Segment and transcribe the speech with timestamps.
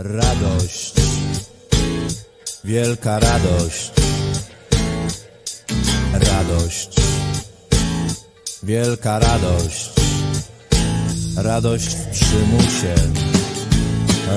[0.00, 0.92] Radość,
[2.64, 3.92] wielka radość,
[6.12, 6.90] radość,
[8.62, 9.90] wielka radość,
[11.36, 12.94] radość w przymusie,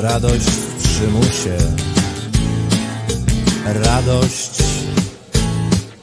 [0.01, 1.57] radość w przymusie,
[3.65, 4.63] radość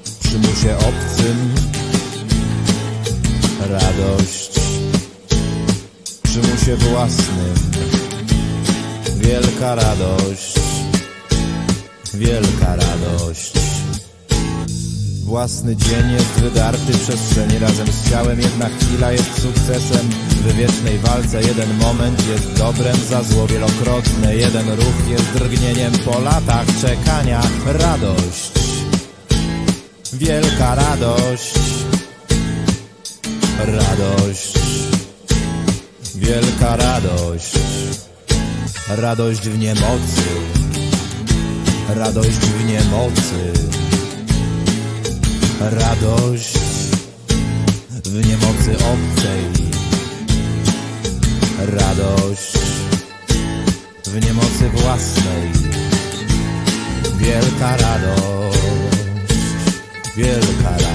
[0.04, 1.54] w przymusie obcym,
[3.60, 4.60] radość
[6.04, 7.54] w przymusie własnym,
[9.28, 10.54] wielka radość,
[12.14, 13.52] wielka radość.
[15.24, 20.08] Własny dzień jest wydarty przestrzeni razem z ciałem Jedna chwila jest sukcesem.
[20.30, 25.92] W wiecznej walce Jeden moment jest dobrem za zło wielokrotne Jeden ruch jest drgnieniem.
[26.04, 28.52] Po latach czekania Radość,
[30.12, 31.54] wielka radość
[33.58, 34.52] Radość,
[36.14, 37.58] wielka radość
[38.90, 40.22] Radość w niemocy.
[41.88, 43.52] Radość w niemocy.
[45.60, 46.58] Radość
[48.04, 49.44] w niemocy obcej.
[51.58, 52.52] Radość
[54.06, 55.52] w niemocy własnej.
[57.18, 58.58] Wielka radość.
[60.16, 60.87] Wielka radość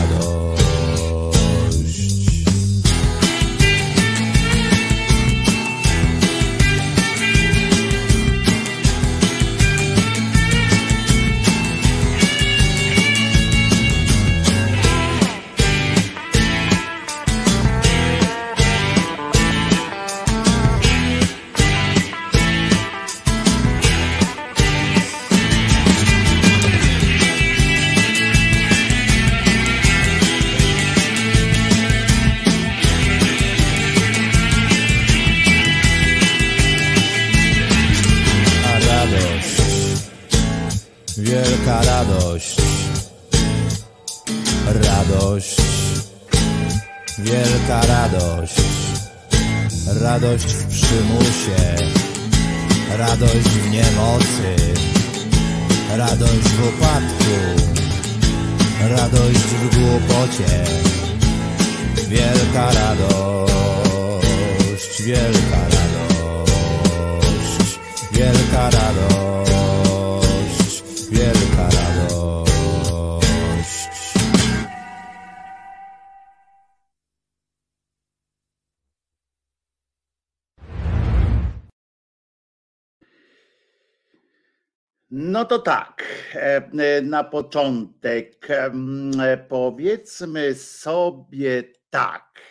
[85.43, 86.03] No to tak,
[86.35, 92.41] e, e, na początek e, powiedzmy sobie tak.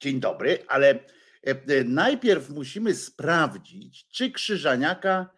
[0.00, 0.98] Dzień dobry, ale
[1.84, 5.30] najpierw musimy sprawdzić, czy Krzyżaniaka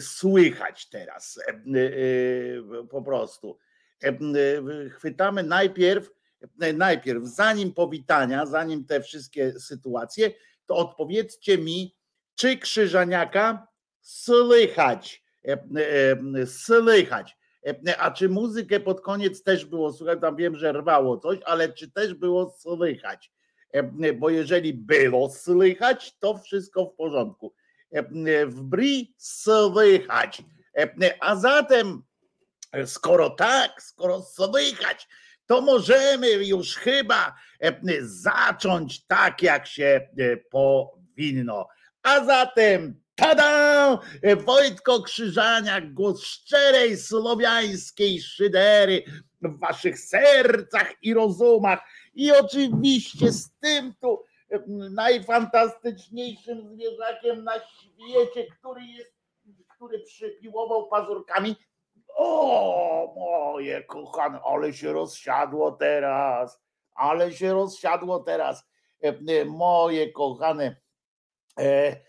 [0.00, 1.40] słychać teraz
[2.90, 3.58] po prostu.
[4.90, 6.10] Chwytamy najpierw,
[6.74, 10.30] najpierw, zanim powitania, zanim te wszystkie sytuacje,
[10.66, 11.96] to odpowiedzcie mi,
[12.34, 13.68] czy Krzyżaniaka
[14.08, 15.52] słychać, e,
[16.40, 17.36] e, słychać.
[17.66, 20.20] E, A czy muzykę pod koniec też było słychać?
[20.20, 23.32] Tam wiem, że rwało coś, ale czy też było słychać?
[24.18, 27.54] Bo jeżeli było słychać, to wszystko w porządku.
[28.46, 30.42] W bri słychać.
[31.20, 32.02] A zatem,
[32.86, 35.08] skoro tak, skoro słychać,
[35.46, 37.34] to możemy już chyba
[38.00, 40.08] zacząć tak, jak się
[40.50, 41.68] powinno.
[42.02, 43.98] A zatem, tada!
[44.46, 49.02] Wojtko Krzyżaniak, głos szczerej słowiańskiej szydery
[49.42, 51.80] w waszych sercach i rozumach.
[52.14, 59.12] I oczywiście z tym tu e, najfantastyczniejszym zwierzakiem na świecie, który jest,
[59.76, 61.56] który przypiłował pazurkami.
[62.16, 66.60] O, moje kochane, ale się rozsiadło teraz,
[66.94, 68.64] ale się rozsiadło teraz.
[69.04, 70.76] E, e, Moje kochane,
[71.58, 72.00] e, e, e,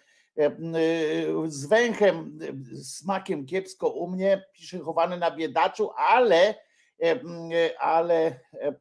[1.47, 6.55] z węchem, e, smakiem kiepsko u mnie, pisze chowany na biedaczu, ale, e,
[7.01, 8.73] e, ale e, e,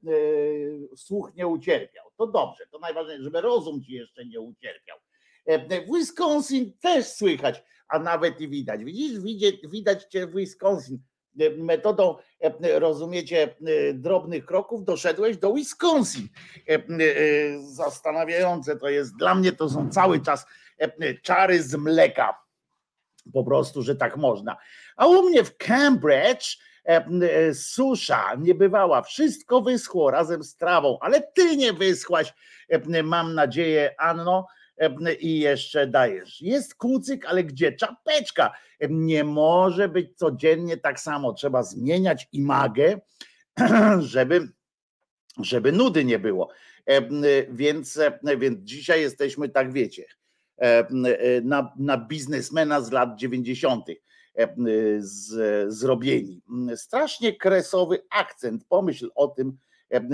[0.97, 2.05] słuch nie ucierpiał.
[2.17, 4.97] To dobrze, to najważniejsze, żeby rozum ci jeszcze nie ucierpiał.
[5.49, 8.85] E, e, W Wisconsin też słychać, a nawet i widać.
[8.85, 10.99] Widzisz, widać, widać cię w Wisconsin.
[11.41, 16.29] E, Metodą, e, rozumiecie, e, drobnych kroków doszedłeś do Wisconsin.
[16.69, 16.81] E, e,
[17.63, 19.17] Zastanawiające to jest.
[19.17, 20.47] Dla mnie to są cały czas e,
[21.23, 22.49] czary z mleka.
[23.33, 24.57] Po prostu, że tak można.
[24.97, 26.59] A u mnie w Cambridge
[26.89, 29.03] e, e, susza nie bywała.
[29.03, 32.35] Wszystko wyschło razem z trawą, ale ty nie wyschłaś,
[32.69, 34.47] e, mam nadzieję, Anno.
[35.21, 36.41] i jeszcze dajesz.
[36.41, 37.73] Jest kucyk, ale gdzie?
[37.73, 38.53] Czapeczka.
[38.91, 41.33] Nie może być codziennie tak samo.
[41.33, 43.01] Trzeba zmieniać imagę,
[43.99, 44.49] żeby,
[45.41, 46.51] żeby nudy nie było.
[47.51, 48.01] Więc,
[48.39, 50.05] więc dzisiaj jesteśmy, tak wiecie,
[51.43, 53.87] na, na biznesmena z lat 90.
[54.99, 56.43] Z, zrobieni.
[56.77, 58.65] Strasznie kresowy akcent.
[58.69, 59.59] Pomyśl o tym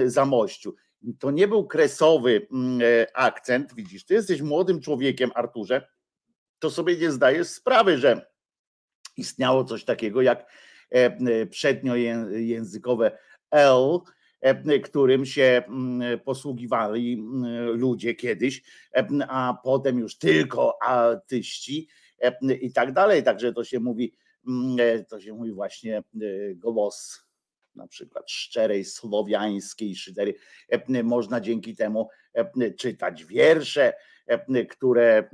[0.07, 0.75] zamościu
[1.19, 5.89] to nie był kresowy mm, e, akcent, widzisz, ty jesteś młodym człowiekiem, Arturze,
[6.59, 8.27] to sobie nie zdajesz sprawy, że
[9.17, 13.19] istniało coś takiego jak e, e, przedniojęzykowe
[13.51, 13.99] L,
[14.83, 18.63] którym się mm, posługiwali mm, ludzie kiedyś,
[19.29, 21.89] a potem już tylko artyści
[22.61, 23.23] i tak dalej.
[23.23, 24.15] Także to się mówi,
[25.09, 26.03] to się mówi właśnie
[26.55, 27.25] głos
[27.75, 30.35] na przykład szczerej słowiańskiej szydery.
[30.69, 33.93] E, można dzięki temu e, czytać wiersze,
[34.27, 35.29] e, które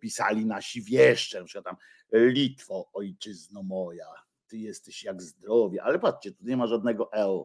[0.00, 1.76] pisali nasi wieszcze, na tam
[2.12, 4.06] Litwo, ojczyzno moja,
[4.46, 7.44] ty jesteś jak zdrowie, ale patrzcie, tu nie ma żadnego L.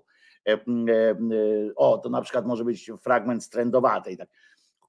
[1.75, 4.29] O, to na przykład może być fragment strędowatej, tak.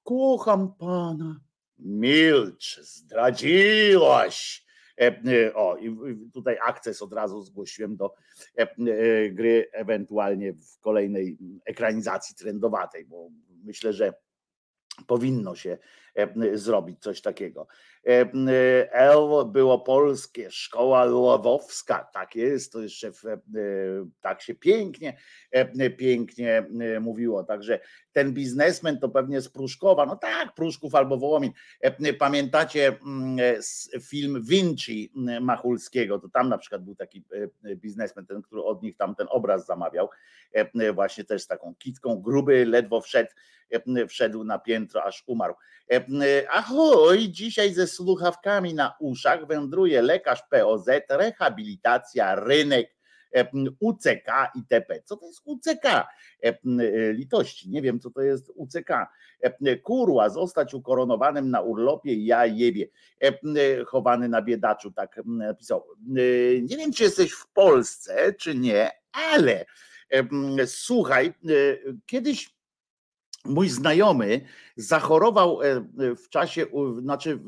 [0.03, 1.39] Kocham pana,
[1.79, 4.63] milcz, zdradziłaś,
[5.01, 5.97] E, e, o, i
[6.33, 8.13] tutaj akces od razu zgłosiłem do
[8.55, 13.29] e, gry, ewentualnie w kolejnej ekranizacji trendowatej, bo
[13.63, 14.13] myślę, że
[15.07, 15.77] powinno się
[16.53, 17.67] zrobić coś takiego.
[18.91, 19.17] L
[19.47, 23.23] było polskie, szkoła lwowska, tak jest, to jeszcze w,
[24.21, 25.17] tak się pięknie,
[25.97, 26.65] pięknie
[27.01, 27.43] mówiło.
[27.43, 27.79] Także
[28.11, 31.51] ten biznesmen to pewnie z Pruszkowa, no tak, Pruszków albo Wołomin.
[32.19, 32.97] Pamiętacie
[34.01, 35.11] film Vinci
[35.41, 37.23] Machulskiego, to tam na przykład był taki
[37.75, 40.09] biznesmen, ten, który od nich tam ten obraz zamawiał,
[40.93, 43.31] właśnie też z taką kitką, gruby, ledwo wszedł,
[44.07, 45.53] wszedł na piętro, aż umarł.
[46.49, 52.93] Ahoj, dzisiaj ze słuchawkami na uszach wędruje lekarz POZ, rehabilitacja, rynek,
[53.79, 55.01] UCK itp.
[55.05, 56.07] Co to jest UCK?
[57.13, 58.89] Litości, nie wiem co to jest UCK.
[59.83, 62.87] Kurła, zostać ukoronowanym na urlopie, ja jebie.
[63.85, 65.83] Chowany na biedaczu, tak napisał.
[66.61, 69.65] Nie wiem, czy jesteś w Polsce, czy nie, ale
[70.65, 71.33] słuchaj,
[72.05, 72.52] kiedyś
[73.45, 74.41] mój znajomy
[74.75, 75.81] zachorował e,
[76.15, 76.65] w czasie,
[77.01, 77.39] znaczy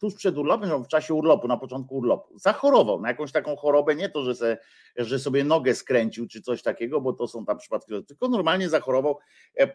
[0.00, 2.38] tuż przed urlopem, w czasie urlopu, na początku urlopu.
[2.38, 4.58] Zachorował na jakąś taką chorobę, nie to, że, se,
[4.96, 9.18] że sobie nogę skręcił czy coś takiego, bo to są tam przypadki, tylko normalnie zachorował
[9.58, 9.74] e, e,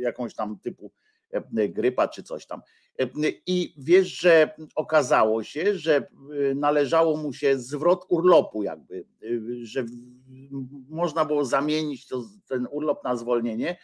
[0.00, 0.92] jakąś tam typu
[1.68, 2.62] grypa czy coś tam.
[3.46, 6.06] I wiesz, że okazało się, że
[6.54, 9.04] należało mu się zwrot urlopu, jakby,
[9.62, 9.84] że
[10.88, 13.76] można było zamienić to, ten urlop na zwolnienie,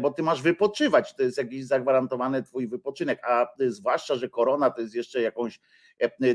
[0.00, 4.80] bo ty masz wypoczywać, to jest jakiś zagwarantowany twój wypoczynek, a zwłaszcza, że korona to
[4.80, 5.60] jest jeszcze jakąś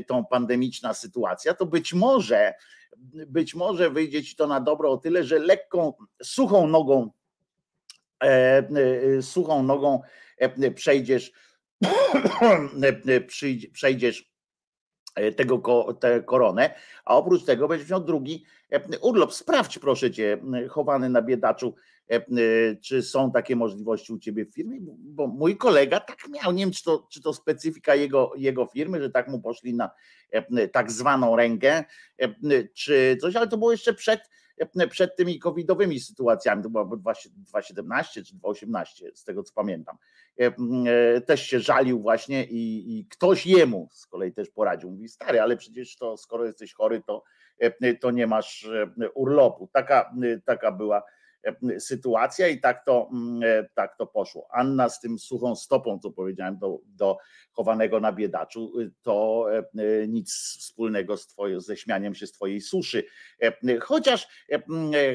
[0.06, 2.54] tą pandemiczna sytuacja, to być może,
[3.26, 7.17] być może wyjdzie ci to na dobro o tyle, że lekką, suchą nogą, e, e,
[9.20, 10.00] suchą nogą
[10.38, 11.32] e, przejdziesz,
[13.72, 14.32] przejdziesz
[15.36, 18.44] tego, tę koronę, a oprócz tego będziesz miał drugi
[19.00, 19.34] urlop.
[19.34, 21.74] Sprawdź proszę cię, chowany na biedaczu,
[22.82, 26.72] czy są takie możliwości u ciebie w firmie, bo mój kolega tak miał, nie wiem
[26.72, 29.90] czy to, czy to specyfika jego, jego firmy, że tak mu poszli na
[30.72, 31.84] tak zwaną rękę,
[32.74, 34.20] czy coś, ale to było jeszcze przed,
[34.90, 39.96] przed tymi covidowymi sytuacjami, to było 2017 czy 2018, z tego co pamiętam.
[41.26, 44.90] Też się żalił właśnie i, i ktoś jemu z kolei też poradził.
[44.90, 47.22] Mówi, stary, ale przecież to skoro jesteś chory, to
[47.58, 49.68] E, to nie masz e, urlopu.
[49.72, 51.02] Taka, e, taka była
[51.78, 54.48] sytuacja i tak to, mm, tak to poszło.
[54.52, 57.16] Anna z tym suchą stopą, co powiedziałem, do, do
[57.52, 59.46] chowanego na biedaczu, to
[60.08, 63.04] nic wspólnego z twoje, ze śmianiem się z twojej suszy.
[63.80, 64.28] Chociaż,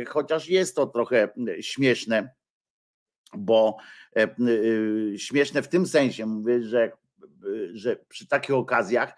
[0.08, 1.30] chociaż jest to trochę
[1.62, 2.30] śmieszne,
[3.38, 3.78] bo
[5.18, 6.92] śmieszne w tym sensie, mówię, że,
[7.74, 9.14] że przy takich okazjach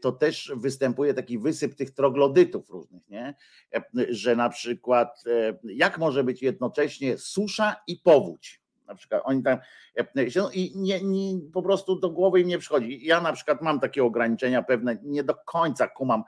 [0.00, 3.34] to też występuje taki wysyp tych troglodytów różnych, nie?
[3.74, 8.63] E, że na przykład e, jak może być jednocześnie susza i powódź?
[8.86, 9.58] Na przykład oni tam
[9.96, 13.06] e, i nie, nie, po prostu do głowy im nie przychodzi.
[13.06, 16.24] Ja na przykład mam takie ograniczenia pewne, nie do końca kumam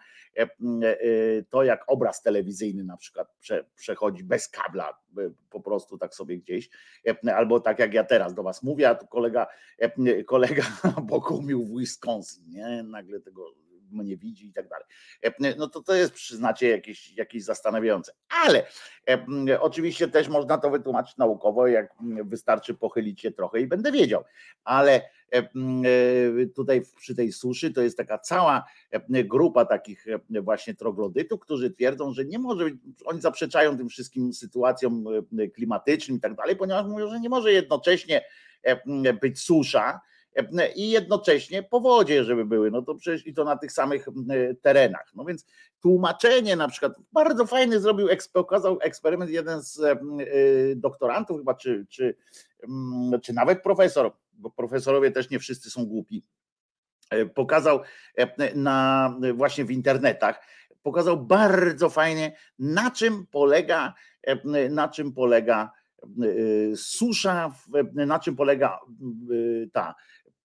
[1.50, 4.98] to, jak obraz telewizyjny na przykład prze, przechodzi bez kabla,
[5.50, 6.70] po prostu tak sobie gdzieś,
[7.34, 9.46] albo tak jak ja teraz do was mówię, a tu kolega,
[10.26, 10.62] kolega
[11.02, 12.82] boku umił w Wisconsin, nie?
[12.82, 14.86] Nagle tego mnie widzi i tak dalej.
[15.58, 18.12] No to to jest, przyznacie, jakieś, jakieś zastanawiające.
[18.44, 18.66] Ale
[19.60, 24.24] oczywiście też można to wytłumaczyć naukowo, jak wystarczy pochylić się trochę i będę wiedział.
[24.64, 25.08] Ale
[26.54, 28.64] tutaj przy tej suszy to jest taka cała
[29.08, 30.06] grupa takich
[30.42, 32.64] właśnie troglodytów, którzy twierdzą, że nie może,
[33.04, 35.04] oni zaprzeczają tym wszystkim sytuacjom
[35.54, 38.24] klimatycznym i tak dalej, ponieważ mówią, że nie może jednocześnie
[39.20, 40.00] być susza,
[40.74, 44.06] i jednocześnie powodzie, żeby były, no to przecież i to na tych samych
[44.62, 45.12] terenach.
[45.14, 45.46] No więc
[45.80, 52.16] tłumaczenie na przykład, bardzo fajny zrobił, pokazał eksperyment jeden z y, doktorantów chyba, czy, czy,
[53.22, 56.22] czy nawet profesor, bo profesorowie też nie wszyscy są głupi,
[57.10, 57.80] e, pokazał
[58.54, 60.40] na, właśnie w internetach,
[60.82, 63.94] pokazał bardzo fajnie, na czym polega,
[64.70, 65.70] na czym polega
[66.76, 67.52] susza,
[67.94, 68.80] na czym polega
[69.72, 69.94] ta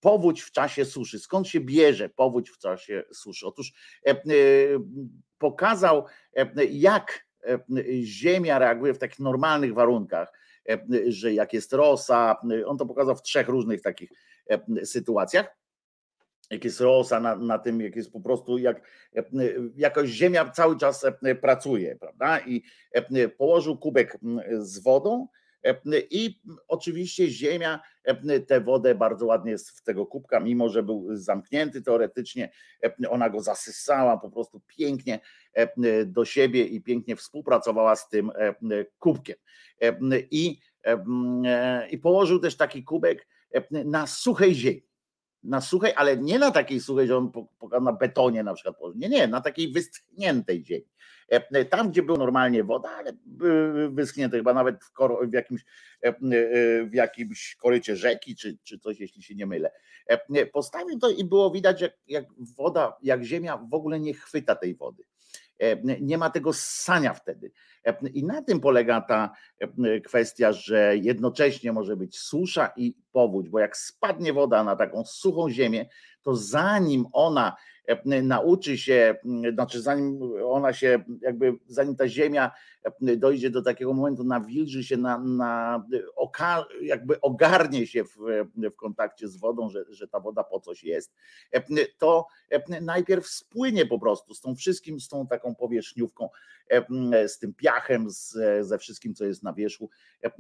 [0.02, 1.20] powódź w czasie suszy.
[1.20, 3.48] Skąd się bierze powódź w czasie suszy?
[3.48, 3.74] Otóż
[4.06, 4.16] e, e,
[5.38, 6.06] pokazał,
[6.36, 7.26] e, jak
[8.04, 10.34] Ziemia reaguje w takich normalnych warunkach,
[11.08, 14.10] że jak jest rosa, on to pokazał w trzech różnych takich
[14.84, 15.58] sytuacjach.
[16.52, 18.82] Jak jest rosa na, na tym, jak jest po prostu, jak
[19.76, 21.06] jakoś ziemia cały czas
[21.42, 22.40] pracuje, prawda?
[22.40, 22.64] I
[23.38, 24.18] położył kubek
[24.60, 25.28] z wodą,
[26.10, 27.80] i oczywiście ziemia
[28.48, 32.52] tę wodę bardzo ładnie jest w tego kubka, mimo że był zamknięty teoretycznie,
[33.10, 35.20] ona go zasysała po prostu pięknie
[36.06, 38.32] do siebie i pięknie współpracowała z tym
[39.00, 39.36] kubkiem.
[40.32, 40.60] I,
[41.92, 43.28] i położył też taki kubek
[43.72, 44.92] na suchej ziemi
[45.44, 47.32] na suchej, ale nie na takiej suchej, że on
[47.82, 50.86] na betonie na przykład, nie, nie, na takiej wyschniętej ziemi.
[51.30, 53.14] E, tam, gdzie była normalnie woda, ale
[53.90, 55.66] wyschnięte chyba nawet w, kor, w, jakimś,
[56.04, 56.14] e, e,
[56.86, 59.72] w jakimś korycie rzeki, czy, czy coś, jeśli się nie mylę.
[60.54, 62.26] Postawił to i było widać, jak, jak
[62.58, 65.04] woda, jak ziemia w ogóle nie chwyta tej wody.
[66.02, 67.52] Nie ma tego ssania wtedy.
[68.14, 69.32] I na tym polega ta
[70.04, 75.50] kwestia, że jednocześnie może być susza i powódź, bo jak spadnie woda na taką suchą
[75.50, 75.90] ziemię,
[76.24, 77.56] to zanim ona
[77.88, 79.16] E, nauczy się,
[79.54, 82.52] znaczy zanim ona się, jakby zanim ta ziemia
[82.84, 85.84] e, dojdzie do takiego momentu, nawilży się, na, na
[86.82, 88.18] jakby ogarnie się w,
[88.56, 91.14] w kontakcie z wodą, że, że ta woda po coś jest,
[91.52, 91.62] e,
[91.98, 92.28] to
[92.82, 96.30] najpierw spłynie po prostu z tą wszystkim, z tą taką powierzchniówką,
[97.28, 98.38] z tym piachem, z,
[98.68, 99.90] ze wszystkim, co jest na wierzchu,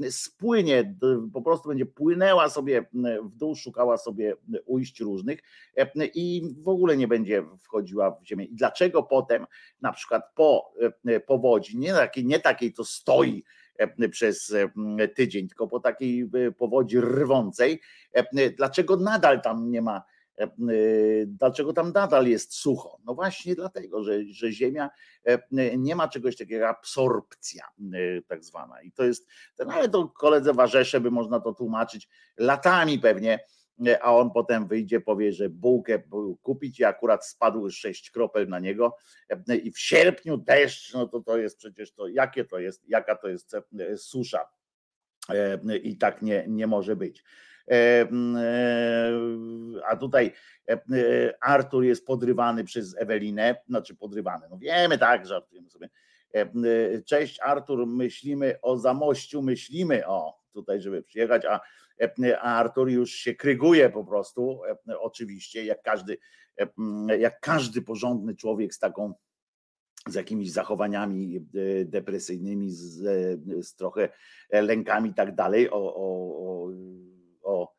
[0.09, 0.95] spłynie,
[1.33, 2.60] po prostu będzie płynęła sobie
[3.23, 5.39] w dół, szukała sobie ujść różnych
[6.15, 8.45] i w ogóle nie będzie wchodziła w ziemię.
[8.45, 9.45] I dlaczego potem,
[9.81, 10.73] na przykład po
[11.05, 13.43] e, powodzi, nie takiej, nie takiej, co stoi
[13.77, 14.53] e, przez
[14.99, 17.81] e, tydzień, tylko po takiej powodzi rwącej,
[18.57, 20.03] dlaczego nadal tam nie ma
[21.25, 22.97] dlaczego tam nadal jest sucho?
[23.05, 24.89] No właśnie dlatego, że, że Ziemia
[25.77, 27.65] nie ma czegoś takiego jak absorpcja
[28.27, 28.81] tak zwana.
[28.81, 29.27] I to jest,
[29.67, 33.39] ale to koledze Warzesze by można to tłumaczyć latami pewnie,
[34.01, 36.01] a on potem wyjdzie, powie, że bułkę
[36.41, 38.95] kupić i akurat spadł sześć kropel na niego
[39.63, 43.27] i w sierpniu deszcz, no to to jest przecież to, jakie to jest, jaka to
[43.27, 44.49] jest e, susza
[45.29, 47.23] e, i tak nie, nie może być.
[47.71, 48.07] E,
[49.87, 50.33] a tutaj
[51.41, 55.89] Artur jest podrywany przez Ewelinę, znaczy podrywany, no wiemy tak, żartujemy sobie.
[57.05, 61.59] Cześć Artur, myślimy o Zamościu, myślimy o tutaj, żeby przyjechać, a
[62.39, 64.61] a Artur już się kryguje po prostu,
[64.99, 66.17] oczywiście, jak każdy,
[67.19, 69.13] jak każdy porządny człowiek z taką
[70.07, 72.99] z jakimiś zachowaniami e, depresyjnymi, z,
[73.67, 74.09] z trochę
[74.51, 76.71] lękami i tak dalej, o, o, o,
[77.43, 77.73] o,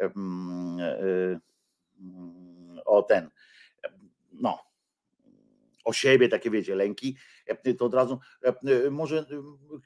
[0.00, 0.10] e,
[2.84, 3.30] o ten,
[4.32, 4.66] no,
[5.86, 9.24] o siebie, takie wiecie, lęki, e, to od razu e, może e,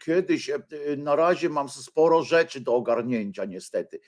[0.05, 0.51] kiedyś,
[0.97, 4.01] na razie mam sporo rzeczy do ogarnięcia niestety.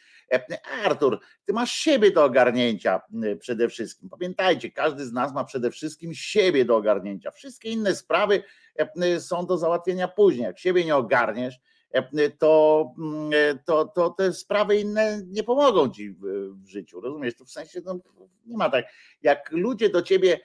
[0.84, 3.00] Artur, ty masz siebie do ogarnięcia
[3.40, 4.08] przede wszystkim.
[4.08, 7.30] Pamiętajcie, każdy z nas ma przede wszystkim siebie do ogarnięcia.
[7.30, 8.42] Wszystkie inne sprawy
[9.18, 10.44] są do załatwienia później.
[10.44, 11.60] Jak siebie nie ogarniesz,
[12.38, 12.94] to,
[13.64, 16.20] to, to te sprawy inne nie pomogą ci w,
[16.64, 17.00] w życiu.
[17.00, 17.36] Rozumiesz?
[17.36, 17.98] To w sensie no,
[18.46, 18.84] nie ma tak.
[19.22, 20.40] Jak ludzie do ciebie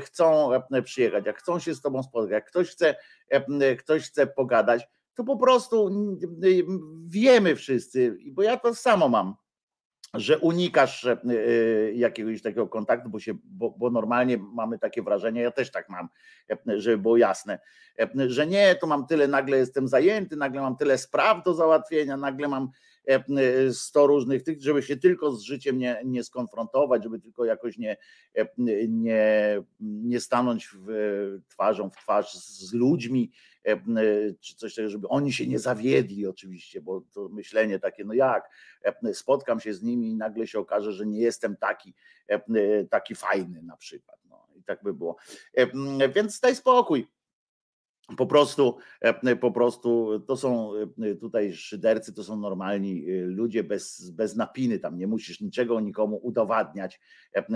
[0.00, 0.50] chcą
[0.84, 2.96] przyjechać, jak chcą się z tobą spotkać, jak ktoś chce,
[3.78, 5.90] ktoś chce pogadać, to po prostu
[7.06, 9.34] wiemy wszyscy, bo ja to samo mam
[10.14, 15.40] że unikasz e, e, jakiegoś takiego kontaktu, bo, się, bo, bo, normalnie mamy takie wrażenie,
[15.40, 16.08] ja też tak mam,
[16.50, 17.58] e, żeby było jasne,
[18.26, 22.48] że nie, to mam tyle, nagle jestem zajęty, nagle mam tyle spraw do załatwienia, nagle
[22.48, 22.70] mam
[23.72, 27.96] sto różnych tych, żeby się tylko z życiem nie, nie skonfrontować, żeby tylko jakoś nie,
[28.88, 30.88] nie, nie stanąć w,
[31.48, 33.30] twarzą w twarz z ludźmi,
[34.40, 38.50] czy coś takiego, żeby oni się nie zawiedli oczywiście, bo to myślenie takie, no jak,
[39.12, 41.94] spotkam się z nimi i nagle się okaże, że nie jestem taki,
[42.90, 44.18] taki fajny na przykład.
[44.28, 45.16] No i tak by było.
[46.14, 47.08] Więc daj spokój
[48.16, 50.72] po prostu, e, po prostu to są
[51.02, 55.80] e, tutaj szydercy, to są normalni e, ludzie bez, bez napiny, tam nie musisz niczego
[55.80, 57.00] nikomu udowadniać,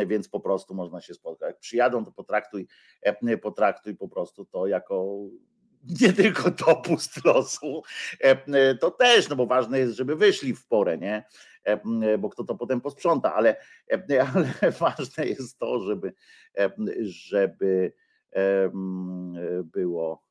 [0.07, 1.49] więc po prostu można się spotkać.
[1.49, 2.67] Jak przyjadą, to potraktuj,
[3.43, 5.19] potraktuj po prostu to jako
[6.01, 7.83] nie tylko dopust losu,
[8.81, 11.25] to też, no bo ważne jest, żeby wyszli w porę, nie?
[12.19, 13.57] Bo kto to potem posprząta, ale,
[14.35, 16.12] ale ważne jest to, żeby,
[17.01, 17.93] żeby
[19.65, 20.23] było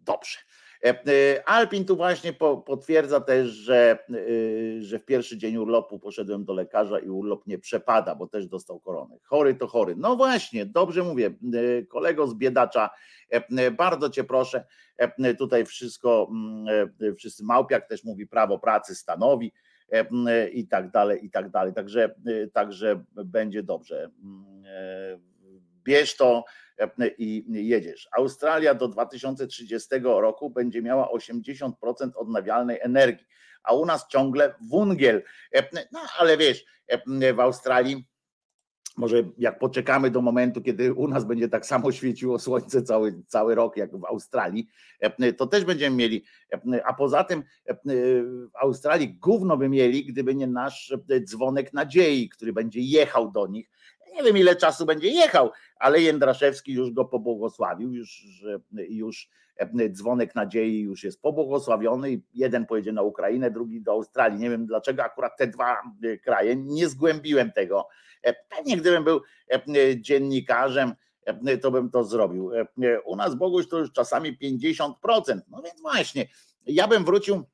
[0.00, 0.38] dobrze.
[0.84, 2.32] E, e, Alpin tu właśnie
[2.66, 7.58] potwierdza też, że, e, że w pierwszy dzień urlopu poszedłem do lekarza i urlop nie
[7.58, 9.16] przepada, bo też dostał koronę.
[9.22, 9.94] Chory to chory.
[9.96, 11.30] No właśnie, dobrze mówię,
[11.88, 12.90] kolego z biedacza,
[13.76, 14.64] bardzo cię proszę,
[15.38, 16.30] tutaj wszystko,
[17.18, 19.52] wszyscy Małpiak też mówi, prawo pracy stanowi
[20.52, 21.74] i tak dalej, i tak dalej.
[21.74, 22.14] Także,
[22.52, 24.10] także będzie dobrze.
[25.84, 26.44] Bierz to,
[27.18, 28.08] i jedziesz.
[28.16, 31.72] Australia do 2030 roku będzie miała 80%
[32.14, 33.26] odnawialnej energii,
[33.62, 35.22] a u nas ciągle wungiel.
[35.92, 36.64] No ale wiesz,
[37.34, 38.08] w Australii
[38.96, 43.54] może jak poczekamy do momentu, kiedy u nas będzie tak samo świeciło słońce cały, cały
[43.54, 44.68] rok, jak w Australii,
[45.36, 46.24] to też będziemy mieli.
[46.84, 47.42] A poza tym
[48.52, 53.70] w Australii gówno by mieli, gdyby nie nasz dzwonek nadziei, który będzie jechał do nich
[54.12, 58.24] nie wiem ile czasu będzie jechał, ale Jędraszewski już go pobłogosławił, już,
[58.88, 64.38] już e, dzwonek nadziei już jest pobłogosławiony jeden pojedzie na Ukrainę, drugi do Australii.
[64.38, 67.88] Nie wiem dlaczego akurat te dwa e, kraje, nie zgłębiłem tego.
[68.22, 69.20] E, pewnie gdybym był
[69.96, 70.92] dziennikarzem,
[71.62, 72.50] to bym to zrobił.
[73.04, 74.92] U nas Boguś to już czasami 50%.
[75.48, 76.28] No więc właśnie,
[76.66, 77.44] ja bym wrócił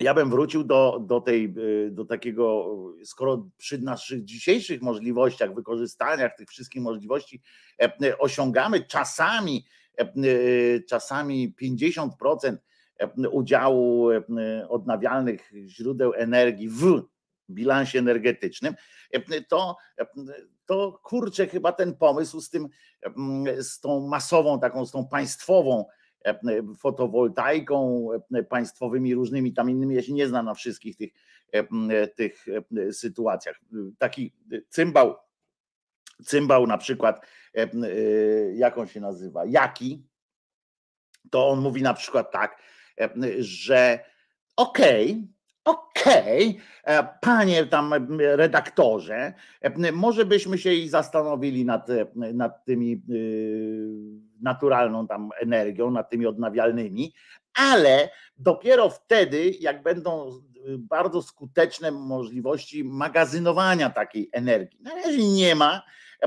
[0.00, 6.36] ja bym wrócił do, do, tej, y, do takiego, skoro przy naszych dzisiejszych możliwościach, wykorzystaniach
[6.36, 7.42] tych wszystkich możliwości
[7.80, 9.64] e, e, osiągamy czasami,
[9.98, 10.06] e,
[10.88, 12.56] czasami 50%
[13.30, 14.08] udziału
[14.68, 17.02] odnawialnych źródeł energii w
[17.50, 18.74] bilansie energetycznym,
[19.48, 19.76] to,
[20.66, 22.68] to kurczę, chyba ten pomysł z tym,
[23.58, 26.05] z tą masową, taką, z tą państwową E,
[26.78, 29.94] fotowoltaiką, e, państwowymi różnymi tam innymi.
[29.94, 31.12] Ja się nie znam na wszystkich tych,
[31.52, 32.46] e, tych
[32.92, 33.60] sytuacjach.
[33.98, 34.32] Taki
[34.68, 35.16] cymbał,
[36.24, 37.26] cymbał na przykład,
[38.54, 40.06] jak on się nazywa, Jaki,
[41.30, 42.62] to on mówi na przykład tak,
[43.38, 44.00] że
[44.56, 45.35] okej, okay,
[45.66, 49.32] Okej, okay, panie tam redaktorze,
[49.92, 53.02] może byśmy się i zastanowili nad, nad tymi
[54.40, 57.12] naturalną tam energią, nad tymi odnawialnymi,
[57.54, 60.40] ale dopiero wtedy, jak będą
[60.78, 64.78] bardzo skuteczne możliwości magazynowania takiej energii.
[64.82, 65.82] Na razie nie ma,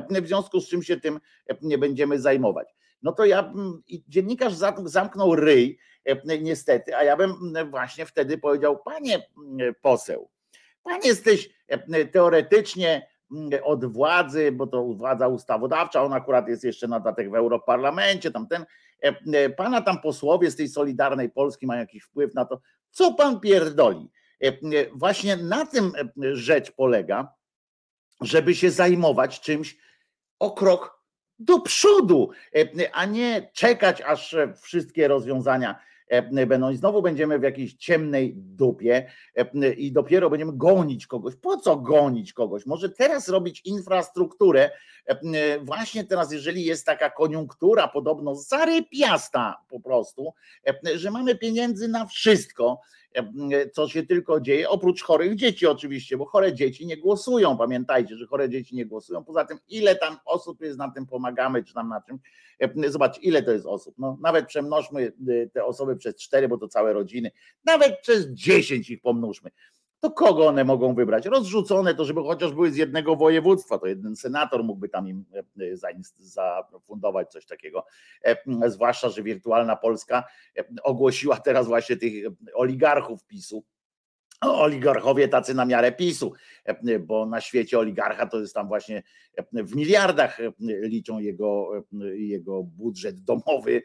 [0.10, 1.20] w związku z czym się tym
[1.62, 2.76] nie będziemy zajmować.
[3.02, 3.54] No to ja
[3.88, 5.80] dziennikarz zamknął ryj,
[6.42, 9.28] niestety, a ja bym właśnie wtedy powiedział, panie
[9.82, 10.30] poseł,
[10.84, 11.50] pan jesteś
[12.12, 13.08] teoretycznie
[13.64, 18.66] od władzy, bo to władza ustawodawcza, on akurat jest jeszcze na datek w Europarlamencie, tamten,
[19.04, 23.14] e, e, pana tam posłowie z tej Solidarnej Polski mają jakiś wpływ na to, co
[23.14, 24.10] pan pierdoli.
[24.44, 24.52] E,
[24.94, 25.92] właśnie na tym
[26.34, 27.34] rzecz polega,
[28.22, 29.78] żeby się zajmować czymś
[30.40, 30.99] o krok
[31.40, 32.30] do przodu,
[32.94, 39.12] a nie czekać, aż wszystkie rozwiązania E, będą i znowu będziemy w jakiejś ciemnej dupie
[39.36, 41.36] e, i dopiero będziemy gonić kogoś.
[41.36, 42.66] Po co gonić kogoś?
[42.66, 44.72] Może teraz robić infrastrukturę,
[45.06, 50.34] e, właśnie teraz, jeżeli jest taka koniunktura podobno zarypiasta po prostu,
[50.96, 52.82] że mamy pieniędzy na wszystko,
[53.74, 58.28] co się tylko dzieje, oprócz chorych dzieci oczywiście, bo chore dzieci nie głosują, pamiętajcie, że
[58.28, 61.90] chore dzieci nie głosują, poza tym ile tam osób jest na tym pomagamy, czy tam
[61.90, 62.20] na czym,
[62.88, 65.14] zobacz ile to jest osób, no nawet przemnożmy
[65.54, 67.32] te osoby przez cztery, bo to całe rodziny,
[67.66, 69.52] nawet przez dziesięć ich pomnóżmy,
[70.00, 71.26] to kogo one mogą wybrać?
[71.26, 75.26] Rozrzucone to, żeby chociaż były z jednego województwa, to jeden senator mógłby tam im
[75.60, 75.78] e,
[76.18, 77.86] zafundować coś takiego.
[78.26, 78.38] E,
[78.70, 80.24] zwłaszcza, że wirtualna Polska
[80.58, 82.14] e, ogłosiła teraz właśnie tych
[82.54, 83.64] oligarchów PiSu
[84.42, 86.34] oligarchowie tacy na miarę PiSu,
[87.00, 89.04] bo na świecie oligarcha to jest tam właśnie
[89.54, 91.72] w miliardach liczą jego,
[92.14, 93.84] jego budżet domowy,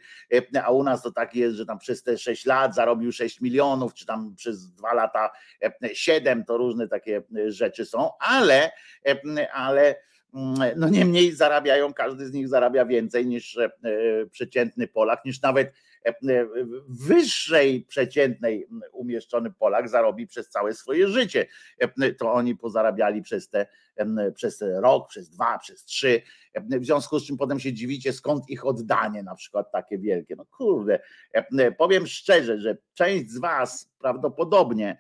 [0.65, 3.95] a u nas to tak jest, że tam przez te 6 lat zarobił 6 milionów,
[3.95, 5.31] czy tam przez 2 lata
[5.93, 8.71] 7, to różne takie rzeczy są, ale,
[9.53, 9.95] ale
[10.77, 13.59] no niemniej zarabiają, każdy z nich zarabia więcej niż
[14.31, 15.73] przeciętny Polak, niż nawet
[16.89, 21.47] wyższej przeciętnej umieszczony Polak zarobi przez całe swoje życie.
[22.19, 23.67] To oni pozarabiali przez te
[24.35, 26.23] przez rok, przez dwa, przez trzy.
[26.55, 30.37] W związku z czym potem się dziwicie, skąd ich oddanie na przykład takie wielkie.
[30.37, 31.01] No kurde,
[31.79, 34.99] powiem szczerze, że część z Was prawdopodobnie,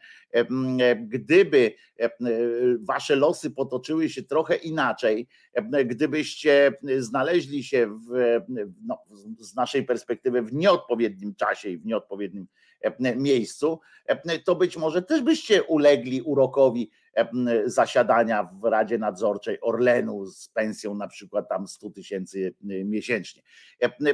[0.96, 1.74] gdyby
[2.80, 5.28] Wasze losy potoczyły się trochę inaczej,
[5.84, 8.40] gdybyście znaleźli się w,
[8.86, 8.98] no,
[9.38, 12.46] z naszej perspektywy w nieodpowiednim czasie i w nieodpowiednim
[13.16, 13.80] miejscu,
[14.44, 16.90] to być może też byście ulegli urokowi
[17.64, 23.42] zasiadania w Radzie Nadzorczej Orlenu z pensją na przykład tam 100 tysięcy miesięcznie.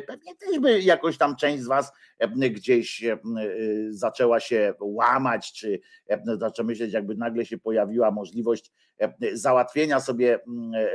[0.06, 1.92] Pewnie też by jakoś tam część z Was
[2.50, 3.04] gdzieś
[3.90, 5.80] zaczęła się łamać, czy
[6.38, 8.72] zaczęła myśleć, jakby nagle się pojawiła możliwość
[9.32, 10.38] załatwienia sobie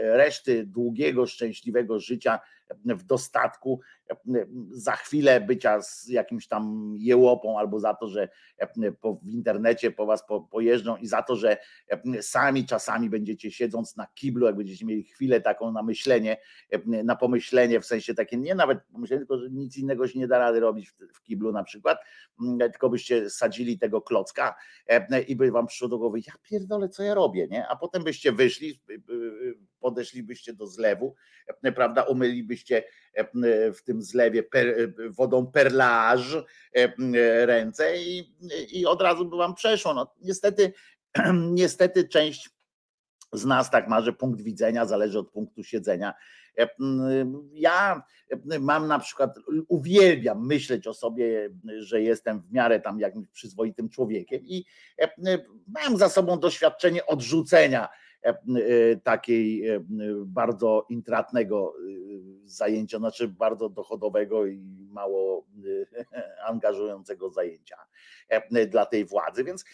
[0.01, 2.39] reszty długiego, szczęśliwego życia
[2.85, 3.81] w dostatku,
[4.71, 8.29] za chwilę bycia z jakimś tam jełopą, albo za to, że
[9.23, 11.57] w internecie po was pojeżdżą i za to, że
[12.21, 16.37] sami czasami będziecie siedząc na kiblu, jak będziecie mieli chwilę taką na myślenie,
[16.85, 20.39] na pomyślenie, w sensie takie, nie nawet pomyślenie, tylko że nic innego się nie da
[20.39, 21.99] rady robić w kiblu na przykład,
[22.59, 24.55] tylko byście sadzili tego klocka
[25.27, 27.67] i by wam przyszło do głowy, ja pierdolę, co ja robię, nie?
[27.67, 28.81] A potem byście wyszli,
[29.85, 31.15] podeszlibyście do zlewu,
[31.75, 32.83] prawda, umylibyście
[33.75, 36.37] w tym zlewie per, wodą perlaż
[37.45, 38.35] ręce i,
[38.71, 39.93] i od razu by wam przeszło.
[39.93, 40.73] No, niestety,
[41.61, 42.49] niestety część
[43.33, 46.13] z nas tak ma, że punkt widzenia zależy od punktu siedzenia.
[47.53, 48.03] Ja
[48.59, 54.41] mam na przykład, uwielbiam myśleć o sobie, że jestem w miarę tam jakimś przyzwoitym człowiekiem
[54.43, 54.65] i
[55.67, 58.04] mam za sobą doświadczenie odrzucenia E, e,
[59.03, 59.79] takiej e,
[60.25, 61.73] bardzo intratnego
[62.45, 64.59] zajęcia, znaczy bardzo dochodowego i
[64.89, 65.45] mało
[66.47, 67.77] angażującego zajęcia
[68.69, 69.43] dla tej władzy.
[69.43, 69.65] Więc,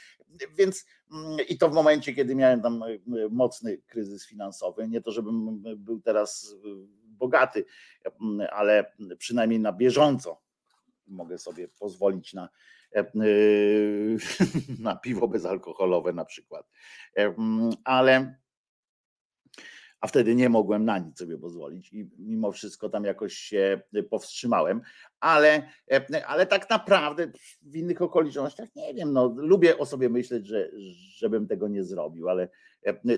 [0.57, 2.83] więc mm, i to w momencie, kiedy miałem tam
[3.29, 6.55] mocny kryzys finansowy, nie to, żebym był teraz
[7.03, 7.65] bogaty,
[8.51, 10.41] ale przynajmniej na bieżąco
[11.07, 12.49] mogę sobie pozwolić na,
[14.79, 16.69] na piwo bezalkoholowe na przykład.
[17.83, 18.40] Ale
[20.01, 24.81] a wtedy nie mogłem na nic sobie pozwolić i mimo wszystko tam jakoś się powstrzymałem,
[25.19, 25.69] ale,
[26.27, 30.71] ale tak naprawdę w innych okolicznościach nie wiem, no, lubię o sobie myśleć, że,
[31.15, 32.49] żebym tego nie zrobił, ale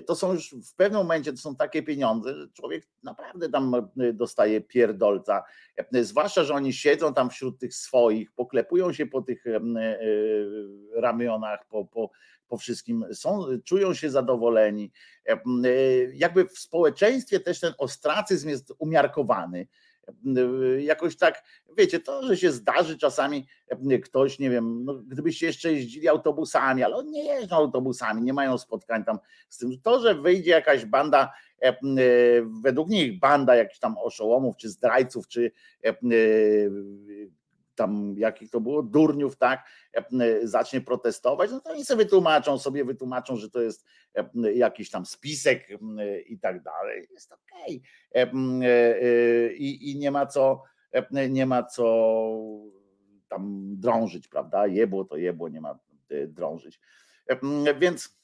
[0.06, 3.72] to są już w pewnym momencie to są takie pieniądze, że człowiek naprawdę tam
[4.12, 5.42] dostaje pierdolca,
[5.92, 9.60] zwłaszcza, że oni siedzą tam wśród tych swoich, poklepują się po tych e,
[10.94, 12.10] ramionach, po, po,
[12.48, 14.92] po wszystkim, są, czują się zadowoleni.
[15.28, 15.38] E, e,
[16.14, 19.66] jakby w społeczeństwie też ten ostracyzm jest umiarkowany.
[20.08, 21.42] E, jakoś tak,
[21.78, 23.46] wiecie, to, że się zdarzy czasami
[24.04, 28.58] ktoś, nie wiem, no, gdybyście jeszcze jeździli autobusami, ale oni nie jeżdżą autobusami, nie mają
[28.58, 29.80] spotkań tam z tym.
[29.82, 31.32] To, że wyjdzie jakaś banda,
[32.62, 35.52] według nich banda jakichś tam oszołomów, czy zdrajców, czy
[37.74, 40.02] tam jakich to było, durniów, tak, e,
[40.46, 43.84] zacznie protestować, no to oni sobie wytłumaczą, sobie wytłumaczą, że to jest
[44.14, 45.68] e, jakiś tam spisek
[46.26, 47.08] i tak dalej.
[47.10, 47.82] Jest okej.
[48.10, 48.68] Okay.
[48.68, 50.62] E, I, I nie ma co,
[51.30, 51.84] nie ma co
[53.28, 54.66] tam drążyć, prawda?
[54.66, 55.78] Jebło to jebło, nie ma
[56.28, 56.80] drążyć.
[57.80, 58.23] Więc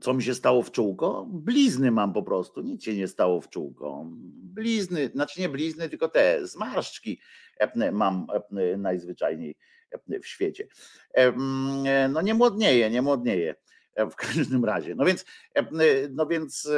[0.00, 1.26] co mi się stało w czółko?
[1.30, 4.06] Blizny mam po prostu, nic się nie stało w czółko.
[4.54, 7.20] Blizny, znaczy nie blizny, tylko te zmarszczki
[7.92, 8.26] mam
[8.78, 9.56] najzwyczajniej
[10.22, 10.66] w świecie.
[12.10, 13.54] No nie młodnieje, nie młodnieje
[14.10, 14.94] w każdym razie.
[14.94, 15.24] No więc,
[16.10, 16.68] no więc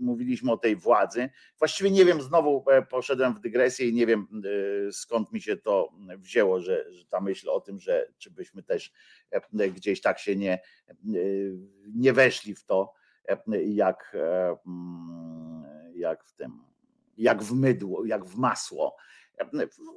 [0.00, 1.30] mówiliśmy o tej władzy.
[1.58, 4.26] Właściwie nie wiem, znowu e, poszedłem w dygresję i nie wiem
[4.88, 8.62] e, skąd mi się to wzięło, że, że ta myśl o tym, że czy byśmy
[8.62, 8.92] też
[9.30, 10.58] e, gdzieś tak się nie,
[11.94, 12.92] nie weszli w to,
[13.66, 14.16] jak,
[15.94, 16.64] jak w tym,
[17.16, 18.96] jak w mydło, jak w masło.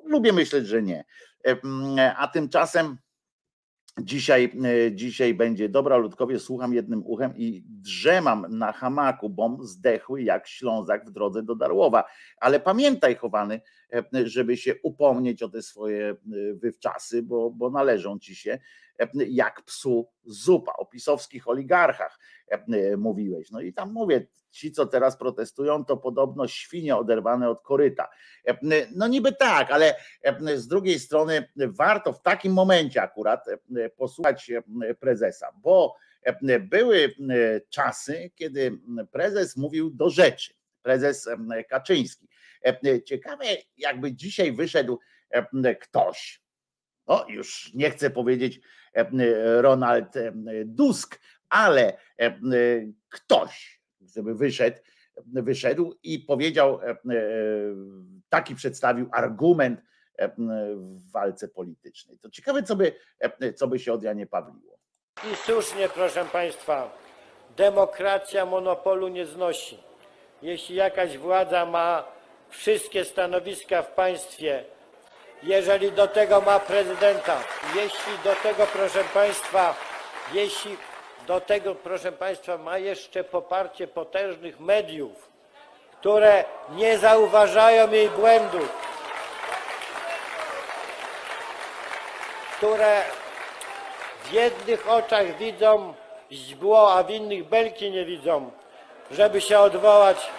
[0.05, 1.05] Lubię myśleć, że nie.
[2.17, 2.97] A tymczasem
[4.01, 4.51] Dzisiaj,
[4.91, 11.05] dzisiaj będzie dobra ludkowie, słucham jednym uchem i drzemam na hamaku, bom zdechły jak Ślązak
[11.05, 12.03] w drodze do Darłowa.
[12.37, 13.61] Ale pamiętaj, chowany,
[14.23, 16.15] żeby się upomnieć o te swoje
[16.53, 18.59] wywczasy, bo, bo należą ci się
[19.27, 20.73] jak psu zupa.
[20.73, 22.19] O pisowskich oligarchach
[22.97, 23.51] mówiłeś.
[23.51, 28.09] No i tam mówię, ci, co teraz protestują, to podobno świnie oderwane od koryta.
[28.95, 29.95] No niby tak, ale
[30.55, 33.45] z drugiej strony warto w takim momencie akurat
[33.97, 34.51] posłuchać
[34.99, 35.95] prezesa, bo
[36.59, 37.15] były
[37.69, 38.79] czasy, kiedy
[39.11, 41.29] prezes mówił do rzeczy, prezes
[41.69, 42.27] Kaczyński.
[43.05, 43.45] Ciekawe,
[43.77, 44.99] jakby dzisiaj wyszedł
[45.81, 46.43] ktoś,
[47.07, 48.59] no już nie chcę powiedzieć
[49.57, 50.13] Ronald
[50.77, 51.97] Tusk, ale
[53.09, 53.82] ktoś,
[54.15, 54.77] żeby wyszedł,
[55.25, 56.95] wyszedł i powiedział, e, e,
[58.29, 59.81] taki przedstawił argument
[60.17, 62.19] e, w walce politycznej.
[62.19, 62.95] To ciekawe, co by,
[63.55, 64.77] co by się od Janie Pawliło.
[65.31, 66.97] I słusznie, proszę Państwa,
[67.57, 69.77] demokracja monopolu nie znosi.
[70.41, 72.07] Jeśli jakaś władza ma
[72.49, 74.65] wszystkie stanowiska w państwie,
[75.43, 77.43] jeżeli do tego ma prezydenta,
[77.75, 79.75] jeśli do tego, proszę Państwa,
[80.33, 80.77] jeśli
[81.27, 85.29] do tego, proszę Państwa, ma jeszcze poparcie potężnych mediów,
[85.99, 88.69] które nie zauważają jej błędów,
[92.57, 93.01] które
[94.23, 95.93] w jednych oczach widzą
[96.31, 98.51] źdźbło, a w innych belki nie widzą,
[99.11, 100.29] żeby się odwołać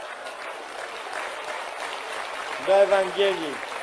[2.67, 3.74] do Ewangelii.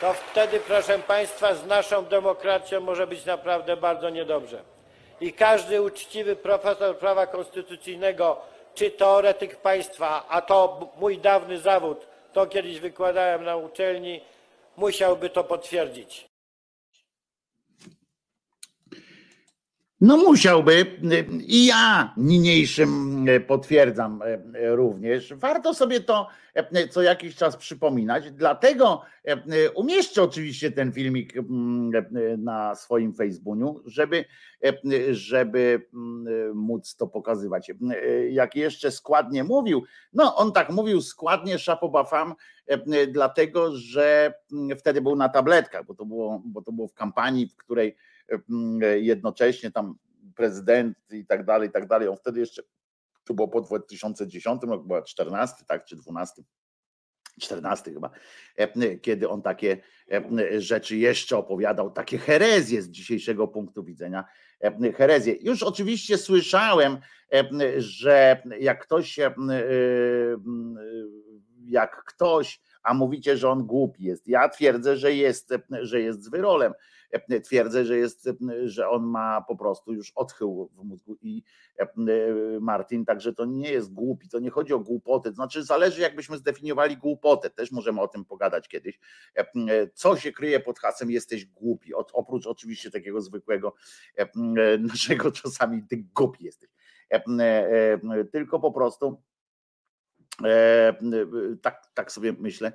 [0.00, 4.62] To wtedy, proszę Państwa, z naszą demokracją może być naprawdę bardzo niedobrze.
[5.20, 8.36] I każdy uczciwy profesor prawa konstytucyjnego
[8.74, 14.20] czy teoretyk państwa, a to mój dawny zawód, to kiedyś wykładałem na uczelni,
[14.76, 16.29] musiałby to potwierdzić.
[20.00, 20.98] No musiałby
[21.46, 24.22] i ja niniejszym potwierdzam
[24.54, 25.34] również.
[25.34, 26.28] Warto sobie to
[26.90, 29.02] co jakiś czas przypominać, dlatego
[29.74, 31.34] umieszczę oczywiście ten filmik
[32.38, 34.24] na swoim Facebooku, żeby,
[35.10, 35.88] żeby
[36.54, 37.72] móc to pokazywać.
[38.30, 42.34] Jak jeszcze składnie mówił, no on tak mówił składnie Szapobafam,
[43.08, 44.34] dlatego że
[44.78, 47.96] wtedy był na tabletkach, bo to było, bo to było w kampanii, w której
[48.94, 49.94] jednocześnie tam
[50.36, 52.08] prezydent i tak dalej, i tak dalej.
[52.08, 52.62] On wtedy jeszcze,
[53.24, 56.42] to było po 2010 roku, była 14, tak, czy 12.
[57.40, 58.10] 14 chyba,
[59.02, 59.82] kiedy on takie
[60.58, 64.24] rzeczy jeszcze opowiadał, takie herezje z dzisiejszego punktu widzenia,
[64.96, 65.34] herezje.
[65.40, 66.98] Już oczywiście słyszałem,
[67.76, 69.18] że jak ktoś,
[71.64, 74.28] jak ktoś, a mówicie, że on głupi jest.
[74.28, 76.72] Ja twierdzę, że jest, że jest z wyrolem.
[77.44, 78.28] Twierdzę, że jest,
[78.64, 81.42] że on ma po prostu już odchył w mózgu i
[82.60, 86.36] Martin, także to nie jest głupi, to nie chodzi o głupotę, to znaczy zależy jakbyśmy
[86.36, 88.98] zdefiniowali głupotę, też możemy o tym pogadać kiedyś,
[89.94, 93.74] co się kryje pod hasłem jesteś głupi, oprócz oczywiście takiego zwykłego
[94.78, 96.70] naszego czasami ty głupi jesteś,
[98.32, 99.22] tylko po prostu
[101.62, 102.72] tak, tak sobie myślę,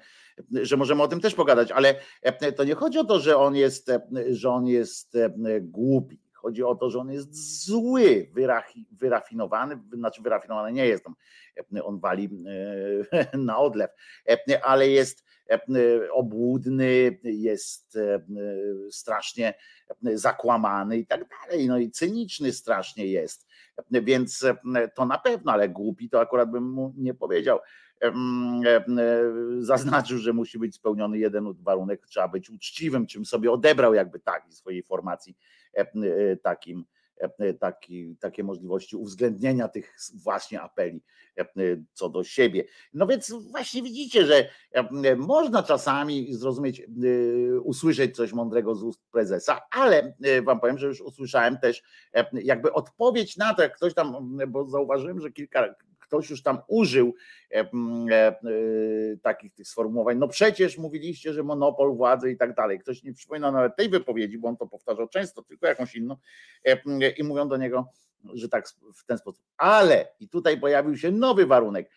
[0.52, 3.56] że możemy o tym też pogadać, ale e, to nie chodzi o to, że on
[3.56, 5.18] jest, e, że on jest
[5.62, 6.22] głupi.
[6.34, 8.32] Chodzi o to, że on jest zły,
[8.92, 11.06] wyrafinowany, znaczy wyrafinowany nie jest,
[11.84, 12.30] on wali
[13.34, 13.90] na odlew,
[14.64, 15.25] ale jest
[16.12, 17.98] obłudny, jest
[18.92, 19.54] strasznie
[20.02, 23.48] zakłamany i tak dalej, no i cyniczny strasznie jest.
[23.92, 27.60] Więc e, to na pewno, ale głupi to akurat bym mu nie powiedział.
[28.02, 28.14] E,
[29.60, 34.46] zaznaczył, że musi być spełniony jeden warunek, trzeba być uczciwym, czym sobie odebrał jakby tak
[34.50, 35.38] swojej formacji
[35.74, 36.86] e, takim
[37.60, 41.04] taki, takie możliwości uwzględnienia tych właśnie apeli
[41.94, 42.64] co do siebie.
[42.94, 44.50] No więc właśnie widzicie, że
[45.18, 46.82] można czasami zrozumieć,
[47.64, 51.84] usłyszeć coś mądrego z ust prezesa, ale wam powiem, że już usłyszałem też
[52.34, 55.76] jakby odpowiedź na to, jak ktoś tam, bo zauważyłem, że kilka
[56.06, 57.14] ktoś już tam użył
[57.52, 57.66] e, e,
[58.16, 58.38] e,
[59.22, 60.18] takich tych sformułowań.
[60.18, 62.80] No przecież mówiliście, że monopol władzy i tak dalej.
[62.80, 66.18] Ktoś nie przypomina nawet tej wypowiedzi, bo on to powtarzał często, tylko jakąś inną
[67.18, 67.90] i mówią do niego,
[68.34, 69.44] że tak w ten sposób.
[69.58, 71.90] Ale i tutaj pojawił się nowy warunek.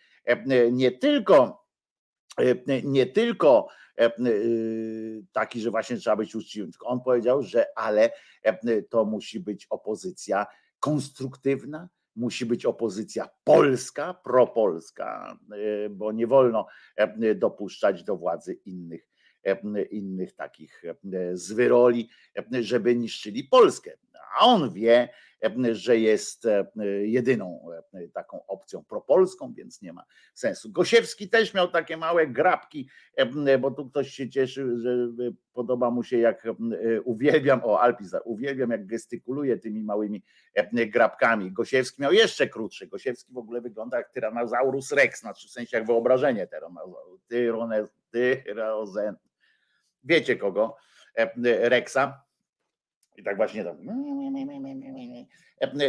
[0.72, 1.68] Nie tylko
[2.84, 3.68] nie tylko
[5.32, 8.10] taki, że właśnie trzeba być uczciwym, tylko on powiedział, że ale
[8.90, 10.46] to musi być opozycja
[10.80, 19.07] konstruktywna, musi być opozycja polska, propolska, e, bo nie wolno e, dopuszczać do władzy innych
[19.90, 20.82] innych takich
[21.32, 22.08] zwyroli,
[22.60, 23.92] żeby niszczyli Polskę.
[24.38, 25.08] A on wie,
[25.72, 26.46] że jest
[27.02, 27.68] jedyną
[28.14, 30.72] taką opcją propolską, więc nie ma sensu.
[30.72, 32.88] Gosiewski też miał takie małe grabki,
[33.60, 35.08] bo tu ktoś się cieszy, że
[35.52, 36.46] podoba mu się jak
[37.04, 40.22] uwielbiam, o Alpisa, uwielbiam jak gestykuluje tymi małymi
[40.72, 41.52] grabkami.
[41.52, 42.86] Gosiewski miał jeszcze krótsze.
[42.86, 47.20] Gosiewski w ogóle wygląda jak Tyrannosaurus Rex, znaczy w sensie jak wyobrażenie Tyrannosaurus,
[48.10, 49.16] tyrozen.
[50.08, 50.76] Wiecie kogo?
[51.44, 52.24] Rexa.
[53.16, 53.76] I tak właśnie tam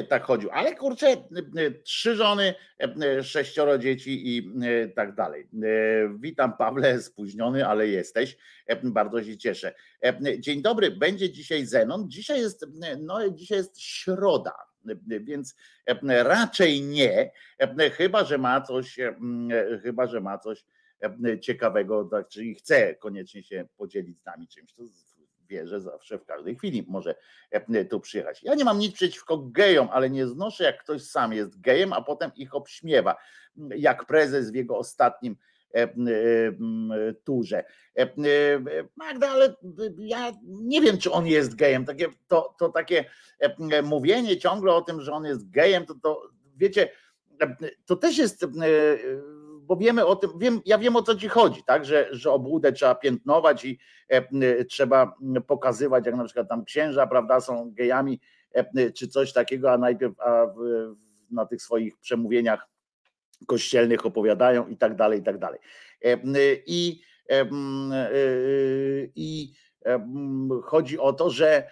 [0.09, 0.49] tak chodził.
[0.51, 1.07] Ale kurczę,
[1.83, 2.55] trzy żony,
[3.23, 4.51] sześcioro dzieci i
[4.95, 5.49] tak dalej.
[6.19, 8.37] Witam Pawle, spóźniony, ale jesteś.
[8.83, 9.73] Bardzo się cieszę.
[10.39, 12.09] Dzień dobry, będzie dzisiaj Zenon.
[12.09, 12.65] Dzisiaj jest,
[12.99, 14.55] no, dzisiaj jest środa,
[15.05, 15.55] więc
[16.07, 17.31] raczej nie,
[17.93, 18.97] chyba że ma coś,
[19.83, 20.65] chyba że ma coś
[21.41, 24.73] ciekawego, tak, czyli chce koniecznie się podzielić z nami czymś.
[24.73, 24.83] To
[25.49, 27.15] wie, że zawsze w każdej chwili może
[27.51, 28.43] e, tu przyjechać.
[28.43, 32.01] Ja nie mam nic przeciwko gejom, ale nie znoszę, jak ktoś sam jest gejem, a
[32.01, 33.15] potem ich obśmiewa,
[33.75, 35.35] jak prezes w jego ostatnim
[35.73, 35.89] e,
[37.23, 37.63] turze.
[37.97, 38.09] E,
[38.95, 39.55] Magda, ale
[39.97, 41.85] ja nie wiem, czy on jest gejem.
[41.85, 43.05] Takie, to, to takie
[43.83, 46.89] mówienie ciągle o tym, że on jest gejem, to, to wiecie,
[47.85, 48.45] to też jest
[49.69, 52.71] bo wiemy o tym, wiem, ja wiem o co ci chodzi, tak, że, że obłudę
[52.71, 55.13] trzeba piętnować i e, trzeba
[55.47, 58.19] pokazywać, jak na przykład tam księża, prawda, są gejami
[58.53, 60.59] e, czy coś takiego, a najpierw a w,
[61.31, 62.67] na tych swoich przemówieniach
[63.47, 65.59] kościelnych opowiadają i tak dalej, i tak dalej.
[66.05, 66.17] E,
[66.65, 67.01] I,
[69.15, 69.53] i
[70.63, 71.71] chodzi o to, że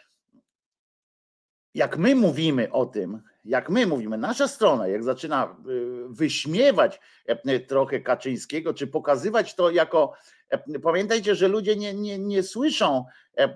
[1.74, 7.60] jak my mówimy o tym, jak my mówimy, nasza strona, jak zaczyna y, wyśmiewać e,
[7.60, 10.14] trochę Kaczyńskiego, czy pokazywać to jako.
[10.50, 13.06] E, pamiętajcie, że ludzie nie, nie, nie słyszą,
[13.38, 13.54] e,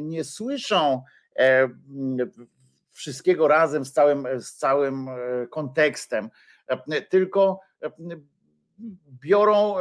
[0.00, 1.02] nie słyszą
[2.92, 5.08] wszystkiego razem z całym, z całym
[5.50, 6.30] kontekstem,
[7.08, 7.60] tylko
[9.22, 9.74] biorą,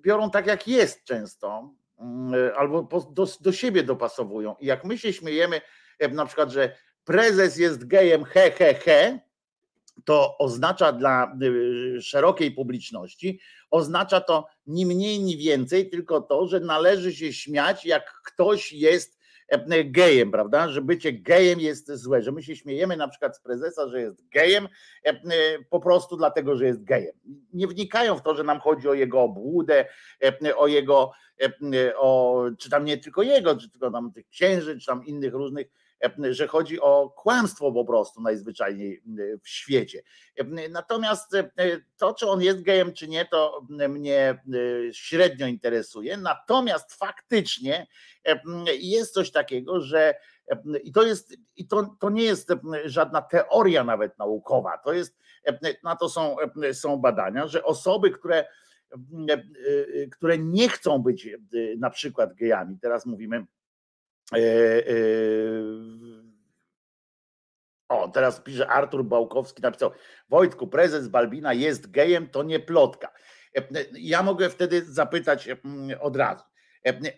[0.00, 1.74] biorą tak, jak jest często,
[2.56, 4.56] albo do, do siebie dopasowują.
[4.60, 5.60] I jak my się śmiejemy,
[6.12, 6.76] na przykład, że
[7.08, 9.18] prezes jest gejem, he, he, he,
[10.04, 13.40] to oznacza dla y, szerokiej publiczności,
[13.70, 19.18] oznacza to ni mniej, ni więcej, tylko to, że należy się śmiać, jak ktoś jest
[19.48, 20.68] e, gejem, prawda?
[20.68, 24.28] Że bycie gejem jest złe, że my się śmiejemy na przykład z prezesa, że jest
[24.28, 24.68] gejem
[25.04, 25.22] e, e,
[25.70, 27.14] po prostu dlatego, że jest gejem.
[27.52, 29.86] Nie wnikają w to, że nam chodzi o jego obłudę,
[30.56, 31.12] o jego,
[31.96, 35.66] o, czy tam nie tylko jego, czy tylko tam tych księży, czy tam innych różnych
[36.30, 39.02] że chodzi o kłamstwo po prostu najzwyczajniej
[39.42, 40.02] w świecie.
[40.70, 41.32] Natomiast
[41.96, 44.42] to, czy on jest gejem, czy nie, to mnie
[44.92, 46.16] średnio interesuje.
[46.16, 47.86] Natomiast faktycznie
[48.78, 50.14] jest coś takiego, że
[50.84, 52.52] i to jest, i to, to nie jest
[52.84, 55.18] żadna teoria nawet naukowa, to jest,
[55.82, 56.36] na to są,
[56.72, 58.44] są badania, że osoby, które
[60.12, 61.28] które nie chcą być
[61.78, 63.57] na przykład gejami, teraz mówimy E, e,
[67.88, 69.90] o, teraz pisze Artur Bałkowski, napisał
[70.28, 73.12] Wojtku, prezes Balbina jest gejem, to nie plotka.
[73.56, 75.48] E, ja mogę wtedy zapytać
[76.00, 76.44] od razu.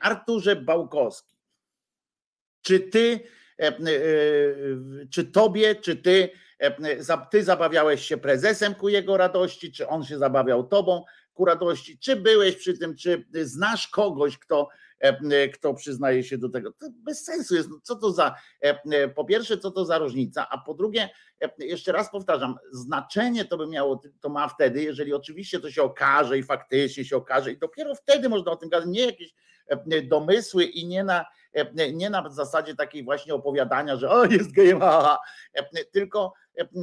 [0.01, 1.37] Arturze Bałkowski,
[2.63, 3.21] czy ty,
[5.11, 6.31] czy tobie, czy ty,
[7.31, 11.05] ty zabawiałeś się prezesem ku jego radości, czy on się zabawiał tobą
[11.35, 14.90] ku radości, czy byłeś przy tym, czy znasz kogoś, kto E,
[15.55, 16.73] kto przyznaje się do tego.
[16.73, 17.69] To bez sensu jest.
[17.83, 18.35] Co to za,
[18.65, 21.09] e, e, po pierwsze, co to za różnica, a po drugie,
[21.59, 26.39] jeszcze raz powtarzam, znaczenie to by miało, to ma wtedy, jeżeli oczywiście to się okaże
[26.39, 29.35] i faktycznie się okaże i dopiero wtedy można o tym gadać, nie jakieś
[30.09, 31.25] domysły i nie na,
[31.93, 34.81] nie na zasadzie takiej właśnie opowiadania, że o jest gejem,
[35.93, 36.33] tylko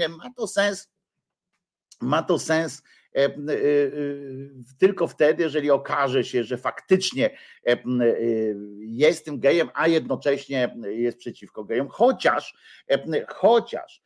[0.10, 0.90] ma to sens,
[2.02, 2.97] ma to sens E, e, e,
[4.78, 7.30] tylko wtedy, jeżeli okaże się, że faktycznie
[8.80, 12.54] jest tym gejem, a jednocześnie jest przeciwko gejom, chociaż,
[13.28, 14.02] chociaż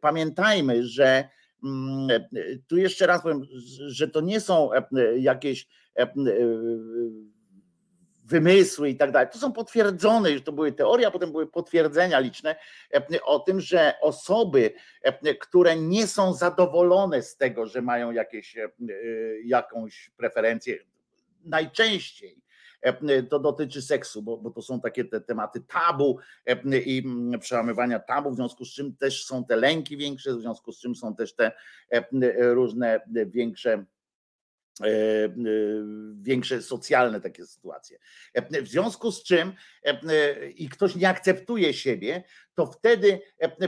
[0.00, 1.28] pamiętajmy, że
[1.64, 2.08] mm,
[2.68, 3.42] tu jeszcze raz powiem,
[3.86, 4.70] że to nie są
[5.16, 5.68] jakieś
[8.28, 9.28] wymysły i tak dalej.
[9.32, 12.56] To są potwierdzone, już to były teorie, a potem były potwierdzenia liczne
[12.94, 14.72] e, o tym, że osoby,
[15.02, 18.68] e, które nie są zadowolone z tego, że mają jakieś, e,
[19.44, 20.78] jakąś preferencję,
[21.44, 22.42] najczęściej
[23.30, 26.18] to dotyczy seksu, bo, bo to są takie te tematy tabu
[26.86, 27.02] i
[27.40, 30.94] przełamywania tabu, w związku z czym też są te lęki większe, w związku z czym
[30.94, 31.52] są też te
[32.38, 33.84] różne większe
[36.22, 37.98] większe socjalne takie sytuacje.
[38.62, 39.52] W związku z czym
[40.54, 42.24] i ktoś nie akceptuje siebie,
[42.54, 43.20] to wtedy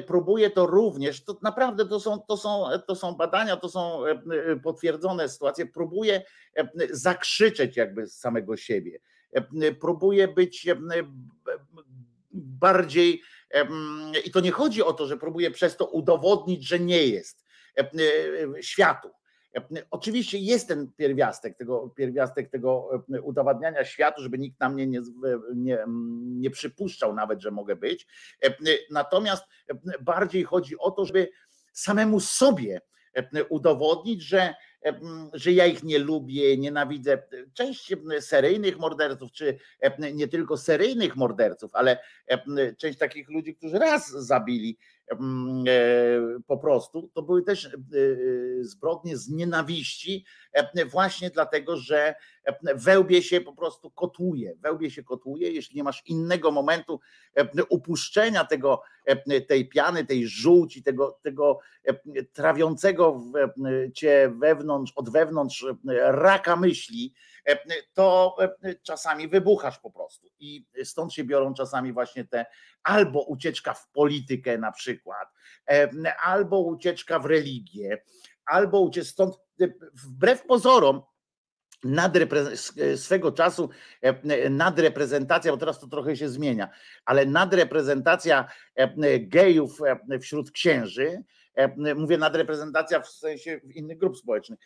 [0.07, 4.03] próbuje to również, to naprawdę to są, to są, to są badania, to są
[4.63, 6.23] potwierdzone sytuacje, próbuje
[6.91, 9.01] zakrzyczeć jakby z samego siebie.
[9.81, 10.67] Próbuje być
[12.33, 13.23] bardziej,
[14.25, 17.45] i to nie chodzi o to, że próbuje przez to udowodnić, że nie jest
[18.61, 19.11] światu
[19.91, 25.01] Oczywiście jest ten pierwiastek tego, pierwiastek tego e, udowadniania światu, żeby nikt na mnie nie,
[25.55, 25.79] nie,
[26.23, 28.07] nie przypuszczał nawet, że mogę być.
[28.45, 28.55] E,
[28.91, 31.31] natomiast e, bardziej chodzi o to, żeby
[31.73, 32.81] samemu sobie
[33.49, 34.55] udowodnić, że,
[35.33, 37.23] że ja ich nie lubię, nienawidzę.
[37.55, 39.59] Część seryjnych morderców, czy
[40.15, 41.99] nie tylko seryjnych morderców, ale
[42.79, 45.00] część takich ludzi, którzy raz zabili Mm, e,
[46.47, 47.71] po prostu, to były też e,
[48.61, 52.15] zbrodnie z nienawiści, e, właśnie dlatego, że
[52.75, 57.01] wełbie się po prostu kotuje, wełbie się kotuje, jeśli nie masz innego momentu
[57.69, 58.83] upuszczenia tego,
[59.49, 61.59] tej piany, tej żółci, tego, tego
[62.33, 63.23] trawiącego
[63.95, 65.67] cię wewnątrz, od wewnątrz
[65.99, 67.15] raka myśli,
[67.93, 68.37] to
[68.83, 70.29] czasami wybuchasz po prostu.
[70.39, 72.47] I stąd się biorą czasami właśnie te
[72.83, 75.29] albo ucieczka w politykę na przykład,
[76.25, 78.03] albo ucieczka w religię,
[78.45, 79.35] albo ucieczka stąd
[79.95, 81.03] wbrew pozorom
[82.97, 83.71] swego czasu
[84.51, 86.71] nadreprezentacja, bo teraz to trochę się zmienia,
[87.05, 88.47] ale nadreprezentacja
[89.21, 89.79] gejów
[90.21, 91.23] wśród księży,
[91.97, 94.59] mówię nadreprezentacja w sensie innych grup społecznych,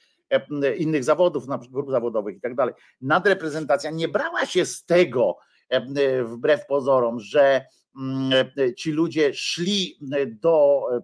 [0.77, 2.75] innych zawodów, na przykład grup zawodowych i tak dalej.
[3.01, 5.37] Nadreprezentacja nie brała się z tego,
[6.25, 7.65] wbrew pozorom, że
[8.59, 11.01] e, ci ludzie szli e, do e,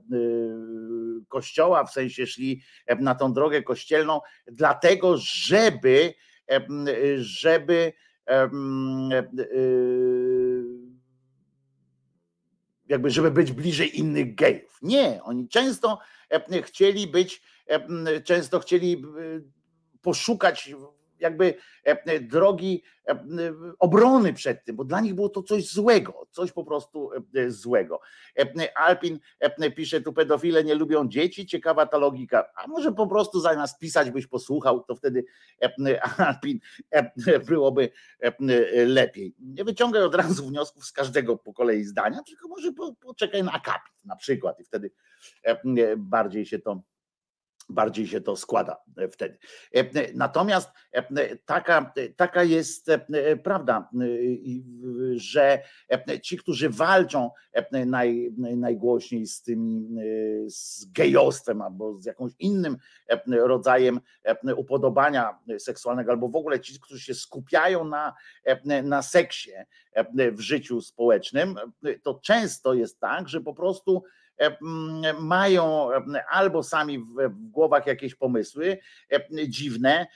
[1.28, 2.62] kościoła, w sensie szli
[3.00, 6.14] na tą drogę kościelną, dlatego żeby,
[7.16, 7.92] żeby
[12.88, 14.78] jakby żeby być bliżej innych gejów.
[14.82, 15.98] Nie, oni często
[16.62, 17.42] chcieli być,
[18.24, 19.02] często chcieli
[20.02, 20.70] poszukać
[21.20, 21.54] jakby
[21.84, 23.24] e, drogi e,
[23.78, 28.00] obrony przed tym, bo dla nich było to coś złego, coś po prostu e, złego.
[28.74, 29.18] Alpin
[29.76, 32.44] pisze tu pedofile nie lubią dzieci, ciekawa ta logika.
[32.54, 35.24] A może po prostu zamiast pisać byś posłuchał, to wtedy
[36.16, 36.58] Alpin
[37.48, 37.90] byłoby
[38.86, 39.34] lepiej.
[39.38, 44.04] Nie wyciągaj od razu wniosków z każdego po kolei zdania, tylko może poczekaj na akapit
[44.04, 44.90] na przykład i wtedy
[45.96, 46.82] bardziej się to
[47.70, 49.38] bardziej się to składa e, wtedy.
[49.74, 50.70] E, e, natomiast
[51.46, 52.90] taka, taka jest
[53.44, 53.90] prawda,
[55.14, 55.62] że
[56.22, 57.30] ci, którzy walczą
[57.86, 59.88] naj, najgłośniej z tymi
[60.46, 62.76] z gejostwem albo z jakimś innym
[63.28, 64.00] rodzajem
[64.56, 68.14] upodobania seksualnego, albo w ogóle ci, którzy się skupiają na,
[68.82, 69.50] na seksie
[70.32, 71.54] w życiu społecznym,
[72.02, 74.02] to często jest tak, że po prostu
[75.20, 75.88] mają
[76.30, 78.78] albo sami w głowach jakieś pomysły
[79.48, 80.06] dziwne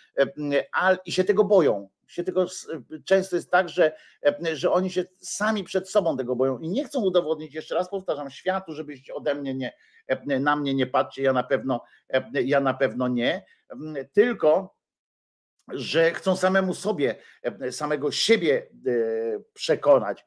[1.04, 1.88] i się tego boją.
[2.06, 2.46] Się tego,
[3.04, 3.96] często jest tak, że,
[4.52, 8.30] że oni się sami przed sobą tego boją i nie chcą udowodnić, jeszcze raz powtarzam,
[8.30, 9.72] światu, żebyście ode mnie nie,
[10.40, 11.82] na mnie nie patrzcie, ja na pewno,
[12.32, 13.44] ja na pewno nie,
[14.12, 14.76] tylko
[15.68, 17.16] że chcą samemu sobie,
[17.70, 18.70] samego siebie
[19.52, 20.24] przekonać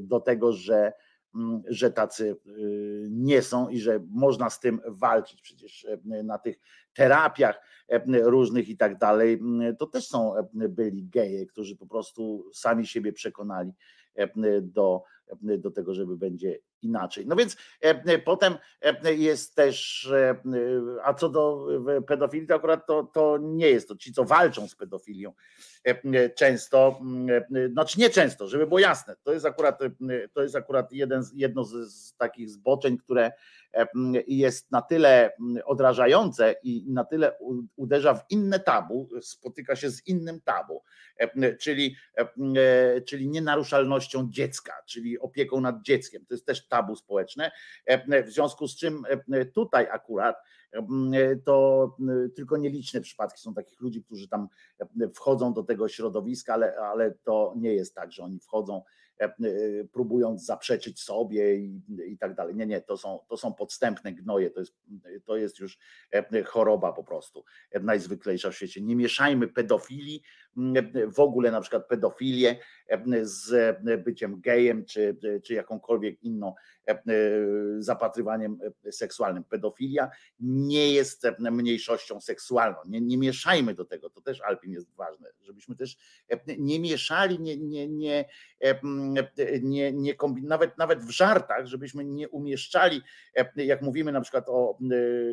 [0.00, 0.92] do tego, że,
[1.68, 5.42] że tacy y, nie są i że można z tym walczyć.
[5.42, 6.58] Przecież e, na tych
[6.94, 11.86] terapiach e, różnych i tak dalej, mm, to też są e, byli geje, którzy po
[11.86, 13.72] prostu sami siebie przekonali
[14.62, 15.02] do,
[15.58, 17.26] do tego, żeby będzie inaczej.
[17.26, 17.56] No więc
[18.24, 18.54] potem
[19.16, 20.08] jest też,
[21.04, 21.66] a co do
[22.06, 25.32] pedofilii, to akurat to, to nie jest to ci, co walczą z pedofilią
[26.36, 27.00] często,
[27.72, 29.80] znaczy nie często, żeby było jasne, to jest akurat,
[30.32, 33.32] to jest akurat jeden, jedno z, z takich zboczeń, które
[34.26, 35.32] jest na tyle
[35.64, 37.38] odrażające i na tyle
[37.76, 40.82] uderza w inne tabu, spotyka się z innym tabu,
[41.60, 41.96] czyli,
[43.06, 46.26] czyli nienaruszalnością dziecka, czyli opieką nad dzieckiem.
[46.26, 47.50] To jest też tabu społeczne,
[48.26, 49.02] w związku z czym
[49.54, 50.36] tutaj akurat
[51.44, 51.96] to
[52.36, 54.48] tylko nieliczne przypadki są takich ludzi, którzy tam
[55.14, 58.82] wchodzą do tego środowiska, ale, ale to nie jest tak, że oni wchodzą
[59.20, 59.32] E, e,
[59.92, 62.54] próbując zaprzeczyć sobie i, i tak dalej.
[62.54, 64.74] Nie, nie, to są, to są podstępne gnoje, to jest,
[65.24, 65.78] to jest już
[66.12, 67.44] e, choroba po prostu,
[67.80, 68.80] najzwyklejsza w świecie.
[68.80, 70.22] Nie mieszajmy pedofilii,
[71.06, 72.56] w ogóle na przykład pedofilię
[73.22, 76.54] z byciem gejem czy, czy jakąkolwiek inną
[77.78, 78.58] zapatrywaniem
[78.90, 79.44] seksualnym.
[79.44, 80.10] Pedofilia
[80.40, 82.78] nie jest mniejszością seksualną.
[82.86, 85.96] Nie, nie mieszajmy do tego, to też Alpin jest ważne, żebyśmy też
[86.58, 88.24] nie mieszali, nie, nie, nie,
[89.62, 90.46] nie, nie kombin...
[90.46, 93.02] nawet, nawet w żartach, żebyśmy nie umieszczali,
[93.56, 94.78] jak mówimy na przykład o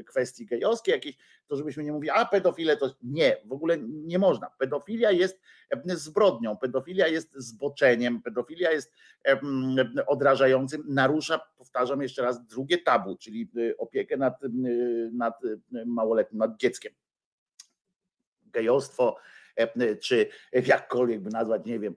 [0.06, 4.50] kwestii gejowskiej jakiejś, to żebyśmy nie mówili, a pedofile to nie, w ogóle nie można.
[4.60, 5.40] Pedofilia jest
[5.86, 8.94] zbrodnią, pedofilia jest zboczeniem, pedofilia jest
[10.08, 14.40] odrażającym, narusza, powtarzam jeszcze raz, drugie tabu, czyli y, opiekę nad,
[15.12, 15.40] nad
[15.86, 16.94] małoletnim, nad dzieckiem.
[18.46, 19.18] Gejostwo,
[20.02, 20.30] czy
[20.68, 21.96] jakkolwiek by nazwać, nie wiem,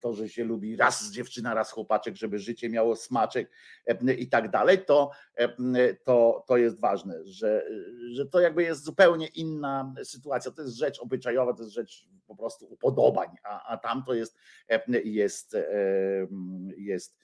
[0.00, 3.50] to, że się lubi raz dziewczyna, raz chłopaczek, żeby życie miało smaczek
[4.18, 5.10] i tak dalej, to,
[6.04, 7.66] to, to jest ważne, że,
[8.12, 10.50] że to jakby jest zupełnie inna sytuacja.
[10.50, 14.36] To jest rzecz obyczajowa, to jest rzecz po prostu upodobań, a, a tam to jest,
[15.04, 15.56] jest,
[16.76, 17.16] jest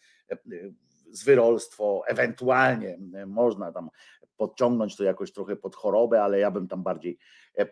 [1.12, 3.90] zwyrolstwo, ewentualnie można tam
[4.36, 7.18] podciągnąć to jakoś trochę pod chorobę, ale ja bym tam bardziej,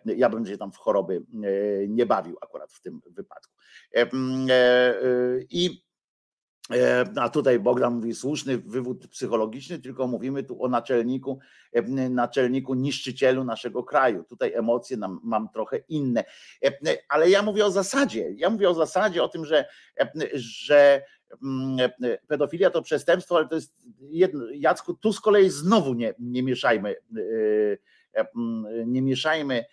[0.05, 1.23] ja bym się tam w choroby
[1.87, 3.53] nie bawił akurat w tym wypadku.
[3.95, 4.11] E,
[5.49, 5.89] I
[7.15, 11.39] a tutaj Bogdan mówi słuszny wywód psychologiczny, tylko mówimy tu o naczelniku,
[12.09, 14.23] naczelniku niszczycielu naszego kraju.
[14.23, 16.23] Tutaj emocje nam, mam trochę inne.
[17.07, 18.33] Ale ja mówię o zasadzie.
[18.35, 19.65] Ja mówię o zasadzie, o tym, że,
[20.33, 21.01] że
[22.27, 24.45] pedofilia to przestępstwo, ale to jest jedno.
[24.53, 26.95] Jacku, tu z kolei znowu nie, nie mieszajmy,
[28.85, 29.65] nie mieszajmy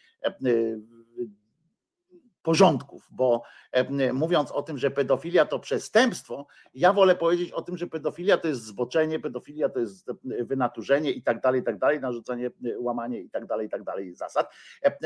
[2.47, 3.43] porządków, bo
[3.73, 8.39] e, mówiąc o tym, że pedofilia to przestępstwo, ja wolę powiedzieć o tym, że pedofilia
[8.39, 12.47] to jest zboczenie, pedofilia to jest e, wynaturzenie i tak dalej, i tak dalej, narzucenie,
[12.47, 14.51] e, łamanie i tak dalej, i tak dalej zasad,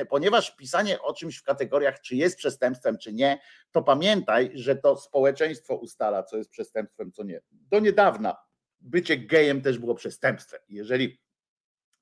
[0.09, 3.41] ponieważ pisanie o czymś w kategoriach, czy jest przestępstwem, czy nie,
[3.72, 7.41] to pamiętaj, że to społeczeństwo ustala, co jest przestępstwem, co nie.
[7.51, 8.36] Do niedawna
[8.80, 10.61] bycie gejem też było przestępstwem.
[10.68, 11.20] Jeżeli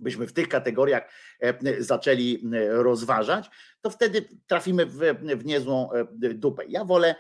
[0.01, 4.99] byśmy w tych kategoriach e, zaczęli e, rozważać, to wtedy trafimy w,
[5.37, 6.65] w niezłą e, dupę.
[6.69, 7.15] Ja wolę,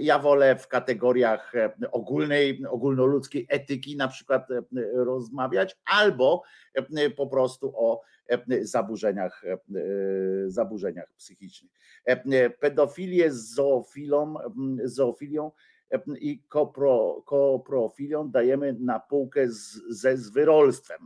[0.00, 1.52] ja wolę w kategoriach
[1.92, 4.48] ogólnej, ogólnoludzkiej etyki na przykład
[4.94, 6.42] rozmawiać, albo
[7.16, 8.02] po prostu o
[8.62, 9.44] zaburzeniach,
[10.46, 11.72] zaburzeniach psychicznych.
[12.60, 14.34] Pedofilię z zoofilą,
[14.84, 15.50] zoofilią
[16.20, 20.98] i kopro, koprofilią dajemy na półkę z, ze zwyrolstwem.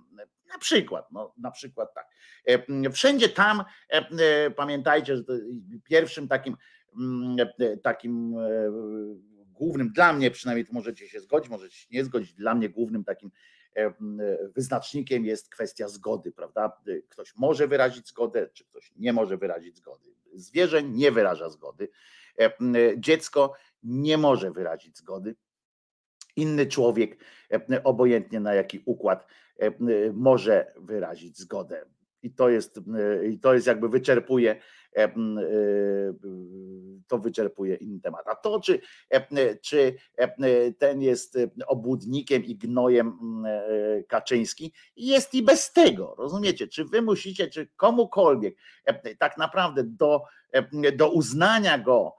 [0.52, 2.06] Na przykład, no, na przykład tak.
[2.46, 5.22] E, wszędzie tam e, e, pamiętajcie, że
[5.84, 6.56] pierwszym takim,
[7.82, 8.34] takim
[9.46, 13.04] głównym dla mnie, przynajmniej tu możecie się zgodzić, możecie się nie zgodzić, dla mnie głównym
[13.04, 13.30] takim
[14.54, 16.80] wyznacznikiem jest kwestia zgody, prawda?
[17.08, 20.14] Ktoś może wyrazić zgodę, czy ktoś nie może wyrazić zgody.
[20.34, 21.88] Zwierzę nie wyraża zgody,
[22.96, 25.34] dziecko nie może wyrazić zgody.
[26.36, 27.24] Inny człowiek,
[27.84, 29.26] obojętnie na jaki układ
[30.12, 31.84] może wyrazić zgodę.
[32.22, 32.80] I to jest,
[33.30, 34.60] i to jest jakby wyczerpuje,
[34.96, 35.12] e, e,
[37.06, 38.28] to wyczerpuje inny temat.
[38.28, 38.80] A to, czy,
[39.62, 39.96] czy
[40.78, 43.18] ten jest obłudnikiem i gnojem
[44.08, 46.14] Kaczyński, jest i bez tego.
[46.18, 46.68] Rozumiecie?
[46.68, 48.56] Czy wy musicie, czy komukolwiek
[49.18, 50.22] tak naprawdę do,
[50.96, 52.14] do uznania go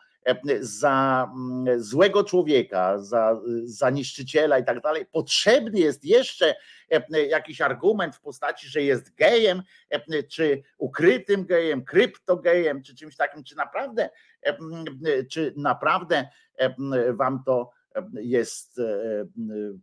[0.59, 6.55] za mm, złego człowieka, za, za niszczyciela i tak dalej, potrzebny jest jeszcze
[7.29, 9.63] jakiś argument w postaci, że jest gejem,
[10.31, 14.09] czy ukrytym gejem, kryptogejem, czy czymś takim, czy naprawdę,
[15.31, 16.27] czy naprawdę
[17.09, 17.69] wam to
[18.13, 18.81] jest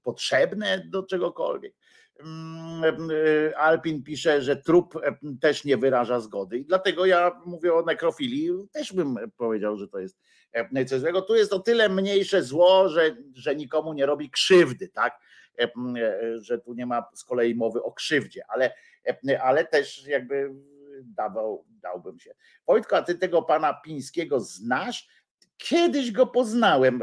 [0.02, 1.74] potrzebne do czegokolwiek.
[3.56, 4.94] Alpin pisze, że trup
[5.40, 9.98] też nie wyraża zgody i dlatego ja mówię o nekrofilii, też bym powiedział, że to
[9.98, 10.18] jest
[10.86, 11.22] coś złego.
[11.22, 15.20] Tu jest o tyle mniejsze zło, że, że nikomu nie robi krzywdy, tak?
[16.40, 18.74] Że tu nie ma z kolei mowy o krzywdzie, ale,
[19.42, 20.50] ale też jakby
[21.04, 22.34] dawał, dałbym się.
[22.66, 25.08] Wojtko, a ty tego pana Pińskiego znasz?
[25.56, 27.00] Kiedyś go poznałem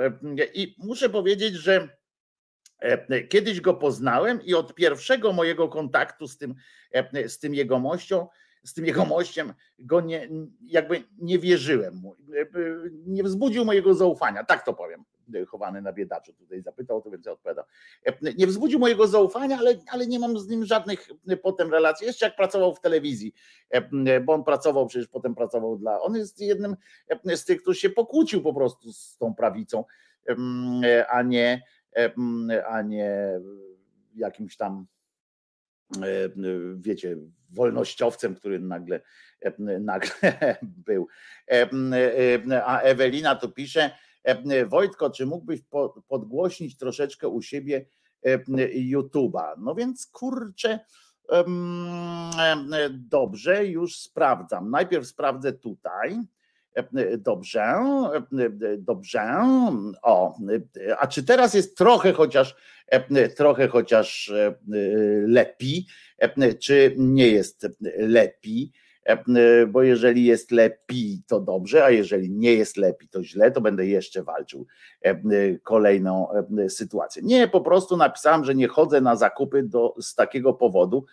[0.53, 1.96] i muszę powiedzieć, że
[3.29, 6.55] Kiedyś go poznałem i od pierwszego mojego kontaktu z tym,
[7.27, 8.27] z tym jegomością,
[8.63, 10.29] z tym jegomościem go nie,
[10.61, 12.15] jakby nie wierzyłem mu.
[13.05, 15.03] Nie wzbudził mojego zaufania, tak to powiem.
[15.47, 17.65] Chowany na biedaczu tutaj zapytał, to więc ja odpowiadam.
[18.37, 21.09] Nie wzbudził mojego zaufania, ale, ale nie mam z nim żadnych
[21.43, 22.07] potem relacji.
[22.07, 23.33] Jeszcze jak pracował w telewizji,
[24.25, 26.01] bo on pracował, przecież potem pracował dla.
[26.01, 26.75] On jest jednym
[27.35, 29.83] z tych, który się pokłócił po prostu z tą prawicą,
[31.09, 31.61] a nie
[32.67, 33.39] a nie
[34.15, 34.87] jakimś tam
[36.75, 37.17] wiecie,
[37.49, 39.01] wolnościowcem, który nagle,
[39.79, 40.11] nagle
[40.87, 41.07] był.
[42.65, 43.91] A Ewelina tu pisze,
[44.67, 45.61] Wojtko, czy mógłbyś
[46.07, 47.85] podgłośnić troszeczkę u siebie
[48.91, 49.53] YouTube'a?
[49.57, 50.79] No więc kurczę,
[52.91, 54.71] dobrze, już sprawdzam.
[54.71, 56.19] Najpierw sprawdzę tutaj.
[57.17, 57.73] Dobrze,
[58.77, 59.21] dobrze.
[60.01, 60.37] O,
[60.99, 62.55] a czy teraz jest trochę chociaż
[63.35, 64.33] trochę chociaż
[65.27, 65.85] lepiej,
[66.59, 67.67] czy nie jest
[67.97, 68.71] lepiej?
[69.07, 73.61] E, bo jeżeli jest lepiej, to dobrze, a jeżeli nie jest lepiej, to źle, to
[73.61, 74.65] będę jeszcze walczył
[75.01, 75.15] e,
[75.63, 76.27] kolejną
[76.57, 77.21] e, sytuację.
[77.25, 81.05] Nie, po prostu napisałem, że nie chodzę na zakupy do, z takiego powodu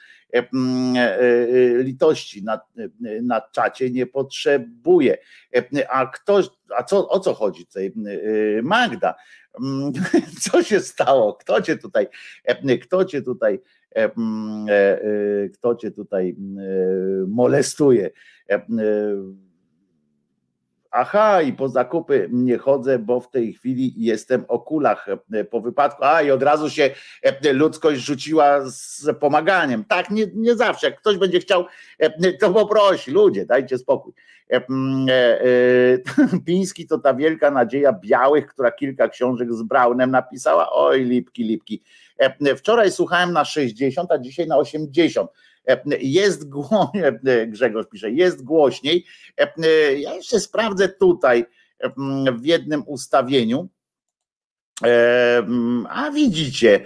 [1.78, 2.60] litości na,
[3.22, 5.18] na czacie nie potrzebuję.
[5.88, 7.92] A ktoś, a co, o co chodzi tutaj?
[8.62, 9.14] Magda,
[10.50, 11.34] co się stało?
[11.34, 12.08] Kto cię tutaj,
[12.80, 13.83] kto cię tutaj E, e, e,
[15.52, 16.36] kto cię tutaj
[17.28, 18.10] molestuje.
[20.96, 25.06] Aha, i po zakupy nie chodzę, bo w tej chwili jestem o kulach
[25.50, 26.04] po wypadku.
[26.04, 26.90] A i od razu się
[27.52, 29.84] ludzkość rzuciła z pomaganiem.
[29.84, 30.86] Tak, nie, nie zawsze.
[30.86, 31.64] Jak ktoś będzie chciał,
[32.40, 33.10] to poprosi.
[33.10, 34.12] Ludzie, dajcie spokój.
[36.46, 40.72] Piński to ta wielka nadzieja białych, która kilka książek z Braunem napisała.
[40.72, 41.82] Oj, lipki, lipki.
[42.18, 45.30] E, wczoraj słuchałem na 60, a dzisiaj na 80.
[45.68, 47.02] E, jest głośniej,
[47.52, 49.04] Grzegorz pisze, jest głośniej.
[49.36, 51.44] E, ja jeszcze sprawdzę tutaj
[52.38, 53.68] w jednym ustawieniu.
[55.88, 56.80] A widzicie,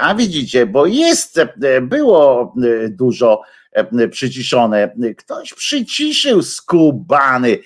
[0.00, 1.40] a widzicie, bo jest,
[1.82, 2.54] było
[2.90, 3.42] dużo
[4.10, 4.94] przyciszone.
[5.16, 7.58] Ktoś przyciszył skubany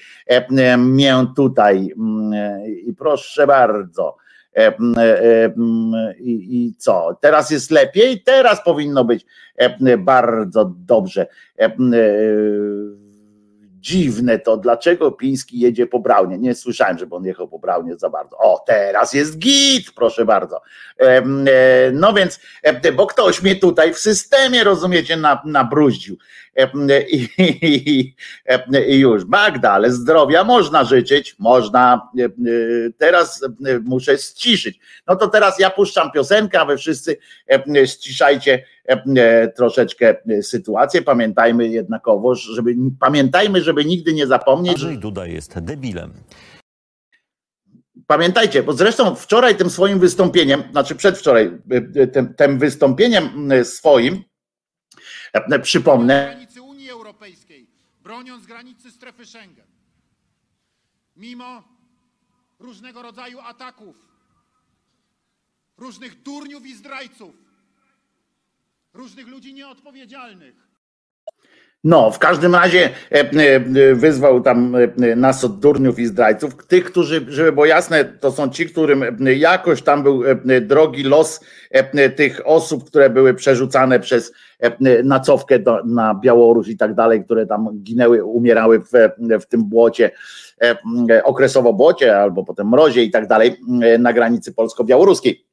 [0.78, 1.94] mię tutaj.
[2.86, 4.16] I proszę bardzo.
[6.20, 7.18] I, I co?
[7.20, 8.22] Teraz jest lepiej?
[8.22, 9.26] Teraz powinno być
[9.98, 11.26] bardzo dobrze
[13.84, 16.38] dziwne to, dlaczego Piński jedzie po Braunie.
[16.38, 18.36] Nie słyszałem, żeby on jechał po Braunie za bardzo.
[18.38, 20.60] O, teraz jest git, proszę bardzo.
[21.00, 21.22] E,
[21.92, 22.40] no więc,
[22.96, 26.16] bo ktoś mnie tutaj w systemie, rozumiecie, nabruździł.
[27.10, 27.28] I,
[27.62, 28.14] i,
[28.88, 32.08] I już, Magda, ale zdrowia można życzyć, można.
[32.98, 33.44] Teraz
[33.84, 34.78] muszę ściszyć.
[35.06, 37.16] No to teraz ja puszczam piosenkę, a wy wszyscy
[37.86, 41.02] ściszajcie E, troszeczkę sytuację.
[41.02, 44.72] Pamiętajmy jednakowo, żeby pamiętajmy, żeby nigdy nie zapomnieć.
[44.72, 46.12] Andrzej Duda jest debilem.
[48.06, 54.22] Pamiętajcie, bo zresztą wczoraj tym swoim wystąpieniem, znaczy przedwczoraj, e, e, tym, tym wystąpieniem swoim,
[55.62, 56.43] przypomnę.
[58.04, 59.66] Broniąc granicy strefy Schengen,
[61.16, 61.64] mimo
[62.58, 63.96] różnego rodzaju ataków,
[65.76, 67.36] różnych durniów i zdrajców,
[68.92, 70.63] różnych ludzi nieodpowiedzialnych.
[71.84, 73.60] No, w każdym razie e, e,
[73.94, 76.66] wyzwał tam e, nas od durniów i zdrajców.
[76.66, 79.04] Tych, którzy, żeby było jasne, to są ci, którym
[79.36, 80.22] jakoś tam był
[80.60, 81.40] drogi los
[82.16, 84.32] tych osób, które były przerzucane przez
[85.04, 88.90] nacowkę do, na Białoruś i tak dalej, które tam ginęły, umierały w,
[89.40, 90.10] w tym błocie,
[91.24, 93.56] okresowo błocie albo potem mrozie i tak dalej
[93.98, 95.44] na granicy polsko-białoruskiej.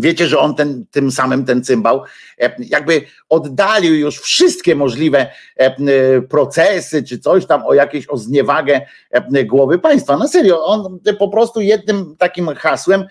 [0.00, 2.02] Wiecie, że on ten, tym samym ten cymbał
[2.40, 5.26] e, jakby oddalił już wszystkie możliwe
[5.56, 8.80] e, procesy czy coś tam o jakieś o zniewagę
[9.10, 10.16] e, głowy państwa.
[10.16, 13.04] Na serio, on po prostu jednym takim hasłem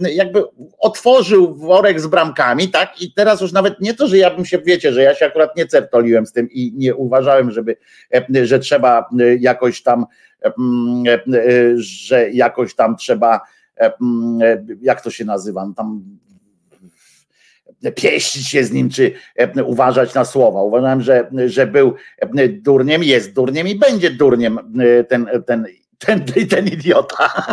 [0.00, 0.44] jakby
[0.78, 3.02] otworzył worek z bramkami, tak?
[3.02, 5.56] I teraz już nawet nie to, że ja bym się, wiecie, że ja się akurat
[5.56, 7.76] nie certoliłem z tym i nie uważałem, żeby,
[8.42, 10.06] że trzeba jakoś tam,
[11.76, 13.40] że jakoś tam trzeba
[14.82, 16.04] jak to się nazywa, no tam
[17.92, 20.62] pieścić się z nim, czy e, uważać na słowa.
[20.62, 25.66] Uważałem, że, że był e, durniem, jest durniem i będzie durniem e, ten, ten,
[25.98, 27.46] ten, ten idiota.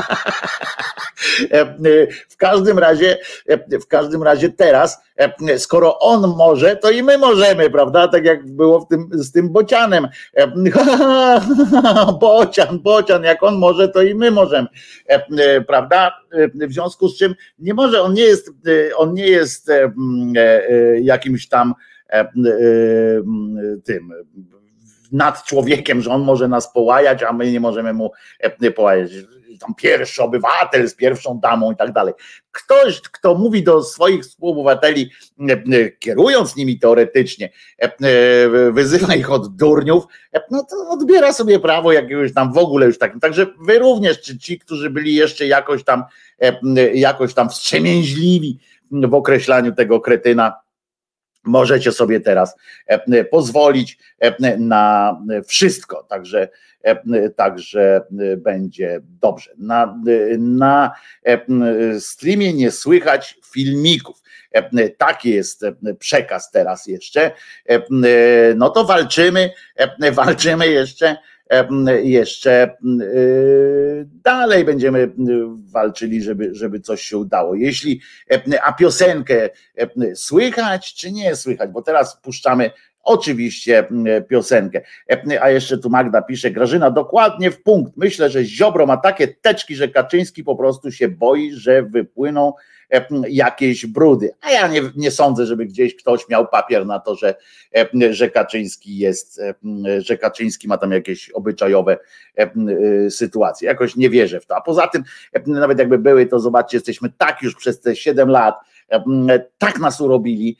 [2.29, 3.17] W każdym razie,
[3.81, 5.03] w każdym razie teraz,
[5.57, 8.07] skoro on może, to i my możemy, prawda?
[8.07, 10.07] Tak jak było w tym, z tym bocianem.
[12.21, 14.67] Bocian, bocian, jak on może, to i my możemy,
[15.67, 16.11] prawda?
[16.53, 18.51] W związku z czym nie może, on nie jest,
[18.95, 19.71] on nie jest
[21.01, 21.73] jakimś tam
[23.83, 24.13] tym
[25.11, 28.11] nad człowiekiem, że on może nas połajać, a my nie możemy mu
[28.75, 29.11] połajać
[29.61, 32.13] tam pierwszy obywatel z pierwszą damą i tak dalej.
[32.51, 37.89] Ktoś, kto mówi do swoich współobywateli, e, e, kierując nimi teoretycznie, e,
[38.71, 40.03] wyzywa ich od durniów,
[40.51, 43.19] no to odbiera sobie prawo jakiegoś tam w ogóle już takim.
[43.19, 46.03] Także wy również, czy ci, którzy byli jeszcze jakoś tam,
[46.93, 48.59] jakoś tam wstrzemięźliwi
[48.91, 50.53] w określaniu tego kretyna,
[51.43, 52.55] możecie sobie teraz
[53.31, 53.97] pozwolić
[54.57, 55.17] na
[55.47, 56.03] wszystko.
[56.03, 56.49] Także,
[57.35, 58.01] także
[58.37, 59.51] będzie dobrze.
[59.57, 59.97] Na,
[60.37, 60.91] na
[61.99, 64.21] streamie nie słychać filmików.
[64.97, 65.65] Taki jest
[65.99, 67.31] przekaz teraz jeszcze.
[68.55, 69.51] No to walczymy,
[70.11, 71.17] walczymy jeszcze
[72.03, 75.11] jeszcze y, dalej będziemy
[75.71, 77.55] walczyli, żeby, żeby coś się udało.
[77.55, 78.01] Jeśli,
[78.63, 79.49] a piosenkę
[80.15, 82.71] słychać, czy nie słychać, bo teraz puszczamy
[83.03, 83.87] Oczywiście
[84.29, 84.81] piosenkę.
[85.41, 87.93] A jeszcze tu Magda pisze, Grażyna, dokładnie w punkt.
[87.97, 92.53] Myślę, że Ziobro ma takie teczki, że Kaczyński po prostu się boi, że wypłyną
[93.27, 94.31] jakieś brudy.
[94.41, 97.35] A ja nie, nie sądzę, żeby gdzieś ktoś miał papier na to, że,
[98.09, 99.41] że Kaczyński jest,
[99.97, 101.97] że Kaczyński ma tam jakieś obyczajowe
[102.37, 103.67] y, sytuacje.
[103.67, 104.55] Jakoś nie wierzę w to.
[104.55, 105.03] A poza tym,
[105.45, 108.55] nawet jakby były, to zobaczcie, jesteśmy tak już przez te 7 lat,
[109.57, 110.57] tak nas urobili,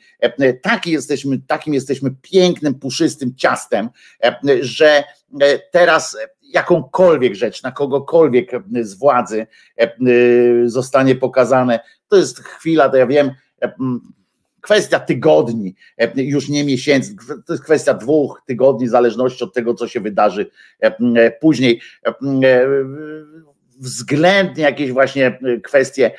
[0.62, 3.88] taki jesteśmy, takim jesteśmy pięknym, puszystym ciastem,
[4.60, 5.04] że
[5.70, 9.46] teraz jakąkolwiek rzecz, na kogokolwiek z władzy
[10.64, 11.80] zostanie pokazane,
[12.12, 13.30] to jest chwila, to ja wiem,
[14.60, 15.74] kwestia tygodni,
[16.16, 20.50] już nie miesięcy, to jest kwestia dwóch tygodni, w zależności od tego, co się wydarzy
[21.40, 21.80] później
[23.78, 26.10] względnie jakieś właśnie kwestie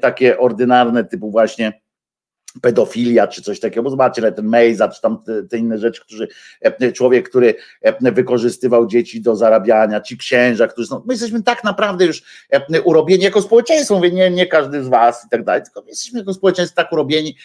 [0.00, 1.81] takie ordynarne, typu właśnie
[2.60, 6.28] pedofilia czy coś takiego, bo zobaczcie, ten Mejza, czy tam te, te, inne rzeczy, którzy,
[6.94, 7.54] człowiek, który
[8.00, 12.22] wykorzystywał dzieci do zarabiania, ci księża, którzy są, my jesteśmy tak naprawdę już
[12.84, 16.34] urobieni jako społeczeństwo, mówię, nie, nie każdy z was i tak dalej, tylko jesteśmy jako
[16.34, 17.36] społeczeństwo tak urobieni,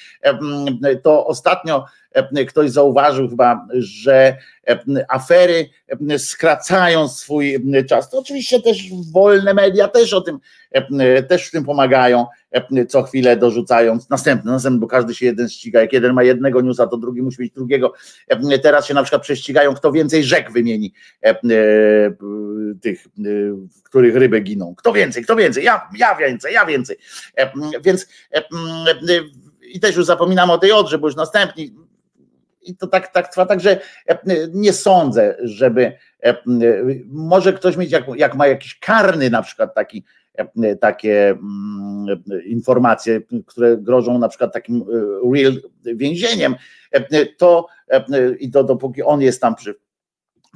[1.03, 1.85] to ostatnio
[2.47, 4.37] ktoś zauważył chyba, że
[5.09, 5.69] afery
[6.17, 7.57] skracają swój
[7.89, 8.09] czas.
[8.09, 8.83] To oczywiście też
[9.13, 10.39] wolne media też o tym,
[11.27, 12.25] też w tym pomagają,
[12.89, 15.81] co chwilę dorzucając następny, następny, bo każdy się jeden ściga.
[15.81, 17.93] Jak jeden ma jednego newsa, to drugi musi mieć drugiego.
[18.63, 20.93] Teraz się na przykład prześcigają, kto więcej rzek wymieni
[22.81, 23.07] tych,
[23.77, 24.75] w których ryby giną.
[24.77, 26.97] Kto więcej, kto więcej, ja, ja więcej, ja więcej.
[27.83, 28.07] Więc
[29.73, 31.75] i też już zapominam o tej odrze, bo już następni
[32.67, 34.17] i to tak, tak trwa, także e,
[34.53, 35.93] nie sądzę, żeby
[36.23, 36.35] e,
[37.05, 40.03] może ktoś mieć, jak, jak ma jakiś karny na przykład taki,
[40.33, 41.37] e, takie
[42.45, 44.85] informacje, które grożą na przykład takim
[45.33, 45.53] real
[45.83, 46.55] więzieniem,
[47.37, 47.67] to
[48.39, 49.75] i to dopóki on jest tam przy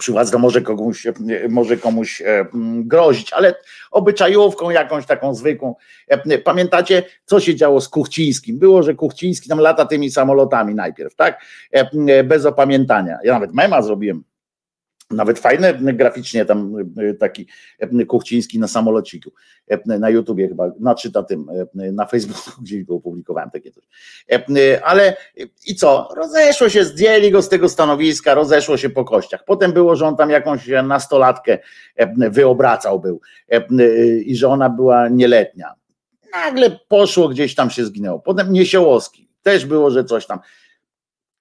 [0.01, 1.07] przy władzy, to może komuś,
[1.49, 2.45] może komuś e,
[2.83, 3.55] grozić, ale
[3.91, 5.75] obyczajówką jakąś taką zwykłą.
[6.07, 8.59] E, pamiętacie, co się działo z Kuchcińskim?
[8.59, 11.41] Było, że Kuchciński tam lata tymi samolotami najpierw, tak?
[11.71, 13.17] E, bez opamiętania.
[13.23, 14.23] Ja nawet mema zrobiłem
[15.11, 17.47] nawet fajne graficznie tam e, taki
[17.79, 19.31] e, Kuchciński na samolociku,
[19.67, 23.83] e, na YouTubie chyba, znaczy na tym, na Facebooku gdzieś go opublikowałem takie coś.
[24.83, 25.17] Ale
[25.67, 26.09] i co?
[26.15, 29.45] Rozeszło się, zdjęli go z tego stanowiska, rozeszło się po kościach.
[29.45, 31.57] Potem było, że on tam jakąś nastolatkę
[32.17, 33.21] wyobracał był
[34.25, 35.73] i że ona była nieletnia.
[36.33, 38.19] Nagle poszło, gdzieś tam się zginęło.
[38.19, 40.39] Potem Niesiołowski, też było, że coś tam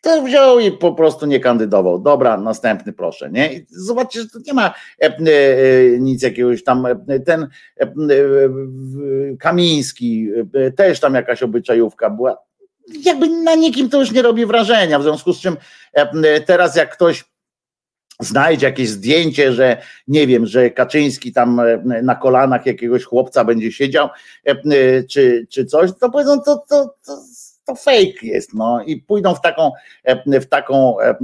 [0.00, 1.98] to wziął i po prostu nie kandydował.
[1.98, 3.30] Dobra, następny proszę.
[3.30, 3.50] Nie?
[3.68, 5.18] Zobaczcie, że to nie ma e, e,
[5.98, 6.86] nic jakiegoś tam.
[6.86, 7.48] E, ten
[9.38, 10.28] Kamiński,
[10.76, 12.36] też tam jakaś obyczajówka była.
[13.04, 14.98] Jakby na nikim to już nie robi wrażenia.
[14.98, 15.56] W związku z czym
[16.46, 17.24] teraz jak ktoś
[18.20, 21.60] znajdzie jakieś zdjęcie, że nie wiem, że Kaczyński tam
[22.02, 24.08] na kolanach jakiegoś chłopca będzie siedział,
[25.08, 27.18] czy, czy coś, to powiedzą, to, to, to
[27.64, 29.70] to fake jest, no i pójdą w taką,
[30.26, 31.14] w taką e,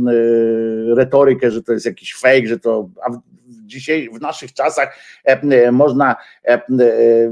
[0.94, 2.88] retorykę, że to jest jakiś fake, że to
[3.48, 4.98] dzisiaj w naszych czasach
[5.72, 6.16] można,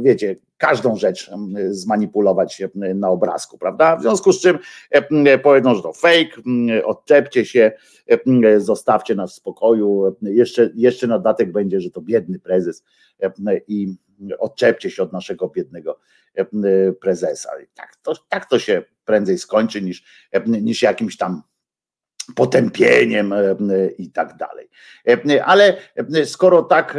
[0.01, 1.31] wiecie, każdą rzecz
[1.69, 3.97] zmanipulować na obrazku, prawda?
[3.97, 4.59] W związku z czym
[5.43, 6.43] powiedzą, że to fake,
[6.85, 7.73] odczepcie się,
[8.57, 12.85] zostawcie nas w spokoju, jeszcze, jeszcze na datek będzie, że to biedny prezes
[13.69, 13.95] i
[14.39, 15.99] odczepcie się od naszego biednego
[17.01, 17.51] prezesa.
[17.63, 20.05] I tak to, tak to się prędzej skończy niż,
[20.47, 21.43] niż jakimś tam
[22.35, 23.35] potępieniem
[23.99, 24.69] i tak dalej.
[25.45, 25.77] Ale
[26.25, 26.97] skoro tak,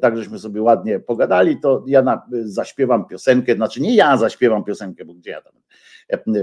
[0.00, 5.04] tak żeśmy sobie ładnie pogadali, to ja na, zaśpiewam piosenkę, znaczy nie ja zaśpiewam piosenkę,
[5.04, 5.52] bo gdzie ja tam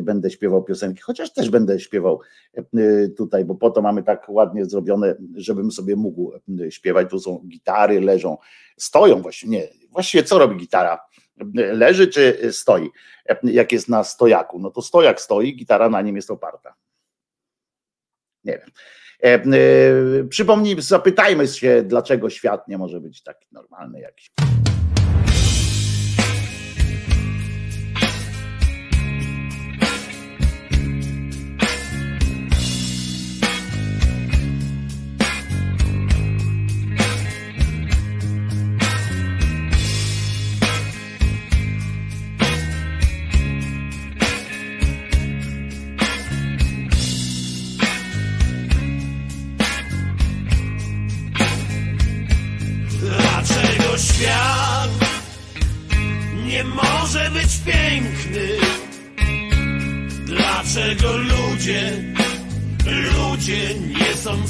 [0.02, 2.20] będę śpiewał piosenki, chociaż też będę śpiewał
[3.18, 6.32] tutaj, bo po to mamy tak ładnie zrobione, żebym sobie mógł
[6.70, 7.10] śpiewać.
[7.10, 8.38] Tu są gitary, leżą,
[8.78, 11.00] stoją właściwie, nie, właściwie co robi gitara?
[11.54, 12.90] Leży czy stoi?
[13.44, 16.76] Jak jest na stojaku, no to stojak stoi, gitara na nim jest oparta.
[18.44, 18.70] Nie wiem.
[20.30, 24.32] Przypomnij, zapytajmy się, dlaczego świat nie może być taki normalny jakiś.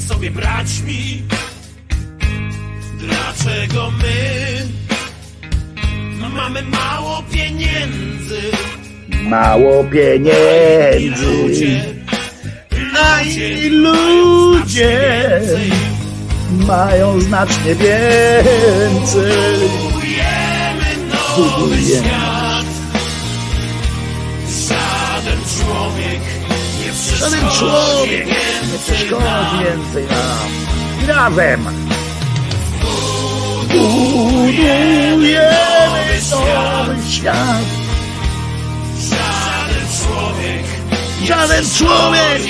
[0.08, 1.22] Sobie braćmi?
[2.98, 4.14] Dlaczego my
[6.34, 8.40] mamy mało pieniędzy?
[9.22, 11.80] Mało pieniędzy,
[13.02, 15.40] a inni ludzie
[16.50, 19.32] mają znacznie więcej.
[19.82, 22.06] Budujemy nowy Budujemy.
[22.08, 22.43] świat.
[27.12, 30.48] Żaden człowiek nie przeszkodzi więcej nam.
[31.02, 31.64] I razem
[33.68, 35.40] budujemy
[36.30, 37.64] nowy świat.
[38.98, 40.64] Żaden człowiek
[41.24, 42.42] Żaden człowiek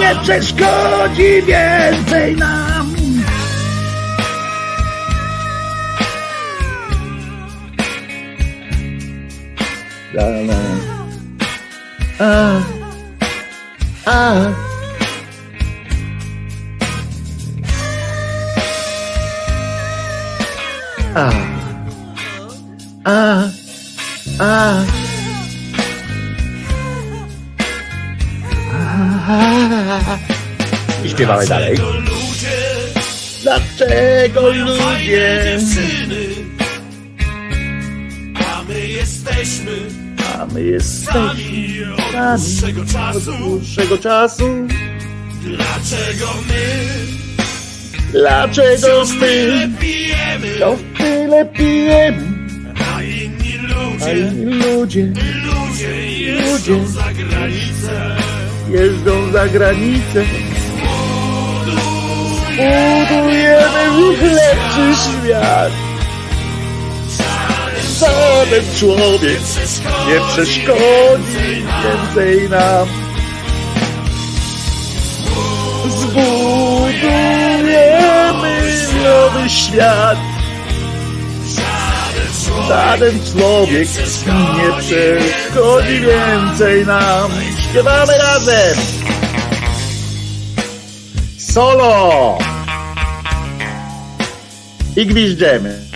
[0.00, 2.92] nie przeszkodzi więcej nam.
[10.14, 10.60] La, la.
[12.18, 12.81] A,
[14.06, 14.52] a.
[21.14, 21.30] A,
[23.04, 23.48] a,
[24.38, 24.84] a.
[31.04, 31.78] I śpiewamy dalej.
[33.42, 35.58] Dlaczego ludzie?
[38.46, 40.01] A my jesteśmy
[40.42, 41.20] a my jesteśmy
[41.94, 43.32] od dłuższego od czasu.
[43.38, 44.44] dłuższego czasu?
[45.42, 46.62] Dlaczego my
[48.12, 48.76] Dlaczego
[49.06, 50.58] wciąż my pijemy?
[50.58, 52.22] to tyle pijemy,
[52.96, 53.52] A inni
[54.02, 55.12] a ludzie, inni ludzie
[55.44, 56.86] ludzie jeżdżą Ludzie.
[56.88, 58.16] za granicę.
[58.70, 60.24] jeżdżą za granicę?
[62.56, 65.72] Budujemy lepszy świat.
[68.02, 69.40] Żaden człowiek
[70.08, 72.88] nie przeszkodzi więcej nam.
[75.88, 77.12] Zbudujemy
[79.04, 80.18] nowy świat.
[82.68, 83.88] Żaden człowiek
[84.56, 87.30] nie przeszkodzi więcej nam.
[87.70, 88.76] Śpiewamy razem.
[91.38, 92.38] Solo!
[94.96, 95.91] I gwiżdżemy.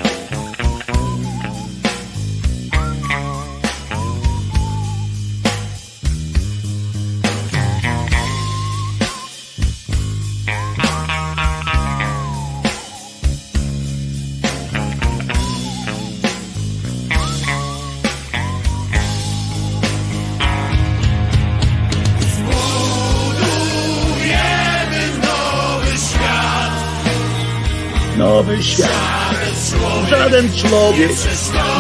[30.57, 31.11] Człowiek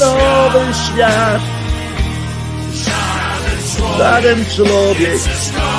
[0.00, 1.40] nowy świat.
[3.98, 5.20] Żaden człowiek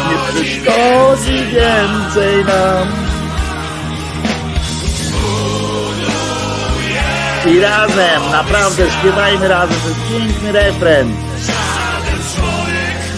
[0.10, 2.88] nie przeszkodzi więcej nam.
[7.46, 11.31] I razem, naprawdę śpiewajmy razem, to jest piękny refren.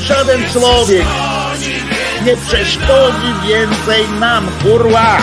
[0.04, 1.06] Żaden człowiek
[2.26, 5.18] nie przeszkodzi więcej nam, kurwa!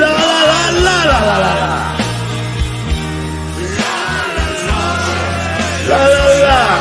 [0.00, 1.92] La la la la la la la
[5.88, 6.71] La la la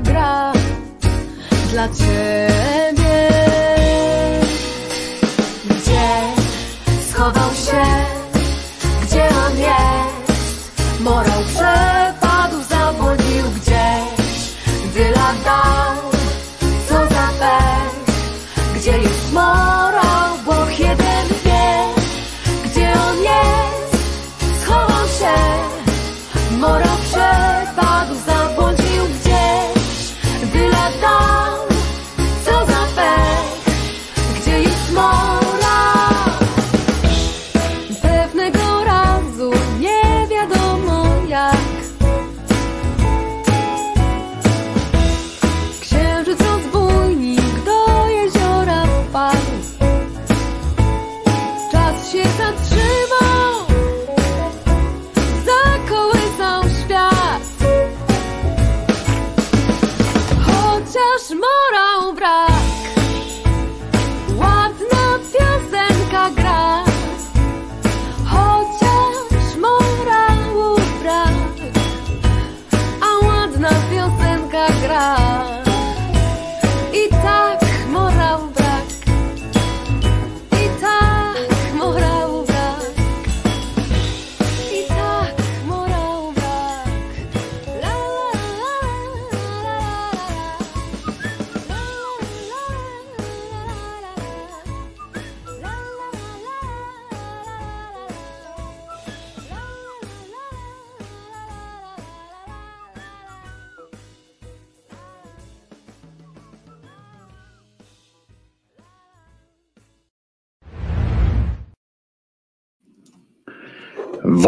[0.00, 0.52] gra
[1.70, 2.91] dla ciebie.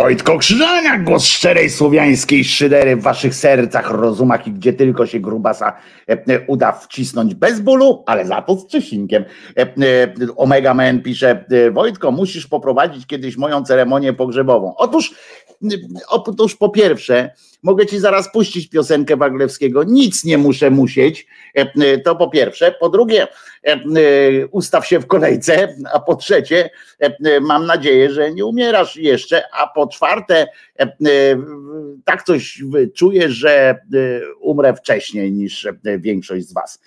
[0.04, 5.76] Wojtko Krzyżaniak, głos szczerej słowiańskiej szydery w waszych sercach, rozumach i gdzie tylko się grubasa
[6.08, 9.24] e, e, uda wcisnąć bez bólu, ale za to z Czesinkiem.
[9.58, 9.66] E,
[10.36, 14.76] Omega Man pisze, Wojtko, musisz poprowadzić kiedyś moją ceremonię pogrzebową.
[14.76, 15.14] Otóż,
[16.08, 17.30] otóż po pierwsze,
[17.64, 21.26] mogę ci zaraz puścić piosenkę Waglewskiego, nic nie muszę musieć,
[21.58, 22.74] e, e, to po pierwsze.
[22.80, 23.26] Po drugie,
[23.62, 23.76] e,
[24.50, 26.70] ustaw się w kolejce, a po trzecie,
[27.40, 30.46] mam nadzieję, że nie umierasz jeszcze, a po czwarte,
[32.04, 32.62] tak coś
[32.94, 33.78] czuję, że
[34.40, 36.80] umrę wcześniej niż większość z was.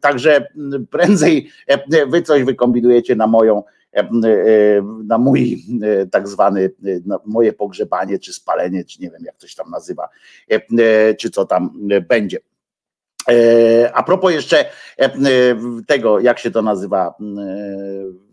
[0.00, 0.48] Także
[0.90, 1.50] prędzej
[2.06, 3.62] wy coś wykombinujecie na moją
[5.04, 9.46] na mój e, tak zwany, e, moje pogrzebanie, czy spalenie, czy nie wiem jak to
[9.46, 10.08] się tam nazywa,
[10.50, 12.38] e, e, czy co tam e, będzie.
[13.28, 15.10] E, A propos jeszcze e, e,
[15.86, 18.30] tego, jak się to nazywa, e,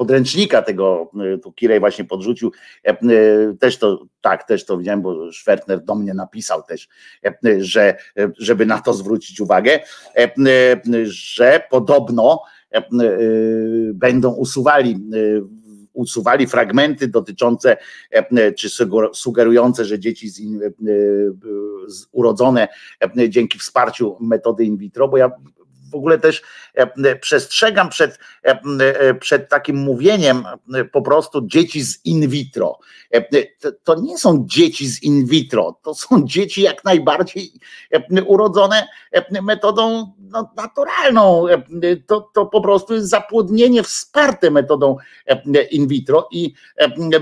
[0.00, 2.52] podręcznika tego, e, tu Kirej właśnie podrzucił,
[2.84, 2.96] e, e,
[3.60, 6.88] też to, tak, też to widziałem, bo Schwertner do mnie napisał też,
[7.24, 9.80] e, że, e, żeby na to zwrócić uwagę,
[10.16, 10.30] e, e,
[11.04, 12.59] że podobno e, e,
[13.94, 15.60] będą usuwali e,
[15.92, 17.76] usuwali fragmenty dotyczące
[18.10, 20.44] e, czy suger- sugerujące, że dzieci z e,
[22.12, 22.68] urodzone
[23.18, 25.30] e, dzięki wsparciu metody in vitro, bo ja
[25.90, 26.42] w ogóle też
[27.20, 28.18] przestrzegam przed,
[29.20, 30.44] przed takim mówieniem
[30.92, 32.78] po prostu dzieci z in vitro.
[33.84, 37.52] To nie są dzieci z in vitro, to są dzieci jak najbardziej
[38.26, 38.88] urodzone
[39.42, 41.44] metodą no, naturalną.
[42.06, 44.96] To, to po prostu jest zapłodnienie wsparte metodą
[45.70, 46.54] in vitro i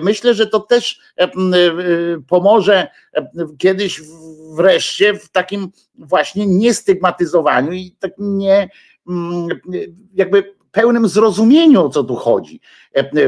[0.02, 1.00] myślę, że to też
[2.28, 2.88] pomoże
[3.58, 4.00] kiedyś
[4.56, 8.68] wreszcie w takim właśnie niestygmatyzowaniu i tak nie
[10.14, 12.61] jakby pełnym zrozumieniu, o co tu chodzi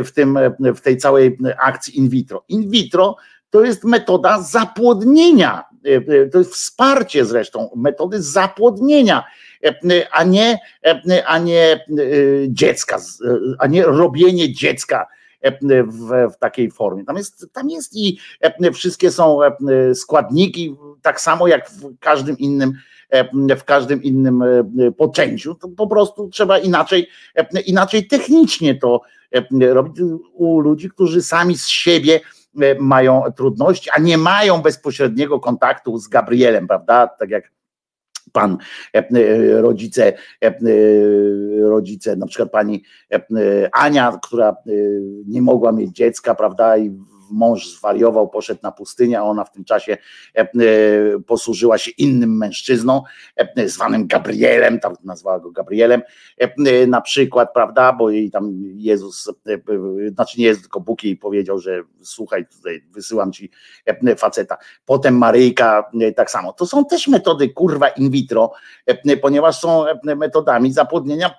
[0.05, 0.39] w, tym,
[0.77, 2.45] w tej całej akcji in vitro.
[2.49, 3.17] In vitro
[3.51, 5.65] to jest metoda zapłodnienia,
[6.33, 9.25] to jest wsparcie zresztą metody zapłodnienia,
[10.11, 10.59] a nie,
[11.27, 11.85] a nie
[12.49, 13.01] dziecka,
[13.59, 15.07] a nie robienie dziecka
[15.43, 17.05] w, w takiej formie.
[17.05, 18.19] Tam jest, tam jest i
[18.73, 19.39] wszystkie są
[19.95, 22.73] składniki, tak samo jak w każdym innym
[23.59, 24.45] w każdym innym
[24.97, 27.09] poczęciu, to po prostu trzeba inaczej,
[27.67, 29.01] inaczej technicznie to
[29.61, 29.97] robić
[30.33, 32.21] u ludzi, którzy sami z siebie
[32.81, 37.07] mają trudności, a nie mają bezpośredniego kontaktu z Gabrielem, prawda?
[37.07, 37.53] Tak jak
[38.33, 38.59] pan
[39.61, 40.13] rodzice,
[41.63, 42.85] rodzice, na przykład pani
[43.73, 44.57] Ania, która
[45.27, 46.79] nie mogła mieć dziecka, prawda?
[46.79, 46.99] I
[47.31, 49.97] mąż zwariował, poszedł na pustynię, a ona w tym czasie
[50.37, 50.49] e, e,
[51.27, 53.03] posłużyła się innym mężczyzną,
[53.37, 56.03] e, zwanym Gabrielem, tam nazwała go Gabrielem,
[56.89, 59.29] na przykład, prawda, bo jej tam Jezus,
[60.15, 63.51] znaczy nie Jezus, tylko Bóg jej powiedział, że słuchaj, tutaj wysyłam ci
[64.17, 64.59] faceta.
[64.85, 66.53] Potem Maryjka tak samo.
[66.53, 68.53] To są też metody kurwa in vitro,
[69.23, 69.85] ponieważ są
[70.17, 71.35] metodami zapłodnienia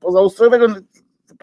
[0.00, 0.66] pozaustrojowego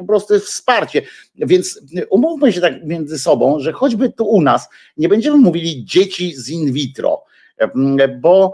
[0.01, 1.01] po prostu jest wsparcie.
[1.35, 6.33] Więc umówmy się tak między sobą, że choćby tu u nas nie będziemy mówili dzieci
[6.35, 7.23] z in vitro,
[8.21, 8.53] bo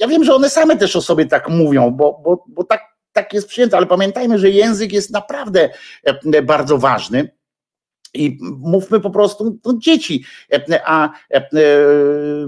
[0.00, 2.80] ja wiem, że one same też o sobie tak mówią, bo, bo, bo tak,
[3.12, 5.70] tak jest przyjęte, ale pamiętajmy, że język jest naprawdę
[6.42, 7.28] bardzo ważny.
[8.14, 10.24] I mówmy po prostu no, dzieci,
[10.84, 11.10] a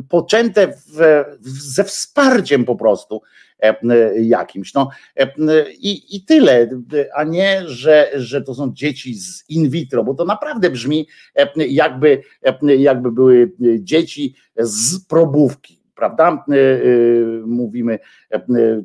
[0.09, 3.45] poczęte w, ze wsparciem po prostu E,
[4.16, 4.74] jakimś.
[4.74, 5.30] No, e,
[5.70, 6.68] i, I tyle,
[7.14, 11.66] a nie, że, że to są dzieci z in vitro, bo to naprawdę brzmi e,
[11.66, 12.22] jakby,
[12.78, 16.44] jakby były dzieci z probówki prawda?
[17.46, 17.98] Mówimy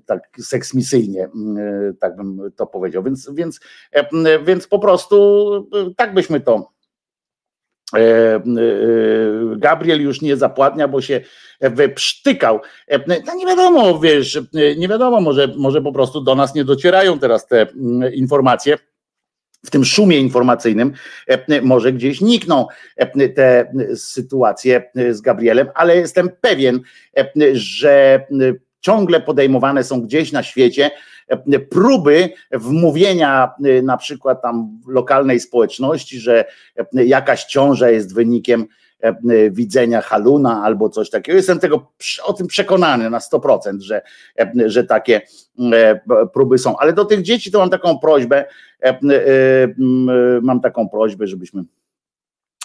[0.05, 1.29] tak seksmisyjnie,
[1.99, 3.03] tak bym to powiedział.
[3.03, 3.59] Więc, więc,
[4.45, 5.67] więc po prostu
[5.97, 6.80] tak byśmy to E, e,
[9.57, 11.21] Gabriel już nie zapładnia, bo się
[11.61, 12.59] wyprztykał.
[12.87, 14.39] E, no nie wiadomo, wiesz,
[14.77, 18.77] nie wiadomo, może, może po prostu do nas nie docierają teraz te mm, informacje.
[19.65, 20.93] W tym szumie informacyjnym
[21.61, 22.67] może gdzieś nikną
[23.35, 26.79] te sytuacje z Gabrielem, ale jestem pewien,
[27.53, 28.25] że
[28.81, 30.91] ciągle podejmowane są gdzieś na świecie
[31.69, 36.45] próby wmówienia y, na przykład tam lokalnej społeczności, że
[36.93, 38.65] jakaś ciąża jest wynikiem
[39.51, 41.35] widzenia haluna albo coś takiego.
[41.35, 41.91] Jestem tego
[42.23, 44.01] o tym przekonany na 100%, że,
[44.65, 45.21] że takie
[46.33, 46.77] próby są.
[46.77, 48.45] Ale do tych dzieci to mam taką prośbę,
[50.41, 51.63] mam taką prośbę, żebyśmy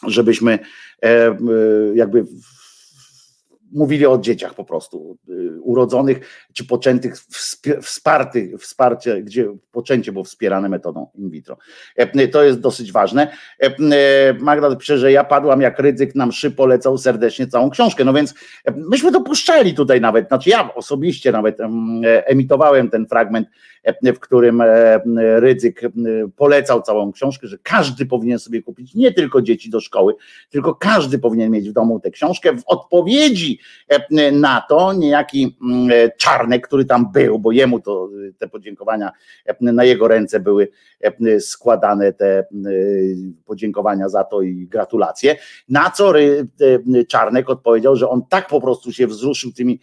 [0.06, 0.58] żebyśmy
[1.94, 2.24] jakby
[3.72, 7.14] mówili o dzieciach po prostu, y, urodzonych czy poczętych,
[7.82, 11.56] wspartych, wsparcie, gdzie poczęcie było wspierane metodą in vitro.
[11.96, 13.28] E, to jest dosyć ważne.
[13.60, 18.04] E, Magda pisze, że ja padłam jak ryzyk na mszy, polecał serdecznie całą książkę.
[18.04, 18.34] No więc
[18.64, 21.58] e, myśmy dopuszczali tutaj nawet, znaczy ja osobiście nawet
[22.04, 23.48] emitowałem ten fragment,
[24.02, 24.62] w którym
[25.16, 25.80] ryzyk
[26.36, 30.14] polecał całą książkę, że każdy powinien sobie kupić, nie tylko dzieci do szkoły,
[30.50, 33.58] tylko każdy powinien mieć w domu tę książkę w odpowiedzi
[33.88, 38.48] E, na to niejaki mm, e, Czarnek, który tam był, bo jemu to e, te
[38.48, 39.12] podziękowania
[39.60, 40.68] na jego ręce były
[41.40, 42.44] składane te
[43.44, 45.36] podziękowania za to i gratulacje.
[45.68, 46.12] Na co
[47.08, 49.80] Czarnek odpowiedział, że on tak po prostu się wzruszył tymi,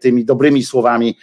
[0.00, 1.16] tymi dobrymi słowami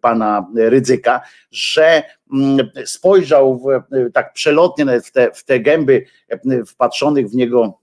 [0.00, 2.02] pana Rydzyka, że
[2.32, 6.04] mm, spojrzał w, tak przelotnie w te, w te gęby
[6.66, 7.80] wpatrzonych w niego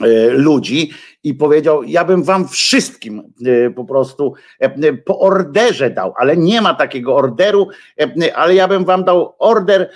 [0.00, 0.90] E, ludzi
[1.24, 6.60] i powiedział: Ja bym wam wszystkim e, po prostu e, po orderze dał, ale nie
[6.60, 7.68] ma takiego orderu,
[8.34, 9.90] ale ja bym wam dał order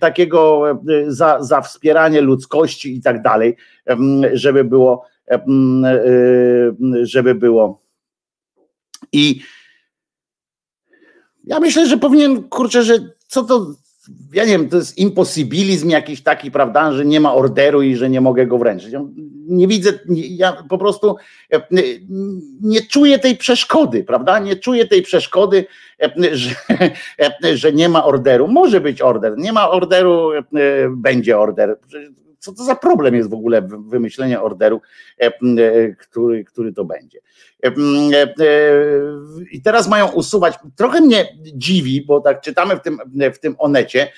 [0.00, 0.64] takiego
[1.06, 3.56] za, za wspieranie ludzkości i tak dalej,
[4.32, 5.04] żeby było,
[7.02, 7.82] żeby było.
[9.12, 9.40] I
[11.46, 12.98] ja myślę, że powinien, kurczę, że
[13.28, 13.74] co to
[14.32, 18.10] ja nie wiem, to jest imposybilizm jakiś taki, prawda, że nie ma orderu i że
[18.10, 18.94] nie mogę go wręczyć.
[19.48, 21.16] Nie widzę, ja po prostu
[21.52, 21.62] e,
[22.60, 24.38] nie czuję tej przeszkody, prawda?
[24.38, 25.66] Nie czuję tej przeszkody,
[26.02, 26.54] e, że,
[27.44, 28.48] e, że nie ma orderu.
[28.48, 30.30] Może być order, nie ma orderu,
[30.90, 31.78] będzie order.
[32.38, 34.80] Co to za problem jest w ogóle wymyślenie orderu,
[35.98, 37.18] który, który to będzie.
[37.64, 37.70] E,
[39.52, 40.54] I teraz mają usuwać.
[40.76, 42.98] Trochę mnie dziwi, bo tak czytamy w tym,
[43.34, 44.12] w tym onecie.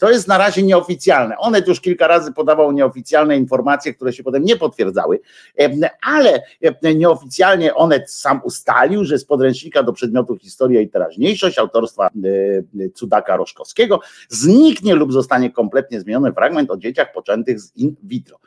[0.00, 1.38] To jest na razie nieoficjalne.
[1.38, 5.20] Onet już kilka razy podawał nieoficjalne informacje, które się potem nie potwierdzały,
[6.02, 6.42] ale
[6.94, 13.36] nieoficjalnie Onet sam ustalił, że z podręcznika do przedmiotu historia i teraźniejszość autorstwa e, Cudaka
[13.36, 18.38] Roszkowskiego zniknie lub zostanie kompletnie zmieniony fragment o dzieciach poczętych z in vitro.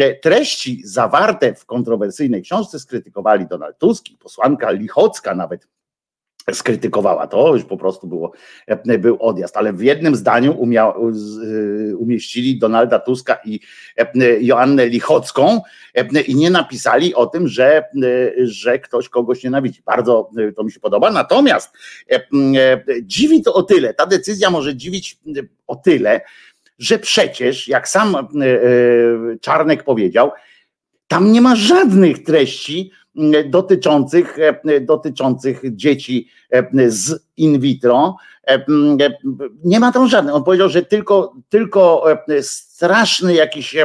[0.00, 5.68] E, Treści zawarte w kontrowersyjnej książce skrytykowali Donald Tusk posłanka Lichocka nawet
[6.52, 8.32] skrytykowała to, już po prostu było,
[8.98, 13.60] był odjazd, ale w jednym zdaniu y, umieścili Donalda Tuska i
[13.96, 15.60] e, Joannę Lichocką
[15.94, 17.84] e, i nie napisali o tym, że,
[18.38, 19.82] że ktoś kogoś nienawidzi.
[19.86, 21.70] Bardzo to mi się podoba, natomiast
[23.02, 25.18] dziwi to o tyle, ta decyzja może dziwić
[25.66, 26.20] o tyle,
[26.78, 28.16] że przecież, jak sam
[29.40, 30.30] Czarnek powiedział,
[31.08, 32.90] tam nie ma żadnych treści
[33.46, 38.16] dotyczących, e, dotyczących dzieci e, z in vitro.
[38.48, 38.64] E,
[39.64, 40.34] Nie ma tam żadnych.
[40.34, 42.04] On powiedział, że tylko, tylko
[42.42, 43.76] straszny jakiś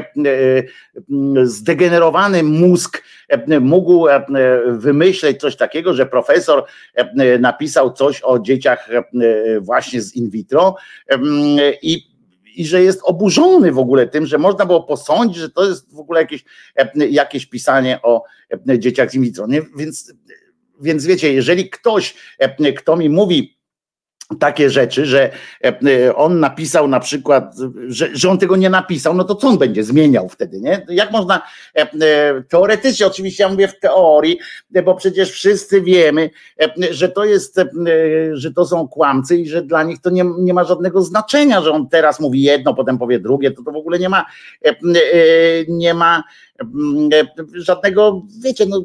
[1.44, 3.04] zdegenerowany mózg
[3.62, 4.06] mógł
[4.68, 6.66] wymyśleć coś takiego, że profesor
[7.40, 8.90] napisał coś o dzieciach
[9.62, 10.76] właśnie z in vitro
[11.82, 12.11] i
[12.56, 16.00] i że jest oburzony w ogóle tym, że można było posądzić, że to jest w
[16.00, 16.44] ogóle jakieś,
[16.76, 18.24] e, jakieś pisanie o
[18.70, 19.48] e, dzieciach z.
[19.48, 19.62] Nie?
[19.78, 20.14] Więc,
[20.82, 23.61] więc wiecie, jeżeli ktoś, e, kto mi mówi
[24.40, 25.32] takie rzeczy, że
[25.64, 27.56] e, on napisał na przykład,
[27.88, 30.86] że, że on tego nie napisał, no to co on będzie zmieniał wtedy, nie?
[30.90, 31.42] Jak można,
[31.76, 34.40] e, e, teoretycznie oczywiście ja mówię w teorii,
[34.74, 36.30] e, bo przecież wszyscy wiemy,
[36.62, 37.66] e, że to jest, e,
[38.34, 41.72] że to są kłamcy i że dla nich to nie, nie ma żadnego znaczenia, że
[41.72, 44.26] on teraz mówi jedno, potem powie drugie, to to w ogóle nie ma,
[44.66, 44.76] e, e,
[45.68, 46.24] nie ma
[46.62, 46.66] e,
[47.54, 48.84] żadnego, wiecie, no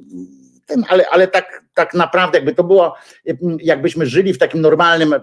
[0.66, 2.94] ten, ale, ale tak, tak naprawdę, jakby to było,
[3.62, 5.18] jakbyśmy żyli w takim normalnym e,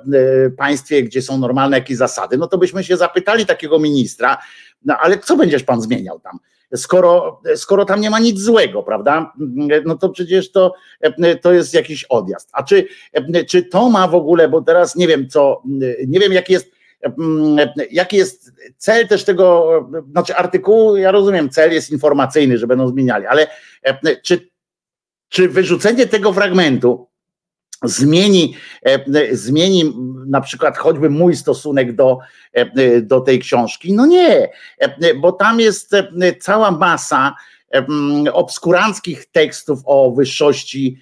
[0.57, 4.37] państwie, gdzie są normalne jakieś zasady, no to byśmy się zapytali takiego ministra,
[4.85, 6.39] no ale co będziesz pan zmieniał tam?
[6.75, 9.33] Skoro, skoro tam nie ma nic złego, prawda?
[9.85, 12.49] No to przecież to, e, to jest jakiś odjazd.
[12.53, 15.61] A czy, e, czy to ma w ogóle, bo teraz nie wiem co,
[16.07, 16.73] nie wiem jaki jest
[17.91, 19.69] jaki jest cel też tego,
[20.11, 23.47] znaczy artykułu, ja rozumiem, cel jest informacyjny, że będą zmieniali, ale
[24.23, 24.52] czy,
[25.33, 27.07] czy wyrzucenie tego fragmentu
[27.83, 28.55] zmieni,
[28.85, 29.93] e, zmieni
[30.27, 32.17] na przykład choćby mój stosunek do,
[32.53, 33.93] e, do tej książki?
[33.93, 34.49] No nie,
[34.79, 36.07] e, bo tam jest e,
[36.39, 37.35] cała masa
[38.33, 40.97] obskuranckich tekstów o wyższości,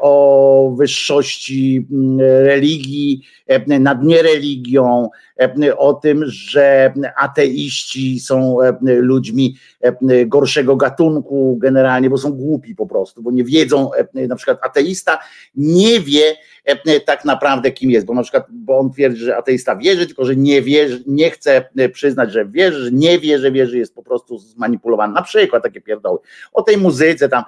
[0.00, 1.86] o wyższości
[2.18, 9.56] religii em, nad niereligią, em, o tym, że ateiści są ludźmi
[10.26, 15.18] gorszego gatunku generalnie, bo są głupi po prostu, bo nie wiedzą, na przykład ateista
[15.54, 16.36] nie wie
[17.06, 20.36] tak naprawdę kim jest, bo na przykład, bo on twierdzi, że ateista wierzy, tylko że
[20.36, 25.14] nie wierzy, nie chce przyznać, że wierzy, nie wie, że wierzy, jest po prostu zmanipulowany.
[25.14, 26.18] Na przykład takie pierdoły.
[26.52, 27.44] O tej muzyce tam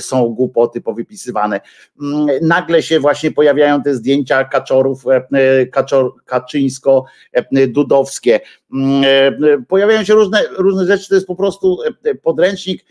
[0.00, 1.60] są głupoty powypisywane.
[2.02, 5.22] Mm, Nagle się właśnie pojawiają te zdjęcia kaczorów em,
[5.70, 8.40] kaczor, kaczyńsko-dudowskie.
[8.72, 11.78] Mm, em, Pojawiają się różne, różne rzeczy, to jest po prostu
[12.22, 12.84] podręcznik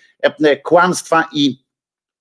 [0.63, 1.64] kłamstwa i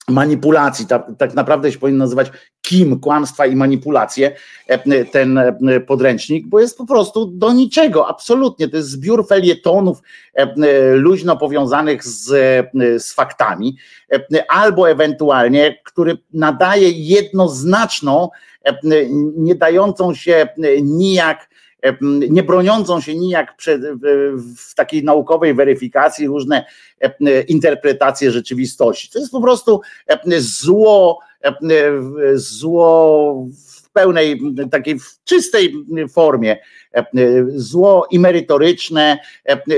[0.08, 0.86] manipulacji.
[0.86, 2.30] Tak, tak naprawdę się powinien nazywać
[2.62, 4.36] Kim kłamstwa i manipulacje
[4.66, 8.68] e, ten e, podręcznik, bo jest po prostu do niczego, absolutnie.
[8.68, 10.02] To jest zbiór felietonów
[10.34, 10.54] e,
[10.94, 12.26] luźno powiązanych z,
[13.02, 13.76] z faktami,
[14.48, 18.28] albo ewentualnie, który nadaje jednoznaczną,
[19.36, 20.48] nie dającą się
[20.82, 21.48] nijak
[22.30, 23.82] nie broniącą się nijak przed,
[24.32, 26.64] w, takiej naukowej weryfikacji różne
[27.48, 29.10] interpretacje rzeczywistości.
[29.10, 29.80] To jest po prostu
[30.38, 31.18] zło,
[32.34, 34.40] zło w pełnej,
[34.70, 35.74] takiej w czystej
[36.12, 36.56] formie,
[37.48, 39.18] zło i merytoryczne,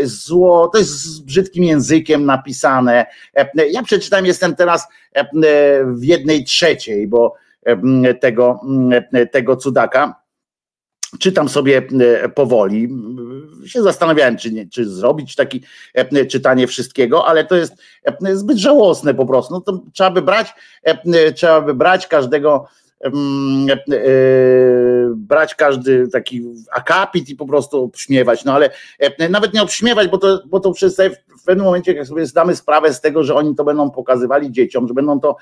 [0.02, 3.06] zło, to jest z brzydkim językiem napisane.
[3.70, 4.86] Ja przeczytałem, jestem teraz
[5.86, 7.34] w jednej trzeciej, bo
[8.20, 8.60] tego,
[9.32, 10.25] tego cudaka
[11.18, 12.88] czytam sobie e, powoli.
[13.66, 15.62] Się zastanawiałem, czy, nie, czy zrobić taki
[15.94, 17.74] e, czytanie wszystkiego, ale to jest
[18.04, 19.54] e, zbyt żałosne po prostu.
[19.54, 20.54] No to trzeba by brać,
[21.34, 22.66] trzeba by brać każdego,
[23.00, 23.78] mm,
[25.16, 26.42] brać każdy taki
[26.72, 28.70] akapit i po prostu obśmiewać, no ale
[29.30, 32.94] nawet nie obśmiewać, bo to, bo to przestaje w pewnym momencie, jak sobie zdamy sprawę
[32.94, 35.36] z tego, że oni to będą pokazywali dzieciom, że będą to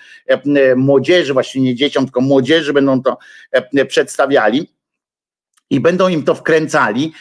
[0.77, 3.19] młodzieży, właśnie nie dzieciom, tylko młodzieży będą to
[3.89, 4.75] przedstawiali,
[5.75, 7.13] i będą im to wkręcali,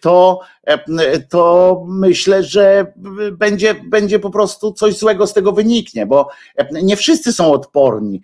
[0.00, 0.40] to,
[1.30, 2.92] to myślę, że
[3.32, 6.28] będzie, będzie po prostu coś złego z tego wyniknie, bo
[6.82, 8.22] nie wszyscy są odporni.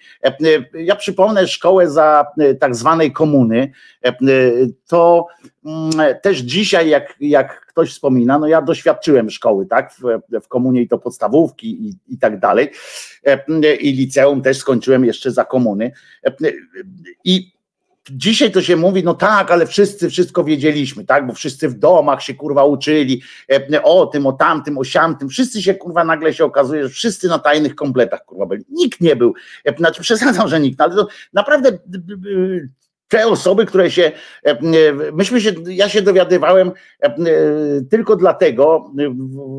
[0.75, 2.27] Ja przypomnę szkołę za
[2.61, 3.73] tak zwanej komuny,
[4.87, 5.27] to
[5.65, 5.91] mm,
[6.23, 10.89] też dzisiaj, jak, jak ktoś wspomina, no ja doświadczyłem szkoły, tak, w, w komunie i
[10.89, 12.71] to podstawówki i, i tak dalej,
[13.81, 15.93] i liceum też skończyłem jeszcze za komuny.
[17.25, 17.53] I
[18.11, 22.23] Dzisiaj to się mówi, no tak, ale wszyscy wszystko wiedzieliśmy, tak, bo wszyscy w domach
[22.23, 23.23] się kurwa uczyli
[23.73, 27.29] e, o tym, o tamtym, o siamtym, wszyscy się kurwa nagle się okazuje, że wszyscy
[27.29, 28.65] na tajnych kompletach kurwa byli.
[28.71, 29.35] Nikt nie był,
[29.65, 31.79] e, znaczy przesadzam, że nikt, ale to naprawdę
[33.13, 34.13] te osoby, które się,
[34.47, 34.57] e, e,
[35.13, 37.15] myśmy się, ja się dowiadywałem e,
[37.91, 38.93] tylko dlatego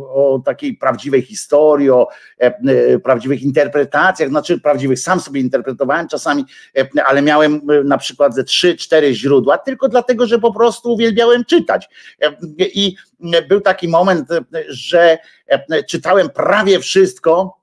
[0.09, 2.07] o takiej prawdziwej historii, o
[3.03, 6.45] prawdziwych interpretacjach, znaczy prawdziwych, sam sobie interpretowałem czasami,
[7.05, 11.89] ale miałem na przykład ze trzy, cztery źródła, tylko dlatego, że po prostu uwielbiałem czytać.
[12.59, 12.95] I
[13.49, 14.30] był taki moment,
[14.69, 15.17] że
[15.88, 17.62] czytałem prawie wszystko,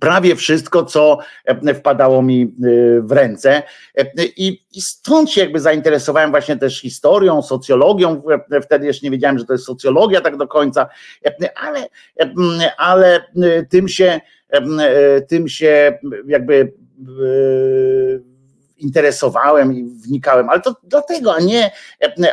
[0.00, 2.46] prawie wszystko, co e, wpadało mi e,
[3.00, 3.62] w ręce.
[3.98, 4.04] E,
[4.36, 8.22] I, stąd się jakby zainteresowałem właśnie też historią, socjologią.
[8.62, 10.88] Wtedy jeszcze nie wiedziałem, że to jest socjologia tak do końca,
[11.54, 11.88] ale,
[12.76, 13.24] ale
[13.70, 14.20] tym się,
[15.28, 16.72] tym się jakby
[18.78, 21.70] interesowałem i wnikałem, ale to dlatego, a nie,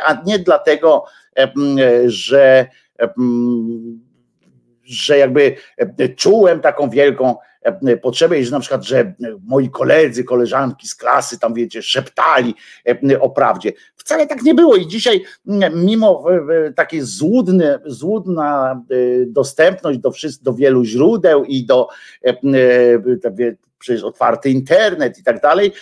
[0.04, 1.04] a nie dlatego,
[2.06, 2.66] że
[4.84, 10.88] że jakby e, czułem taką wielką e, potrzebę, że na przykład, że moi koledzy, koleżanki
[10.88, 12.54] z klasy tam wiecie, szeptali
[13.10, 13.72] e, o prawdzie.
[13.96, 15.24] Wcale tak nie było i dzisiaj
[15.74, 16.24] mimo
[16.76, 18.80] takiej złudny, złudna
[19.26, 20.12] dostępność do,
[20.42, 21.88] do wielu źródeł i do
[23.78, 25.72] przecież otwarty internet i tak dalej,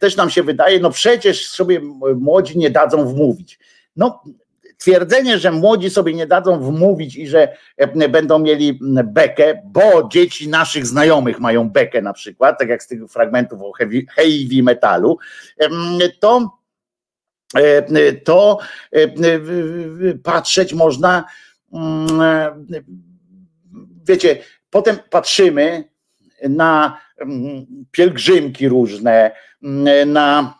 [0.00, 1.80] też nam się wydaje, no przecież sobie
[2.16, 3.58] młodzi nie dadzą wmówić.
[3.96, 4.22] No
[4.78, 10.48] twierdzenie, że młodzi sobie nie dadzą wmówić i że e, będą mieli bekę, bo dzieci
[10.48, 15.18] naszych znajomych mają bekę na przykład, tak jak z tych fragmentów o heavy, heavy metalu,
[16.20, 16.58] to
[17.56, 18.58] e, to
[18.92, 19.08] e,
[20.22, 21.24] patrzeć można
[21.72, 22.66] mm,
[24.06, 24.38] wiecie,
[24.70, 25.84] potem patrzymy
[26.48, 29.30] na mm, pielgrzymki różne,
[29.62, 30.57] mm, na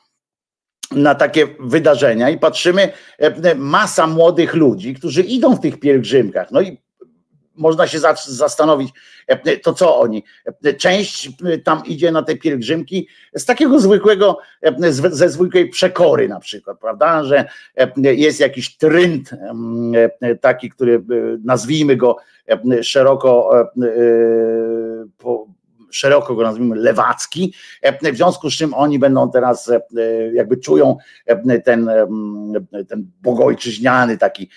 [0.93, 6.51] na takie wydarzenia i patrzymy, e, masa młodych ludzi, którzy idą w tych pielgrzymkach.
[6.51, 6.78] No i
[7.55, 8.90] można się zastanowić,
[9.27, 10.24] e, to co oni?
[10.65, 11.31] E, część
[11.65, 14.39] tam idzie na te pielgrzymki z takiego zwykłego,
[15.10, 17.44] ze zwykłej przekory na przykład, prawda, że
[17.97, 19.31] jest jakiś trend
[20.40, 21.02] taki, który
[21.44, 22.16] nazwijmy go
[22.82, 23.51] szeroko
[25.90, 29.81] szeroko go nazwijmy lewacki, e, w związku z czym oni będą teraz e,
[30.32, 30.97] jakby czują
[31.27, 31.90] e, ten,
[32.89, 34.51] ten bogojczyźniany taki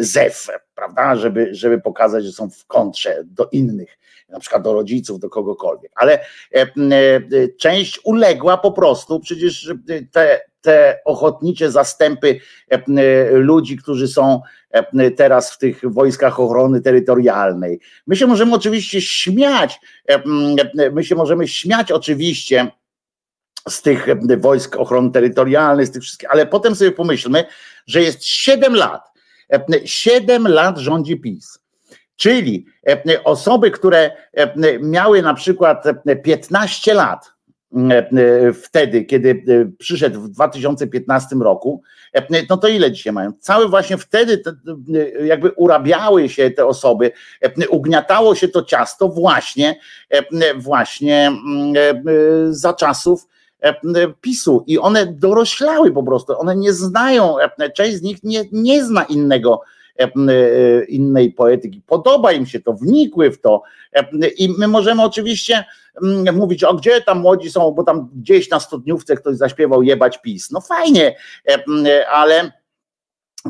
[0.00, 3.98] zew, prawda, żeby, żeby pokazać, że są w kontrze do innych
[4.28, 6.24] na przykład do rodziców, do kogokolwiek, ale
[7.58, 9.74] część uległa po prostu, przecież
[10.12, 12.40] te, te ochotnicze zastępy
[13.30, 14.40] ludzi, którzy są
[14.70, 17.80] E, teraz w tych wojskach ochrony terytorialnej.
[18.06, 20.22] My się możemy oczywiście śmiać, e,
[20.92, 22.70] my się możemy śmiać oczywiście
[23.68, 24.06] z tych
[24.38, 27.44] wojsk ochrony terytorialnej, z tych wszystkich, ale potem sobie pomyślmy,
[27.86, 29.09] że jest 7 lat.
[29.84, 31.58] 7 lat rządzi PiS.
[32.16, 32.66] Czyli
[33.24, 34.10] osoby, które
[34.80, 35.84] miały na przykład
[36.22, 37.32] 15 lat,
[38.62, 39.44] wtedy, kiedy
[39.78, 41.82] przyszedł w 2015 roku,
[42.50, 43.32] no to ile dzisiaj mają?
[43.40, 44.42] Cały właśnie wtedy
[45.24, 47.12] jakby urabiały się te osoby,
[47.68, 49.80] ugniatało się to ciasto właśnie,
[50.56, 51.74] właśnie mm,
[52.50, 53.26] za czasów
[54.20, 57.36] PiSu i one doroślały po prostu, one nie znają,
[57.74, 59.60] część z nich nie, nie zna innego
[60.88, 61.82] innej poetyki.
[61.86, 63.62] Podoba im się to, wnikły w to
[64.36, 65.64] i my możemy oczywiście
[66.32, 70.50] mówić, o gdzie tam młodzi są, bo tam gdzieś na studniówce ktoś zaśpiewał jebać PiS.
[70.50, 71.16] No fajnie,
[71.48, 72.52] e, ale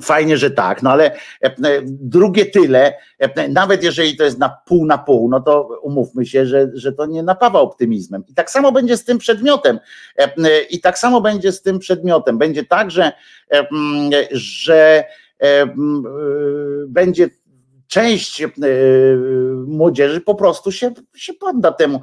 [0.03, 1.13] Fajnie, że tak, no ale
[1.43, 1.53] e,
[1.85, 6.47] drugie tyle, e, nawet jeżeli to jest na pół na pół, no to umówmy się,
[6.47, 8.25] że, że to nie napawa optymizmem.
[8.29, 9.81] I tak samo będzie z tym przedmiotem.
[10.71, 12.39] I tak samo będzie z tym przedmiotem.
[12.39, 13.13] Będzie tak, że,
[14.31, 15.05] że
[16.89, 17.29] będzie
[17.87, 18.43] część
[19.67, 22.01] młodzieży po prostu się, się podda temu.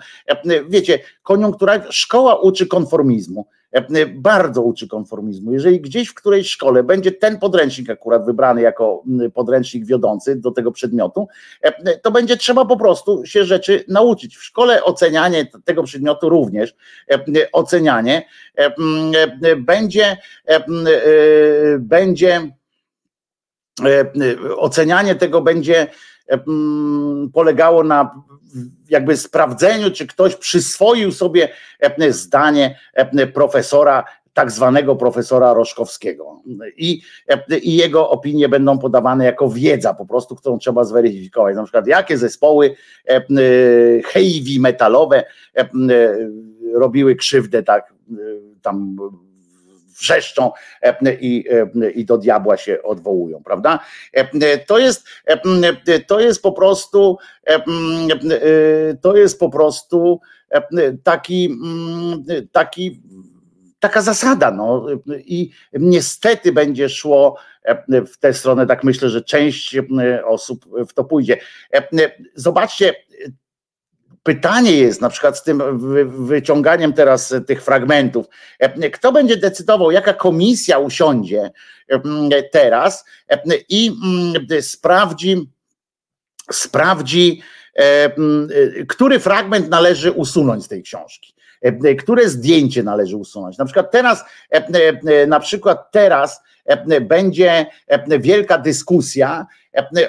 [0.69, 3.66] Wiecie, koniunktura, szkoła uczy konformizmu E,
[4.15, 5.53] bardzo uczy konformizmu.
[5.53, 10.71] Jeżeli gdzieś w którejś szkole będzie ten podręcznik akurat wybrany jako podręcznik wiodący do tego
[10.71, 11.27] przedmiotu,
[11.61, 14.37] e, to będzie trzeba po prostu się rzeczy nauczyć.
[14.37, 16.75] W szkole ocenianie tego przedmiotu również,
[17.11, 18.25] e, ocenianie
[19.57, 20.17] będzie,
[21.79, 22.51] będzie
[24.57, 25.87] ocenianie tego będzie
[27.33, 28.23] polegało na
[28.89, 31.49] jakby sprawdzeniu, czy ktoś przyswoił sobie
[31.79, 34.03] e, zdanie e, profesora,
[34.33, 36.41] tak zwanego profesora Roszkowskiego.
[36.77, 41.55] I, e, I jego opinie będą podawane jako wiedza, po prostu, którą trzeba zweryfikować.
[41.55, 42.75] Na przykład, jakie zespoły
[44.05, 45.23] heavy metalowe
[46.73, 47.93] robiły krzywdę tak
[48.61, 48.95] tam
[49.99, 50.51] wrzeszczą
[50.81, 53.79] e, i, e, i do diabła się odwołują, prawda?
[54.13, 55.07] E, to jest,
[56.07, 57.17] to jest po prostu
[59.01, 60.19] to jest po prostu
[61.03, 61.57] taki,
[62.51, 63.01] taki
[63.79, 64.51] taka zasada.
[64.51, 64.85] No.
[65.17, 67.37] I niestety będzie szło
[68.13, 69.75] w tę stronę, tak myślę, że część
[70.25, 71.37] osób w to pójdzie.
[72.35, 72.95] Zobaczcie,
[74.27, 75.61] Pytanie jest na przykład z tym
[76.25, 78.25] wyciąganiem teraz tych fragmentów,
[78.93, 81.51] kto będzie decydował, jaka komisja usiądzie
[82.51, 83.05] teraz
[83.69, 83.91] i
[84.61, 85.49] sprawdzi,
[86.51, 87.41] sprawdzi,
[88.87, 91.33] który fragment należy usunąć z tej książki
[91.99, 93.57] które zdjęcie należy usunąć.
[93.57, 94.23] Na przykład teraz,
[95.27, 96.41] na przykład teraz
[97.01, 97.65] będzie
[98.19, 99.45] wielka dyskusja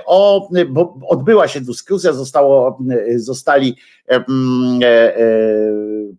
[0.06, 2.78] o, bo odbyła się dyskusja, zostało,
[3.16, 3.97] zostali E, e,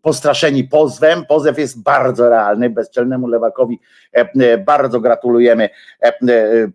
[0.01, 1.25] postraszeni pozwem.
[1.25, 2.69] Pozew jest bardzo realny.
[2.69, 3.79] Bezczelnemu lewakowi
[4.11, 5.69] e, bardzo gratulujemy.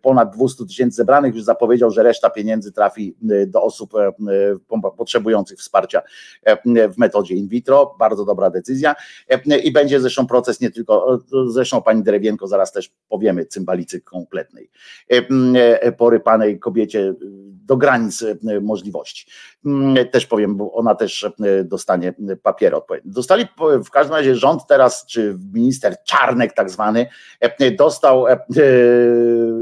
[0.03, 1.35] Ponad 200 tysięcy zebranych.
[1.35, 3.17] Już zapowiedział, że reszta pieniędzy trafi
[3.47, 3.93] do osób
[4.97, 6.03] potrzebujących wsparcia
[6.95, 7.97] w metodzie in vitro.
[7.99, 8.95] Bardzo dobra decyzja.
[9.65, 14.71] I będzie zresztą proces nie tylko, zresztą pani Drewienko zaraz też powiemy, cymbalicy kompletnej,
[15.97, 17.15] porypanej kobiecie
[17.67, 18.25] do granic
[18.63, 19.27] możliwości.
[20.11, 23.13] Też powiem, bo ona też też e, dostanie papiery odpowiednie.
[23.13, 23.47] Dostali
[23.85, 27.07] w każdym razie rząd teraz, czy minister Czarnek tak zwany,
[27.41, 28.39] e, dostał e,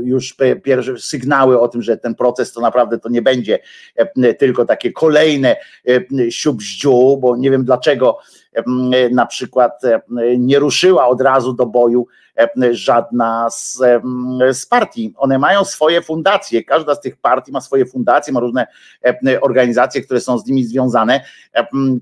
[0.04, 3.58] już pierwsze sygnały o tym, że ten proces to naprawdę to nie będzie
[4.38, 5.56] tylko takie kolejne
[6.30, 8.18] siubździu, bo nie wiem dlaczego
[9.12, 9.82] na przykład
[10.38, 12.06] nie ruszyła od razu do boju
[12.70, 13.82] żadna z,
[14.52, 15.14] z partii.
[15.16, 18.66] One mają swoje fundacje, każda z tych partii ma swoje fundacje, ma różne
[19.40, 21.24] organizacje, które są z nimi związane.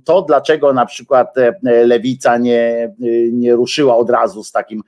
[0.05, 2.95] To dlaczego na przykład lewica nie,
[3.33, 4.83] nie ruszyła od razu z takim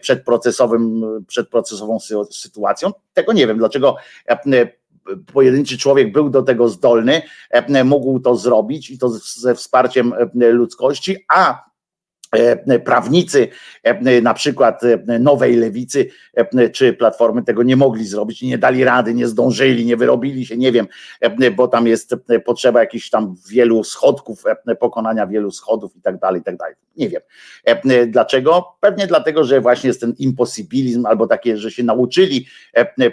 [0.00, 1.98] przedprocesowym, przedprocesową
[2.30, 3.96] sytuacją, tego nie wiem, dlaczego
[5.32, 7.22] pojedynczy człowiek był do tego zdolny,
[7.84, 11.75] mógł to zrobić i to ze wsparciem ludzkości, a E,
[12.84, 13.48] prawnicy
[13.82, 16.10] e, na przykład e, nowej lewicy
[16.72, 20.72] czy platformy tego nie mogli zrobić, nie dali rady, nie zdążyli, nie wyrobili się, nie
[20.72, 20.86] wiem,
[21.56, 24.44] bo tam jest potrzeba jakichś tam wielu schodków,
[24.80, 26.74] pokonania wielu schodów i tak dalej, i tak dalej.
[26.96, 27.22] Nie wiem.
[28.10, 28.76] Dlaczego?
[28.80, 32.46] Pewnie dlatego, że właśnie jest ten imposybilizm albo takie, że się nauczyli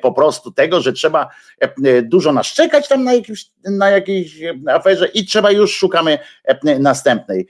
[0.01, 1.29] po prostu tego, że trzeba
[2.03, 6.19] dużo naszczekać tam na, jakimś, na jakiejś aferze i trzeba już szukamy
[6.79, 7.47] następnej.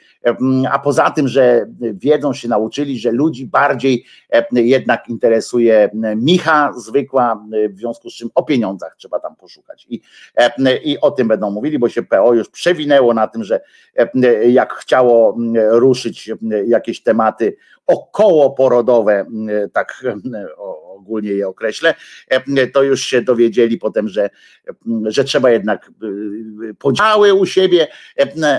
[0.71, 1.52] A poza tym, że
[1.93, 8.29] wiedzą, się nauczyli, że ludzi bardziej e, jednak interesuje micha zwykła, w związku z czym
[8.35, 9.85] o pieniądzach trzeba tam poszukać.
[9.89, 10.01] I,
[10.35, 13.61] e, i o tym będą mówili, bo się PO już przewinęło na tym, że
[13.95, 15.37] e, jak chciało
[15.69, 16.31] ruszyć
[16.67, 17.55] jakieś tematy
[17.87, 19.25] okołoporodowe,
[19.73, 20.03] tak
[20.93, 21.93] ogólnie je określę,
[22.73, 24.29] to już się dowiedzieli potem, że,
[25.05, 25.91] że trzeba jednak
[26.79, 27.87] podziały u siebie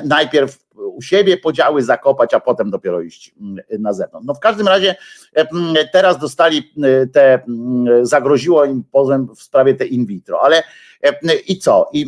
[0.05, 4.27] najpierw u siebie podziały zakopać, a potem dopiero iść mm, na zewnątrz.
[4.27, 4.97] No w każdym razie
[5.37, 10.41] e, mm, teraz dostali e, te, mm, zagroziło im pozwem w sprawie te in vitro,
[10.41, 10.63] ale
[11.03, 11.91] e, i co?
[11.93, 12.07] I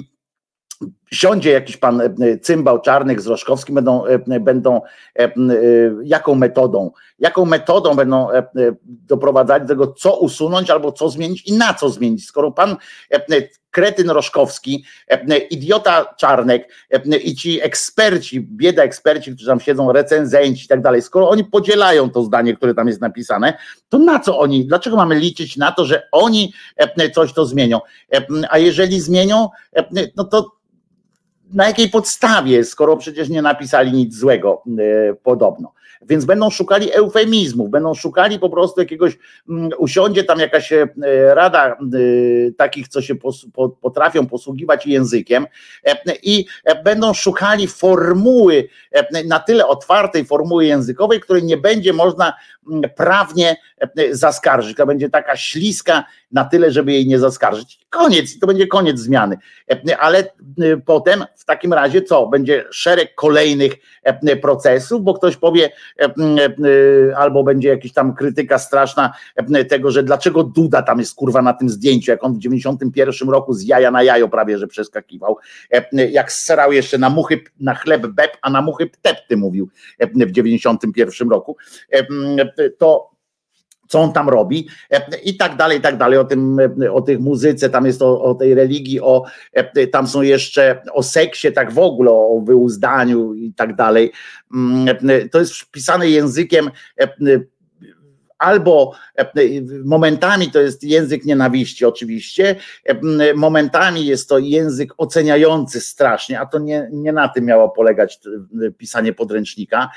[1.13, 2.03] siądzie jakiś pan
[2.43, 4.05] cymbał czarnych z Roszkowskim, będą,
[4.41, 4.81] będą
[6.05, 8.29] jaką metodą, jaką metodą będą
[8.85, 12.27] doprowadzali do tego, co usunąć albo co zmienić i na co zmienić.
[12.27, 12.77] Skoro pan
[13.71, 14.85] kretyn Roszkowski,
[15.51, 16.73] idiota Czarnek
[17.25, 22.11] i ci eksperci, bieda eksperci, którzy tam siedzą, recenzenci i tak dalej, skoro oni podzielają
[22.11, 23.59] to zdanie, które tam jest napisane,
[23.89, 26.53] to na co oni, dlaczego mamy liczyć na to, że oni
[27.15, 27.81] coś to zmienią?
[28.51, 29.49] A jeżeli zmienią,
[30.17, 30.57] no to
[31.53, 35.73] na jakiej podstawie, skoro przecież nie napisali nic złego e, podobno.
[36.03, 39.19] Więc będą szukali eufemizmów, będą szukali po prostu jakiegoś,
[39.49, 40.89] mm, usiądzie tam jakaś e,
[41.35, 41.77] rada e,
[42.57, 43.15] takich, co się
[43.81, 45.47] potrafią posługiwać językiem
[46.23, 46.47] i
[46.85, 48.69] będą szukali formuły,
[49.25, 52.33] na tyle otwartej formuły językowej, której nie będzie można
[52.71, 53.57] mm, prawnie
[54.11, 54.77] zaskarżyć.
[54.77, 57.87] To będzie taka śliska na tyle, żeby jej nie zaskarżyć.
[57.91, 59.37] Koniec, to będzie koniec zmiany.
[59.99, 60.33] Ale
[60.87, 62.27] potem w takim razie co?
[62.27, 63.73] Będzie szereg kolejnych
[64.43, 65.71] procesów, bo ktoś powie,
[67.17, 69.13] albo będzie jakaś tam krytyka straszna
[69.69, 73.53] tego, że dlaczego Duda tam jest kurwa na tym zdjęciu, jak on w 91 roku
[73.53, 75.39] z jaja na jajo prawie, że przeskakiwał,
[76.11, 79.69] jak srał jeszcze na muchy, na chleb beb, a na muchy ptepty mówił
[80.01, 81.57] w 91 roku,
[82.79, 83.16] to
[83.89, 84.69] co on tam robi
[85.25, 86.59] i tak dalej, i tak dalej, o tym,
[86.93, 89.25] o tych muzyce, tam jest o, o tej religii, o,
[89.93, 94.13] tam są jeszcze o seksie, tak w ogóle, o wyuzdaniu i tak dalej.
[94.55, 94.87] Mm,
[95.31, 96.71] to jest pisane językiem
[98.39, 99.33] albo e,
[99.85, 106.59] momentami to jest język nienawiści, oczywiście, e, momentami jest to język oceniający strasznie, a to
[106.59, 108.21] nie, nie na tym miało polegać
[108.67, 109.91] e, pisanie podręcznika,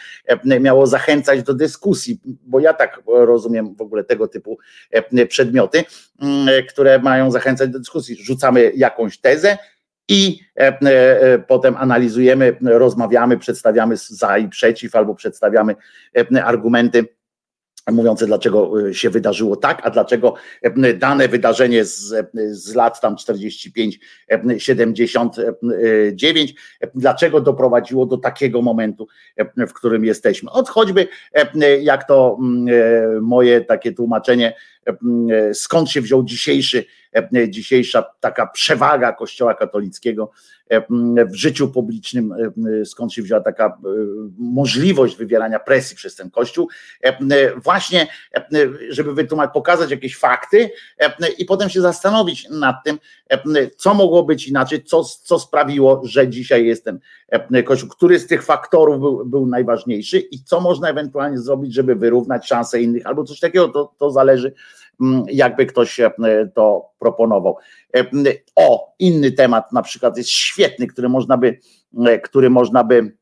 [0.60, 4.58] miało zachęcać do dyskusji, bo ja tak rozumiem w ogóle tego typu
[5.30, 5.84] przedmioty,
[6.70, 8.16] które mają zachęcać do dyskusji.
[8.16, 9.58] Rzucamy jakąś tezę,
[10.12, 10.40] i
[11.48, 15.76] potem analizujemy, rozmawiamy, przedstawiamy za i przeciw, albo przedstawiamy
[16.44, 17.08] argumenty
[17.92, 20.34] mówiące, dlaczego y, się wydarzyło tak, a dlaczego
[20.86, 24.00] y, dane wydarzenie z, y, z lat tam 45,
[24.58, 26.56] 79,
[26.96, 29.08] dlaczego doprowadziło do takiego momentu,
[29.68, 30.52] w którym jesteśmy.
[30.52, 31.08] Od choćby,
[31.82, 34.56] jak to mm, moje takie tłumaczenie,
[35.54, 36.86] skąd się wziął dzisiejszy,
[37.48, 40.32] dzisiejsza taka przewaga Kościoła katolickiego
[41.32, 42.34] w życiu publicznym,
[42.86, 43.78] skąd się wzięła taka
[44.38, 46.70] możliwość wywierania presji przez ten Kościół,
[47.64, 48.08] właśnie,
[48.90, 50.70] żeby wytłumaczyć, pokazać jakieś fakty
[51.38, 53.00] i potem się zastanowić nad tym,
[53.78, 57.00] co mogło być inaczej, co, co sprawiło, że dzisiaj jest ten
[57.66, 62.48] Kościół, który z tych faktorów był, był najważniejszy i co można ewentualnie zrobić, żeby wyrównać
[62.48, 64.54] szanse innych, albo coś takiego, to, to zależy
[65.28, 66.00] jakby ktoś
[66.54, 67.58] to proponował.
[68.56, 71.60] O, inny temat na przykład jest świetny, który można by,
[72.06, 73.16] e, który można by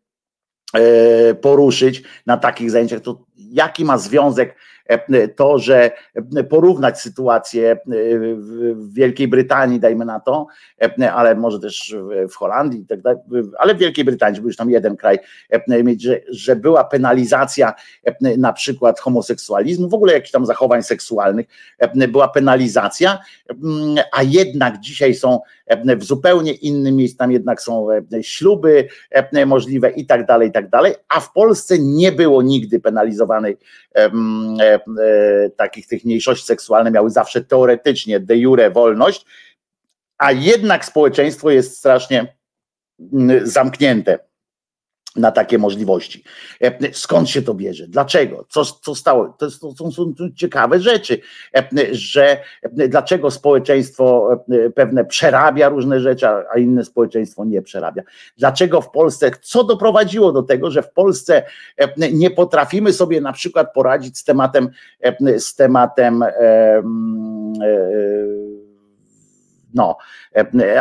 [0.73, 4.55] e, poruszyć na takich zajęciach, to jaki ma związek
[4.87, 5.91] E, to, że
[6.35, 7.77] e, porównać sytuację e,
[8.35, 10.47] w Wielkiej Brytanii, dajmy na to,
[11.13, 11.95] ale może też
[12.31, 12.99] w Holandii, tak
[13.57, 15.19] ale w Wielkiej Brytanii, bo już tam jeden kraj,
[15.99, 17.73] że, że była penalizacja
[18.37, 21.45] na przykład homoseksualizmu, w ogóle jakichś tam zachowań seksualnych,
[22.07, 23.19] była penalizacja,
[24.11, 25.39] a jednak dzisiaj są
[25.97, 27.87] w zupełnie innym miejscu, tam jednak są
[28.21, 28.87] śluby
[29.45, 33.26] możliwe i tak dalej, i tak dalej, a w Polsce nie było nigdy penalizowanej
[33.95, 34.09] E,
[35.57, 39.25] takich tych mniejszości seksualnych miały zawsze teoretycznie de jure wolność,
[40.17, 42.37] a jednak społeczeństwo jest strasznie
[43.13, 44.26] mm, zamknięte
[45.17, 46.23] na takie możliwości.
[46.61, 47.87] E, skąd się to bierze?
[47.87, 48.45] Dlaczego?
[48.49, 49.35] Co, co stało?
[49.39, 51.19] To, jest, to są, są ciekawe rzeczy,
[51.55, 54.29] e, że e, dlaczego społeczeństwo
[54.75, 58.03] pewne przerabia różne rzeczy, a inne społeczeństwo nie przerabia.
[58.37, 61.43] Dlaczego w Polsce, co doprowadziło do tego, że w Polsce
[62.13, 64.69] nie potrafimy sobie na przykład poradzić z tematem,
[65.37, 66.23] z tematem
[69.73, 69.97] no,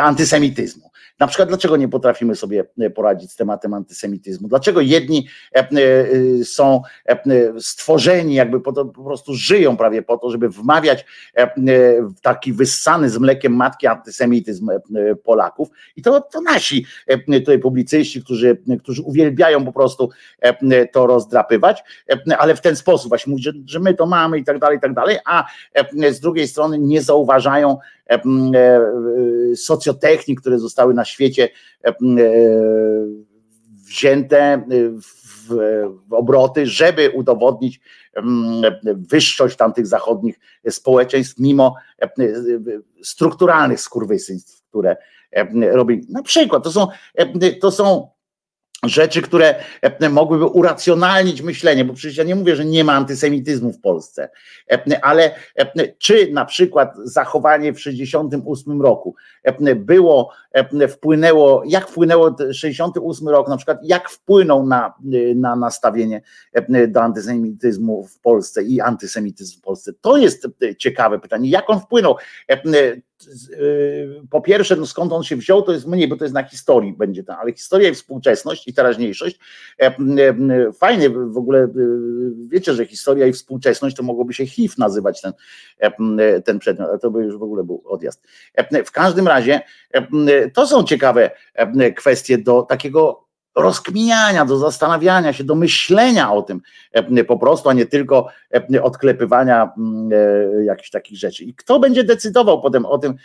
[0.01, 0.86] antysemityzmu
[1.19, 4.47] na przykład, dlaczego nie potrafimy sobie e, poradzić z tematem antysemityzmu?
[4.47, 5.69] Dlaczego jedni e, e,
[6.43, 6.81] są
[7.59, 11.05] stworzeni, jakby po, to, po prostu żyją prawie po to, żeby wmawiać
[12.21, 14.69] taki wyssany z mlekiem matki antysemityzm
[15.23, 16.85] Polaków i to, to nasi
[17.27, 20.09] tutaj publicyści, którzy, którzy uwielbiają po prostu
[20.91, 21.83] to rozdrapywać,
[22.37, 24.81] ale w ten sposób właśnie mówić, że, że my to mamy i tak dalej, i
[24.81, 25.45] tak dalej, a
[26.11, 27.77] z drugiej strony nie zauważają
[29.55, 31.49] socjotechnik, które zostały na świecie
[31.85, 31.93] e, e,
[33.87, 34.65] wzięte
[35.01, 35.53] w,
[36.09, 37.79] w obroty, żeby udowodnić
[38.83, 40.39] wyższość tamtych zachodnich
[40.69, 42.09] społeczeństw, mimo e,
[43.03, 44.97] strukturalnych skurwysyństw, które
[45.71, 46.01] robi.
[46.09, 46.87] Na przykład to są,
[47.61, 48.09] to są
[48.83, 53.73] rzeczy, które e, mogłyby uracjonalnić myślenie, bo przecież ja nie mówię, że nie ma antysemityzmu
[53.73, 54.29] w Polsce,
[54.71, 59.15] e, ale e, czy na przykład zachowanie w 68 roku
[59.75, 60.31] było,
[60.89, 64.93] wpłynęło, jak wpłynęło 68 rok, na przykład jak wpłynął na,
[65.35, 66.21] na nastawienie
[66.87, 69.93] do antysemityzmu w Polsce i antysemityzm w Polsce.
[70.01, 70.47] To jest
[70.77, 72.15] ciekawe pytanie, jak on wpłynął.
[74.29, 76.93] Po pierwsze, no skąd on się wziął, to jest mniej, bo to jest na historii
[76.93, 79.39] będzie to, ale historia i współczesność i teraźniejszość.
[80.79, 81.67] Fajnie w ogóle,
[82.47, 85.33] wiecie, że historia i współczesność to mogłoby się HIV nazywać ten,
[86.45, 88.23] ten przedmiot, ale to by już w ogóle był odjazd.
[88.85, 89.61] W każdym razie
[90.53, 91.31] to są ciekawe
[91.95, 93.26] kwestie do takiego
[93.57, 96.61] rozkminiania, do zastanawiania się, do myślenia o tym
[96.91, 98.27] e, po prostu, a nie tylko
[98.73, 100.09] e, odklepywania mm,
[100.61, 101.43] e, jakichś takich rzeczy.
[101.43, 103.15] I kto będzie decydował potem o tym,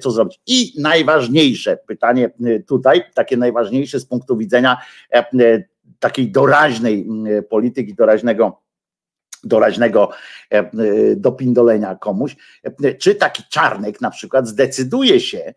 [0.00, 0.40] co zrobić?
[0.46, 2.30] I najważniejsze pytanie
[2.66, 4.76] tutaj, takie najważniejsze z punktu widzenia
[5.98, 8.62] takiej doraźnej mm, polityki, doraźnego
[9.44, 10.10] doraźnego
[11.16, 12.36] dopindolenia komuś,
[12.98, 15.54] czy taki czarnek na przykład zdecyduje się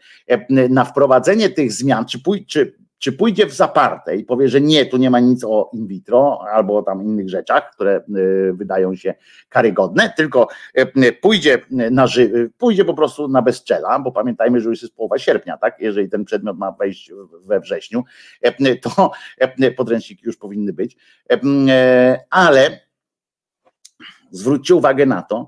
[0.69, 4.97] na wprowadzenie tych zmian, czy, czy czy pójdzie w zaparte i powie, że nie, tu
[4.97, 9.13] nie ma nic o in vitro albo o tam innych rzeczach, które y, wydają się
[9.49, 10.47] karygodne, tylko
[10.97, 15.19] y, pójdzie na ży- pójdzie po prostu na bezczela, bo pamiętajmy, że już jest połowa
[15.19, 15.75] sierpnia, tak?
[15.79, 17.11] Jeżeli ten przedmiot ma wejść
[17.45, 18.03] we wrześniu,
[18.61, 19.11] y, to
[19.77, 20.97] podręczniki już powinny być,
[22.29, 22.79] ale
[24.31, 25.47] zwróćcie uwagę na to,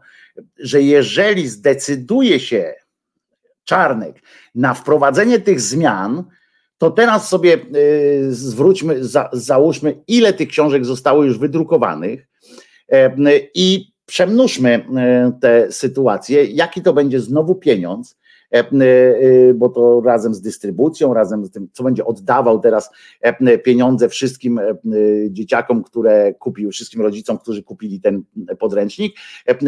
[0.59, 2.73] że jeżeli zdecyduje się
[3.63, 4.15] Czarnek
[4.55, 6.23] na wprowadzenie tych zmian,
[6.77, 12.27] to teraz sobie y, zwróćmy, za, załóżmy, ile tych książek zostało już wydrukowanych
[12.91, 13.15] e,
[13.55, 18.16] i przemnóżmy e, tę sytuację, jaki to będzie znowu pieniądz,
[19.55, 22.89] bo to razem z dystrybucją, razem z tym, co będzie oddawał teraz
[23.21, 24.59] e, pieniądze wszystkim
[25.29, 28.23] dzieciakom, które kupiły, wszystkim rodzicom, którzy kupili ten
[28.59, 29.15] podręcznik,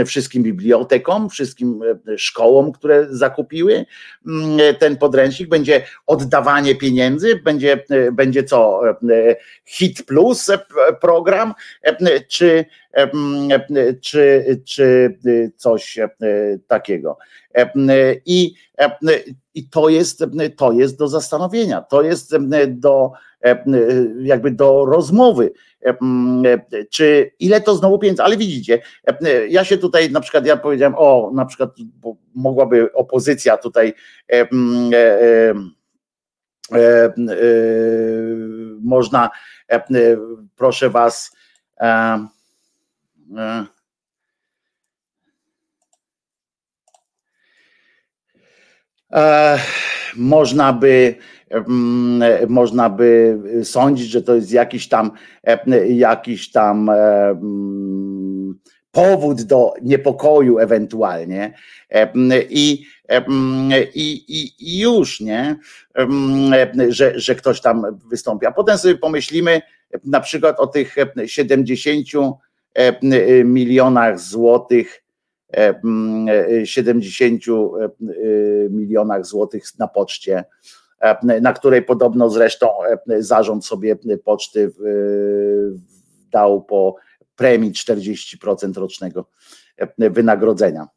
[0.06, 1.82] wszystkim bibliotekom, wszystkim
[2.18, 3.86] szkołom, które zakupiły
[4.80, 8.82] ten podręcznik, będzie oddawanie pieniędzy, będzie, będzie co,
[9.66, 10.52] Hit Plus
[11.02, 11.54] program,
[12.28, 12.66] czy
[14.02, 15.18] czy, czy
[15.56, 16.00] coś
[16.68, 17.18] takiego.
[18.26, 18.54] I,
[19.54, 20.26] i to, jest,
[20.58, 22.36] to jest do zastanowienia, to jest
[22.68, 23.12] do
[24.22, 25.52] jakby do rozmowy,
[26.90, 28.82] czy ile to znowu pieniędzy, ale widzicie,
[29.50, 31.70] ja się tutaj na przykład, ja powiedziałem, o na przykład
[32.36, 33.94] mogłaby opozycja tutaj
[34.32, 35.54] e, e,
[36.72, 37.14] e,
[38.82, 39.30] można,
[40.56, 41.40] proszę was,
[41.80, 42.28] E,
[43.38, 43.66] e,
[50.16, 51.16] można by
[51.50, 55.12] mm, można by sądzić, że to jest jakiś tam
[55.44, 58.60] e, jakiś tam mm,
[58.92, 61.54] powód do niepokoju ewentualnie
[62.50, 62.86] i,
[63.96, 65.56] i, i już, nie,
[66.90, 68.46] że, że ktoś tam wystąpi.
[68.46, 69.62] A potem sobie pomyślimy
[70.06, 70.96] na przykład o tych
[71.26, 72.08] 70
[72.80, 75.04] E, e, milionach złotych,
[76.64, 77.90] 70 e,
[78.70, 80.44] milionach złotych na poczcie,
[81.42, 82.68] na której podobno zresztą
[83.20, 84.72] zarząd sobie poczty
[86.32, 86.96] dał po
[87.36, 89.26] premii 40% rocznego
[89.98, 90.88] wynagrodzenia.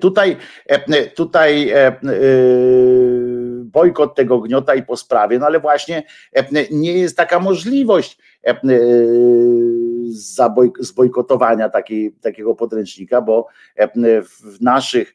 [0.00, 0.36] Tutaj,
[1.14, 1.72] tutaj
[3.64, 6.02] bojkot tego gniota i po sprawie, no ale właśnie
[6.70, 8.18] nie jest taka możliwość
[10.80, 13.46] zbojkotowania takiej, takiego podręcznika, bo
[14.22, 15.14] w naszych,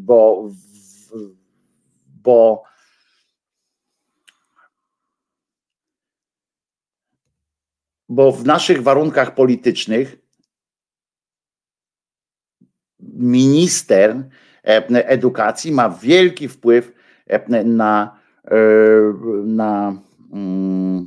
[0.00, 0.48] bo,
[2.22, 2.62] bo
[8.08, 10.18] bo w naszych warunkach politycznych
[13.00, 14.24] minister
[14.92, 16.92] edukacji ma wielki wpływ
[17.64, 18.18] na,
[19.44, 19.96] na
[20.32, 21.06] mm,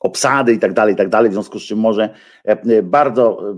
[0.00, 2.14] obsady i tak dalej, i tak dalej, w związku z czym może
[2.44, 3.54] e, bardzo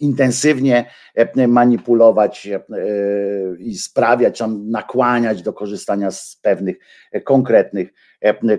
[0.00, 2.60] intensywnie e, manipulować e,
[3.58, 6.76] i sprawiać, nakłaniać do korzystania z pewnych
[7.24, 7.92] konkretnych,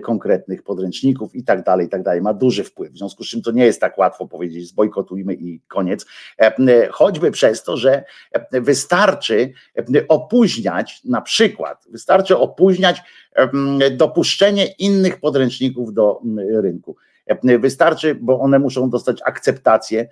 [0.02, 2.22] konkretnych podręczników i tak dalej, i tak dalej.
[2.22, 5.60] Ma duży wpływ, w związku z czym to nie jest tak łatwo powiedzieć zbojkotujmy i
[5.68, 6.06] koniec,
[6.90, 8.04] choćby przez to, że
[8.52, 9.52] wystarczy
[10.08, 13.02] opóźniać, na przykład, wystarczy opóźniać
[13.96, 16.20] dopuszczenie innych podręczników do
[16.54, 16.96] rynku.
[17.58, 20.08] Wystarczy, bo one muszą dostać akceptację,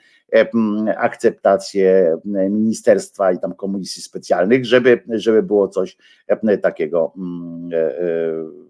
[0.96, 2.16] akceptację
[2.50, 5.96] ministerstwa i tam komisji specjalnych, żeby, żeby było coś
[6.62, 7.12] takiego
[7.72, 8.69] e, e,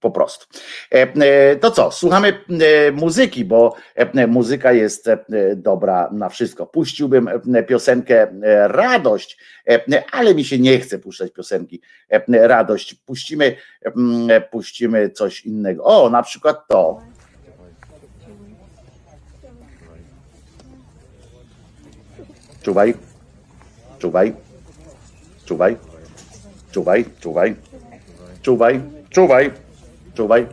[0.00, 0.46] po prostu.
[0.94, 3.74] E, e, to co, słuchamy e, muzyki, bo
[4.28, 5.10] muzyka jest
[5.56, 6.66] dobra na wszystko.
[6.66, 7.30] Puściłbym
[7.68, 8.26] piosenkę
[8.66, 9.38] Radość,
[10.12, 11.80] ale mi się nie chce puszczać piosenki
[12.28, 12.94] Radość.
[12.94, 13.56] Puścimy,
[14.50, 15.84] puścimy coś innego.
[15.84, 17.00] O, na przykład to.
[22.62, 22.94] Czuwaj.
[23.98, 24.34] Czuwaj.
[25.44, 25.76] Czuwaj.
[26.72, 27.54] Czuwaj, czuwaj.
[28.42, 29.10] Czuwaj, czuwaj.
[29.10, 29.69] Czuwaj.
[30.14, 30.46] Czuwaj,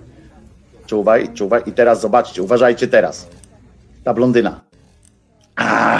[1.33, 1.63] czuwaj.
[1.65, 3.27] I teraz zobaczcie, uważajcie teraz.
[4.03, 4.61] Ta blondyna.
[5.55, 5.99] A!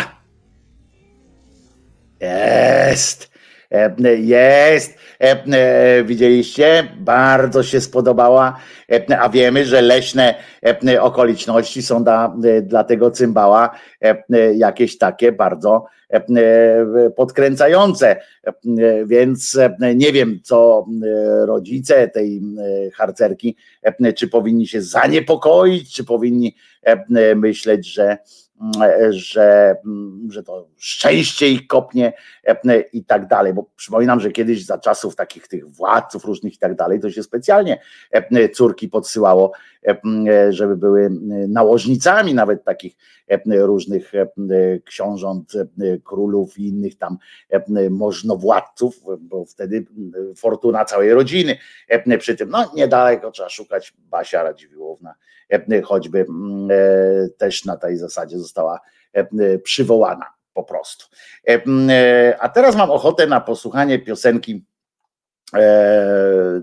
[2.20, 3.37] Jest!
[4.18, 4.98] Jest!
[6.06, 6.88] Widzieliście?
[7.00, 8.60] Bardzo się spodobała,
[9.20, 10.36] a wiemy, że leśne
[11.00, 13.72] okoliczności są dla, dla tego cymbała
[14.56, 15.86] jakieś takie bardzo
[17.16, 18.22] podkręcające.
[19.06, 19.60] Więc
[19.96, 20.86] nie wiem, co
[21.46, 22.42] rodzice tej
[22.94, 23.56] harcerki,
[24.16, 26.56] czy powinni się zaniepokoić, czy powinni
[27.36, 28.18] myśleć, że
[29.10, 29.76] że,
[30.30, 32.14] że to szczęście ich kopnie
[32.94, 36.76] i tak dalej, bo przypominam, że kiedyś za czasów takich tych władców różnych i tak
[36.76, 37.82] dalej, to się specjalnie
[38.54, 39.52] córki podsyłało,
[40.50, 41.10] żeby były
[41.48, 42.96] nałożnicami nawet takich
[43.48, 44.12] różnych
[44.86, 45.54] książąt,
[46.04, 47.18] królów i innych tam
[47.90, 49.86] możnowładców, bo wtedy
[50.36, 51.58] fortuna całej rodziny
[52.20, 55.16] przy tym, no niedaleko trzeba szukać Basia Radziwiłłowna,
[55.84, 56.26] choćby
[57.38, 58.80] też na tej zasadzie została
[59.64, 61.06] przywołana po prostu.
[62.40, 64.66] A teraz mam ochotę na posłuchanie piosenki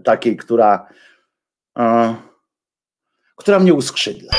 [0.04, 0.86] takiej, która,
[3.36, 4.32] która mnie uskrzydla.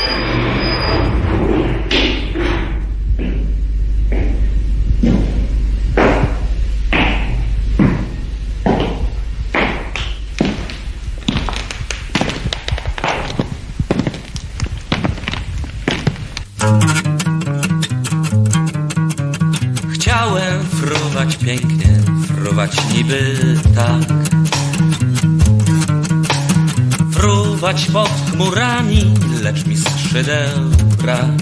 [27.76, 30.70] Fruwać pod chmurami, lecz mi skrzydeł
[31.02, 31.42] brak.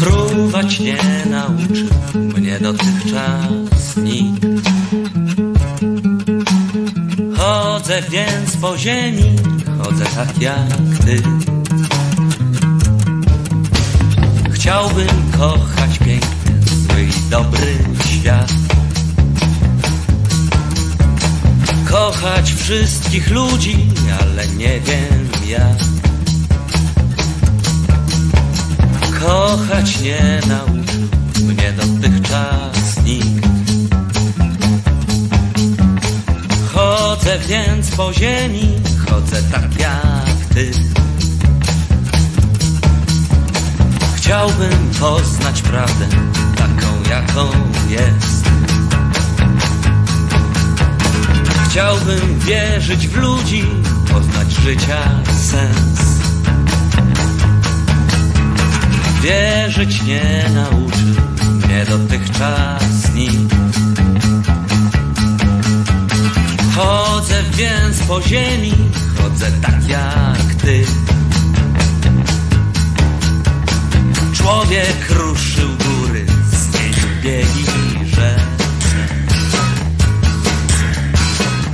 [0.00, 0.98] Fruwać nie
[1.30, 1.88] nauczył
[2.36, 4.46] mnie dotychczas nikt.
[7.36, 9.36] Chodzę więc po ziemi,
[9.82, 10.68] chodzę tak jak
[11.04, 11.22] ty.
[14.52, 17.74] Chciałbym kochać piękny, zły i dobry
[18.06, 18.61] świat.
[21.92, 23.86] Kochać wszystkich ludzi,
[24.20, 25.78] ale nie wiem jak.
[29.20, 31.02] Kochać nie nauczył
[31.44, 33.48] mnie dotychczas nikt.
[36.74, 40.70] Chodzę więc po ziemi, chodzę tak jak ty.
[44.16, 46.06] Chciałbym poznać prawdę
[46.56, 47.50] taką, jaką
[47.88, 48.31] jest.
[51.72, 53.64] Chciałbym wierzyć w ludzi,
[54.12, 56.20] poznać życia sens.
[59.22, 61.24] Wierzyć nie nauczył
[61.64, 63.54] mnie dotychczas nikt.
[66.76, 68.74] Chodzę więc po ziemi,
[69.18, 70.84] chodzę tak jak ty.
[74.34, 77.91] Człowiek ruszył góry, zmienił biegi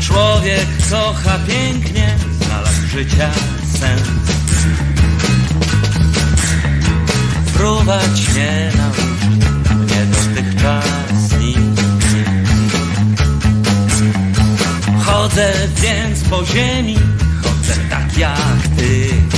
[0.09, 3.31] Człowiek kocha pięknie, znalazł życia
[3.79, 4.09] sens.
[7.47, 11.83] Fruwać nie nauczył mnie dotychczas nikt.
[15.05, 15.53] Chodzę
[15.83, 16.99] więc po ziemi,
[17.43, 19.38] chodzę tak jak ty.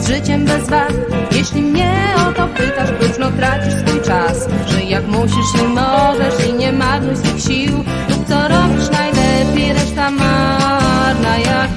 [0.00, 0.92] Jest życiem bez wad.
[1.32, 1.92] Jeśli mnie
[2.28, 4.48] o to pytasz, próżno tracisz swój czas.
[4.66, 7.76] Żyj jak musisz i możesz i nie marnuj swych sił.
[8.08, 11.38] Rób co robisz najlepiej, reszta marna.
[11.38, 11.69] Jak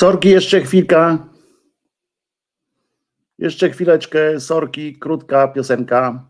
[0.00, 1.18] Sorki, jeszcze chwilka.
[3.38, 4.40] Jeszcze chwileczkę.
[4.40, 6.24] Sorki, krótka piosenka.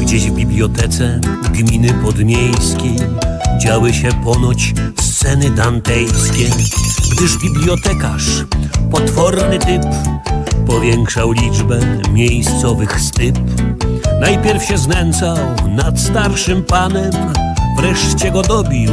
[0.00, 1.20] Gdzieś w bibliotece
[1.52, 2.96] gminy podmiejskiej
[3.58, 6.50] działy się ponoć sceny dantejskie,
[7.12, 8.44] gdyż bibliotekarz,
[8.90, 9.82] potworny typ,
[10.66, 11.80] powiększał liczbę
[12.12, 13.38] miejscowych styp.
[14.20, 15.36] Najpierw się znęcał
[15.68, 17.12] nad starszym panem,
[17.76, 18.90] wreszcie go dobił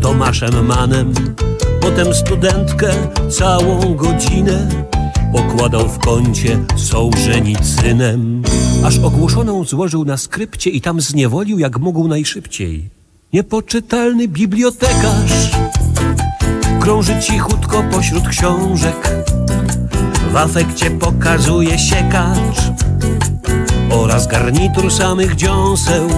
[0.00, 1.14] Tomaszem Manem.
[1.80, 2.88] Potem studentkę
[3.30, 4.68] całą godzinę
[5.32, 8.42] okładał w kącie sołżenicynem,
[8.84, 12.97] aż ogłoszoną złożył na skrypcie i tam zniewolił jak mógł najszybciej.
[13.32, 15.50] Niepoczytalny bibliotekarz
[16.80, 19.24] krąży cichutko pośród książek,
[20.32, 22.58] w afekcie pokazuje siekacz
[23.90, 26.08] oraz garnitur samych dziąseł.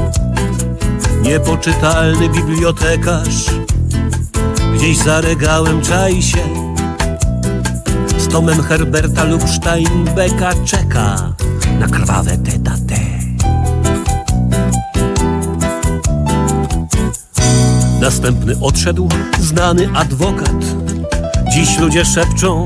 [1.23, 3.47] Niepoczytalny bibliotekarz
[4.75, 6.75] gdzieś za regałem czai się
[8.19, 11.35] z tomem Herberta lub Steinbecka czeka
[11.81, 13.30] na krwawe tete.
[18.01, 19.09] Następny odszedł
[19.41, 20.65] znany adwokat.
[21.53, 22.65] Dziś ludzie szepczą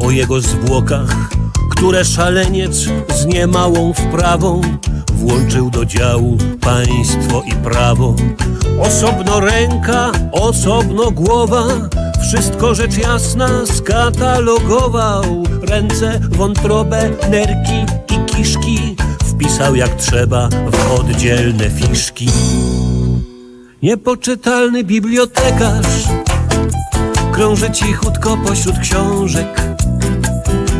[0.00, 1.30] o jego zwłokach,
[1.70, 2.76] które szaleniec
[3.16, 4.60] z niemałą wprawą
[5.12, 8.14] włączył do działu państwo i prawo.
[8.80, 11.64] Osobno ręka, osobno głowa,
[12.22, 15.22] wszystko rzecz jasna skatalogował.
[15.62, 22.28] Ręce, wątrobę, nerki i kiszki wpisał jak trzeba w oddzielne fiszki.
[23.82, 26.08] Niepoczytalny bibliotekarz
[27.32, 29.60] krąży cichutko pośród książek.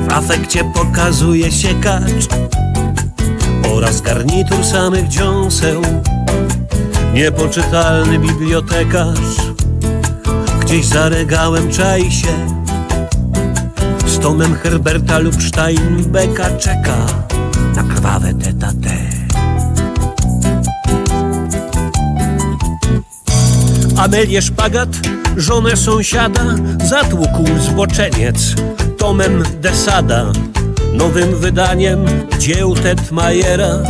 [0.09, 2.29] W afekcie pokazuje siekacz
[3.75, 5.83] oraz garnitur samych dziąseł.
[7.15, 9.37] Niepoczytalny bibliotekarz
[10.61, 12.47] gdzieś za regałem czai się.
[14.07, 17.07] Z tomem Herberta lub Steinbecka czeka
[17.77, 19.18] na krwawe tete.
[23.99, 24.89] Amelię Szpagat,
[25.37, 28.55] żonę sąsiada, zatłukł zboczeniec
[28.99, 30.33] tomem Desada.
[30.95, 32.05] Nowym wydaniem
[32.39, 33.83] dzieł Tetmajera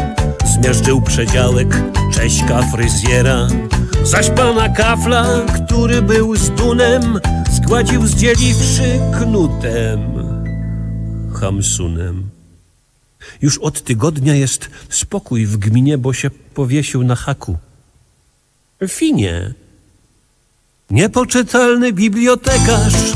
[0.54, 1.82] zmierzył przedziałek
[2.14, 3.48] Cześka fryzjera.
[4.04, 7.20] Zaś pana kafla, który był z dunem,
[7.52, 10.00] zgładził zdzieliwszy knutem,
[11.40, 12.30] Hamsunem.
[13.42, 17.56] Już od tygodnia jest spokój w gminie, bo się powiesił na haku.
[18.88, 19.54] Finie.
[20.90, 23.12] Niepoczytalny bibliotekarz,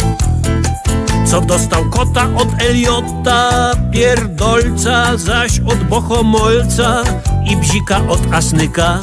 [1.27, 7.03] co dostał kota od Eliota, pierdolca, zaś od bohomolca
[7.51, 9.01] i bzika od asnyka.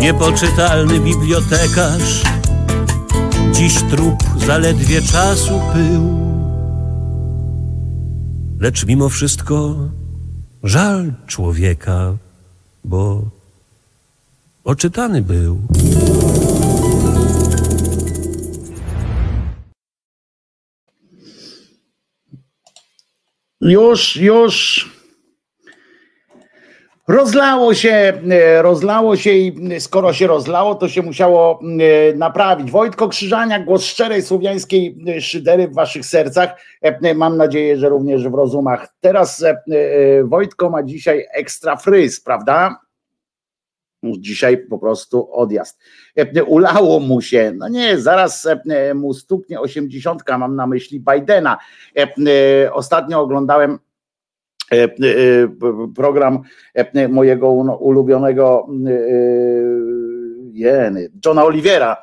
[0.00, 2.22] Niepoczytalny bibliotekarz,
[3.52, 6.18] dziś trup zaledwie czasu pył.
[8.60, 9.74] Lecz mimo wszystko
[10.62, 12.16] żal człowieka,
[12.84, 13.22] bo
[14.64, 15.58] oczytany był.
[23.60, 24.88] Już, już.
[27.08, 32.70] Rozlało się, e, rozlało się i skoro się rozlało, to się musiało e, naprawić.
[32.70, 36.60] Wojtko Krzyżaniak, głos szczerej słowiańskiej e, szydery w waszych sercach.
[37.14, 38.88] Mam nadzieję, że również w rozumach.
[39.00, 39.44] Teraz
[40.24, 42.83] Wojtko ma dzisiaj ekstra fryz, prawda?
[44.18, 45.80] Dzisiaj po prostu odjazd.
[46.46, 48.48] Ulało mu się, no nie, zaraz
[48.94, 51.58] mu stuknie osiemdziesiątka, mam na myśli Bidena.
[52.72, 53.78] Ostatnio oglądałem
[54.72, 54.88] e,
[55.94, 56.42] program
[57.08, 57.50] mojego
[57.80, 58.66] ulubionego
[60.52, 61.96] jeny, Johna Olivera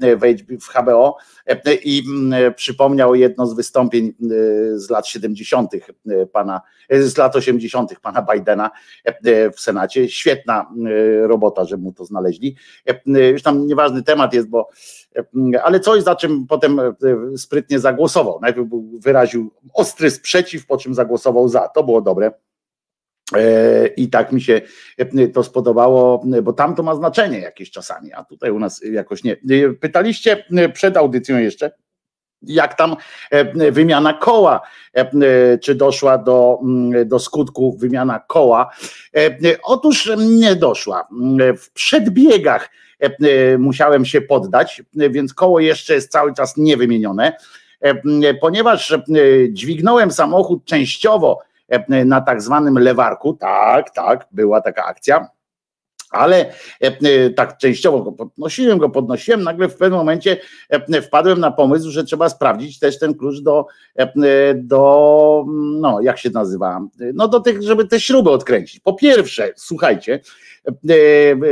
[0.00, 1.16] w HBO
[1.84, 2.02] i
[2.56, 4.12] przypomniał jedno z wystąpień
[4.74, 5.72] z lat 70.
[6.32, 6.60] pana,
[6.90, 8.00] z lat 80.
[8.00, 8.70] pana Bidena
[9.56, 10.08] w Senacie.
[10.08, 10.70] Świetna
[11.22, 12.56] robota, że mu to znaleźli.
[13.32, 14.68] Już tam nieważny temat jest, bo
[15.62, 16.94] ale coś, za czym potem e,
[17.36, 18.38] sprytnie zagłosował.
[18.42, 18.68] Najpierw
[19.00, 21.68] wyraził ostry sprzeciw, po czym zagłosował za.
[21.68, 22.32] To było dobre.
[23.36, 24.60] E, I tak mi się
[24.98, 29.24] e, to spodobało, bo tam to ma znaczenie jakieś czasami, a tutaj u nas jakoś
[29.24, 29.36] nie.
[29.80, 30.44] Pytaliście
[30.74, 31.70] przed audycją jeszcze,
[32.42, 32.96] jak tam
[33.72, 34.60] wymiana koła,
[35.62, 36.58] czy doszła do,
[37.04, 38.70] do skutku wymiana koła.
[39.62, 41.08] Otóż nie doszła.
[41.58, 42.68] W przedbiegach
[43.00, 47.32] E, musiałem się poddać, więc koło jeszcze jest cały czas niewymienione,
[47.80, 49.00] e, ponieważ e,
[49.50, 51.38] dźwignąłem samochód częściowo
[52.04, 55.28] na tak zwanym lewarku, tak, tak, była taka akcja,
[56.10, 56.52] ale
[57.36, 60.36] tak częściowo go podnosiłem, go podnosiłem, nagle w pewnym momencie
[61.02, 63.66] wpadłem na pomysł, że trzeba sprawdzić też ten klucz do,
[64.54, 65.44] do
[65.80, 66.80] no jak się nazywa,
[67.14, 68.80] no do tych, żeby te śruby odkręcić.
[68.80, 70.20] Po pierwsze, słuchajcie,
[70.68, 70.94] E,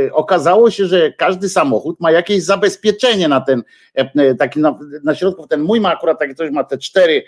[0.05, 3.63] e, okazało się, że każdy samochód ma jakieś zabezpieczenie na ten, e,
[4.39, 7.23] taki na, na środku, ten mój ma akurat takie coś, ma te cztery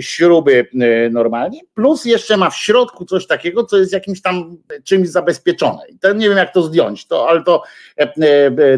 [0.00, 0.66] śruby
[1.10, 5.78] normalnie, plus jeszcze ma w środku coś takiego, co jest jakimś tam czymś zabezpieczone.
[5.88, 7.62] I to nie wiem jak to zdjąć, to, ale to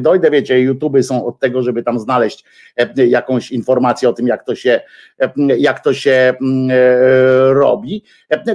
[0.01, 2.45] dojdę, wiecie, YouTube są od tego, żeby tam znaleźć
[2.97, 4.81] jakąś informację o tym, jak to się,
[5.59, 6.35] jak to się
[7.51, 8.05] robi,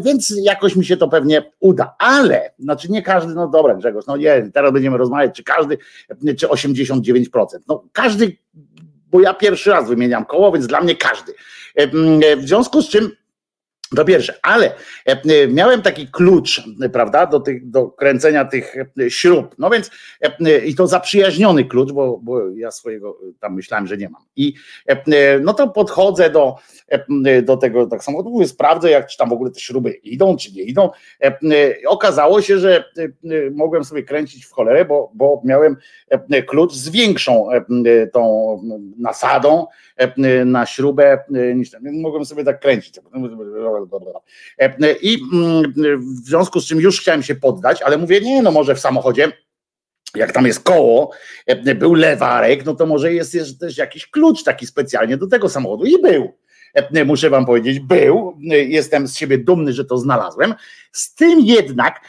[0.01, 4.17] więc jakoś mi się to pewnie uda, ale, znaczy nie każdy, no dobra, Grzegorz, no
[4.17, 5.77] nie, teraz będziemy rozmawiać, czy każdy,
[6.37, 7.45] czy 89%.
[7.67, 8.37] No każdy,
[9.11, 11.33] bo ja pierwszy raz wymieniam koło, więc dla mnie każdy.
[12.37, 13.11] W związku z czym
[13.95, 14.71] to pierwsze, ale
[15.05, 19.55] e, miałem taki klucz, prawda, do, tych, do kręcenia tych e, śrub.
[19.57, 19.91] No więc
[20.21, 24.21] e, i to zaprzyjaźniony klucz, bo, bo ja swojego tam myślałem, że nie mam.
[24.35, 24.53] I
[25.41, 26.55] no to podchodzę do,
[27.43, 30.53] do tego tak samo, mówię, sprawdzę, jak czy tam w ogóle te śruby idą, czy
[30.53, 30.89] nie idą.
[31.87, 32.83] Okazało się, że
[33.51, 35.75] mogłem sobie kręcić w cholerę, bo, bo miałem
[36.47, 37.47] klucz z większą
[38.13, 38.57] tą
[38.97, 39.67] nasadą
[40.45, 41.19] na śrubę
[41.55, 42.01] niż ten.
[42.01, 42.99] Mogłem sobie tak kręcić
[45.01, 45.73] I mm,
[46.23, 49.31] w związku z czym już chciałem się poddać, ale mówię, nie, no może w samochodzie
[50.15, 51.11] jak tam jest koło,
[51.75, 55.85] był lewarek, no to może jest, jest też jakiś klucz taki specjalnie do tego samochodu
[55.85, 56.33] i był.
[57.05, 58.37] Muszę wam powiedzieć, był.
[58.67, 60.53] Jestem z siebie dumny, że to znalazłem.
[60.91, 62.01] Z tym jednak,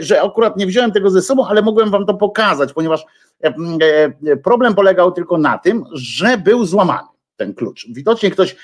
[0.00, 3.04] że akurat nie wziąłem tego ze sobą, ale mogłem wam to pokazać, ponieważ
[4.44, 7.08] problem polegał tylko na tym, że był złamany
[7.40, 7.86] ten klucz.
[7.92, 8.56] Widocznie ktoś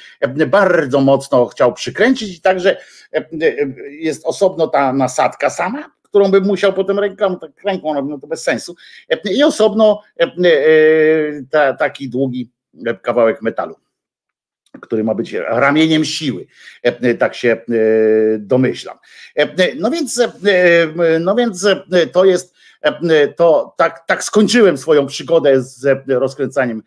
[0.47, 2.77] bardzo mocno chciał przykręcić i także
[3.90, 8.43] jest osobno ta nasadka sama, którą bym musiał potem ręką, tak ręką no to bez
[8.43, 8.77] sensu.
[9.24, 10.03] I osobno
[11.51, 12.51] ta, taki długi
[13.03, 13.77] kawałek metalu
[14.81, 16.47] który ma być ramieniem siły.
[17.19, 17.57] Tak się
[18.39, 18.98] domyślam.
[19.77, 20.23] No więc,
[21.20, 21.66] no więc
[22.12, 22.56] to jest
[23.36, 26.82] to tak, tak skończyłem swoją przygodę z rozkręcaniem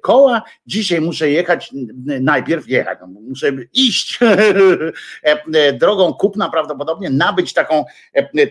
[0.00, 0.42] koła.
[0.66, 1.70] Dzisiaj muszę jechać,
[2.20, 4.18] najpierw jechać, no, muszę iść.
[5.80, 7.84] Drogą kupna prawdopodobnie, nabyć taką,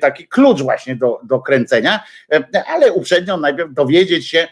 [0.01, 2.03] taki klucz właśnie do, do kręcenia,
[2.67, 4.47] ale uprzednio najpierw dowiedzieć się,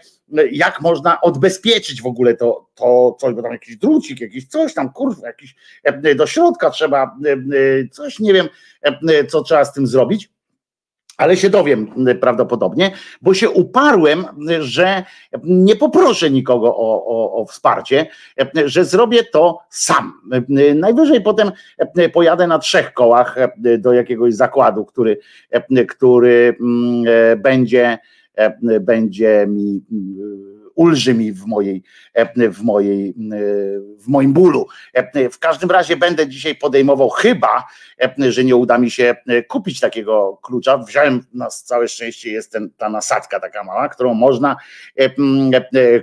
[0.52, 4.94] jak można odbezpieczyć w ogóle to, to coś, bo tam jakiś drucik, jakiś coś tam,
[4.94, 5.56] kurwa, jakiś
[6.16, 7.18] do środka trzeba,
[7.92, 8.48] coś, nie wiem,
[9.30, 10.30] co trzeba z tym zrobić
[11.22, 11.88] ale się dowiem
[12.22, 12.92] prawdopodobnie,
[13.22, 14.26] bo się uparłem,
[14.60, 15.04] że
[15.44, 18.08] nie poproszę nikogo o, o, o, wsparcie,
[18.66, 20.14] że zrobię to sam.
[20.76, 21.52] Najwyżej potem
[22.14, 25.18] pojadę na trzech kołach do jakiegoś zakładu, który,
[25.90, 27.98] który mm, będzie,
[28.82, 29.82] będzie mi
[30.82, 31.84] ulży mi w mojej,
[32.54, 33.14] w mojej,
[33.98, 34.68] w moim bólu.
[35.32, 37.68] W każdym razie będę dzisiaj podejmował, chyba,
[38.18, 39.16] że nie uda mi się
[39.48, 40.78] kupić takiego klucza.
[40.78, 44.56] Wziąłem na całe szczęście jest ten, ta nasadka taka mała, którą można,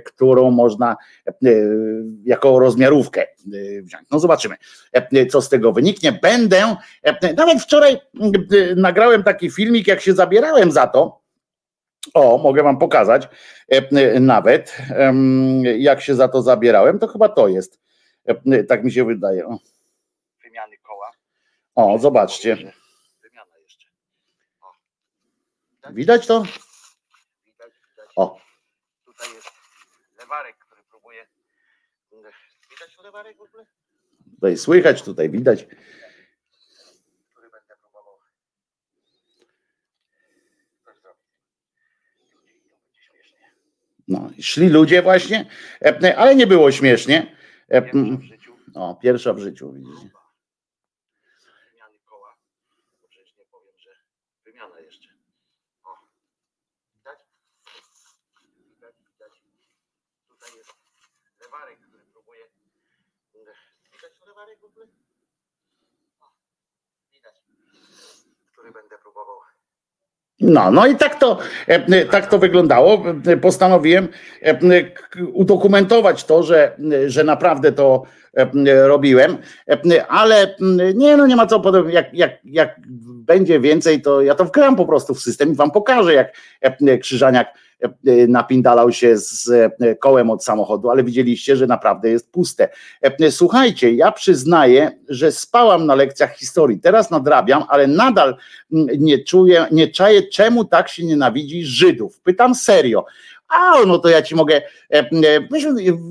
[0.05, 0.97] którą można
[2.23, 3.25] jako rozmiarówkę
[3.83, 4.07] wziąć.
[4.11, 4.55] No zobaczymy,
[5.29, 6.11] co z tego wyniknie.
[6.11, 6.75] Będę,
[7.37, 7.97] nawet wczoraj
[8.75, 11.18] nagrałem taki filmik, jak się zabierałem za to,
[12.13, 13.27] o, mogę wam pokazać
[13.67, 14.77] e, nawet,
[15.77, 17.79] jak się za to zabierałem, to chyba to jest.
[18.25, 19.47] E, tak mi się wydaje.
[19.47, 19.57] O.
[20.43, 21.11] Wymiany koła.
[21.75, 22.55] O, zobaczcie.
[23.21, 23.87] Wymiana jeszcze.
[25.91, 26.43] Widać to?
[27.45, 28.09] Widać, widać.
[28.15, 28.37] O,
[29.05, 29.51] Tutaj jest
[30.19, 31.27] lewarek, który próbuje.
[32.69, 33.65] Widać lewarek w ogóle?
[34.39, 35.65] tutaj słychać, tutaj widać.
[37.31, 38.17] Który będę próbował.
[40.85, 41.23] Coś zrobić.
[42.19, 42.69] I to będzie
[43.01, 43.51] śmiesznie.
[44.09, 45.45] No, szli ludzie właśnie,
[45.81, 47.35] e, ale nie było śmiesznie.
[47.71, 47.81] E,
[48.21, 50.09] życiu O, pierwsza w życiu, widzicie.
[51.71, 52.35] wymiany koła.
[53.01, 53.89] Bo przecież nie powiem, że
[54.45, 55.09] wymiana jeszcze.
[55.83, 55.89] O.
[56.97, 57.19] Widać?
[58.69, 59.33] Widać, widać.
[60.29, 60.69] Tutaj jest
[61.41, 62.43] lewarek, który próbuje.
[63.93, 64.85] Widać lewarek w ogóle?
[66.21, 66.25] O.
[67.13, 67.35] Widać.
[68.51, 69.39] Który będę próbował.
[70.41, 71.37] No, no i tak to,
[71.67, 73.03] e, tak to wyglądało.
[73.27, 74.07] E, Postanowiłem
[74.43, 74.59] e,
[75.33, 78.03] udokumentować to, że, że naprawdę to
[78.33, 79.37] e, robiłem,
[79.67, 80.55] E, ale
[80.95, 84.75] nie, no nie ma co, potem jak, jak, jak będzie więcej, to ja to wgram
[84.75, 87.51] po prostu w system i wam pokażę, jak e, Krzyżaniak e,
[88.27, 89.49] napindalał się z
[89.79, 92.69] e, kołem od samochodu, ale widzieliście, że naprawdę jest puste.
[93.01, 98.35] E, Słuchajcie, ja przyznaję, że spałam na lekcjach historii, teraz nadrabiam, ale nadal
[98.73, 102.19] mm, nie czuję, nie czaję, czemu tak się nienawidzi Żydów.
[102.21, 103.05] Pytam serio.
[103.49, 105.09] A, no to ja ci mogę, e, e,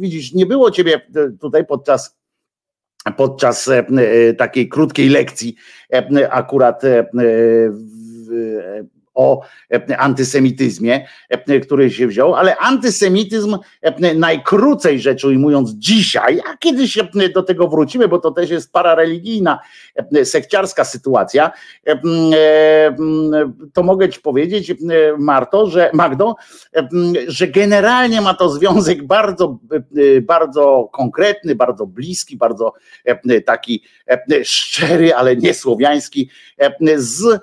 [0.00, 2.18] widzisz, nie było ciebie e, tutaj podczas
[3.16, 5.54] podczas e, e, takiej krótkiej lekcji
[5.92, 7.04] e, akurat e, e,
[9.18, 9.40] o
[9.72, 16.98] e, antysemityzmie, e, który się wziął, ale antysemityzm e, najkrócej rzecz ujmując dzisiaj, a kiedyś
[17.34, 19.58] do tego wrócimy, bo to też jest parareligijna,
[20.24, 21.50] sekciarska sytuacja,
[23.72, 24.74] to mogę ci powiedzieć,
[25.18, 26.34] Marto, że Magdo,
[27.26, 29.58] że generalnie ma to związek bardzo,
[30.22, 32.72] bardzo konkretny, bardzo bliski, bardzo
[33.46, 33.82] taki
[34.44, 36.30] szczery, ale nie słowiański,
[36.96, 37.40] z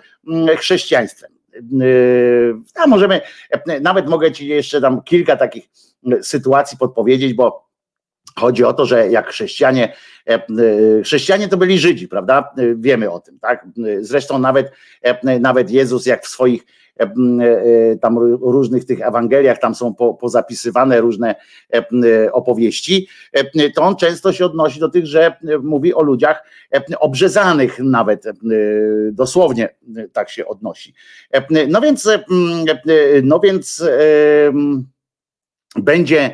[0.57, 1.34] chrześcijaństwem.
[1.71, 3.21] Yy, A możemy,
[3.81, 5.69] nawet mogę Ci jeszcze tam kilka takich
[6.11, 7.69] e, sytuacji podpowiedzieć, bo
[8.35, 9.93] chodzi o to, że jak chrześcijanie,
[10.25, 10.45] e,
[11.03, 12.53] chrześcijanie to byli Żydzi, prawda?
[12.75, 13.67] Wiemy o tym, tak?
[13.99, 14.71] Zresztą nawet,
[15.39, 16.65] nawet Jezus, jak w swoich
[18.01, 21.35] tam ró- różnych tych Ewangeliach, tam są po, pozapisywane różne
[21.73, 26.03] e, e, opowieści, e, to on często się odnosi do tych, że e, mówi o
[26.03, 26.43] ludziach
[26.73, 28.31] e, obrzezanych nawet, e,
[29.11, 30.93] dosłownie e, tak się odnosi.
[31.31, 34.53] E, No więc, e, e, no więc, e,
[35.75, 36.31] będzie,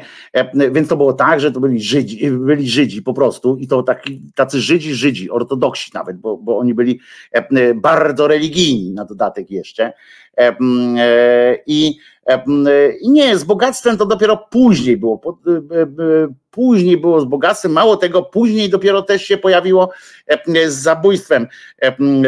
[0.71, 4.21] więc to było tak, że to byli Żydzi, byli Żydzi po prostu i to taki,
[4.35, 6.99] tacy Żydzi, Żydzi, ortodoksi nawet, bo, bo oni byli
[7.75, 9.93] bardzo religijni na dodatek jeszcze.
[11.67, 11.97] I,
[13.01, 15.21] i nie, z bogactwem to dopiero później było,
[16.51, 19.89] później było z bogactwem, mało tego, później dopiero też się pojawiło
[20.67, 21.47] z zabójstwem,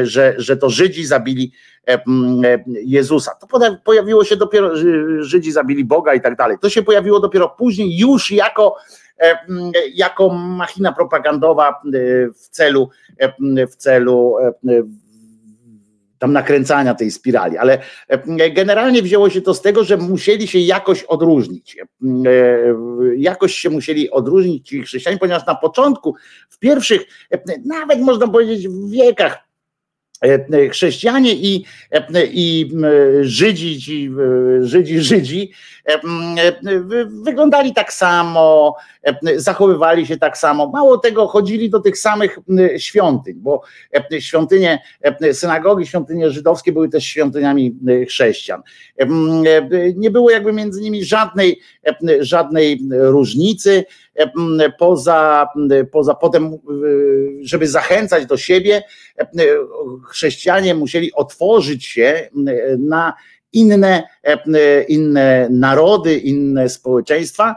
[0.03, 1.51] że, że to Żydzi zabili
[2.67, 3.31] Jezusa.
[3.35, 4.71] To pojawiło się dopiero,
[5.19, 6.57] Żydzi zabili Boga i tak dalej.
[6.61, 8.75] To się pojawiło dopiero później, już jako,
[9.93, 11.81] jako machina propagandowa
[12.35, 12.89] w celu,
[13.71, 14.35] w celu
[16.24, 17.78] tam nakręcania tej spirali, ale
[18.54, 21.78] generalnie wzięło się to z tego, że musieli się jakoś odróżnić.
[23.18, 26.16] Jakoś się musieli odróżnić ci chrześcijanie, ponieważ na początku,
[26.50, 27.02] w pierwszych,
[27.66, 29.52] nawet można powiedzieć w wiekach E, e,
[30.72, 32.72] chrześcijanie i, e, i
[33.22, 34.12] Żydzi, ci,
[34.62, 35.52] Żydzi, Żydzi
[37.24, 38.76] wyglądali tak samo,
[39.36, 40.68] zachowywali się tak samo.
[40.68, 42.40] Mało tego, chodzili do tych samych
[42.78, 43.62] świątyń, bo
[44.20, 44.82] świątynie,
[45.34, 47.76] synagogi, świątynie żydowskie były też świątyniami
[48.08, 48.62] chrześcijan.
[49.95, 51.60] Nie było jakby między nimi żadnej,
[52.20, 53.86] żadnej różnicy
[54.80, 55.48] poza,
[55.91, 56.57] poza potem,
[57.41, 58.84] żeby zachęcać do siebie,
[60.06, 62.30] chrześcijanie musieli otworzyć się
[62.77, 63.14] na
[63.53, 64.03] inne,
[64.88, 67.56] inne narody, inne społeczeństwa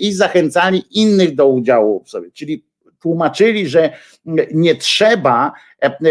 [0.00, 2.30] i zachęcali innych do udziału w sobie.
[2.30, 2.64] Czyli
[3.00, 3.92] tłumaczyli, że
[4.54, 5.52] nie trzeba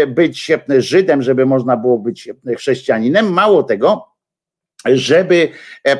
[0.08, 3.32] być Żydem, żeby można było być chrześcijaninem.
[3.32, 4.06] Mało tego,
[4.86, 5.48] żeby,
[5.86, 5.98] e, e,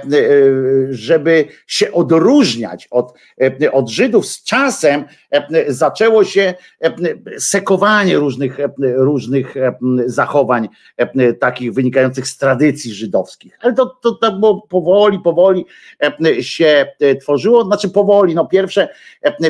[0.91, 3.13] żeby się odróżniać od,
[3.63, 5.05] e, od Żydów, z czasem
[5.69, 6.55] zaczęło się
[7.39, 8.59] sekowanie różnych,
[8.97, 9.55] różnych
[10.07, 10.69] zachowań,
[11.41, 13.59] takich wynikających z tradycji żydowskich.
[13.61, 15.65] Ale to, to tak było powoli, powoli
[16.41, 16.87] się
[17.21, 18.89] tworzyło, znaczy powoli, no pierwsze,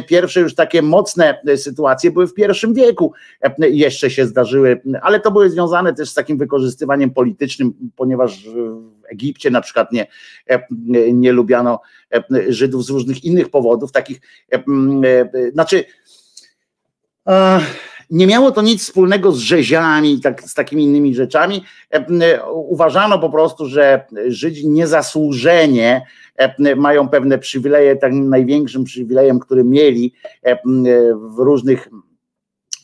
[0.08, 3.12] pierwsze już takie mocne sytuacje były w pierwszym wieku,
[3.58, 8.48] jeszcze się zdarzyły, ale to były związane też z takim wykorzystywaniem politycznym, ponieważ
[9.12, 10.06] Egipcie na przykład nie,
[10.46, 10.66] e,
[11.12, 11.80] nie lubiano
[12.14, 14.20] e, Żydów z różnych innych powodów, takich,
[14.52, 14.62] e,
[15.52, 15.84] znaczy
[18.10, 21.64] nie miało to nic wspólnego z rzeziami, tak, z takimi innymi rzeczami.
[22.52, 26.06] Uważano po prostu, że Żydzi niezasłużenie
[26.76, 30.14] mają pewne przywileje, tak największym przywilejem, który mieli
[31.14, 31.88] w różnych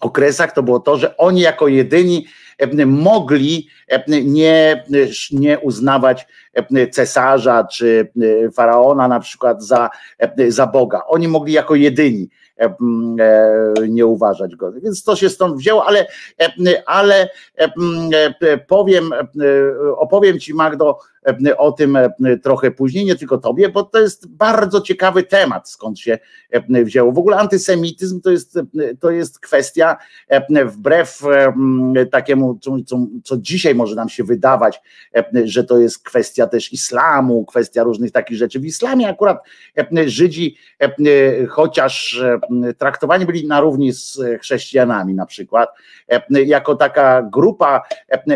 [0.00, 2.26] okresach, to było to, że oni jako jedyni
[2.86, 3.68] mogli
[4.08, 4.84] nie,
[5.32, 6.26] nie uznawać
[6.92, 8.12] cesarza czy
[8.54, 9.90] faraona na przykład za,
[10.48, 11.02] za Boga.
[11.06, 12.28] Oni mogli jako jedyni
[12.58, 12.74] e,
[13.88, 14.72] nie uważać go.
[14.72, 16.06] Więc to się stąd wzięło, ale,
[16.86, 17.28] ale
[18.68, 19.10] powiem,
[19.96, 20.98] opowiem Ci Magdo
[21.56, 21.98] o tym
[22.42, 26.18] trochę później, nie tylko Tobie, bo to jest bardzo ciekawy temat, skąd się
[26.68, 27.12] wzięło.
[27.12, 28.58] W ogóle antysemityzm to jest,
[29.00, 29.96] to jest kwestia
[30.66, 31.22] wbrew
[32.12, 34.80] takiemu, co, co, co dzisiaj może nam się wydawać,
[35.44, 38.60] że to jest kwestia też islamu, kwestia różnych takich rzeczy.
[38.60, 39.38] W islamie akurat
[40.06, 40.56] Żydzi,
[41.48, 42.22] chociaż
[42.78, 45.68] traktowani byli na równi z chrześcijanami na przykład,
[46.30, 47.82] jako taka grupa,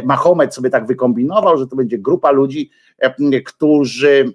[0.05, 2.71] Mahomet sobie tak wykombinował, że to będzie grupa ludzi,
[3.47, 4.35] którzy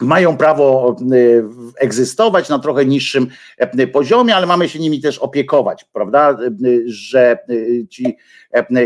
[0.00, 0.96] mają prawo
[1.76, 3.26] egzystować na trochę niższym
[3.92, 6.38] poziomie, ale mamy się nimi też opiekować, prawda?
[6.86, 7.38] Że
[7.88, 8.16] ci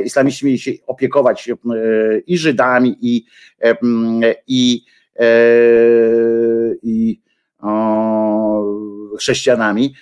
[0.04, 1.48] islamiści mieli się opiekować
[2.26, 3.24] i Żydami, i,
[4.46, 4.84] i,
[6.82, 7.20] i
[9.18, 9.94] chrześcijanami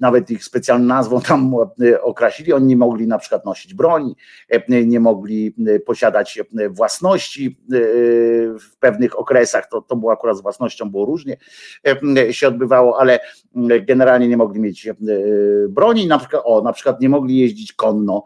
[0.00, 4.16] nawet ich specjalną nazwą tam e, określili, oni nie mogli na przykład nosić broni,
[4.48, 6.38] e, nie mogli e, posiadać
[6.70, 7.60] własności
[8.60, 11.36] w pewnych okresach, to, to było akurat z własnością, było różnie
[12.30, 13.20] się odbywało, ale
[13.82, 14.88] generalnie nie mogli mieć
[15.68, 18.24] broni, na przykład, o, na przykład nie mogli jeździć konno,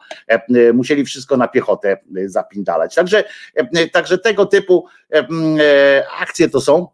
[0.74, 1.96] musieli wszystko na piechotę
[2.26, 2.94] zapindalać.
[2.94, 3.24] Także,
[3.92, 4.86] także tego typu
[6.20, 6.88] akcje to są,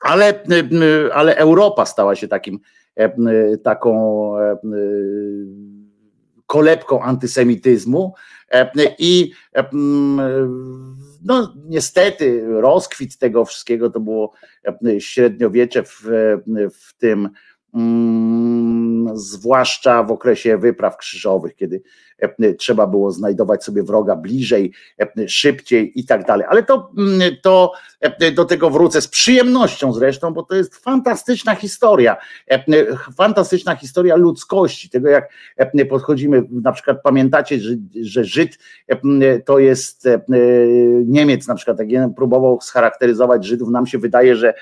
[0.00, 0.42] ale,
[1.12, 2.60] ale Europa stała się takim
[3.62, 4.56] taką e,
[6.46, 8.14] kolebką antysemityzmu.
[8.98, 9.32] I
[11.24, 14.32] no niestety rozkwit tego wszystkiego to było
[14.98, 16.02] średniowiecze w,
[16.72, 17.28] w tym
[19.14, 21.82] zwłaszcza w okresie wypraw krzyżowych, kiedy
[22.58, 24.72] trzeba było znajdować sobie wroga bliżej,
[25.26, 26.46] szybciej i tak dalej.
[26.50, 26.90] Ale to,
[27.42, 27.72] to
[28.34, 32.16] do tego wrócę z przyjemnością zresztą, bo to jest fantastyczna historia,
[33.16, 35.28] fantastyczna historia ludzkości, tego jak
[35.88, 38.58] podchodzimy, na przykład pamiętacie, że, że Żyd
[39.44, 40.08] to jest
[41.06, 44.54] Niemiec na przykład, jak próbował scharakteryzować Żydów, nam się wydaje, że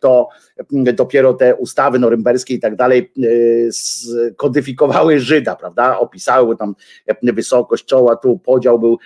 [0.00, 0.28] to
[0.94, 3.12] dopiero te ustawy norymberskie i tak dalej
[4.36, 6.65] kodyfikowały Żyda, prawda, opisały tam
[7.22, 8.98] wysokość czoła, tu podział był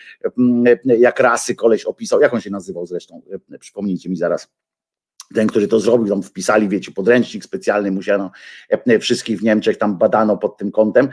[0.85, 3.23] jak rasy koleś opisał, jak on się nazywał zresztą,
[3.61, 4.49] przypomnijcie mi zaraz.
[5.35, 8.31] Ten, który to zrobił, tam wpisali, wiecie, podręcznik specjalny, musiano
[9.01, 11.09] wszystkich w Niemczech tam badano pod tym kątem,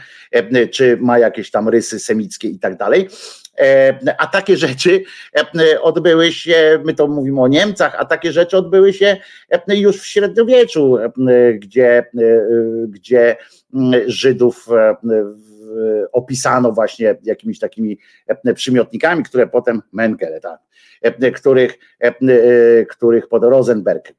[0.72, 3.08] czy ma jakieś tam rysy semickie i tak dalej.
[4.18, 5.04] A takie rzeczy
[5.82, 9.18] odbyły się, my to mówimy o Niemcach, a takie rzeczy odbyły się
[9.68, 10.98] już w średniowieczu,
[11.54, 12.06] gdzie,
[12.88, 13.38] gdzie
[14.06, 14.68] Żydów
[16.12, 17.98] opisano właśnie jakimiś takimi
[18.56, 20.60] przymiotnikami, które potem Mengele, tak,
[21.02, 24.14] E, których, e, e, których pod Rosenberg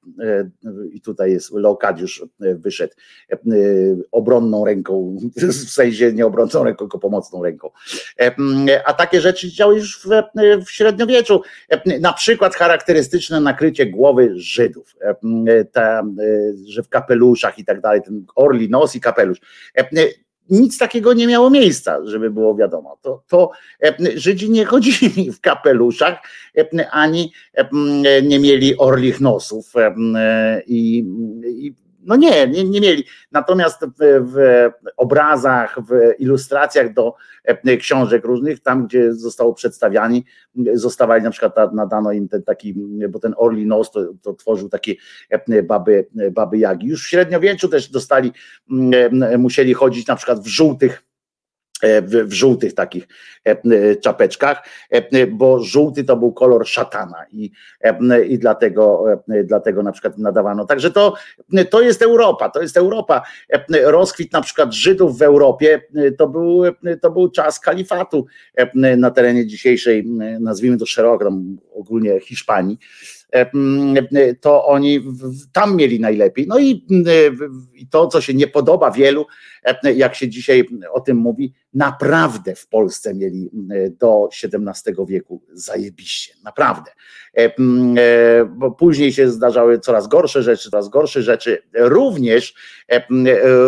[0.92, 2.94] i tutaj jest Leokadiusz wyszedł
[4.12, 5.16] obronną ręką,
[5.66, 7.70] w sensie nie obronną ręką, tylko pomocną ręką.
[8.84, 10.08] A takie rzeczy działy już w,
[10.64, 11.42] w średniowieczu.
[12.00, 14.96] Na przykład charakterystyczne nakrycie głowy Żydów,
[15.72, 16.02] ta,
[16.66, 19.38] że w kapeluszach i tak dalej, ten orli nos i kapelusz
[20.50, 22.98] nic takiego nie miało miejsca, żeby było wiadomo.
[23.02, 23.50] To, to
[23.82, 26.18] e, Żydzi nie chodzili w kapeluszach,
[26.58, 27.68] e, ani e,
[28.22, 29.72] nie mieli orlich nosów
[30.66, 31.04] i,
[31.44, 31.74] i
[32.08, 33.04] no nie, nie, nie mieli.
[33.32, 37.14] Natomiast w, w, obrazach, w ilustracjach do
[37.44, 40.24] e, książek różnych, tam gdzie zostało przedstawiani,
[40.74, 42.74] zostawali na przykład, nadano im ten taki,
[43.08, 44.94] bo ten Orli Nos to, to tworzył takie
[45.30, 46.86] e, baby, baby jagi.
[46.86, 48.32] Już w średniowieczu też dostali,
[49.38, 51.07] musieli chodzić na przykład w żółtych E,
[51.82, 53.08] w, w, żółtych takich
[53.46, 54.62] e, e, czapeczkach,
[55.30, 57.50] bo żółty to był kolor szatana i,
[58.28, 59.04] i dlatego,
[59.44, 60.66] dlatego na przykład nadawano.
[60.66, 61.14] Także to,
[61.70, 63.22] to jest Europa, to jest Europa.
[63.84, 65.82] Rozkwit na przykład Żydów w Europie
[66.18, 66.62] to był,
[67.02, 68.26] to był czas kalifatu
[68.74, 70.06] na terenie dzisiejszej,
[70.40, 71.32] nazwijmy to szeroko,
[71.74, 72.78] ogólnie Hiszpanii
[74.40, 75.00] to oni
[75.52, 76.46] tam mieli najlepiej.
[76.46, 76.86] No i
[77.90, 79.26] to, co się nie podoba wielu,
[79.94, 83.50] jak się dzisiaj o tym mówi, naprawdę w Polsce mieli
[84.00, 86.90] do XVII wieku zajebiście, naprawdę.
[87.36, 87.50] E,
[88.44, 92.54] bo później się zdarzały coraz gorsze rzeczy, coraz gorsze rzeczy, również,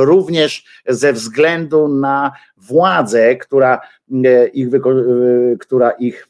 [0.00, 3.80] również ze względu na władzę, która
[4.52, 4.68] ich,
[5.58, 6.29] która ich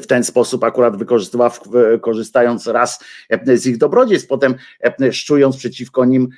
[0.00, 1.50] w ten sposób akurat wykorzystywała,
[2.00, 4.54] korzystając raz e, z ich dobrodziejstw, potem
[5.00, 6.28] e, szczując przeciwko nim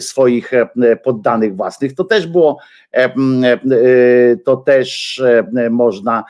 [0.00, 0.52] swoich
[1.04, 1.94] poddanych własnych.
[1.94, 2.58] To też było,
[4.44, 5.22] to też
[5.70, 6.24] można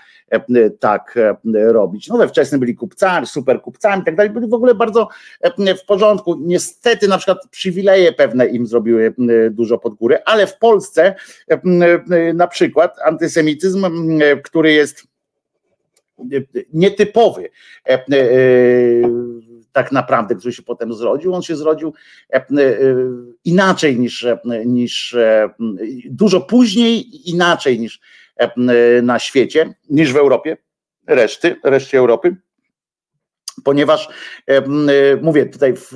[0.80, 1.18] tak
[1.52, 2.08] robić.
[2.08, 5.08] No we wczesnym byli kupcami, super kupcami i tak dalej, byli w ogóle bardzo
[5.82, 6.36] w porządku.
[6.40, 9.14] Niestety na przykład przywileje pewne im zrobiły
[9.50, 11.14] dużo pod górę, ale w Polsce
[12.34, 13.86] na przykład antysemityzm,
[14.44, 15.13] który jest
[16.72, 17.50] nietypowy
[17.86, 18.04] e, e,
[19.72, 21.34] tak naprawdę, który się potem zrodził.
[21.34, 21.94] On się zrodził
[22.32, 22.46] e,
[23.44, 24.26] inaczej niż,
[24.66, 25.16] niż
[26.04, 28.00] dużo później, inaczej niż
[29.02, 30.56] na świecie, niż w Europie,
[31.06, 32.36] reszty, reszcie Europy
[33.64, 34.08] ponieważ
[34.46, 34.62] e,
[35.22, 35.92] mówię tutaj w,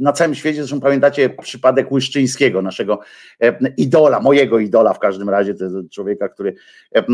[0.00, 3.00] na całym świecie, zresztą pamiętacie przypadek Łyszczyńskiego, naszego
[3.42, 5.54] e, idola, mojego idola w każdym razie,
[5.90, 6.54] człowieka, który
[6.94, 7.04] e,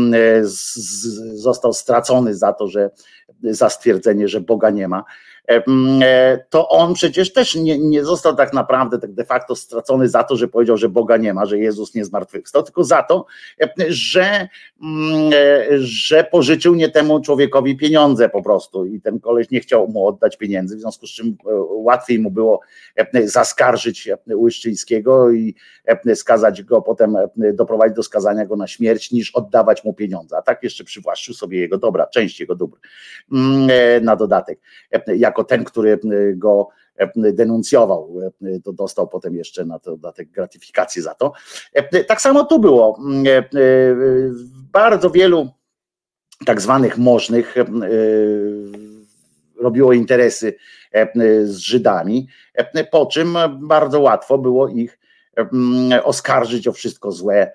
[1.33, 2.89] został stracony za to, że
[3.43, 5.03] za stwierdzenie, że Boga nie ma.
[5.47, 10.23] E, to on przecież też nie, nie został tak naprawdę tak de facto stracony za
[10.23, 13.25] to, że powiedział, że Boga nie ma, że Jezus nie zmartwychwstał, tylko za to,
[13.87, 14.47] że,
[15.33, 18.85] e, że pożyczył nie temu człowiekowi pieniądze po prostu.
[18.85, 22.31] I ten koleś nie chciał mu oddać pieniędzy, w związku z czym e, łatwiej mu
[22.31, 22.59] było
[23.23, 25.55] zaskarżyć Łyszczyńskiego i
[26.15, 27.17] skazać go, potem
[27.53, 31.59] doprowadzić do skazania go na śmierć, niż oddawać mu pieniądze, a tak jeszcze przywłaszczył sobie
[31.59, 32.77] jego dobra, część jego dóbr
[34.01, 34.59] na dodatek,
[35.17, 35.97] jak jako ten, który e,
[36.33, 40.29] go e, denuncjował, e, to dostał potem jeszcze na to dodatek
[40.97, 41.33] za to.
[42.07, 42.99] Tak samo tu było.
[44.71, 45.49] Bardzo wielu
[46.45, 47.55] tak zwanych możnych
[49.59, 50.55] robiło interesy
[51.43, 52.27] z Żydami,
[52.91, 54.99] po czym bardzo łatwo było ich
[56.03, 57.51] oskarżyć o wszystko złe,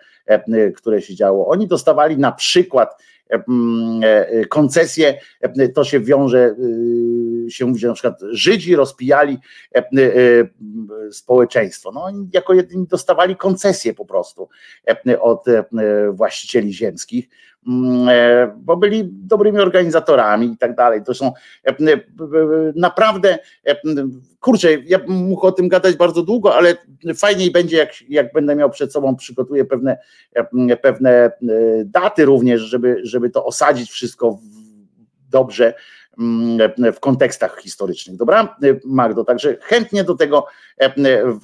[0.77, 1.49] które się działo.
[1.49, 3.03] Oni dostawali na przykład
[4.49, 5.19] koncesje,
[5.75, 6.57] to się wiąże,
[7.49, 9.39] się mówi, że na przykład Żydzi rozpijali
[11.11, 11.93] społeczeństwo.
[11.93, 14.49] No, oni jako jedyni dostawali koncesje po prostu
[15.21, 15.45] od
[16.13, 17.50] właścicieli ziemskich Mm, e,
[18.57, 21.03] bo byli dobrymi organizatorami i tak dalej.
[21.05, 21.33] To są
[21.67, 21.75] e,
[22.75, 23.77] naprawdę, e,
[24.41, 26.77] kurczę, ja mógł o tym gadać bardzo długo, ale
[27.17, 29.99] fajniej będzie, jak, jak będę miał przed sobą, przygotuję pewne,
[30.83, 31.33] pewne
[31.85, 34.39] daty również, żeby, żeby to osadzić wszystko
[35.31, 35.75] dobrze Mm,
[36.95, 38.17] w kontekstach historycznych.
[38.17, 40.47] Dobra, Magdo, także chętnie do tego,
[40.81, 40.93] e,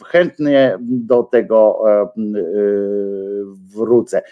[0.06, 2.08] chętnie do tego e, e,
[3.74, 4.22] wrócę.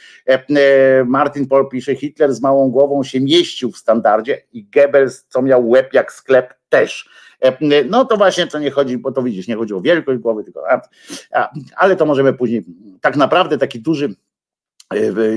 [1.06, 5.68] Martin Paul pisze, Hitler z małą głową się mieścił w standardzie i Goebbels, co miał
[5.68, 7.08] łeb jak sklep, też.
[7.88, 10.64] No to właśnie to nie chodzi, bo to widzisz, nie chodzi o wielkość głowy, tylko,
[11.76, 12.64] ale to możemy później,
[13.00, 14.14] tak naprawdę taki duży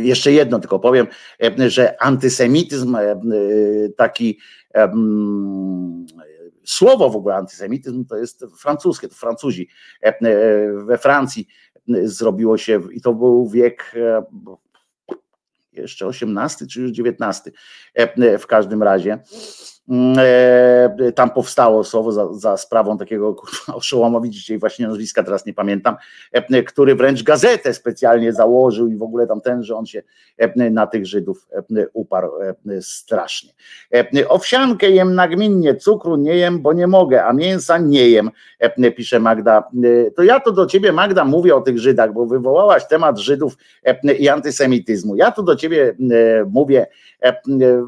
[0.02, 1.08] jeszcze jedno tylko powiem,
[1.68, 2.98] że antysemityzm
[3.98, 4.40] taki
[6.66, 9.70] słowo w ogóle antysemityzm to jest francuskie, to Francuzi.
[10.86, 11.48] We Francji
[12.04, 13.96] zrobiło się i to był wiek
[15.72, 17.56] jeszcze XVIII czy już XIX
[18.40, 19.14] w każdym razie.
[19.14, 19.77] e,
[21.16, 23.36] tam powstało słowo za, za sprawą takiego
[23.74, 25.96] oszołomowi, dzisiaj właśnie nazwiska teraz nie pamiętam,
[26.32, 30.04] e, który wręcz gazetę specjalnie założył i w ogóle tam ten, że on się
[30.38, 31.48] e, na tych Żydów
[31.94, 32.32] uparł
[32.82, 33.54] strasznie.
[34.28, 38.32] Owsiankę jem nagminnie, cukru nie jem, bo nie mogę, a mięsa nie jem,
[38.96, 39.64] pisze Magda.
[40.16, 43.58] To ja to do ciebie Magda mówię o tych Żydach, bo wywołałaś temat Żydów
[44.20, 45.16] i antysemityzmu.
[45.16, 45.96] Ja to do ciebie
[46.50, 46.88] mówię,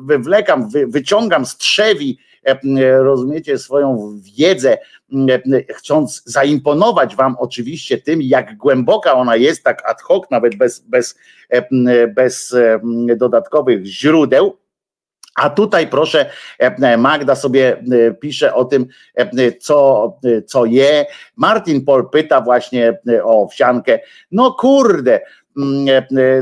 [0.04, 1.58] wywlekam, wyciągam z
[1.96, 4.78] trzech E, rozumiecie, swoją wiedzę,
[5.76, 11.20] chcąc zaimponować wam oczywiście tym, jak głęboka ona jest, tak ad hoc, nawet bez, bez,
[12.16, 12.56] bez
[13.18, 14.58] dodatkowych źródeł,
[15.36, 16.30] a tutaj proszę,
[16.98, 17.84] Magda sobie
[18.22, 18.86] pisze o tym,
[19.60, 21.06] co, co je.
[21.36, 24.00] Martin Paul pyta właśnie o owsiankę.
[24.32, 25.24] No kurde, e, e,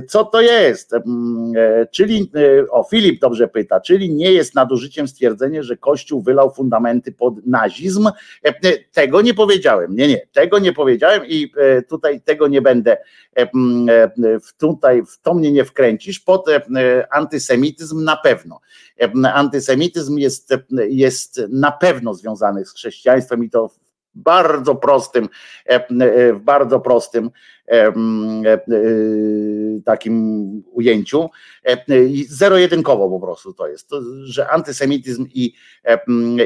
[0.08, 0.94] co to jest?
[0.94, 2.32] Mm, e, czyli,
[2.70, 8.10] o Filip dobrze pyta, czyli nie jest nadużyciem stwierdzenie, że Kościół wylał fundamenty pod nazizm?
[8.92, 9.96] Tego nie powiedziałem.
[9.96, 11.52] Nie, nie, tego nie powiedziałem i
[11.90, 12.98] tutaj tego nie będę,
[13.36, 14.10] mm,
[14.58, 16.20] tutaj w to mnie nie wkręcisz.
[16.20, 16.46] Pod
[17.12, 18.60] antysemityzm na pewno.
[19.34, 20.54] Antysemityzm jest,
[20.90, 23.70] jest na pewno związany z chrześcijaństwem i to
[24.18, 25.30] bardzo prostym,
[26.34, 27.30] w bardzo prostym
[27.72, 27.94] E, e,
[29.86, 31.30] takim ujęciu.
[31.66, 31.78] E,
[32.30, 33.90] zero-jedynkowo po prostu to jest,
[34.24, 35.54] że antysemityzm i,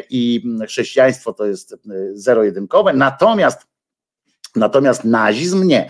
[0.10, 1.76] i chrześcijaństwo to jest
[2.14, 3.71] zero-jedynkowe, natomiast
[4.56, 5.90] Natomiast nazizm nie.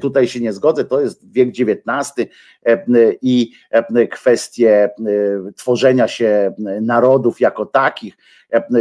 [0.00, 2.28] Tutaj się nie zgodzę, to jest wiek XIX
[3.22, 3.52] i
[4.10, 4.90] kwestie
[5.56, 8.16] tworzenia się narodów jako takich,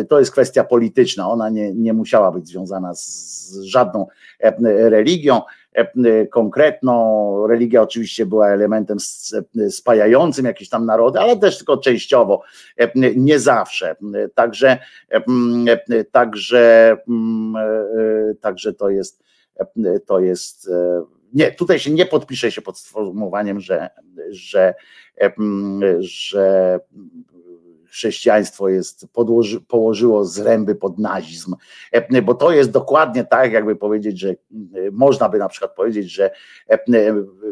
[0.10, 1.30] to jest kwestia polityczna.
[1.30, 4.08] Ona nie, nie musiała być związana z żadną
[4.64, 5.42] religią.
[5.74, 7.48] E, konkretną.
[7.48, 8.98] Religia oczywiście była elementem
[9.70, 12.42] spajającym jakieś tam narody, ale też tylko częściowo,
[12.78, 13.96] e, nie zawsze.
[14.36, 14.78] Także,
[15.10, 16.98] e, także,
[18.42, 19.24] także to jest,
[20.06, 20.70] to jest.
[21.34, 23.90] Nie, tutaj się nie podpisze się pod sformułowaniem, że,
[24.30, 24.74] że,
[26.00, 26.80] że
[27.90, 31.56] chrześcijaństwo jest, podłoży, położyło zręby pod nazizm,
[31.92, 34.36] e, bo to jest dokładnie tak, jakby powiedzieć, że e,
[34.92, 36.32] można by na przykład powiedzieć, że
[36.68, 36.80] e,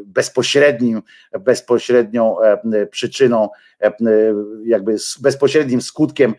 [0.06, 1.02] bezpośrednim,
[1.40, 2.36] bezpośrednią
[2.92, 3.50] przyczyną,
[4.66, 6.34] jakby bezpośrednim skutkiem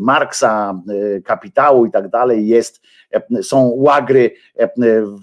[0.00, 0.82] Marksa,
[1.24, 2.80] kapitału i tak dalej jest,
[3.42, 4.34] są łagry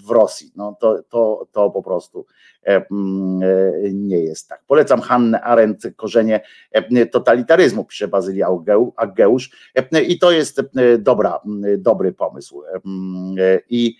[0.06, 0.52] w Rosji.
[0.56, 2.26] No to, to, to po prostu
[2.66, 4.62] E, mm, e, nie jest tak.
[4.66, 6.40] Polecam Hannę Arendt, Korzenie
[6.72, 8.48] e, totalitaryzmu, pisze Bazylia
[8.96, 9.50] Ageusz
[10.08, 10.60] i to jest
[10.98, 11.40] dobra,
[11.78, 12.62] dobry pomysł
[13.68, 13.96] i,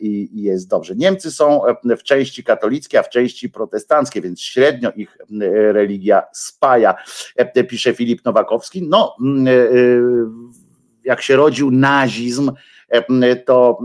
[0.00, 0.94] i jest dobrze.
[0.96, 1.60] Niemcy są
[1.98, 5.18] w części katolickie, a w części protestanckie, więc średnio ich
[5.72, 6.94] religia spaja,
[7.68, 8.88] pisze Filip Nowakowski.
[8.88, 9.16] No,
[11.04, 12.52] jak się rodził nazizm,
[13.46, 13.78] to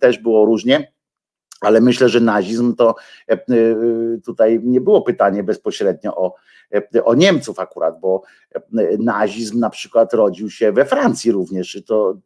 [0.00, 0.96] też było różnie
[1.60, 2.94] ale myślę, że nazizm to
[3.28, 3.38] e, e,
[4.24, 6.34] tutaj nie było pytanie bezpośrednio o,
[6.74, 8.22] e, o Niemców akurat, bo
[8.98, 11.82] nazizm na przykład rodził się we Francji również.
[11.86, 12.16] To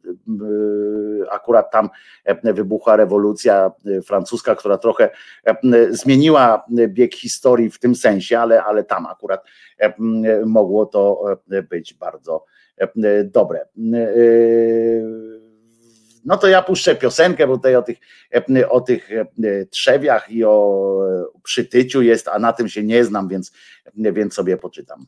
[1.31, 1.89] akurat tam
[2.43, 3.71] wybuchła rewolucja
[4.05, 5.09] francuska, która trochę
[5.89, 9.45] zmieniła bieg historii w tym sensie, ale, ale tam akurat
[10.45, 11.23] mogło to
[11.69, 12.45] być bardzo
[13.25, 13.65] dobre
[16.25, 17.97] no to ja puszczę piosenkę, bo tutaj o tych,
[18.69, 19.25] o tych e,
[19.65, 20.97] trzewiach i o
[21.35, 23.51] e, przytyciu jest, a na tym się nie znam, więc,
[23.95, 25.05] więc sobie poczytam.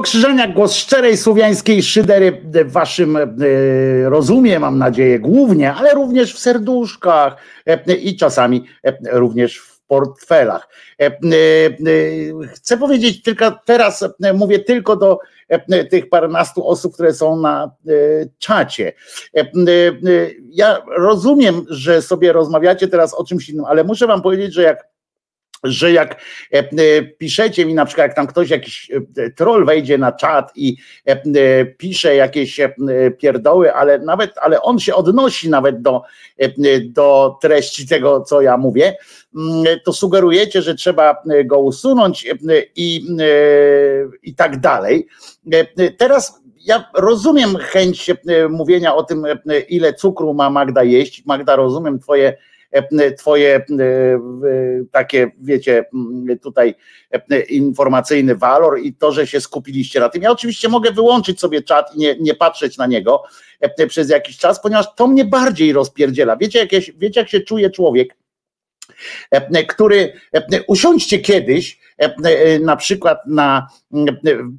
[0.00, 3.28] Wojtko Krzyżaniak, głos szczerej słowiańskiej szydery w waszym e,
[4.08, 10.68] rozumie, mam nadzieję, głównie, ale również w serduszkach e, i czasami e, również w portfelach.
[12.54, 14.04] Chcę powiedzieć tylko teraz,
[14.34, 15.18] mówię tylko do
[15.90, 17.70] tych paręnastu osób, które są na
[18.38, 18.92] czacie.
[20.50, 24.90] Ja rozumiem, że sobie rozmawiacie teraz o czymś innym, ale muszę wam powiedzieć, że jak
[25.64, 26.20] że jak
[26.52, 30.52] e, e, piszecie mi na przykład, jak tam ktoś, jakiś e, troll wejdzie na czat
[30.54, 30.76] i
[31.78, 32.60] pisze jakieś
[33.18, 36.02] pierdoły, ale nawet, ale on się odnosi nawet do,
[36.84, 38.96] do treści tego, co ja mówię,
[39.36, 42.26] mm, to sugerujecie, że trzeba go usunąć
[42.76, 43.06] i,
[44.22, 45.06] i tak dalej.
[45.98, 48.10] Teraz ja rozumiem chęć
[48.50, 49.26] mówienia o tym,
[49.68, 51.26] ile cukru ma Magda jeść.
[51.26, 52.36] Magda, rozumiem Twoje
[53.18, 53.62] twoje e,
[54.92, 55.84] takie, wiecie,
[56.42, 56.74] tutaj
[57.10, 60.22] e, informacyjny walor i to, że się skupiliście na tym.
[60.22, 63.22] Ja oczywiście mogę wyłączyć sobie czat i nie, nie patrzeć na niego
[63.88, 66.36] przez jakiś czas, ponieważ to mnie bardziej rozpierdziela.
[66.36, 66.68] Wiecie, jak,
[66.98, 68.16] wiecie, jak się czuje człowiek,
[69.68, 70.12] który
[70.66, 71.80] usiądźcie kiedyś,
[72.60, 73.68] na przykład na,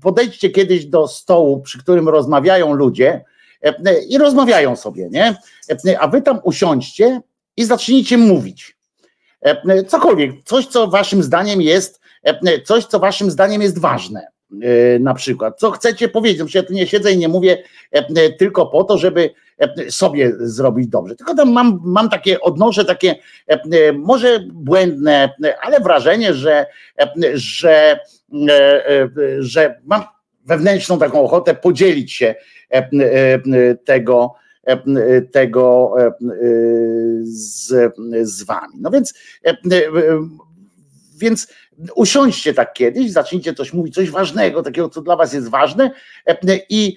[0.02, 3.26] podejdźcie kiedyś do stołu, przy którym rozmawiają ludzie
[4.10, 5.36] i rozmawiają sobie, nie?
[6.00, 7.22] A wy tam usiądźcie
[7.58, 8.78] i zacznijcie mówić.
[9.46, 14.28] E, e, cokolwiek, coś, co waszym zdaniem jest, e, coś, co waszym zdaniem jest ważne.
[15.00, 16.56] Na przykład, co chcecie powiedzieć?
[16.56, 17.64] Ja tu nie siedzę i nie mówię
[18.40, 19.30] tylko po to, żeby
[19.90, 21.16] sobie zrobić dobrze.
[21.16, 23.16] Tylko tam mam, mam takie, odnoszę takie,
[23.94, 25.30] może błędne,
[25.62, 26.66] ale wrażenie, że,
[27.34, 28.00] że,
[29.40, 30.04] że mam
[30.46, 32.36] wewnętrzną taką ochotę podzielić się
[33.86, 34.36] tego,
[35.32, 36.12] tego e,
[37.24, 38.74] z, z wami.
[38.80, 39.14] No więc,
[41.18, 41.48] więc
[41.96, 45.92] usiądźcie tak kiedyś, zacznijcie coś mówić, coś ważnego, takiego, co dla was jest ważne
[46.70, 46.96] i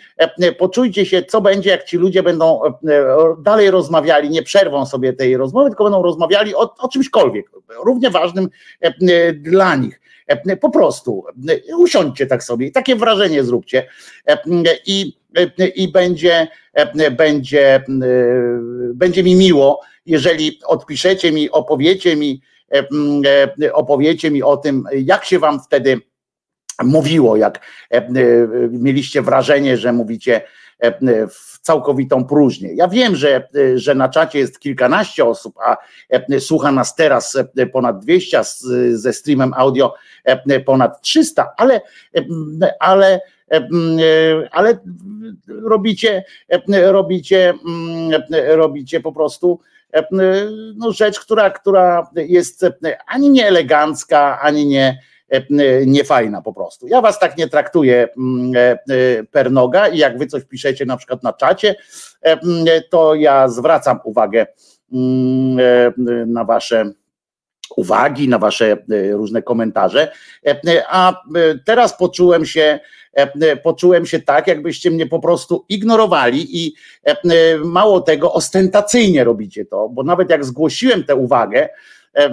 [0.58, 2.60] poczujcie się, co będzie, jak ci ludzie będą
[3.42, 7.50] dalej rozmawiali, nie przerwą sobie tej rozmowy, tylko będą rozmawiali o, o czymśkolwiek,
[7.84, 8.48] równie ważnym
[9.34, 10.00] dla nich.
[10.60, 11.24] Po prostu
[11.78, 13.88] usiądźcie tak sobie i takie wrażenie zróbcie
[14.86, 15.16] i,
[15.74, 16.48] i będzie,
[17.16, 17.84] będzie,
[18.94, 22.42] będzie mi miło, jeżeli odpiszecie mi, opowiecie mi,
[23.72, 26.00] opowiecie mi o tym, jak się wam wtedy
[26.82, 27.60] mówiło, jak
[28.70, 30.42] mieliście wrażenie, że mówicie
[31.30, 32.74] w całkowitą próżnię.
[32.74, 35.76] Ja wiem, że, że na czacie jest kilkanaście osób, a
[36.40, 37.38] słucha nas teraz
[37.72, 38.40] ponad 200,
[38.92, 39.94] ze streamem audio
[40.66, 41.80] ponad 300, ale,
[42.80, 43.20] ale
[44.50, 44.78] ale
[45.62, 46.24] robicie,
[46.68, 47.54] robicie,
[48.48, 49.60] robicie po prostu
[50.76, 52.66] no rzecz, która, która jest
[53.06, 54.98] ani nie elegancka, ani nie,
[55.86, 56.86] nie fajna po prostu.
[56.86, 58.08] Ja was tak nie traktuję
[59.30, 61.74] per noga i jak wy coś piszecie na przykład na czacie,
[62.90, 64.46] to ja zwracam uwagę
[66.26, 66.92] na wasze
[67.76, 68.76] uwagi, na wasze
[69.12, 70.12] różne komentarze.
[70.88, 71.22] A
[71.64, 72.80] teraz poczułem się
[73.62, 76.74] poczułem się tak, jakbyście mnie po prostu ignorowali i
[77.64, 81.68] mało tego, ostentacyjnie robicie to, bo nawet jak zgłosiłem tę uwagę,
[82.14, 82.30] E, e,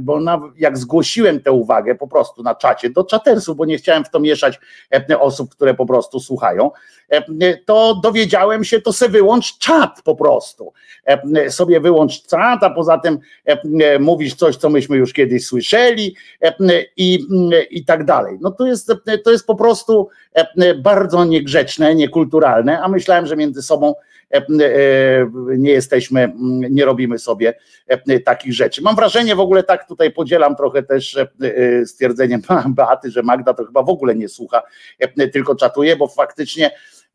[0.00, 0.18] bo
[0.58, 4.20] jak zgłosiłem tę uwagę po prostu na czacie do czatersów, bo nie chciałem w to
[4.20, 4.60] mieszać
[5.18, 6.70] osób, które po prostu słuchają,
[7.64, 10.72] to dowiedziałem się, to sobie wyłącz czat po prostu.
[11.48, 13.18] Sobie wyłącz czat, a poza tym
[14.00, 16.16] mówisz coś, co myśmy już kiedyś słyszeli
[16.96, 17.26] i,
[17.70, 18.38] i tak dalej.
[18.40, 18.92] No to jest,
[19.24, 20.08] to jest po prostu
[20.82, 24.11] bardzo niegrzeczne, niekulturalne, a myślałem, że między sobą E, e,
[25.58, 26.32] nie jesteśmy,
[26.70, 27.54] nie robimy sobie
[27.88, 28.82] e, takich rzeczy.
[28.82, 31.18] Mam wrażenie, w ogóle tak tutaj podzielam trochę też
[31.86, 32.42] stwierdzeniem
[32.76, 34.62] Beaty, że Magda to chyba w ogóle nie słucha,
[35.32, 36.70] tylko czatuje, bo faktycznie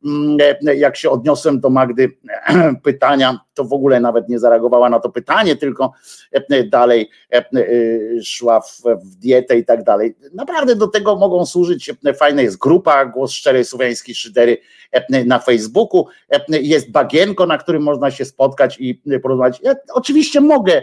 [0.06, 0.38] Mm,
[0.68, 2.18] e, jak się odniosłem do Magdy
[2.84, 5.94] pytania, to w ogóle nawet nie zareagowała na to pytanie, tylko
[6.32, 7.44] e, dalej e,
[8.24, 10.16] szła w, w dietę i tak dalej.
[10.34, 14.58] Naprawdę do tego mogą służyć, fajna jest grupa Głos Szczerej Słowiańskiej Szydery
[15.26, 16.06] na Facebooku,
[16.50, 19.60] jest bagienko, na którym można się spotkać i porozmawiać.
[19.64, 20.82] Ja oczywiście mogę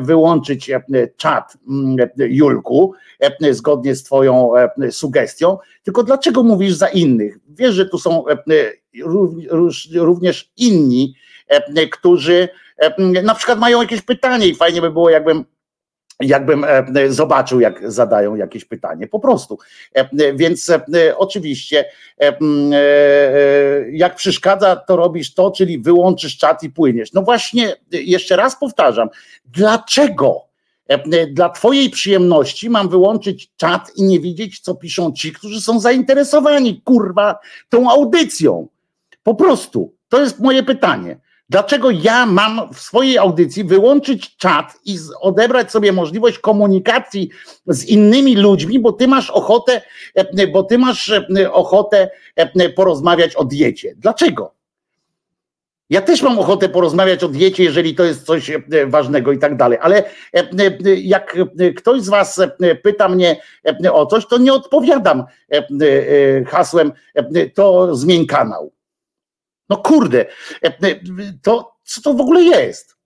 [0.00, 0.70] wyłączyć
[1.16, 2.92] czat mm, Julku,
[3.50, 4.52] zgodnie z twoją
[4.90, 7.38] sugestią, tylko dlaczego mówisz za innych?
[7.48, 8.36] Wiesz, że tu są e, e,
[9.94, 11.29] również inni, e,
[11.92, 12.48] którzy
[13.22, 15.44] na przykład mają jakieś pytanie i fajnie by było, jakbym
[16.20, 16.66] jakbym
[17.08, 19.58] zobaczył, jak zadają jakieś pytanie, po prostu.
[20.34, 20.72] Więc
[21.16, 21.84] oczywiście,
[23.92, 27.12] jak przeszkadza, to robisz to, czyli wyłączysz czat i płyniesz.
[27.12, 29.08] No właśnie, jeszcze raz powtarzam,
[29.44, 30.50] dlaczego
[30.90, 35.80] E, dla twojej przyjemności mam wyłączyć czat i nie widzieć, co piszą ci, którzy są
[35.80, 37.38] zainteresowani, kurwa,
[37.68, 38.68] tą audycją.
[39.22, 39.94] Po prostu.
[40.08, 41.20] To jest moje pytanie.
[41.50, 47.30] Dlaczego ja mam w swojej audycji wyłączyć czat i odebrać sobie możliwość komunikacji
[47.66, 49.82] z innymi ludźmi, bo ty masz ochotę,
[50.14, 52.10] e, bo ty masz e, ochotę
[52.76, 53.94] porozmawiać o diecie?
[53.96, 54.60] Dlaczego?
[55.90, 59.56] Ja też mam ochotę porozmawiać o diecie, jeżeli to jest coś e, ważnego i tak
[59.56, 60.04] dalej, ale e,
[60.34, 61.36] e, jak
[61.76, 62.40] ktoś z Was
[62.82, 63.40] pyta mnie
[63.92, 65.24] o coś, to nie odpowiadam
[66.46, 66.92] hasłem
[67.54, 68.72] to zmień kanał.
[69.70, 70.26] No kurde,
[71.42, 72.96] to co to w ogóle jest?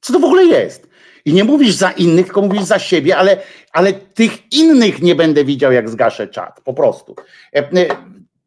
[0.00, 0.88] Co to w ogóle jest?
[1.24, 3.36] I nie mówisz za innych, tylko mówisz za siebie, ale,
[3.72, 6.60] ale tych innych nie będę widział, jak zgaszę czat.
[6.64, 7.16] Po prostu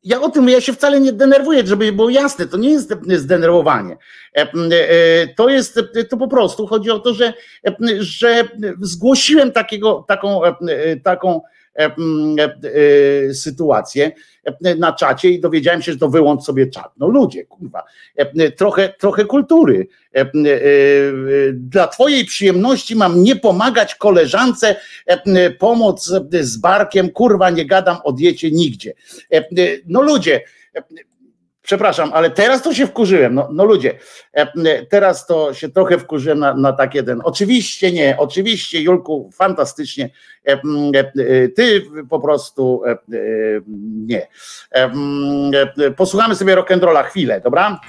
[0.05, 3.97] ja o tym ja się wcale nie denerwuję, żeby było jasne, to nie jest zdenerwowanie.
[4.37, 5.79] E, e, to jest,
[6.09, 7.33] to po prostu chodzi o to, że,
[7.99, 8.47] że
[8.81, 10.41] zgłosiłem takiego, taką,
[11.03, 11.41] taką
[13.33, 14.11] sytuację
[14.77, 16.91] na czacie i dowiedziałem się, że to wyłącz sobie czat.
[16.97, 17.83] No ludzie, kurwa,
[18.57, 19.87] trochę, trochę kultury.
[21.53, 24.75] Dla twojej przyjemności mam nie pomagać koleżance,
[25.59, 28.93] pomoc z barkiem, kurwa, nie gadam o diecie nigdzie.
[29.85, 30.41] No ludzie,
[31.65, 33.33] Przepraszam, ale teraz to się wkurzyłem.
[33.33, 33.99] No, no ludzie,
[34.89, 37.21] teraz to się trochę wkurzyłem na, na tak jeden.
[37.23, 40.09] Oczywiście nie, oczywiście, Julku, fantastycznie.
[41.55, 42.81] Ty po prostu
[44.07, 44.27] nie.
[45.97, 47.79] Posłuchamy sobie rock'n'rolla chwilę, dobra?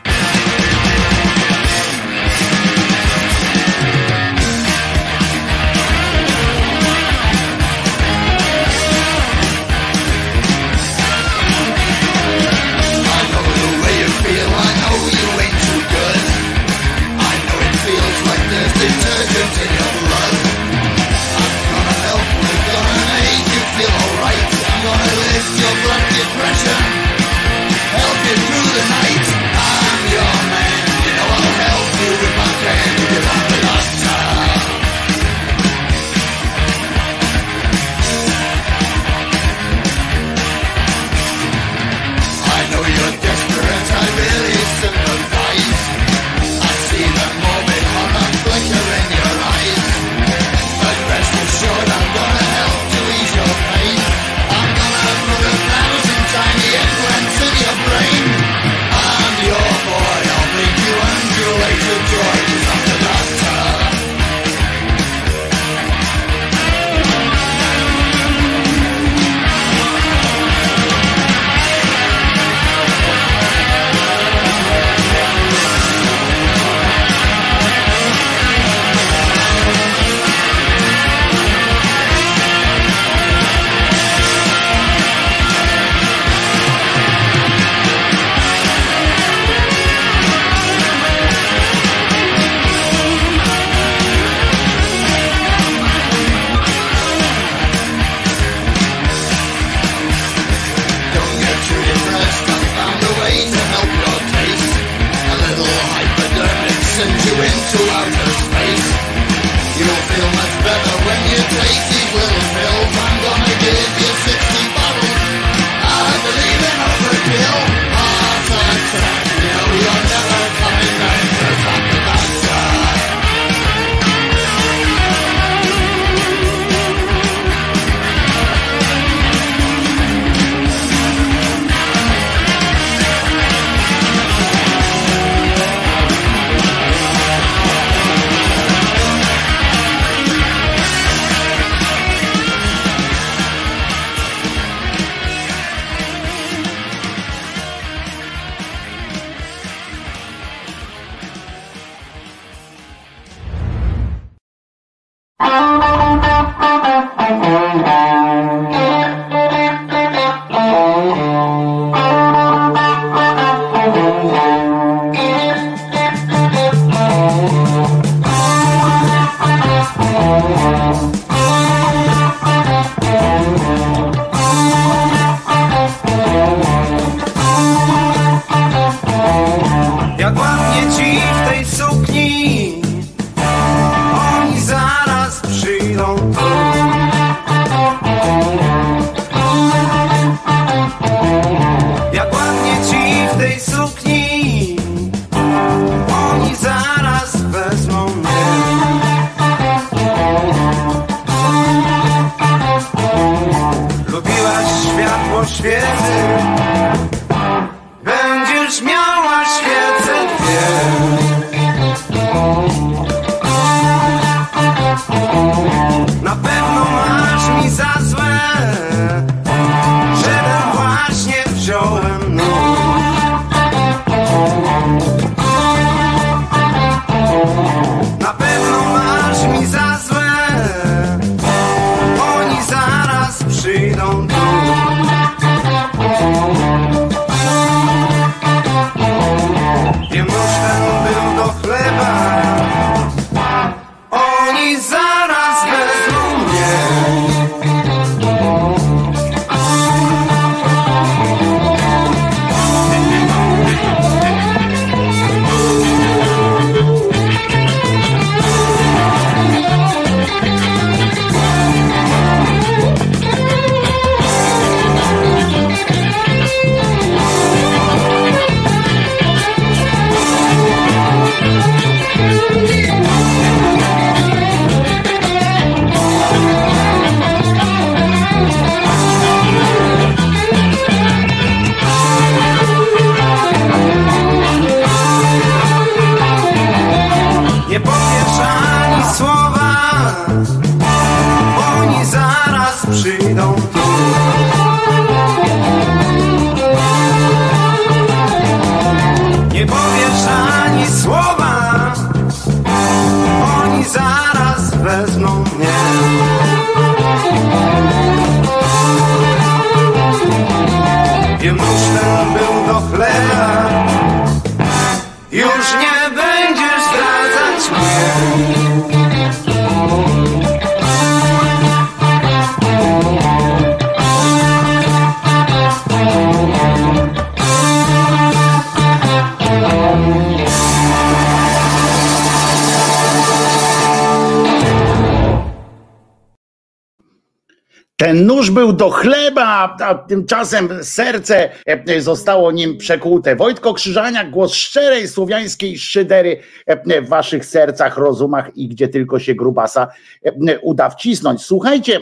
[338.77, 343.37] Do chleba, a tymczasem serce e, zostało nim przekłute.
[343.37, 349.35] Wojtko Krzyżaniak, głos szczerej słowiańskiej szydery e, w waszych sercach, rozumach i gdzie tylko się
[349.35, 349.89] grubasa
[350.25, 351.43] e, uda wcisnąć.
[351.43, 352.01] Słuchajcie,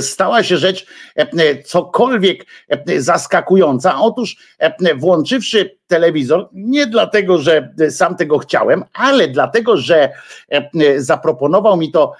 [0.00, 0.86] stała się rzecz
[1.64, 2.46] cokolwiek
[2.98, 4.00] zaskakująca.
[4.00, 4.36] Otóż
[4.96, 10.12] włączywszy telewizor, nie dlatego, że sam tego chciałem, ale dlatego, że
[10.96, 12.12] zaproponował mi to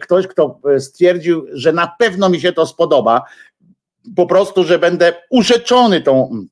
[0.00, 3.22] ktoś, kto stwierdził, że na pewno mi się to spodoba.
[4.16, 6.44] Po prostu, że będę urzeczony tą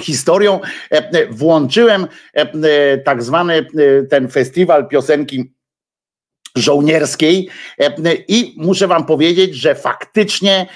[0.00, 0.60] historią.
[1.30, 2.06] Włączyłem
[3.04, 3.66] tak zwany
[4.10, 5.52] ten festiwal piosenki
[6.56, 7.48] żołnierskiej
[8.28, 10.66] i muszę wam powiedzieć, że faktycznie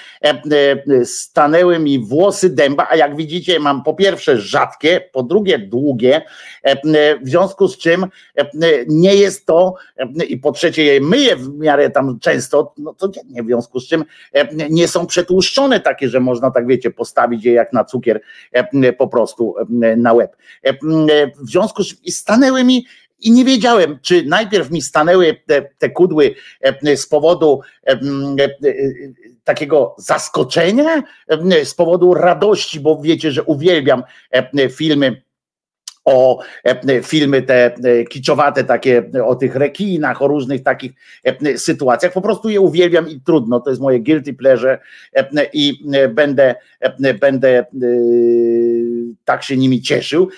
[1.03, 6.21] stanęły mi włosy dęba, a jak widzicie mam po pierwsze rzadkie, po drugie długie,
[7.23, 8.05] w związku z czym
[8.87, 9.73] nie jest to
[10.27, 14.05] i po trzecie je myję w miarę tam często, no codziennie w związku z czym
[14.69, 18.21] nie są przetłuszczone takie, że można tak wiecie postawić je jak na cukier
[18.97, 19.55] po prostu
[19.97, 20.35] na łeb.
[21.39, 22.85] W związku z czym stanęły mi
[23.19, 26.35] i nie wiedziałem, czy najpierw mi stanęły te, te kudły
[26.95, 27.61] z powodu
[29.43, 31.03] takiego zaskoczenia,
[31.63, 34.03] z powodu radości, bo wiecie, że uwielbiam
[34.71, 35.21] filmy
[36.05, 36.39] o
[37.03, 37.75] filmy te
[38.09, 40.91] kiczowate takie o tych rekinach, o różnych takich
[41.55, 42.13] sytuacjach.
[42.13, 44.79] Po prostu je uwielbiam i trudno, to jest moje guilty pleasure
[45.53, 46.55] i będę,
[47.19, 47.65] będę
[49.25, 50.29] tak się nimi cieszył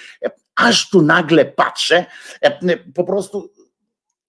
[0.59, 2.05] aż tu nagle patrzę,
[2.95, 3.49] po prostu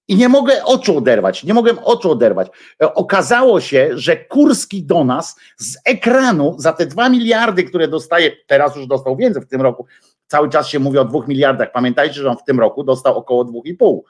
[0.08, 2.48] i nie mogę oczu oderwać, nie mogłem oczu oderwać.
[2.80, 8.76] Okazało się, że Kurski do nas z ekranu za te dwa miliardy, które dostaje, teraz
[8.76, 9.86] już dostał więcej w tym roku,
[10.26, 11.72] cały czas się mówi o dwóch miliardach.
[11.72, 14.04] Pamiętajcie, że on w tym roku dostał około dwóch i pół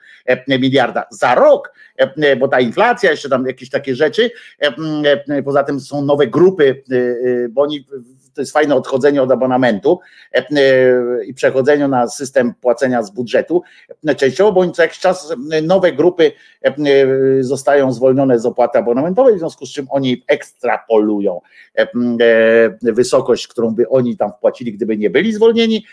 [0.49, 1.05] miliarda.
[1.11, 1.73] Za rok,
[2.39, 4.31] bo ta inflacja, jeszcze tam jakieś takie rzeczy,
[5.45, 6.83] poza tym są nowe grupy,
[7.51, 7.87] bo oni
[8.41, 10.01] to jest fajne odchodzenie od abonamentu
[11.27, 13.63] i przechodzenie na system płacenia z budżetu
[14.17, 16.33] częściowo, bo co jakiś czas nowe grupy
[17.41, 21.41] zostają zwolnione z opłaty abonamentowej, w związku z czym oni ekstrapolują
[22.83, 25.85] wysokość, którą by oni tam wpłacili, gdyby nie byli zwolnieni,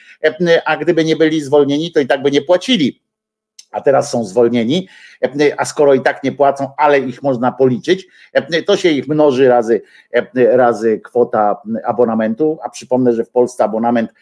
[0.66, 3.02] a gdyby nie byli zwolnieni, to i tak by nie płacili
[3.72, 4.88] a teraz są zwolnieni,
[5.58, 8.08] a skoro i tak nie płacą, ale ich można policzyć,
[8.66, 9.82] to się ich mnoży razy,
[10.36, 14.14] razy kwota abonamentu, a przypomnę, że w Polsce abonament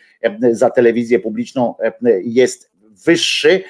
[0.52, 1.76] za telewizję publiczną
[2.24, 2.72] jest
[3.06, 3.64] wyższy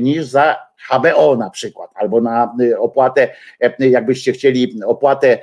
[0.00, 3.28] niż za HBO na przykład, albo na opłatę,
[3.78, 5.38] jakbyście chcieli opłatę,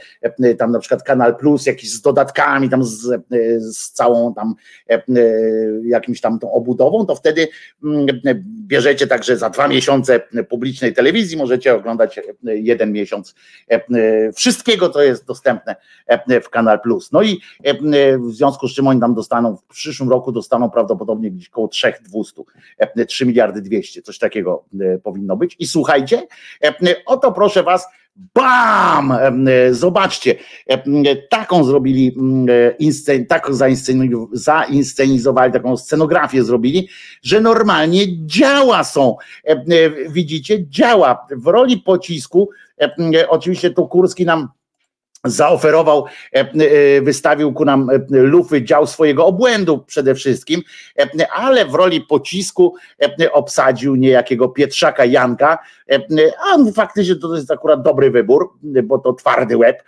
[0.57, 3.23] tam na przykład Kanal Plus, jakiś z dodatkami, tam z,
[3.59, 4.55] z całą tam
[5.83, 7.47] jakimś tam tą obudową, to wtedy
[8.67, 13.35] bierzecie także za dwa miesiące publicznej telewizji, możecie oglądać jeden miesiąc
[14.35, 15.75] wszystkiego, co jest dostępne
[16.43, 17.11] w Kanal Plus.
[17.11, 17.41] No i
[18.19, 22.41] w związku z czym oni tam dostaną, w przyszłym roku dostaną prawdopodobnie gdzieś około 3200,
[23.07, 24.65] 3 miliardy 200, coś takiego
[25.03, 25.55] powinno powinno być.
[25.59, 26.27] I słuchajcie,
[27.05, 27.87] oto proszę was,
[28.33, 29.13] Bam!
[29.71, 30.35] Zobaczcie,
[31.29, 32.15] taką zrobili,
[33.29, 33.53] taką
[34.33, 36.89] zainscenizowali, taką scenografię zrobili,
[37.23, 39.15] że normalnie działa są.
[40.09, 41.27] Widzicie, działa.
[41.31, 42.49] W roli pocisku,
[43.29, 44.49] oczywiście tu Kurski nam
[45.25, 50.61] zaoferował, e, e, wystawił ku nam e, lufy dział swojego obłędu przede wszystkim,
[51.35, 52.75] ale w roli pocisku
[53.31, 55.59] obsadził niejakiego Pietrzaka Janka,
[56.39, 58.53] a faktycznie to jest akurat dobry wybór,
[58.83, 59.83] bo to twardy łeb,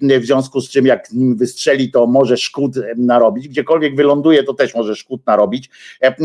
[0.00, 4.74] w związku z czym jak nim wystrzeli, to może szkód narobić, gdziekolwiek wyląduje, to też
[4.74, 5.70] może szkód narobić.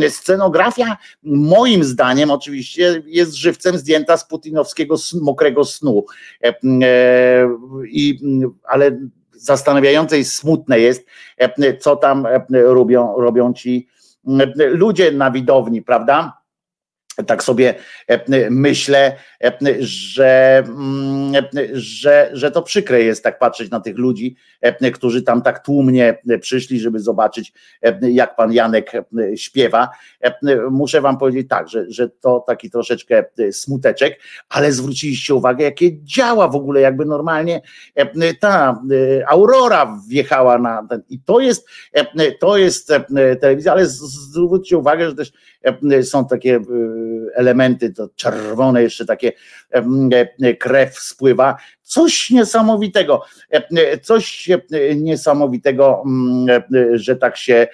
[0.09, 6.05] Scenografia moim zdaniem oczywiście jest żywcem zdjęta z putinowskiego mokrego snu
[7.83, 8.19] i
[8.63, 8.99] ale
[9.31, 11.05] zastanawiające i smutne jest,
[11.37, 13.87] e, co tam e, robią, robią ci
[14.27, 16.40] e, ludzie na widowni, prawda?
[17.27, 17.75] Tak sobie
[18.49, 19.15] myślę,
[19.79, 24.35] że, mm, że, że to przykre jest tak patrzeć na tych ludzi,
[24.93, 27.53] którzy tam tak tłumnie przyszli, żeby zobaczyć,
[28.01, 28.91] jak pan Janek
[29.35, 29.89] śpiewa.
[30.71, 36.47] Muszę wam powiedzieć tak, że, że to taki troszeczkę smuteczek, ale zwróciliście uwagę, jakie działa
[36.47, 37.61] w ogóle, jakby normalnie
[38.39, 38.81] ta
[39.27, 41.03] aurora wjechała na ten.
[41.09, 41.67] I to jest,
[42.39, 42.91] to jest
[43.41, 45.31] telewizja, ale zwróćcie uwagę, że też
[46.03, 46.59] są takie
[47.33, 49.31] elementy, to czerwone jeszcze takie
[50.59, 51.57] krew spływa.
[51.91, 53.21] Coś niesamowitego,
[54.01, 54.49] coś
[54.95, 56.03] niesamowitego,
[56.93, 57.67] że tak się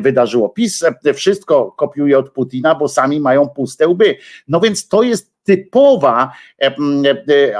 [0.00, 0.48] wydarzyło.
[0.48, 0.84] PiS
[1.14, 4.16] wszystko kopiuje od Putina, bo sami mają puste łby.
[4.48, 6.32] No więc to jest typowa,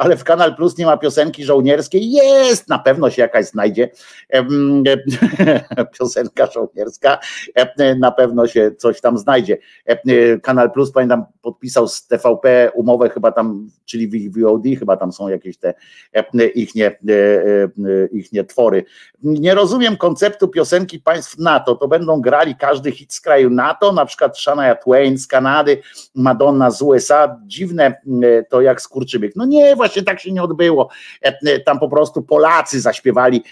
[0.00, 2.12] ale w Kanal Plus nie ma piosenki żołnierskiej.
[2.12, 3.90] Jest, na pewno się jakaś znajdzie
[5.98, 7.18] piosenka żołnierska,
[7.98, 9.58] na pewno się coś tam znajdzie.
[10.42, 15.28] Kanal Plus, pamiętam, podpisał z TVP umowę chyba tam, czyli w VOD, chyba tam są
[15.28, 15.74] jakieś te
[16.54, 16.96] ich nie,
[18.12, 18.84] ich nie twory.
[19.22, 24.06] Nie rozumiem konceptu piosenki państw NATO, to będą grali każdy hit z kraju NATO, na
[24.06, 25.82] przykład Shania Twain z Kanady,
[26.14, 27.94] Madonna z USA, dziwne e,
[28.50, 29.36] to jak skurczybyk.
[29.36, 30.88] No nie, właśnie tak się nie odbyło.
[31.24, 33.42] E, e, tam po prostu Polacy zaśpiewali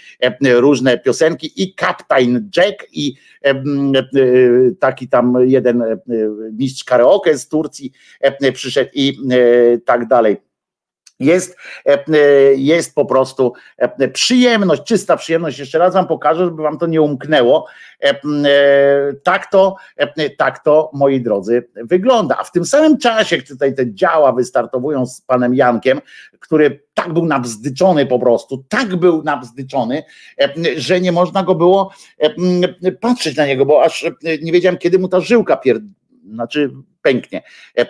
[0.43, 3.15] różne piosenki i Captain Jack i
[4.79, 5.83] taki tam jeden
[6.51, 7.91] mistrz karaoke z Turcji
[8.53, 9.17] przyszedł i
[9.85, 10.52] tak dalej.
[11.19, 11.57] Jest,
[12.55, 13.53] jest po prostu
[14.13, 15.59] przyjemność, czysta przyjemność.
[15.59, 17.67] Jeszcze raz wam pokażę, żeby wam to nie umknęło.
[19.23, 19.75] Tak to,
[20.37, 22.37] tak to, moi drodzy, wygląda.
[22.39, 26.01] A w tym samym czasie, gdy tutaj te działa wystartowują z panem Jankiem,
[26.39, 30.03] który tak był nabzdyczony po prostu, tak był nabzdyczony,
[30.75, 31.93] że nie można go było
[33.01, 34.05] patrzeć na niego, bo aż
[34.41, 35.79] nie wiedziałem, kiedy mu ta żyłka pier...
[36.25, 36.71] znaczy
[37.03, 37.43] pęknie.
[37.77, 37.85] E, e,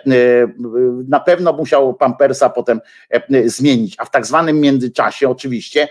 [1.08, 2.80] na pewno musiał Pampersa potem
[3.10, 5.88] e, zmienić, a w tak zwanym międzyczasie oczywiście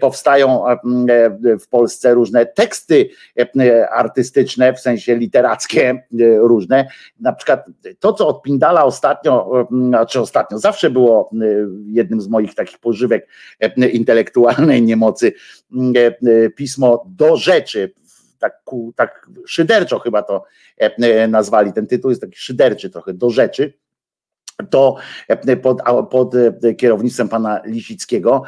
[0.00, 0.64] powstają
[1.62, 3.08] w Polsce różne teksty
[3.94, 6.02] artystyczne, w sensie literackie
[6.38, 6.88] różne.
[7.20, 7.66] Na przykład
[7.98, 11.30] to, co od Pindala ostatnio, znaczy ostatnio, zawsze było
[11.86, 13.28] jednym z moich takich pożywek
[13.92, 15.32] intelektualnej niemocy,
[16.56, 17.94] pismo do rzeczy
[18.42, 18.62] tak,
[18.96, 20.44] tak szyderczo chyba to
[20.80, 21.72] e, e, nazwali.
[21.72, 23.72] Ten tytuł jest taki szyderczy trochę do rzeczy
[24.70, 24.96] to
[25.28, 26.34] e, pod, pod,
[26.78, 28.42] kierownictwem pana Lisickiego.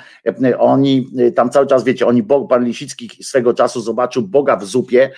[0.59, 5.11] Oni tam cały czas, wiecie, oni, pan Lisicki swego czasu zobaczył Boga w zupie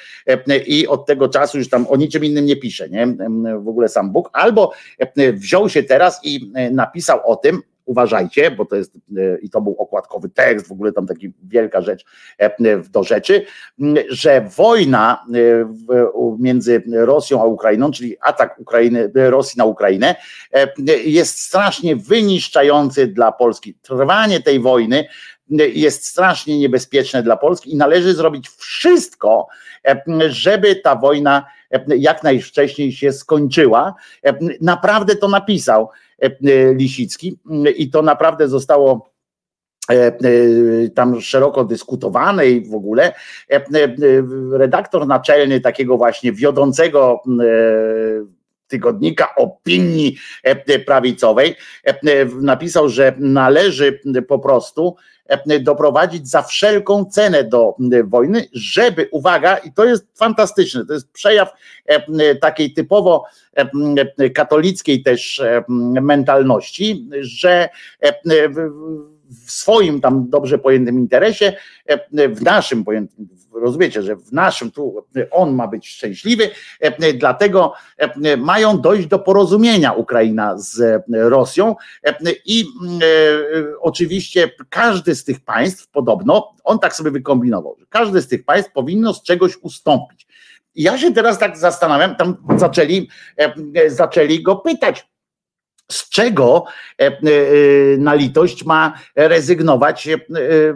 [0.66, 3.06] i od tego czasu już tam o niczym innym nie pisze, nie?
[3.60, 4.30] W ogóle sam Bóg.
[4.32, 4.72] Albo
[5.32, 9.76] wziął się teraz i napisał o tym, uważajcie, bo to jest e, i to był
[9.78, 12.04] okładkowy tekst, w ogóle tam taki wielka rzecz
[12.38, 13.46] e, do rzeczy,
[14.08, 20.14] że wojna e, między Rosją a Ukrainą, czyli atak Ukrainy, Rosji na Ukrainę
[21.04, 23.74] jest strasznie wyniszczający dla Polski.
[23.74, 25.04] Trwanie tej wojny
[25.74, 29.48] jest strasznie niebezpieczne dla Polski i należy zrobić wszystko,
[30.28, 31.46] żeby ta wojna
[31.98, 33.94] jak najwcześniej się skończyła.
[34.60, 35.88] Naprawdę to napisał
[36.74, 37.38] Lisicki.
[37.76, 39.10] I to naprawdę zostało
[39.90, 40.12] e,
[40.94, 43.12] tam szeroko dyskutowane i w ogóle.
[44.52, 47.22] Redaktor naczelny takiego właśnie wiodącego
[48.68, 50.16] tygodnika opinii
[50.86, 51.54] prawicowej
[52.40, 54.96] napisał, że należy po prostu
[55.60, 57.74] doprowadzić za wszelką cenę do
[58.04, 61.52] wojny, żeby, uwaga, i to jest fantastyczne, to jest przejaw
[62.40, 63.24] takiej typowo
[64.34, 65.42] katolickiej też
[66.00, 67.68] mentalności, że
[69.46, 71.52] w swoim tam dobrze pojętym interesie,
[72.12, 76.50] w naszym pojętym, rozumiecie, że w naszym tu on ma być szczęśliwy,
[77.14, 77.72] dlatego
[78.38, 81.76] mają dojść do porozumienia Ukraina z Rosją
[82.44, 82.64] i
[83.80, 88.72] oczywiście każdy z tych państw podobno, on tak sobie wykombinował, że każdy z tych państw
[88.72, 90.26] powinno z czegoś ustąpić.
[90.74, 93.08] I ja się teraz tak zastanawiam, tam zaczęli,
[93.86, 95.08] zaczęli go pytać,
[95.88, 96.64] z czego
[96.98, 97.12] e, e,
[97.98, 100.18] na litość ma rezygnować, e,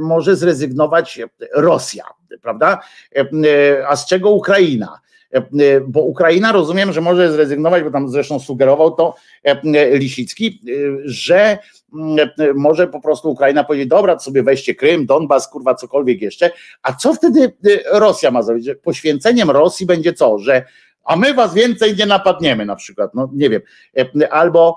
[0.01, 1.21] może zrezygnować
[1.55, 2.05] Rosja,
[2.43, 2.81] prawda?
[3.89, 5.01] A z czego Ukraina?
[5.87, 9.15] Bo Ukraina rozumiem, że może zrezygnować, bo tam zresztą sugerował to
[9.93, 10.63] Lisicki,
[11.05, 11.59] że
[12.55, 16.51] może po prostu Ukraina powiedzieć, dobra, sobie weźcie Krym, Donbas, kurwa, cokolwiek jeszcze.
[16.83, 17.53] A co wtedy
[17.93, 18.69] Rosja ma zrobić?
[18.83, 20.39] Poświęceniem Rosji będzie co?
[20.39, 20.65] Że
[21.05, 23.61] a my was więcej nie napadniemy na przykład, no nie wiem,
[24.31, 24.77] albo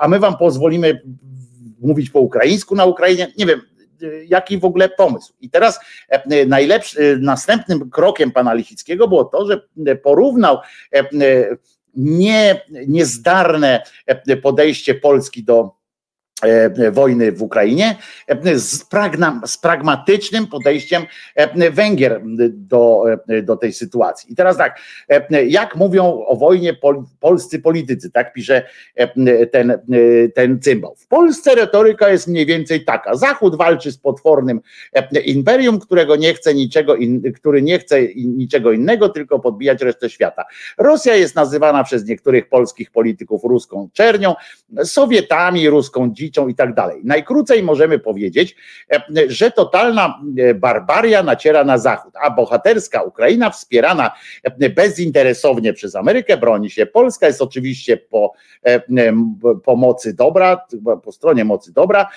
[0.00, 1.02] a my wam pozwolimy
[1.80, 3.60] mówić po ukraińsku na Ukrainie, nie wiem,
[4.26, 5.32] jaki w ogóle pomysł.
[5.40, 5.80] I teraz
[6.46, 9.60] najlepszy, następnym krokiem pana Lichickiego było to, że
[10.02, 10.58] porównał
[11.94, 13.82] nie, niezdarne
[14.42, 15.75] podejście Polski do E,
[16.92, 21.02] wojny w Ukrainie e, z, pragna, z, pragmatycznym podejściem
[21.34, 23.04] e, Węgier do,
[23.42, 24.32] do tej sytuacji.
[24.32, 24.80] I teraz tak,
[25.46, 28.62] jak mówią o wojnie pol, polscy politycy, tak pisze
[29.52, 29.78] ten,
[30.34, 30.94] ten cymbał.
[30.96, 33.14] W Polsce retoryka jest mniej więcej taka.
[33.14, 34.60] Zachód walczy z potwornym
[35.24, 40.44] imperium, którego nie chce niczego, in, który nie chce niczego innego, tylko podbijać resztę świata.
[40.78, 44.34] Rosja jest nazywana przez niektórych polskich polityków ruską czernią,
[44.84, 47.00] Sowietami, ruską dziś i tak dalej.
[47.04, 48.56] Najkrócej możemy powiedzieć,
[48.92, 54.10] e, że totalna e, barbaria naciera na Zachód, a bohaterska Ukraina wspierana
[54.42, 56.86] e, bezinteresownie przez Amerykę broni się.
[56.86, 58.32] Polska jest oczywiście po
[59.64, 60.66] pomocy dobra,
[61.04, 62.08] po stronie mocy dobra,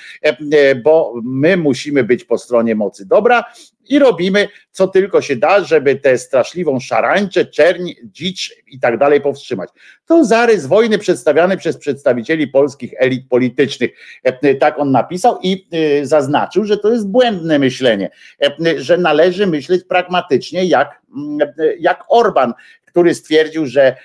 [0.84, 3.44] bo my musimy być po stronie mocy dobra
[3.90, 4.48] i robimy
[4.80, 9.70] co tylko się da, żeby tę straszliwą szarańczę, czerń, dzicz i tak dalej powstrzymać.
[10.06, 13.92] To zarys wojny przedstawiany przez przedstawicieli polskich elit politycznych.
[14.24, 18.10] E, tak on napisał i e, zaznaczył, że to jest błędne myślenie,
[18.44, 22.54] e, że należy myśleć pragmatycznie jak, mm, jak Orban,
[23.00, 23.96] który stwierdził, że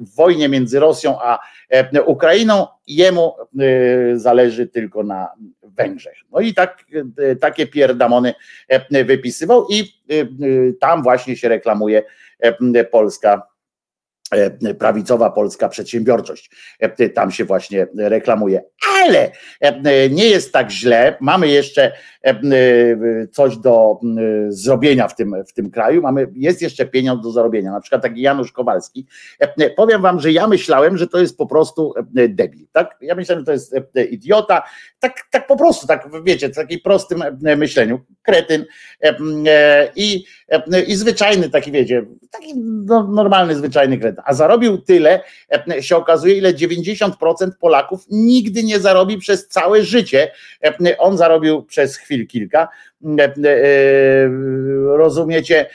[0.00, 1.38] w wojnie między Rosją a
[2.06, 3.34] Ukrainą jemu
[4.14, 5.28] zależy tylko na
[5.62, 6.16] Węgrzech.
[6.32, 6.84] No i tak,
[7.40, 8.34] takie pierdamony
[8.90, 9.84] wypisywał i
[10.80, 12.02] tam właśnie się reklamuje
[12.90, 13.57] Polska E,
[14.78, 16.50] prawicowa polska przedsiębiorczość.
[16.78, 18.62] E, tam się właśnie reklamuje.
[19.02, 21.16] Ale e, nie jest tak źle.
[21.20, 21.92] Mamy jeszcze
[23.32, 24.00] coś do
[24.48, 26.02] zrobienia w tym, w tym kraju.
[26.02, 27.72] Mamy, jest jeszcze pieniądz do zarobienia.
[27.72, 29.06] Na przykład taki Janusz Kowalski.
[29.76, 31.94] Powiem wam, że ja myślałem, że to jest po prostu
[32.28, 32.66] debil.
[32.72, 32.96] Tak?
[33.00, 33.74] Ja myślałem, że to jest
[34.10, 34.62] idiota.
[35.00, 38.00] Tak, tak po prostu, tak wiecie, w takim prostym myśleniu.
[38.22, 38.64] Kretyn
[39.96, 40.24] i,
[40.86, 45.20] i zwyczajny taki, wiecie, taki no, normalny, zwyczajny kretyn a zarobił tyle,
[45.70, 47.10] e, się okazuje, ile 90%
[47.60, 50.30] Polaków nigdy nie zarobi przez całe życie.
[50.64, 52.68] E, on zarobił przez chwil kilka.
[53.18, 53.34] E,
[54.96, 55.66] rozumiecie,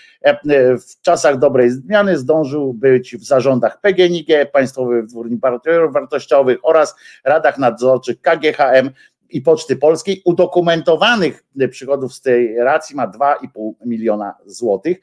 [0.88, 5.40] w czasach dobrej zmiany zdążył być w zarządach PGNiG, Państwowych Wytwórni
[5.90, 8.90] Wartościowych oraz radach nadzorczych KGHM,
[9.30, 10.22] i Poczty Polskiej.
[10.26, 14.98] Udokumentowanych przychodów z tej racji ma 2,5 miliona złotych,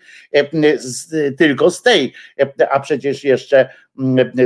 [1.38, 2.12] tylko z tej,
[2.70, 3.68] a przecież jeszcze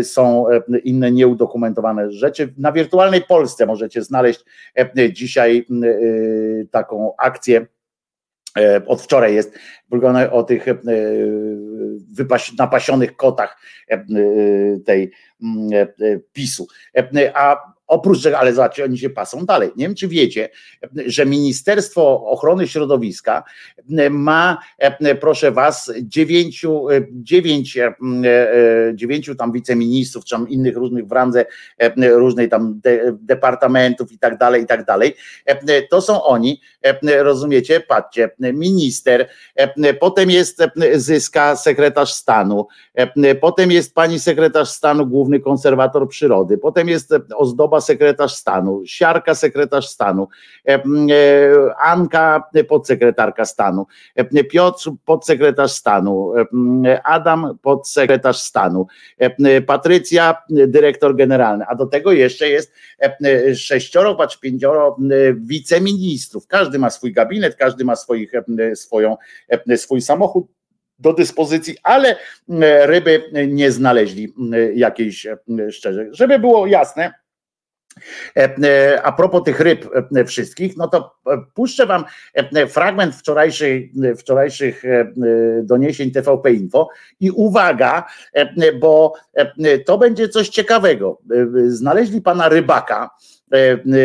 [0.03, 0.47] są
[0.85, 2.55] inne nieudokumentowane rzeczy.
[2.59, 4.45] Na wirtualnej Polsce możecie znaleźć
[5.13, 5.67] dzisiaj
[6.71, 7.67] taką akcję.
[8.87, 9.55] Od wczoraj jest
[10.31, 10.67] o tych
[12.59, 13.57] napasionych kotach
[14.85, 15.13] tej
[16.33, 16.67] PiSu.
[17.35, 19.71] A Oprócz tego, ale zobaczcie, oni się pasą dalej.
[19.77, 20.49] Nie wiem, czy wiecie,
[21.07, 23.45] że Ministerstwo Ochrony Środowiska
[24.11, 24.59] ma,
[25.21, 27.79] proszę was, dziewięciu, dziewięć,
[28.95, 31.47] dziewięciu tam wiceministrów, czy tam innych różnych w randze
[31.97, 35.15] różnej tam de, departamentów i tak dalej, i tak dalej.
[35.91, 36.61] To są oni,
[37.19, 39.29] rozumiecie, patrzcie, minister,
[40.01, 40.63] potem jest
[40.95, 42.67] Zyska, sekretarz stanu,
[43.41, 49.89] potem jest pani sekretarz stanu, główny konserwator przyrody, potem jest ozdoba sekretarz stanu, Siarka sekretarz
[49.89, 50.29] stanu,
[50.69, 50.81] e, e,
[51.79, 56.33] Anka podsekretarka stanu, e, Piotr podsekretarz stanu,
[57.05, 58.87] Adam podsekretarz stanu,
[59.67, 62.73] Patrycja dyrektor generalny, a do tego jeszcze jest
[63.55, 64.97] sześcioro, patrz pięcioro
[65.37, 66.47] wiceministrów.
[66.47, 68.33] Każdy ma swój gabinet, każdy ma swoich,
[68.75, 69.17] swoją,
[69.77, 70.47] swój samochód
[70.99, 72.17] do dyspozycji, ale
[72.85, 74.35] ryby nie znaleźli
[74.75, 75.27] jakiejś
[75.71, 76.07] szczerze.
[76.11, 77.13] Żeby było jasne,
[79.03, 84.85] A propos tych ryb e, wszystkich, no to e, puszczę wam e, fragment wczorajszych, wczorajszych
[84.85, 85.15] e, e,
[85.63, 86.89] doniesień TVP Info
[87.21, 91.19] i uwaga, e, bo e, to będzie coś ciekawego.
[91.31, 93.11] E, Znaleźli pana rybaka,
[93.53, 93.57] e,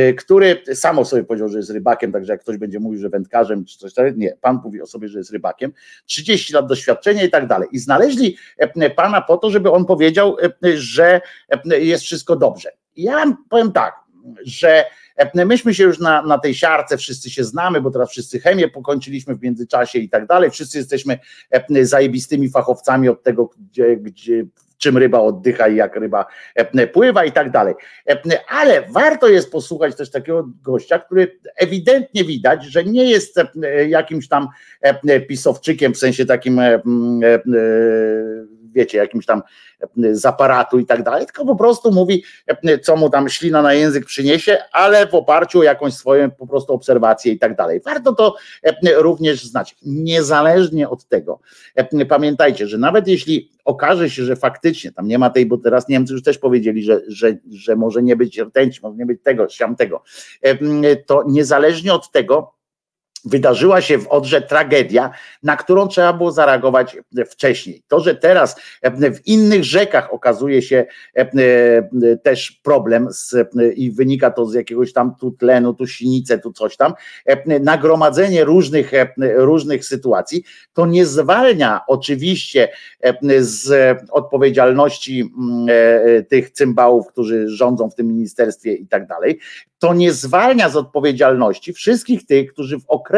[0.09, 3.65] e, który samo sobie powiedział, że jest rybakiem, także jak ktoś będzie mówił, że wędkarzem
[3.65, 5.73] czy coś takiego, nie, pan mówi o sobie, że jest rybakiem,
[6.05, 7.69] 30 lat doświadczenia i tak dalej.
[7.71, 11.21] I znaleźli e, pana po to, żeby on powiedział, e, że
[11.71, 12.71] e, jest wszystko dobrze.
[12.99, 13.95] Ja wam powiem tak,
[14.45, 18.39] że e, myśmy się już na, na tej siarce wszyscy się znamy, bo teraz wszyscy
[18.39, 20.51] chemię pokończyliśmy w międzyczasie i tak dalej.
[20.51, 21.19] Wszyscy jesteśmy
[21.51, 24.45] e, zajebistymi fachowcami od tego, gdzie, gdzie
[24.77, 27.75] czym ryba oddycha i jak ryba e, pływa i tak dalej.
[28.47, 33.39] Ale warto jest posłuchać też takiego gościa, który ewidentnie widać, że nie jest
[33.87, 34.47] jakimś tam
[35.27, 36.61] pisowczykiem, w sensie takim,
[38.71, 39.41] wiecie, jakimś tam
[40.11, 42.23] z aparatu i tak dalej, tylko po prostu mówi,
[42.83, 46.73] co mu tam ślina na język przyniesie, ale w oparciu o jakąś swoją po prostu
[46.73, 47.81] obserwację i tak dalej.
[47.85, 49.75] Warto to e, również znać.
[49.85, 51.39] Niezależnie od tego,
[51.75, 55.87] e, pamiętajcie, że nawet jeśli okaże się, że faktycznie tam nie ma tej, bo teraz
[55.87, 59.49] Niemcy już też powiedzieli, że, że, że może nie być rtęci, może nie być tego,
[59.49, 60.03] siam tego,
[60.41, 62.58] e, to niezależnie od tego,
[63.25, 65.11] wydarzyła się w Odrze tragedia,
[65.43, 66.97] na którą trzeba było zareagować
[67.29, 67.83] wcześniej.
[67.87, 73.35] To, że teraz w innych rzekach okazuje się e, też problem z,
[73.75, 76.93] i wynika to z jakiegoś tam tu tlenu, tu sinice, tu coś tam,
[77.25, 82.69] e, nagromadzenie różnych, e, różnych sytuacji, to nie zwalnia oczywiście
[83.39, 85.67] z odpowiedzialności mm,
[86.25, 89.39] tych cymbałów, którzy rządzą w tym ministerstwie i tak dalej,
[89.79, 93.08] to nie zwalnia z odpowiedzialności wszystkich tych, którzy w okresie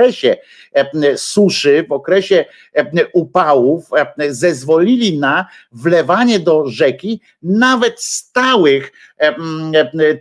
[0.74, 2.46] e, suszy, w okresie
[2.76, 8.92] e, upałów e, zezwolili na wlewanie do rzeki nawet stałych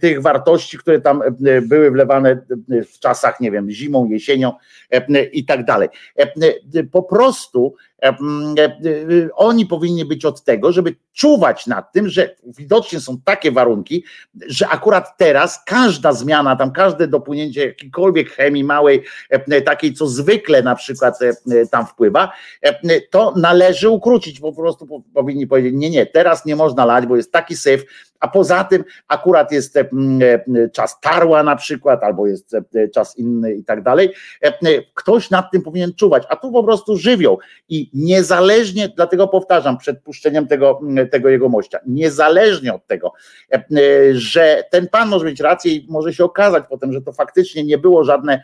[0.00, 1.22] tych wartości, które tam
[1.62, 2.42] były wlewane
[2.92, 4.52] w czasach, nie wiem, zimą, jesienią
[5.32, 5.88] i tak dalej.
[6.92, 7.74] Po prostu
[9.34, 14.04] oni powinni być od tego, żeby czuwać nad tym, że widocznie są takie warunki,
[14.46, 19.02] że akurat teraz każda zmiana, tam każde dopłynięcie jakiejkolwiek chemii małej,
[19.64, 21.18] takiej co zwykle na przykład
[21.70, 22.32] tam wpływa,
[23.10, 27.32] to należy ukrócić, po prostu powinni powiedzieć, nie, nie, teraz nie można lać, bo jest
[27.32, 27.84] taki syf,
[28.20, 29.78] a poza tym akurat jest
[30.72, 32.56] czas tarła na przykład, albo jest
[32.94, 34.12] czas inny i tak dalej.
[34.94, 40.02] Ktoś nad tym powinien czuwać, a tu po prostu żywioł i niezależnie, dlatego powtarzam przed
[40.02, 43.12] puszczeniem tego, tego jego mościa, niezależnie od tego,
[44.12, 47.78] że ten pan może mieć rację i może się okazać potem, że to faktycznie nie
[47.78, 48.42] było żadne,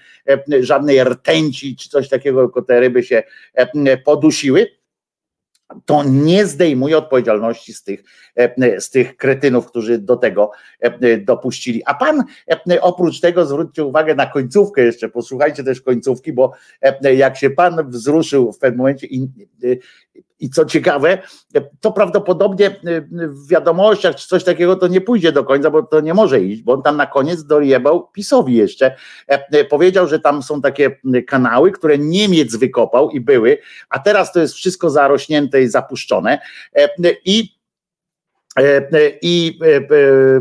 [0.60, 3.22] żadnej rtęci czy coś takiego, tylko te ryby się
[4.04, 4.66] podusiły,
[5.84, 8.04] to nie zdejmuje odpowiedzialności z tych,
[8.78, 10.50] z tych kretynów, którzy do tego
[11.20, 11.82] dopuścili.
[11.84, 12.24] A pan
[12.80, 16.52] oprócz tego zwróćcie uwagę na końcówkę jeszcze, posłuchajcie też końcówki, bo
[17.16, 19.28] jak się pan wzruszył w pewnym momencie i,
[20.40, 21.18] i co ciekawe,
[21.80, 22.80] to prawdopodobnie
[23.12, 26.62] w wiadomościach czy coś takiego to nie pójdzie do końca, bo to nie może iść,
[26.62, 28.96] bo on tam na koniec dojebał PiSowi jeszcze.
[29.70, 34.54] Powiedział, że tam są takie kanały, które Niemiec wykopał i były, a teraz to jest
[34.54, 36.38] wszystko zarośnięte i zapuszczone.
[37.24, 37.56] I
[39.22, 39.58] i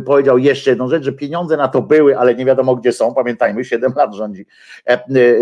[0.05, 3.13] powiedział jeszcze jedną rzecz, że pieniądze na to były, ale nie wiadomo gdzie są.
[3.13, 4.45] Pamiętajmy, 7 lat rządzi,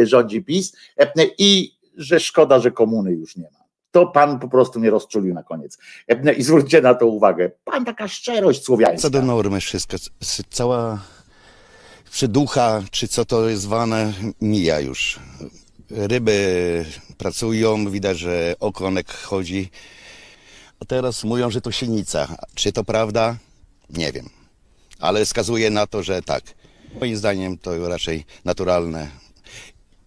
[0.03, 0.77] rządzi PiS
[1.37, 3.62] i że szkoda, że komuny już nie ma
[3.93, 5.77] to pan po prostu mnie rozczulił na koniec.
[6.37, 7.51] I zwróćcie na to uwagę.
[7.63, 9.01] Pan taka szczerość słowiańska.
[9.01, 9.97] Co do normy wszystko,
[10.49, 10.99] cała
[12.11, 15.19] przyducha, czy co to jest zwane, mija już.
[15.89, 16.85] Ryby
[17.17, 19.69] pracują, widać, że okonek chodzi.
[20.79, 22.35] A teraz mówią, że to sienica.
[22.55, 23.35] Czy to prawda?
[23.89, 24.29] Nie wiem.
[24.99, 26.43] Ale wskazuje na to, że tak.
[26.99, 29.07] Moim zdaniem to raczej naturalne.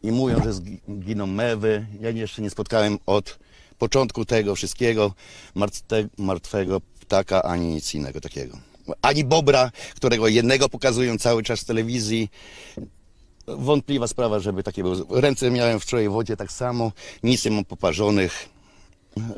[0.02, 1.86] I mówią, że zginą mewy.
[2.00, 3.38] Ja jeszcze nie spotkałem od
[3.78, 5.14] początku tego wszystkiego
[5.54, 8.58] martwe, martwego ptaka, ani nic innego takiego.
[9.02, 12.30] Ani bobra, którego jednego pokazują cały czas w telewizji.
[13.46, 14.96] Wątpliwa sprawa, żeby takie było.
[15.10, 18.48] Ręce miałem wczoraj w wodzie tak samo, nic nie mam poparzonych.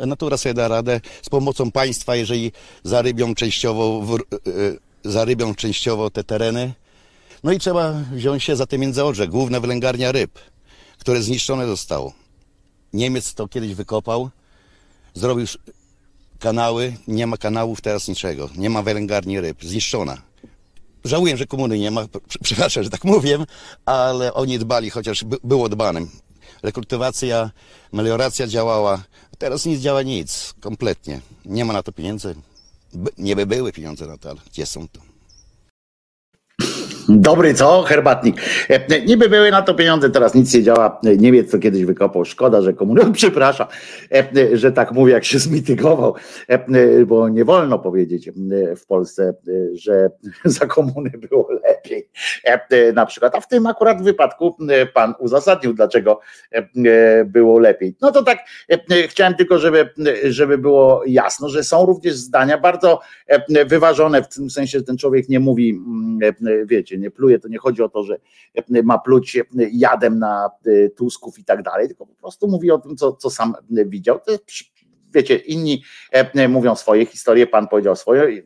[0.07, 2.53] Natura sobie da radę z pomocą państwa, jeżeli
[2.85, 4.19] zarybią częściowo, w,
[4.49, 6.75] y, zarybią częściowo te tereny.
[7.45, 10.39] No i trzeba wziąć się za te międzyodrze, główna wylęgarnia ryb,
[10.99, 12.13] które zniszczone zostało.
[12.93, 14.31] Niemiec to kiedyś wykopał,
[15.15, 15.47] zrobił
[16.39, 20.23] kanały, nie ma kanałów teraz niczego, nie ma wylęgarni ryb, zniszczona.
[21.05, 22.07] Żałuję, że komuny nie ma,
[22.45, 23.39] przepraszam, że tak mówię,
[23.87, 26.11] ale oni dbali, chociaż było dbanym.
[26.63, 27.51] Rekultywacja,
[27.93, 29.03] melioracja działała,
[29.39, 31.21] teraz nic działa nic, kompletnie.
[31.45, 32.35] Nie ma na to pieniędzy.
[33.19, 35.08] Nie by były pieniądze na to, ale gdzie są to?
[37.09, 37.83] Dobry, co?
[37.83, 38.37] Herbatnik.
[38.71, 41.01] E, Niby były na to pieniądze, teraz nic nie działa.
[41.07, 42.25] E, Niemiec to kiedyś wykopał.
[42.25, 43.01] Szkoda, że komuny...
[43.13, 43.67] Przepraszam,
[44.13, 46.15] e, że tak mówię, jak się zmitygował,
[46.49, 48.33] e, bo nie wolno powiedzieć e,
[48.77, 50.11] w Polsce, e, że
[50.45, 52.09] za komuny było lepiej.
[52.45, 56.21] E, Na przykład, a w tym akurat wypadku e, pan uzasadnił, dlaczego
[56.53, 57.97] e, e, było lepiej.
[58.01, 58.39] No to tak,
[58.71, 59.89] e, chciałem tylko, żeby,
[60.25, 64.99] żeby było jasno, że są również zdania bardzo e, wyważone, w tym sensie, że ten
[64.99, 66.35] człowiek nie mówi, mm,
[66.99, 68.19] e, nie pluje, to nie chodzi o to, że
[68.83, 69.39] ma pluć
[69.73, 73.31] jadem na e, Tusków i tak dalej, tylko po prostu mówi o tym, co, co
[73.31, 74.21] sam widział.
[74.25, 74.45] To jest,
[75.15, 78.43] wiecie, inni e, mówią swoje historie, pan powiedział swoje, e,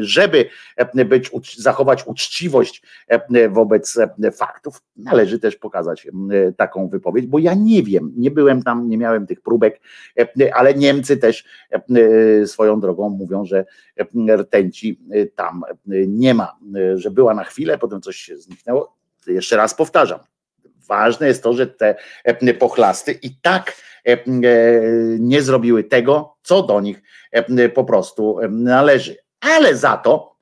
[0.00, 7.26] żeby e, być, zachować uczciwość e, wobec e, faktów, należy też pokazać e, taką wypowiedź,
[7.26, 9.80] bo ja nie wiem, nie byłem tam, nie miałem tych próbek,
[10.18, 13.64] e, ale Niemcy też e, swoją drogą mówią, że
[13.96, 15.70] e, rtęci e, tam e,
[16.06, 18.96] nie ma, e, że była na chwilę, potem coś się zniknęło.
[19.26, 20.18] Jeszcze raz powtarzam,
[20.88, 24.18] ważne jest to, że te e, pochlasty i tak e, e,
[25.18, 27.02] nie zrobiły tego, co do nich
[27.74, 29.16] po prostu należy.
[29.40, 30.33] Ale za to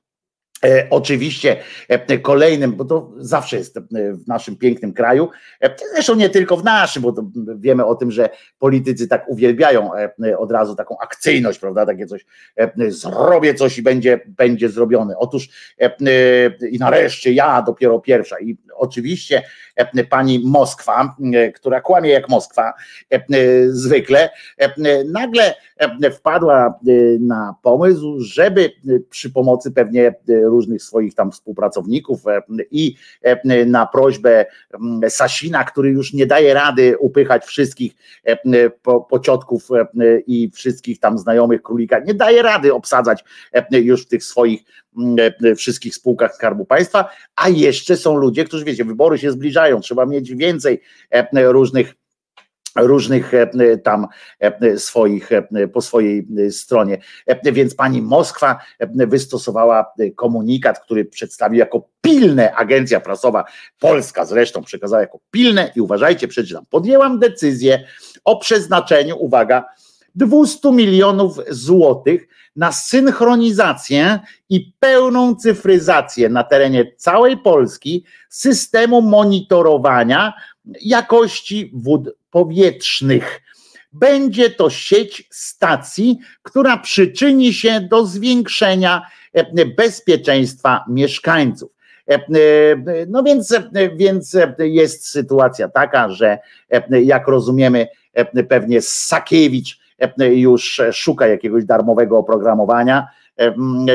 [0.91, 1.57] Oczywiście
[1.89, 3.82] e, kolejnym, bo to zawsze jest e,
[4.12, 5.28] w naszym pięknym kraju,
[5.60, 7.15] e, zresztą nie tylko w naszym, bo
[7.57, 11.86] wiemy o tym, że politycy tak uwielbiają e, od razu taką akcyjność, prawda?
[11.86, 12.26] Takie coś,
[12.57, 15.18] e, zrobię coś i będzie, będzie zrobione.
[15.18, 15.49] Otóż
[15.81, 18.36] e, e, i nareszcie ja dopiero pierwsza.
[18.41, 19.42] I oczywiście
[19.76, 22.73] e, pani Moskwa, e, która kłamie jak Moskwa,
[23.12, 23.23] e, e,
[23.68, 30.15] zwykle, e, nagle e, wpadła e, na pomysł, żeby e, przy pomocy pewnie e,
[30.52, 34.47] różnych swoich tam współpracowników e, i e, na prośbę
[35.08, 37.92] Sasina, który już nie daje rady upychać wszystkich
[38.24, 39.68] e, po, pociotków
[40.26, 43.24] i wszystkich tam znajomych królika, nie daje rady obsadzać
[43.70, 44.60] już w tych swoich
[45.56, 50.34] wszystkich spółkach Skarbu Państwa, a jeszcze są ludzie, którzy wiecie, wybory się zbliżają, trzeba mieć
[50.34, 50.81] więcej
[51.32, 51.94] różnych
[52.76, 54.07] różnych e, tam
[54.41, 56.99] e, swoich e, po swojej stronie.
[57.26, 63.44] E, Więc pani Moskwa e, wystosowała e, komunikat, który przedstawił jako pilne agencja prasowa
[63.78, 66.65] polska zresztą przekazała jako pilne i uważajcie, przeczytam.
[66.70, 67.84] Podjęłam decyzję
[68.25, 69.65] o przeznaczeniu, uwaga,
[70.15, 80.33] 200 milionów złotych na synchronizację i pełną cyfryzację na terenie całej Polski systemu monitorowania
[80.82, 83.42] jakości wód powietrznych.
[83.92, 91.73] Będzie to sieć stacji, która przyczyni się do zwiększenia e, bezpieczeństwa mieszkańców.
[92.10, 92.20] E, e,
[93.08, 93.57] No więc,
[93.97, 96.39] więc jest sytuacja taka, że
[96.91, 97.86] jak rozumiemy,
[98.49, 99.78] pewnie Sakiewicz
[100.18, 103.08] już szuka jakiegoś darmowego oprogramowania,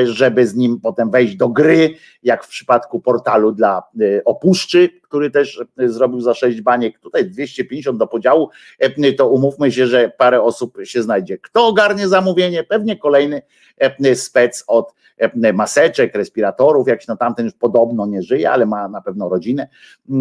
[0.04, 5.30] żeby z nim potem wejść do gry, jak w przypadku portalu dla e, opuszczy, który
[5.30, 10.12] też e, zrobił za 6 baniek, tutaj 250 do podziału, e, to umówmy się, że
[10.18, 11.38] parę osób się znajdzie.
[11.38, 12.64] Kto ogarnie zamówienie?
[12.64, 13.42] Pewnie kolejny
[13.78, 18.66] e, spec od e, maseczek, respiratorów, jak się na tamten już podobno nie żyje, ale
[18.66, 19.68] ma na pewno rodzinę,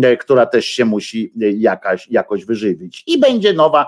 [0.04, 3.04] e, która też się musi e, jakaś, jakoś wyżywić.
[3.08, 3.88] I będzie nowa e,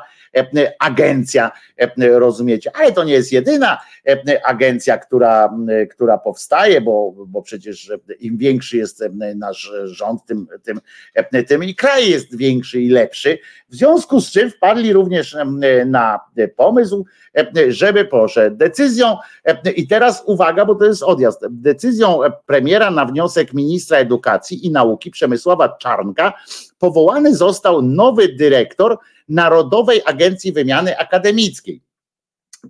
[0.80, 3.78] agencja, e, rozumiecie, ale to nie jest jedyna
[4.08, 10.26] e, agencja, która, e, która powstaje, bo, bo przecież im większy jest e, nasz rząd,
[10.26, 10.82] tym, tym,
[11.14, 13.40] e, tym i kraj jest większy i lepszy.
[13.70, 15.46] W związku z czym wpadli również e,
[15.86, 16.20] na
[16.56, 17.06] pomysł,
[17.38, 22.92] e, żeby proszę, decyzją, e, i teraz uwaga, bo to jest odjazd, decyzją e, premiera
[22.92, 26.34] na wniosek ministra edukacji i nauki Przemysława Czarnka
[26.80, 28.98] powołany został nowy dyrektor
[29.30, 31.82] Narodowej Agencji Wymiany Akademickiej.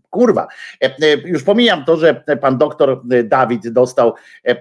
[0.09, 0.47] Kurwa,
[0.83, 0.91] e, e,
[1.25, 4.13] już pomijam to, że pan doktor e, Dawid dostał,
[4.45, 4.55] e, e,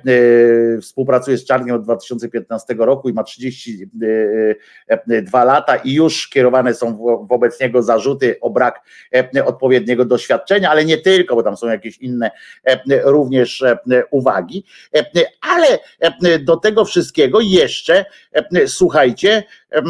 [0.81, 7.27] współpracuje z Czarnkiem od 2015 roku i ma 32 lata i już kierowane są wo-
[7.29, 8.81] wobec niego zarzuty o brak
[9.15, 12.31] e, odpowiedniego doświadczenia, ale nie tylko, bo tam są jakieś inne
[12.65, 13.79] e, również e,
[14.11, 15.05] uwagi, E,
[15.41, 15.67] ale
[16.01, 19.43] e, do tego wszystkiego jeszcze, e, słuchajcie,
[19.73, 19.83] e, e,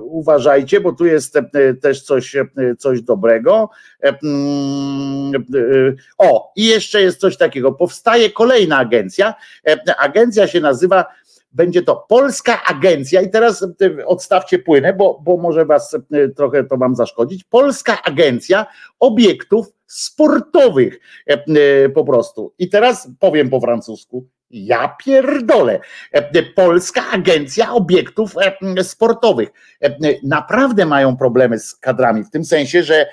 [0.00, 2.46] uważajcie, bo tu jest e, też coś, e,
[2.78, 3.70] coś dobrego.
[4.02, 7.72] E, mm, e, O, i jeszcze jest coś takiego.
[7.72, 9.34] Powstaje kolejna agencja.
[9.66, 11.04] E, Agencja się nazywa.
[11.52, 16.64] Będzie to Polska Agencja, i teraz e, odstawcie płynę, bo, bo może Was e, trochę
[16.64, 17.44] to Wam zaszkodzić.
[17.44, 18.66] Polska Agencja
[19.00, 21.00] Obiektów Sportowych,
[21.30, 21.44] e,
[21.84, 22.54] e, po prostu.
[22.58, 25.80] I teraz powiem po francusku: Ja pierdolę.
[26.12, 28.34] E, Polska Agencja Obiektów
[28.76, 29.48] e, Sportowych.
[29.82, 33.06] E, Naprawdę mają problemy z kadrami, w tym sensie, że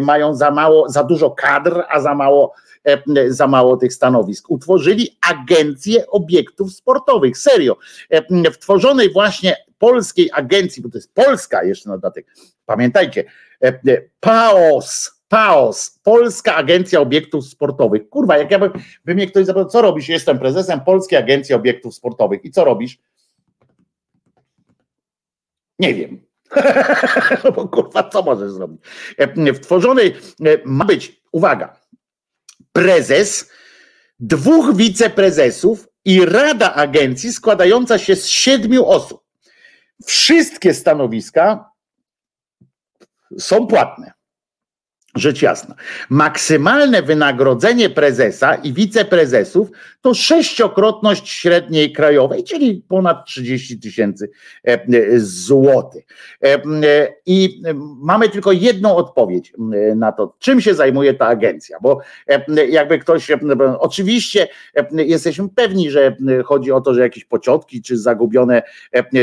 [0.00, 2.54] mają za mało, za dużo kadr, a za mało,
[3.28, 4.50] za mało tych stanowisk.
[4.50, 7.38] Utworzyli Agencję Obiektów Sportowych.
[7.38, 7.76] Serio.
[8.52, 12.26] W tworzonej właśnie polskiej agencji, bo to jest Polska jeszcze na dodatek.
[12.66, 13.24] Pamiętajcie,
[14.20, 18.08] PAOS, PAOS, Polska Agencja Obiektów Sportowych.
[18.08, 18.72] Kurwa, jak ja bym,
[19.04, 20.08] by mnie ktoś zapytał, co robisz?
[20.08, 22.44] Jestem prezesem Polskiej Agencji Obiektów Sportowych.
[22.44, 22.98] I co robisz?
[25.78, 26.28] Nie wiem.
[27.44, 28.80] no bo kurwa, co możesz zrobić?
[29.54, 30.14] W tworzonej
[30.64, 31.80] ma być, uwaga,
[32.72, 33.50] prezes,
[34.20, 39.24] dwóch wiceprezesów i rada agencji składająca się z siedmiu osób.
[40.04, 41.70] Wszystkie stanowiska
[43.38, 44.17] są płatne.
[45.16, 45.74] Rzecz jasna.
[46.10, 49.68] Maksymalne wynagrodzenie prezesa i wiceprezesów
[50.00, 54.30] to sześciokrotność średniej krajowej, czyli ponad 30 tysięcy
[54.66, 54.86] e, e,
[55.20, 56.04] złotych.
[56.44, 56.58] E,
[57.26, 57.62] I
[58.00, 59.52] mamy tylko jedną odpowiedź
[59.96, 62.00] na to, czym się zajmuje ta agencja, bo
[62.68, 63.30] jakby ktoś,
[63.78, 64.48] oczywiście
[64.92, 68.62] jesteśmy pewni, że chodzi o to, że jakieś pociotki czy zagubione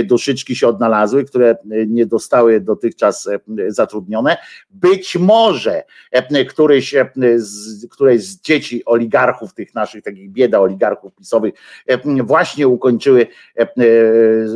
[0.03, 1.55] duszyczki się odnalazły, które
[1.87, 3.29] nie dostały dotychczas
[3.67, 4.37] zatrudnione.
[4.69, 5.84] Być może
[6.49, 6.95] któryś,
[7.35, 11.53] z, któreś z dzieci oligarchów, tych naszych takich bieda oligarchów pisowych,
[12.23, 13.27] właśnie ukończyły,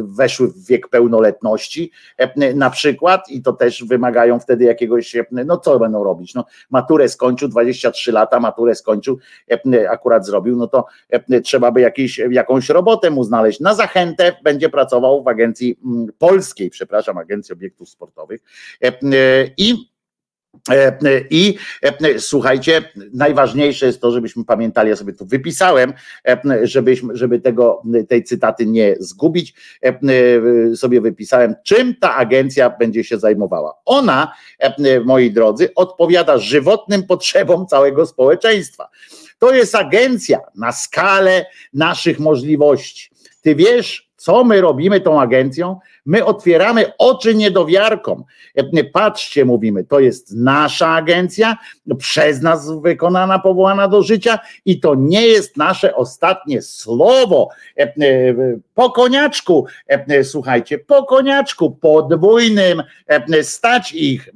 [0.01, 1.91] weszły w wiek pełnoletności
[2.55, 6.35] na przykład i to też wymagają wtedy jakiegoś, no co będą robić?
[6.35, 9.19] No, maturę skończył, 23 lata, maturę skończył,
[9.89, 10.85] akurat zrobił, no to
[11.43, 13.59] trzeba by jakieś, jakąś robotę mu znaleźć.
[13.59, 15.79] Na zachętę będzie pracował w agencji
[16.17, 18.41] polskiej, przepraszam, Agencji Obiektów Sportowych
[19.57, 19.88] i
[21.29, 21.55] i
[22.17, 22.81] słuchajcie,
[23.13, 25.93] najważniejsze jest to, żebyśmy pamiętali, ja sobie tu wypisałem,
[26.63, 29.53] żebyśmy, żeby tego, tej cytaty nie zgubić,
[30.75, 33.73] sobie wypisałem, czym ta agencja będzie się zajmowała.
[33.85, 34.33] Ona,
[35.05, 38.89] moi drodzy, odpowiada żywotnym potrzebom całego społeczeństwa.
[39.39, 43.09] To jest agencja na skalę naszych możliwości.
[43.41, 45.79] Ty wiesz, co my robimy tą agencją?
[46.05, 48.23] My otwieramy oczy niedowiarkom.
[48.93, 51.57] Patrzcie, mówimy, to jest nasza agencja,
[51.97, 57.49] przez nas wykonana, powołana do życia i to nie jest nasze ostatnie słowo.
[58.73, 59.65] Po koniaczku,
[60.23, 62.83] słuchajcie, po koniaczku podwójnym
[63.41, 64.29] stać ich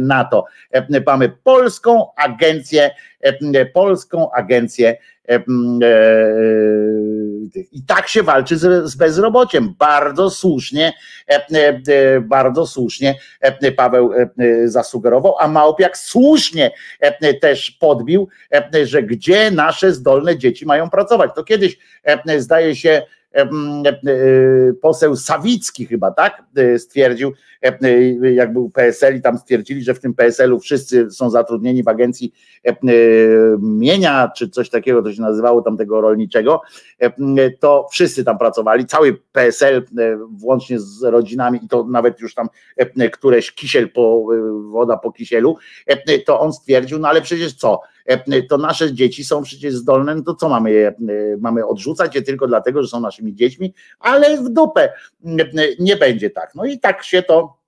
[0.00, 0.44] na to.
[1.06, 2.90] Mamy polską agencję,
[3.72, 4.96] polską agencję E,
[7.72, 9.74] I tak się walczy z, bezrobociem.
[9.78, 10.92] Bardzo słusznie,
[12.20, 13.14] bardzo słusznie
[13.76, 14.10] Paweł
[14.64, 16.70] zasugerował, a Małpiak słusznie
[17.40, 18.28] też podbił,
[18.84, 21.30] że gdzie nasze zdolne dzieci mają pracować.
[21.34, 21.78] To kiedyś
[22.38, 23.23] zdaje się E,
[24.80, 27.32] poseł Sawicki chyba, tak, e, stwierdził,
[28.22, 32.32] jak był PSL i tam stwierdzili, że w tym PSL-u wszyscy są zatrudnieni w agencji
[33.60, 36.60] mienia, czy coś takiego, to się nazywało tam tego rolniczego,
[37.60, 39.84] to wszyscy tam pracowali, cały PSL,
[40.30, 42.48] włącznie z rodzinami i to nawet już tam
[43.12, 44.26] któreś kisiel po,
[44.70, 45.56] woda po kisielu,
[46.26, 47.93] to on stwierdził, no ale przecież co, E,
[48.48, 50.94] to nasze dzieci są przecież zdolne, no to co mamy je, e,
[51.38, 54.92] mamy odrzucać je tylko dlatego, że są naszymi dziećmi, ale w dupę
[55.78, 56.54] nie będzie tak.
[56.54, 57.63] No i tak się to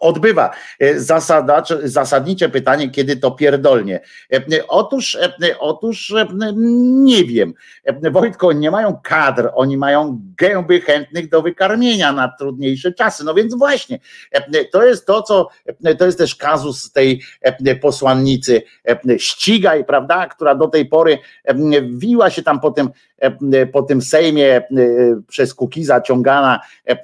[0.00, 0.50] odbywa.
[0.80, 1.00] E,
[1.84, 4.00] zasadnicze pytanie, kiedy to pierdolnie.
[4.32, 6.14] E, otóż, e, otóż
[7.04, 7.54] nie wiem.
[8.10, 13.24] Wojtko, nie mają kadr, oni mają gęby chętnych do wykarmienia na trudniejsze czasy.
[13.24, 13.98] No więc właśnie,
[14.72, 15.48] to jest to, co
[15.98, 17.22] to jest też kazus tej
[17.80, 18.62] posłannicy
[19.18, 21.18] ścigaj, prawda, która do tej pory
[21.88, 22.90] wiła się tam po tym
[23.72, 24.62] po tym Sejmie
[25.28, 26.60] przez Kukiza ciągana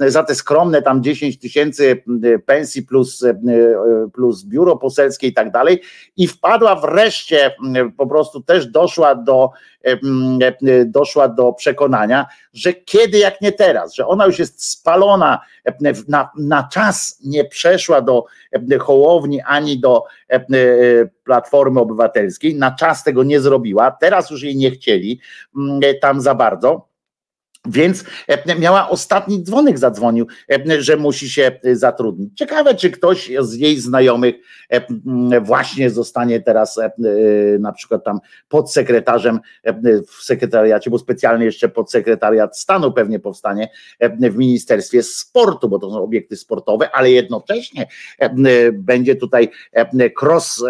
[0.07, 2.03] za te skromne tam 10 tysięcy
[2.47, 3.25] pensji plus,
[4.15, 5.83] plus biuro poselskie i tak dalej.
[6.17, 7.55] I wpadła wreszcie,
[7.97, 9.51] po prostu też doszła do
[10.87, 15.41] doszła do przekonania, że kiedy jak nie teraz, że ona już jest spalona,
[16.09, 18.25] na, na czas nie przeszła do
[18.81, 20.05] Hołowni ani do
[21.25, 25.21] Platformy Obywatelskiej, na czas tego nie zrobiła, teraz już jej nie chcieli
[26.01, 26.90] tam za bardzo
[27.67, 32.39] Więc e, miała ostatni dzwonek zadzwonił, e, że musi się e, zatrudnić.
[32.39, 34.35] Ciekawe, czy ktoś z jej znajomych
[35.41, 36.81] właśnie zostanie teraz
[37.59, 39.41] na przykład tam podsekretarzem
[40.07, 43.69] w sekretariacie, bo specjalnie jeszcze podsekretariat stanu pewnie powstanie
[44.01, 47.87] w Ministerstwie Sportu, bo to są obiekty sportowe, ale jednocześnie
[48.73, 49.51] będzie tutaj
[50.23, 50.65] cross,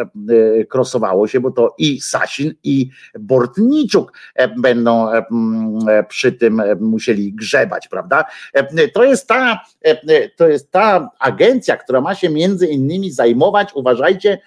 [0.74, 4.12] crossowało się, bo to i Sasin i Bortniczuk
[4.56, 5.08] będą
[6.08, 8.24] przy tym musieli grzebać, prawda?
[8.52, 13.70] E, to jest ta, e, to jest ta agencja, która ma się między innymi zajmować,
[13.74, 14.38] uważajcie,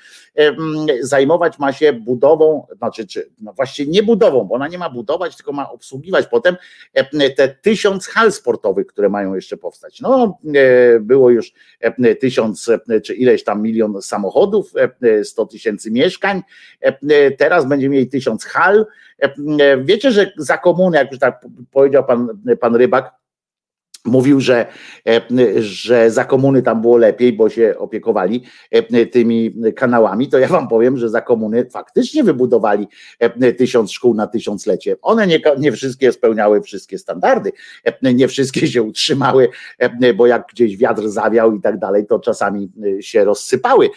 [1.01, 5.35] zajmować ma się budową, znaczy, czy, no właściwie nie budową, bo ona nie ma budować,
[5.35, 6.57] tylko ma obsługiwać potem
[7.35, 10.01] te tysiąc hal sportowych, które mają jeszcze powstać.
[10.01, 11.53] No, e, było już
[12.19, 12.71] tysiąc,
[13.03, 14.73] czy ileś tam milion samochodów,
[15.23, 16.41] 100 tysięcy mieszkań,
[17.37, 18.85] teraz będzie mieli tysiąc hal.
[19.83, 22.27] Wiecie, że za komuny, jak już tak powiedział pan,
[22.59, 23.22] pan Rybak,
[24.05, 24.65] Mówił, że,
[25.07, 25.21] e,
[25.61, 30.67] że za komuny tam było lepiej, bo się opiekowali e, tymi kanałami, to ja wam
[30.67, 32.87] powiem, że za komuny faktycznie wybudowali
[33.19, 34.95] e, tysiąc szkół na tysiąclecie.
[35.01, 37.51] One nie, nie wszystkie spełniały wszystkie standardy,
[38.01, 39.49] nie wszystkie się utrzymały,
[40.15, 43.89] bo jak gdzieś wiatr zawiał i tak dalej, to czasami się rozsypały.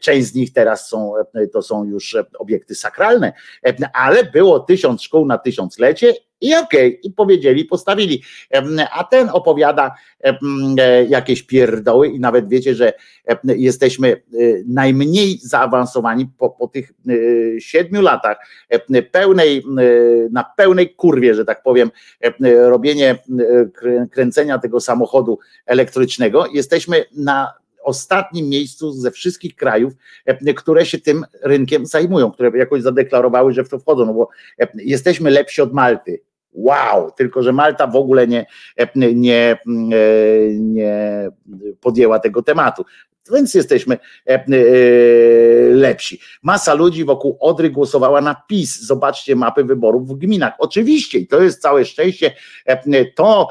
[0.00, 1.12] Część z nich teraz są,
[1.52, 3.32] to są już obiekty sakralne,
[3.92, 8.22] ale było tysiąc szkół na tysiąclecie i okej, okay, i powiedzieli, postawili.
[8.92, 9.94] A ten opowiada
[10.24, 12.92] e, jakieś pierdoły i nawet wiecie, że
[13.44, 14.16] jesteśmy e,
[14.66, 17.12] najmniej zaawansowani po, po tych e,
[17.60, 18.38] siedmiu latach
[19.12, 19.64] pełnej,
[20.30, 21.90] na pełnej kurwie, że tak powiem,
[22.68, 23.18] robienie,
[24.10, 26.46] kręcenia tego samochodu elektrycznego.
[26.52, 27.52] Jesteśmy na
[27.82, 29.92] ostatnim miejscu ze wszystkich krajów,
[30.56, 34.28] które się tym rynkiem zajmują, które jakoś zadeklarowały, że w to wchodzą, no bo
[34.74, 36.20] jesteśmy lepsi od Malty,
[36.52, 38.46] Wow, tylko że Malta w ogóle nie,
[38.96, 39.58] nie,
[40.50, 41.28] nie
[41.80, 42.84] podjęła tego tematu.
[43.32, 44.44] Więc jesteśmy e, e,
[45.74, 46.20] lepsi.
[46.42, 48.80] Masa ludzi wokół Odry głosowała na PiS.
[48.80, 50.54] Zobaczcie mapy wyborów w gminach.
[50.58, 52.32] Oczywiście, i to jest całe szczęście.
[52.66, 53.48] E, to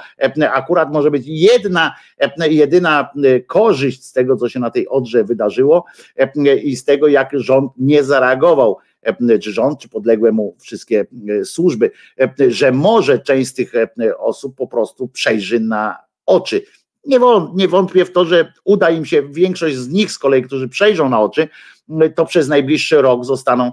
[0.52, 1.96] akurat może być jedna,
[2.50, 3.10] jedyna
[3.48, 5.86] korzyść z tego, co się na tej Odrze wydarzyło
[6.64, 8.89] i z tego, jak rząd nie zareagował E,
[9.42, 13.74] czy rząd, czy podległe mu wszystkie e, służby, e, że może część z tych
[14.18, 16.62] osób po prostu przejrzy na oczy.
[17.06, 21.10] Nie, wątpię w to, że uda im się, większość z nich z kolei, którzy przejrzą
[21.10, 21.48] na oczy,
[22.16, 23.72] to przez najbliższy rok zostaną,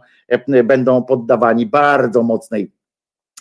[0.65, 2.71] będą poddawani bardzo mocnej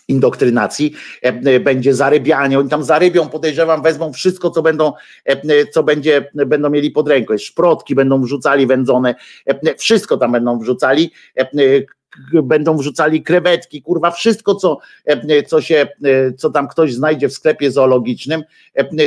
[0.08, 4.92] indoktrynacji, e, e, będzie zarybianie, oni tam zarybią, podejrzewam, wezmą wszystko, co będą,
[5.24, 9.14] e, co będzie, będą mieli pod ręką, szprotki będą wrzucali wędzone,
[9.78, 11.12] wszystko tam będą wrzucali,
[12.42, 14.78] będą wrzucali krewetki, kurwa, wszystko, co,
[15.46, 15.88] co się,
[16.36, 18.42] co tam ktoś znajdzie w sklepie zoologicznym,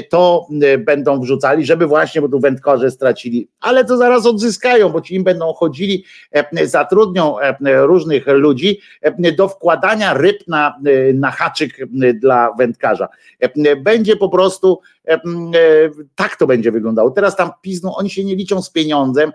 [0.09, 0.47] to
[0.79, 5.23] będą wrzucali, żeby właśnie, bo tu wędkarze stracili, ale to zaraz odzyskają, bo ci im
[5.23, 6.03] będą chodzili,
[6.63, 8.79] zatrudnią różnych ludzi
[9.37, 10.79] do wkładania ryb na,
[11.13, 11.77] na haczyk
[12.13, 13.07] dla wędkarza.
[13.83, 14.98] Będzie po prostu E,
[16.15, 17.11] tak to będzie wyglądało.
[17.11, 19.31] Teraz tam pizną, oni się nie liczą z pieniądzem,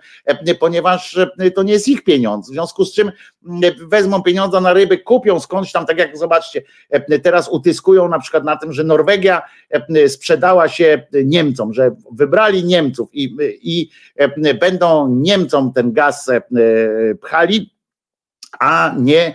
[0.60, 1.18] ponieważ
[1.54, 2.50] to nie jest ich pieniądz.
[2.50, 3.12] W związku z czym
[3.88, 6.62] wezmą pieniądze na ryby, kupią skądś tam, tak jak zobaczcie,
[7.22, 9.42] teraz utyskują na przykład na tym, że Norwegia
[10.08, 13.90] sprzedała się Niemcom, że wybrali Niemców i, i
[14.60, 16.30] będą Niemcom ten gaz
[17.22, 17.74] pchali
[18.60, 19.34] a nie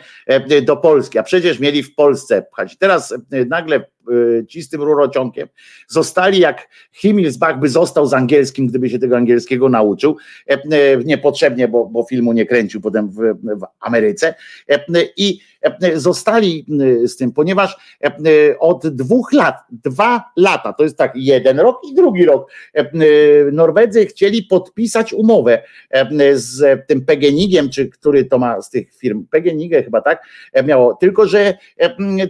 [0.61, 1.17] do Polski.
[1.17, 2.77] A przecież mieli w Polsce pchać.
[2.77, 3.13] Teraz
[3.47, 3.85] nagle
[4.47, 5.47] ci z tym rurociągiem.
[5.87, 10.17] Zostali jak Himmelsbach by został z angielskim, gdyby się tego angielskiego nauczył,
[10.49, 14.35] e, e, niepotrzebnie, bo, bo filmu nie kręcił potem w, w Ameryce.
[14.69, 14.85] E,
[15.17, 15.39] i
[15.95, 16.65] zostali
[17.05, 17.77] z tym, ponieważ
[18.59, 22.51] od dwóch lat, dwa lata, to jest tak jeden rok i drugi rok,
[23.51, 25.63] Norwedzy chcieli podpisać umowę
[26.33, 30.23] z tym Pegenigiem, czy który to ma z tych firm, Pegenigę chyba tak,
[30.65, 31.57] miało, tylko że,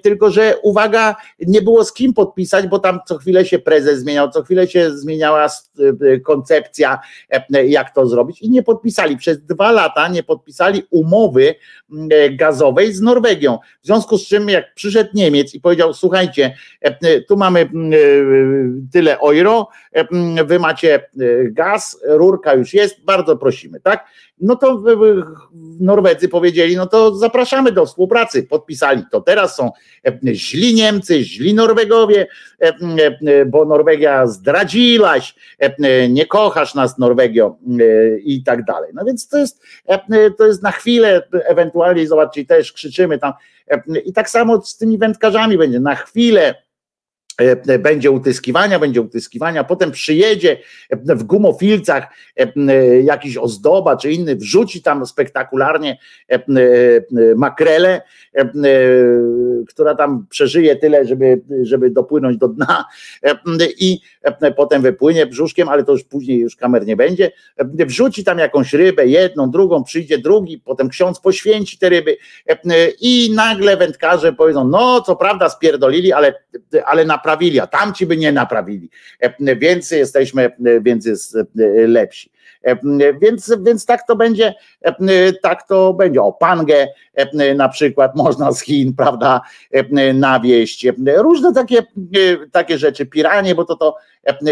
[0.04, 4.32] tylko że uwaga, nie było z kim podpisać, bo tam co chwilę się prezes zmieniał,
[4.32, 5.48] co chwilę się zmieniała
[6.26, 7.00] koncepcja,
[7.50, 9.18] jak to zrobić i nie podpisali.
[9.18, 11.56] Przez dwa lata nie podpisali umowy
[12.32, 13.60] gazowej z Norwegią Norwegią.
[13.84, 17.68] W związku z czym, jak przyszedł Niemiec i powiedział: Słuchajcie, e, tu mamy e,
[18.92, 21.10] tyle euro, e, wy macie
[21.44, 24.06] gaz, rurka już jest, bardzo prosimy, tak?
[24.40, 24.84] No to
[25.80, 29.22] Norwedzy powiedzieli: No to zapraszamy do współpracy, podpisali to.
[29.22, 29.72] Teraz są
[30.34, 32.28] źli Niemcy, źli Norwegowie,
[33.48, 35.36] bo Norwegia zdradziłaś,
[36.10, 37.58] nie kochasz nas Norwegio
[38.24, 38.92] i tak dalej.
[38.94, 39.62] No więc to jest,
[40.38, 43.34] to jest na chwilę, ewentualnie zobaczcie, też krzyczymy tam.
[44.06, 45.80] I tak samo z tymi wędkarzami będzie.
[45.80, 46.69] Na chwilę E,
[47.80, 50.58] będzie utyskiwania, będzie utyskiwania, potem przyjedzie
[50.90, 55.98] e, w gumofilcach e, jakiś ozdoba czy inny, wrzuci tam spektakularnie
[57.36, 58.02] makrelę,
[59.68, 62.86] która tam przeżyje tyle, żeby, żeby dopłynąć do dna
[63.78, 64.00] i
[64.56, 69.08] potem wypłynie brzuszkiem, ale to już później już kamer nie będzie, wrzuci tam jakąś rybę,
[69.08, 72.18] jedną, drugą, przyjdzie drugi, potem ksiądz poświęci te ryby
[73.02, 76.34] i nagle wędkarze powiedzą, no co prawda spierdolili, ale,
[76.86, 78.90] ale naprawili, a tamci by nie naprawili,
[79.58, 80.52] więc jesteśmy,
[80.82, 81.38] więc jest
[81.88, 82.32] lepsi.
[83.22, 84.54] Więc, więc tak to będzie,
[85.42, 86.22] tak to będzie.
[86.22, 86.88] O pangę
[87.56, 89.42] na przykład można z Chin, prawda,
[90.14, 90.88] nawieść.
[91.18, 91.84] Różne takie,
[92.52, 93.96] takie rzeczy, piranie, bo to to,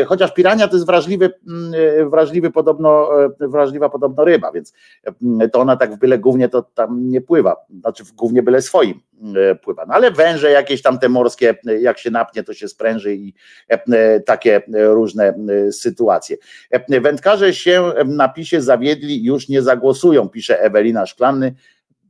[0.05, 1.33] chociaż pirania to jest wrażliwy,
[2.09, 4.73] wrażliwy podobno, wrażliwa podobno ryba, więc
[5.51, 9.01] to ona tak w byle głównie to tam nie pływa, znaczy w głównie byle swoim
[9.63, 9.85] pływa.
[9.85, 13.33] No ale węże jakieś tam te morskie, jak się napnie, to się spręży i
[14.25, 15.33] takie różne
[15.71, 16.37] sytuacje.
[17.01, 21.55] Wędkarze się napisie zawiedli, już nie zagłosują, pisze Ewelina Szklanny,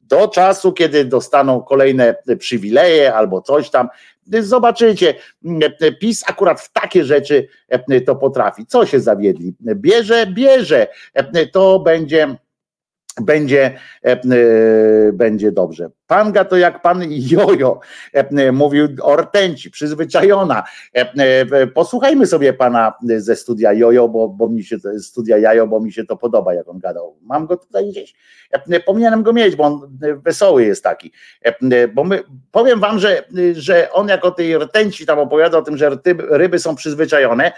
[0.03, 3.87] do czasu, kiedy dostaną kolejne przywileje albo coś tam.
[4.39, 5.13] Zobaczycie,
[5.99, 7.47] PiS akurat w takie rzeczy
[8.05, 8.65] to potrafi.
[8.65, 9.55] Co się zawiedli?
[9.61, 10.87] Bierze, bierze.
[11.51, 12.35] To będzie
[13.21, 14.21] będzie, e,
[15.13, 15.89] będzie dobrze.
[16.07, 17.79] Panga to jak pan Jojo
[18.13, 20.63] e, mówił o rtęci, przyzwyczajona.
[20.93, 25.91] E, posłuchajmy sobie pana ze studia Jojo, bo, bo mi się studia Jajo, bo mi
[25.91, 27.17] się to podoba, jak on gadał.
[27.21, 28.13] Mam go tutaj gdzieś.
[28.85, 31.11] Powinienem go mieć, bo on wesoły jest taki.
[31.93, 35.97] Bo my, powiem wam, że, że on jako tej rtęci tam opowiada o tym, że
[36.29, 37.51] ryby są przyzwyczajone,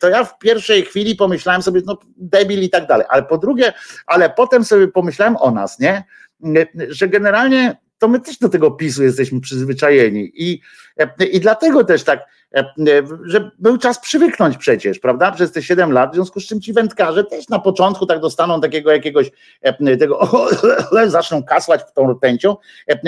[0.00, 3.72] to ja w pierwszej chwili pomyślałem sobie, no debil i tak dalej, ale po drugie,
[4.06, 6.04] ale potem sobie pomyślałem o nas, nie?
[6.88, 10.60] Że generalnie to my też do tego PiSu jesteśmy przyzwyczajeni i,
[11.32, 12.20] i dlatego też tak
[13.24, 16.72] że był czas przywyknąć przecież, prawda, przez te 7 lat, w związku z czym ci
[16.72, 19.30] wędkarze też na początku tak dostaną takiego jakiegoś
[19.98, 20.28] tego,
[21.06, 22.56] zaczną kasłać w tą rtęcią,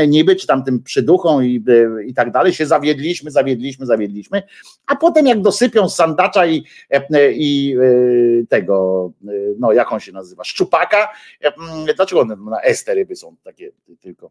[0.08, 1.64] niby, czy tam tym przyduchą i,
[2.06, 4.42] i tak dalej, się zawiedliśmy, zawiedliśmy, zawiedliśmy,
[4.86, 6.64] a potem jak dosypią sandacza i,
[7.34, 11.08] i e, tego, e, no jak on się nazywa, szczupaka,
[11.96, 14.30] dlaczego one na esteryby ryby są takie tylko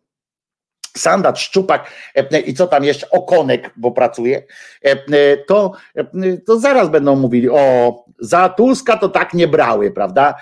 [0.97, 4.43] Sandat, Szczupak e, i co tam jeszcze, Okonek, bo pracuje,
[4.81, 10.35] e, to, e, to zaraz będą mówili, o, za Tuska to tak nie brały, prawda?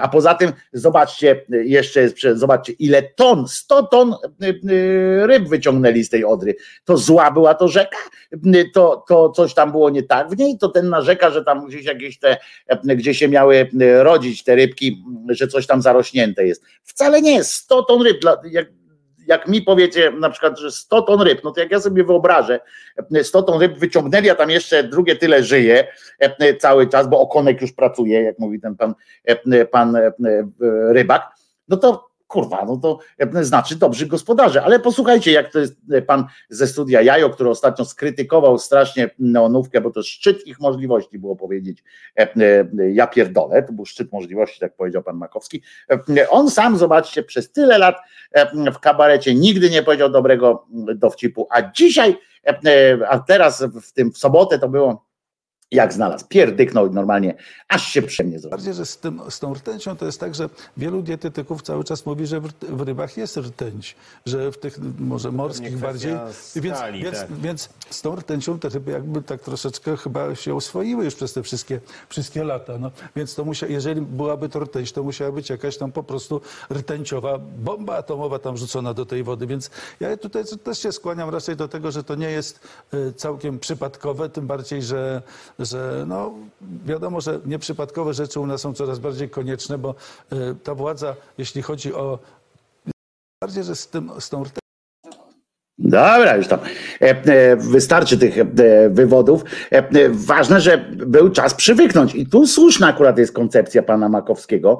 [0.00, 4.14] A poza tym, zobaczcie, jeszcze jest, zobaczcie, ile ton, 100 ton
[5.22, 6.54] ryb wyciągnęli z tej Odry.
[6.84, 7.96] To zła była to rzeka?
[8.74, 10.58] To, to coś tam było nie tak w niej?
[10.58, 12.36] To ten narzeka, że tam gdzieś jakieś te,
[12.84, 16.62] gdzie się miały rodzić te rybki, że coś tam zarośnięte jest.
[16.82, 18.79] Wcale nie, 100 ton ryb, jak
[19.30, 22.60] jak mi powiecie na przykład, że 100 ton ryb, no to jak ja sobie wyobrażę,
[23.22, 25.86] 100 ton ryb wyciągnęli, a tam jeszcze drugie tyle żyje
[26.18, 28.94] e, cały czas, bo okonek już pracuje, jak mówi ten pan,
[29.24, 30.12] e, pan e,
[30.88, 31.28] rybak,
[31.68, 34.62] no to kurwa, no to e, znaczy dobrzy gospodarze.
[34.62, 39.80] Ale posłuchajcie, jak to jest e, pan ze studia Jajo, który ostatnio skrytykował strasznie neonówkę,
[39.80, 41.84] bo to szczyt ich możliwości było powiedzieć.
[42.18, 42.28] E,
[42.92, 45.62] ja pierdolę, to był szczyt możliwości, tak powiedział pan Makowski.
[46.30, 47.96] On sam, zobaczcie, przez tyle lat
[48.74, 52.16] w kabarecie nigdy nie powiedział dobrego dowcipu, a dzisiaj,
[53.08, 55.09] a teraz w tym w sobotę to było
[55.70, 56.26] jak znalazł.
[56.28, 57.34] Pierdyknął normalnie,
[57.68, 58.50] aż się przemnie zrobił.
[58.50, 62.06] Bardziej, że z, tym, z tą rtęcią to jest tak, że wielu dietetyków cały czas
[62.06, 66.12] mówi, że w, w rybach jest rtęć, że w tych może morskich bardziej.
[66.56, 67.32] Więc, stali, więc, tak.
[67.32, 71.42] więc z tą rtęcią te ryby jakby tak troszeczkę chyba się oswoiły już przez te
[71.42, 72.78] wszystkie, wszystkie lata.
[72.78, 72.90] No.
[73.16, 76.40] Więc to musia, jeżeli byłaby to rtęć, to musiała być jakaś tam po prostu
[76.72, 79.46] rtęciowa bomba atomowa tam rzucona do tej wody.
[79.46, 82.60] Więc ja tutaj też się skłaniam raczej do tego, że to nie jest
[82.94, 85.22] y, całkiem przypadkowe, tym bardziej, że
[85.60, 86.32] że no,
[86.84, 89.94] wiadomo, że nieprzypadkowe rzeczy u nas są coraz bardziej konieczne, bo
[90.32, 92.18] y, ta władza, jeśli chodzi o
[93.40, 94.44] bardziej, że z, tym, z tą
[95.80, 96.58] Dobra, już tam.
[97.02, 98.44] E, e, wystarczy tych e,
[98.90, 99.44] wywodów.
[100.10, 102.14] Ważne, że był czas przywyknąć.
[102.14, 104.78] I tu słuszna akurat jest koncepcja pana Makowskiego,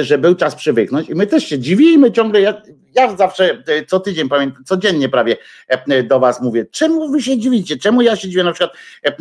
[0.00, 1.08] że był czas przywyknąć.
[1.10, 2.40] I my też się dziwimy ciągle.
[2.40, 2.62] Ja,
[2.94, 5.36] ja zawsze co tydzień, pamiętam, codziennie prawie
[6.04, 7.76] do was mówię, czemu wy się dziwicie?
[7.76, 8.72] Czemu ja się dziwię na przykład,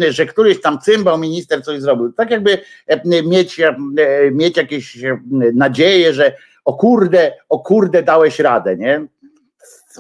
[0.10, 2.14] że któryś tam cymbał minister coś zrobił?
[2.14, 2.58] Tak jakby
[3.26, 3.62] mieć,
[4.32, 4.98] mieć jakieś
[5.54, 6.34] nadzieję, że
[6.66, 9.08] o kurde, o kurde dałeś radę, nie?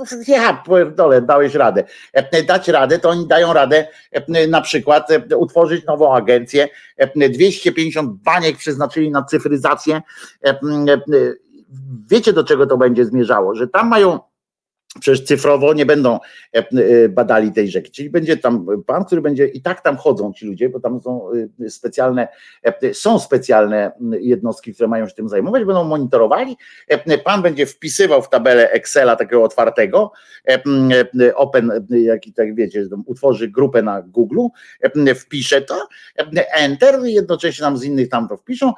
[0.27, 0.63] ja
[0.95, 1.83] dole dałeś radę.
[2.13, 6.67] E, dać radę, to oni dają radę e, na przykład e, utworzyć nową agencję.
[7.15, 10.01] 250 baniek przeznaczyli na cyfryzację.
[12.09, 13.55] Wiecie, do czego to będzie zmierzało?
[13.55, 14.19] Że tam mają
[14.99, 16.19] Przecież cyfrowo nie będą
[16.55, 17.91] e, e, badali tej rzeki.
[17.91, 21.29] Czyli będzie tam pan, który będzie i tak tam chodzą ci ludzie, bo tam są
[21.61, 22.27] e, specjalne,
[22.93, 26.57] są specjalne jednostki, które mają się tym zajmować, będą monitorowali.
[27.23, 30.11] Pan będzie wpisywał w tabelę Excela takiego otwartego,
[31.35, 34.39] open, jaki tak wiecie, utworzy grupę na Google,
[35.15, 35.87] wpisze to,
[36.53, 38.73] enter, jednocześnie tam z innych tam to wpiszą,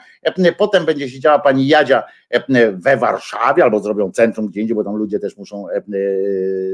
[0.58, 2.04] potem będzie siedziała pani Jadzia
[2.74, 5.66] we Warszawie, albo zrobią centrum gdzie indziej, bo tam ludzie też muszą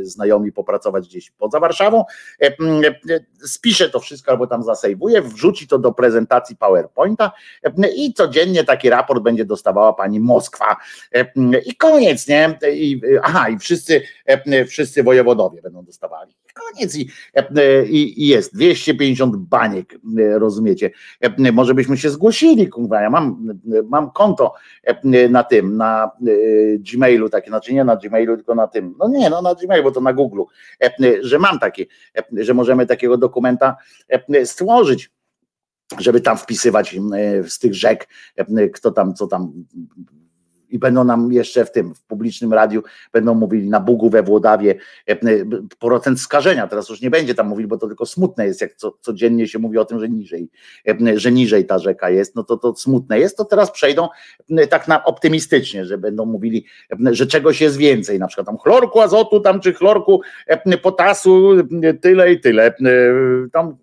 [0.04, 2.06] znajomi popracować gdzieś poza Warszawą,
[2.42, 2.56] e, e,
[3.48, 7.32] spisze to wszystko albo tam zasejwuje, wrzuci to do prezentacji PowerPointa
[7.64, 10.78] e, i codziennie taki raport będzie dostawała pani Moskwa
[11.66, 12.60] i koniec, nie?
[12.74, 14.02] I, aha, i wszyscy,
[14.68, 16.36] wszyscy wojewodowie będą dostawali.
[16.54, 16.96] Koniec.
[16.96, 17.10] I,
[17.90, 20.00] i, i, jest 250 baniek,
[20.34, 20.92] rozumiecie?
[21.54, 23.54] Może byśmy się zgłosili, kurwa, ja mam,
[23.90, 24.54] mam konto
[25.30, 26.12] na tym, na
[26.94, 29.92] Gmailu takie, znaczy nie na Gmailu, tylko na tym, no nie, no na Gmailu, bo
[29.92, 30.42] to na Google,
[31.22, 31.86] że mam takie,
[32.32, 33.76] że możemy takiego dokumenta
[34.46, 35.12] stworzyć
[36.00, 36.96] żeby tam wpisywać
[37.48, 38.08] z tych rzek,
[38.74, 39.54] kto tam, co tam
[40.70, 44.76] i będą nam jeszcze w tym, w publicznym radiu, będą mówili na Bugu we Włodawie
[45.10, 45.18] e, e,
[45.80, 46.68] procent skażenia.
[46.68, 49.60] Teraz już nie będzie tam mówili, bo to tylko smutne jest, jak co, codziennie się
[49.60, 50.50] mówi o tym, że niżej,
[50.88, 54.08] e, że niżej ta rzeka jest, no to to smutne jest, to teraz przejdą
[54.70, 56.66] tak na optymistycznie, że będą mówili,
[57.12, 60.22] że czegoś jest więcej, na przykład tam chlorku azotu, tam czy chlorku
[60.82, 61.52] potasu,
[62.02, 62.74] tyle i tyle.
[63.52, 63.78] Tam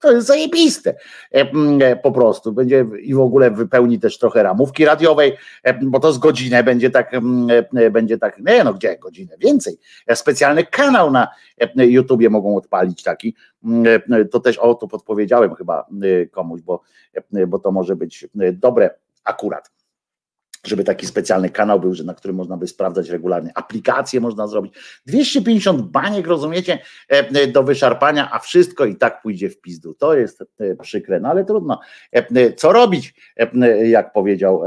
[0.00, 0.94] to jest zajebiste
[1.34, 2.52] e, e, po prostu.
[2.52, 6.90] Będzie i w ogóle wypełni też trochę ramówki radiowej, e, bo to z godzinę będzie
[6.90, 7.12] tak,
[7.90, 9.78] będzie tak, nie no gdzie godzinę, więcej.
[10.14, 11.28] Specjalny kanał na
[11.76, 13.34] YouTubie mogą odpalić taki,
[14.30, 15.86] to też o to podpowiedziałem chyba
[16.30, 16.82] komuś, bo,
[17.48, 18.90] bo to może być dobre
[19.24, 19.77] akurat
[20.68, 23.50] żeby taki specjalny kanał był, na którym można by sprawdzać regularnie.
[23.54, 24.74] Aplikacje można zrobić.
[25.06, 26.78] 250 baniek, rozumiecie,
[27.12, 29.94] e, e, do wyszarpania, a wszystko i tak pójdzie w pizdu.
[29.94, 31.80] To jest e, przykre, no ale trudno.
[32.56, 33.14] Co robić,
[33.84, 34.62] jak powiedział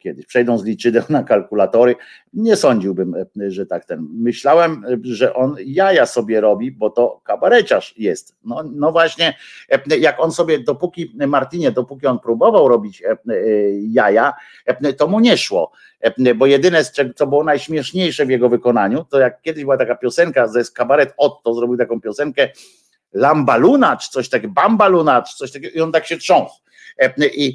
[0.00, 0.26] kiedyś?
[0.26, 1.94] Przejdą z liczydeł na kalkulatory.
[2.32, 3.14] Nie sądziłbym,
[3.48, 4.08] że tak ten.
[4.12, 8.36] Myślałem, że on jaja sobie robi, bo to kabareciarz jest.
[8.44, 9.34] No, no właśnie,
[10.00, 13.02] jak on sobie, dopóki Martinie, dopóki on próbował robić
[13.82, 14.32] jaja,
[14.96, 15.72] to mu nie szło,
[16.36, 16.84] bo jedyne,
[17.16, 21.54] co było najśmieszniejsze w jego wykonaniu, to jak kiedyś była taka piosenka ze kabaret Otto,
[21.54, 22.48] zrobił taką piosenkę
[23.12, 26.54] Lambaluna, czy coś takiego, Bambaluna, czy coś takiego i on tak się trząsł.
[27.34, 27.54] I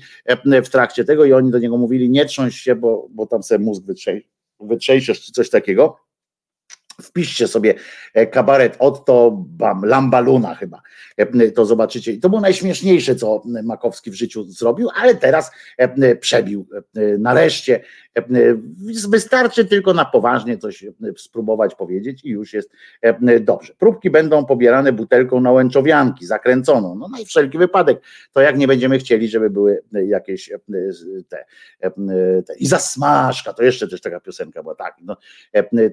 [0.63, 3.65] w trakcie tego i oni do niego mówili, nie trząść się, bo, bo tam sobie
[3.65, 3.83] mózg
[4.59, 5.97] wytrzejszysz, czy coś takiego.
[7.01, 7.73] Wpiszcie sobie
[8.13, 10.81] e, kabaret Otto Bam, Lambaluna chyba,
[11.17, 12.11] e, to zobaczycie.
[12.11, 16.67] I to było najśmieszniejsze, co Makowski w życiu zrobił, ale teraz e, przebił
[17.19, 17.81] nareszcie
[19.09, 20.85] Wystarczy tylko na poważnie coś
[21.17, 22.69] spróbować powiedzieć i już jest
[23.41, 23.73] dobrze.
[23.77, 26.95] Próbki będą pobierane butelką na łęczowianki, zakręconą.
[26.95, 28.01] No, no i wszelki wypadek,
[28.33, 30.51] to jak nie będziemy chcieli, żeby były jakieś
[31.29, 31.45] te,
[32.47, 35.17] te i zasmażka, to jeszcze też taka piosenka była, tak, no,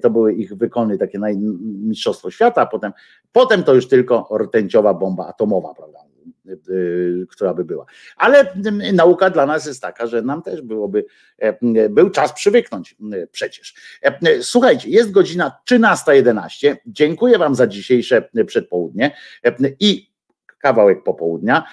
[0.01, 1.27] to były ich wykony, takie na
[1.63, 2.91] mistrzostwo świata, a potem,
[3.31, 5.99] potem to już tylko rtęciowa bomba atomowa, prawda?
[6.69, 7.85] Y, która by była.
[8.17, 8.55] Ale
[8.89, 11.05] y, nauka dla nas jest taka, że nam też byłoby,
[11.37, 13.75] e, był czas przywyknąć y, przecież.
[14.01, 16.75] E, słuchajcie, jest godzina 13.11.
[16.85, 20.12] Dziękuję Wam za dzisiejsze przedpołudnie e, i
[20.63, 21.63] kawałek popołudnia.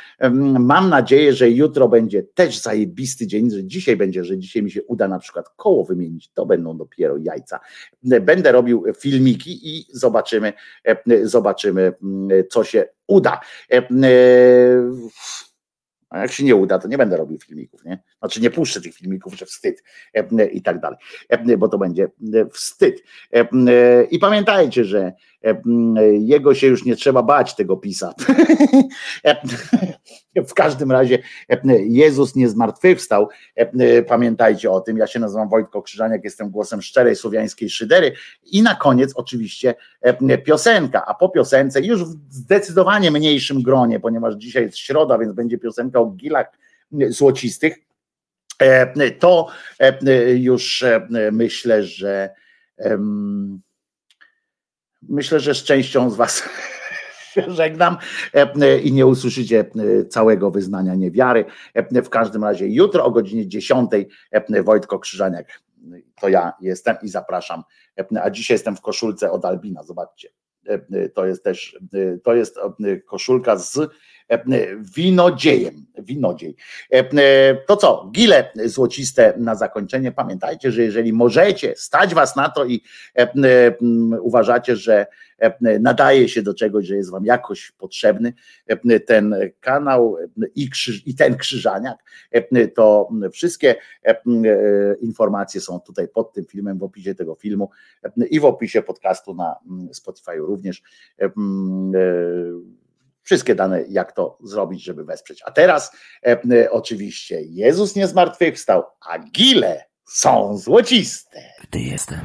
[0.58, 4.82] Mam nadzieję, że jutro będzie też zajebisty dzień, że dzisiaj będzie, że dzisiaj mi się
[4.82, 7.60] uda na przykład koło wymienić, to będą dopiero jajca.
[8.02, 10.52] Będę robił filmiki i zobaczymy,
[11.22, 11.92] zobaczymy
[12.50, 13.40] co się uda.
[16.10, 18.02] A jak się nie uda, to nie będę robił filmików, nie?
[18.18, 19.82] Znaczy nie puszczę tych filmików, że wstyd
[20.52, 20.98] i tak dalej,
[21.58, 22.08] bo to będzie
[22.52, 23.02] wstyd.
[24.10, 25.12] I pamiętajcie, że
[26.18, 28.14] jego się już nie trzeba bać, tego pisa.
[30.48, 31.18] W każdym razie
[31.80, 33.28] Jezus nie zmartwychwstał.
[34.08, 34.96] Pamiętajcie o tym.
[34.96, 38.12] Ja się nazywam Wojtko Krzyżaniak, jestem głosem szczerej słowiańskiej szydery.
[38.44, 39.74] I na koniec oczywiście
[40.44, 45.58] piosenka, a po piosence już w zdecydowanie mniejszym gronie, ponieważ dzisiaj jest środa, więc będzie
[45.58, 46.46] piosenka o gilach
[47.08, 47.76] złocistych.
[49.18, 49.46] To
[50.34, 50.84] już
[51.32, 52.30] myślę, że
[55.02, 56.42] myślę, że z częścią z Was
[57.30, 57.96] się żegnam
[58.34, 61.44] e, i nie usłyszycie e, całego wyznania niewiary.
[61.74, 63.90] E, w każdym razie jutro o godzinie 10
[64.64, 65.60] Wojtko Krzyżaniak,
[66.20, 67.62] to ja jestem i zapraszam.
[68.22, 70.28] A dzisiaj jestem w koszulce od Albina, zobaczcie.
[71.14, 71.78] To jest też,
[72.24, 72.58] to jest
[73.06, 73.78] koszulka z
[74.96, 75.86] winodziejem.
[75.98, 76.56] Winodziej.
[77.66, 80.12] To co, gile złociste na zakończenie.
[80.12, 82.82] Pamiętajcie, że jeżeli możecie, stać was na to i
[84.20, 85.06] uważacie, że
[85.80, 88.32] nadaje się do czegoś, że jest wam jakoś potrzebny
[89.06, 90.16] ten kanał
[90.54, 91.98] i, krzyż, i ten krzyżaniak,
[92.74, 93.74] to wszystkie
[95.00, 97.70] informacje są tutaj pod tym filmem, w opisie tego filmu
[98.30, 99.56] i w opisie podcastu na
[99.92, 100.82] Spotify również
[103.30, 105.42] wszystkie dane, jak to zrobić, żeby wesprzeć.
[105.46, 105.92] A teraz
[106.26, 111.42] e, oczywiście Jezus nie zmartwychwstał, a gile są złociste.
[111.62, 112.20] Gdy jestem,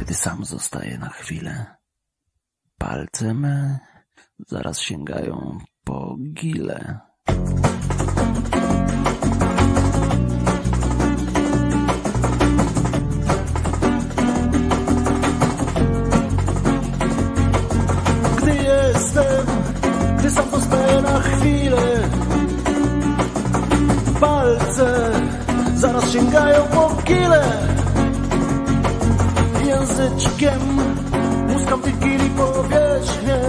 [0.00, 1.66] gdy sam zostaję na chwilę,
[2.78, 3.78] palce me
[4.48, 6.98] zaraz sięgają po gile.
[26.22, 27.42] Sięgają po gile.
[29.66, 30.60] Języczkiem
[31.48, 33.40] muskam gili powierzchnię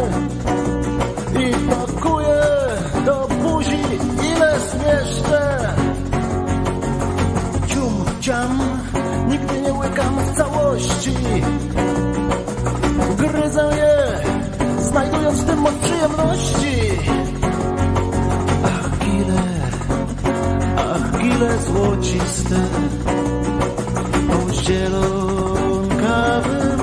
[1.40, 2.42] i pakuję
[3.06, 3.80] do buzi
[4.36, 5.74] ile zmieszczę.
[7.68, 8.60] Cium, ciam,
[9.28, 11.14] nigdy nie łykam w całości.
[13.18, 14.20] Gryzę je,
[14.82, 16.74] znajdując w tym moc przyjemności.
[21.24, 22.60] Ach, gile złociste,
[24.30, 26.08] o zielonkawym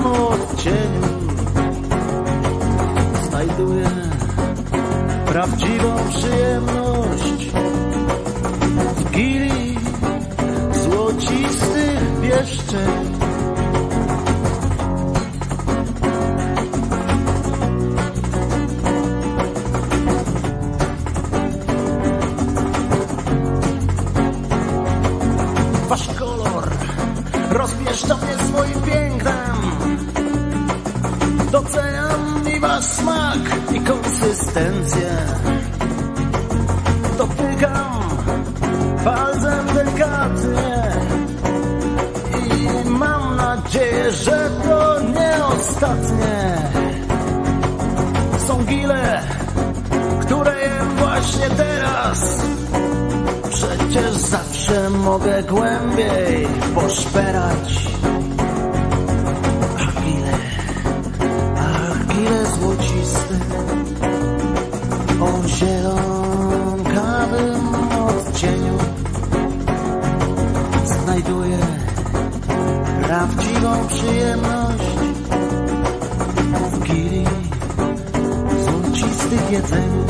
[0.05, 1.07] odcieniu.
[3.29, 3.89] Znajduję
[5.25, 7.51] prawdziwą przyjemność
[8.95, 9.77] w gili
[10.73, 13.10] złocistych pieszczeń.
[34.51, 35.11] Konsystencję.
[37.17, 38.01] Dotykam
[39.03, 40.91] palcem delikatnie
[42.85, 46.57] i mam nadzieję, że to nie ostatnie.
[48.47, 49.21] Są gile,
[50.21, 52.41] które jem właśnie teraz.
[53.49, 57.90] Przecież zawsze mogę głębiej poszperać.
[74.11, 74.83] Przyjemność.
[76.71, 77.25] W gili
[78.63, 80.05] złocistych jedzeniu.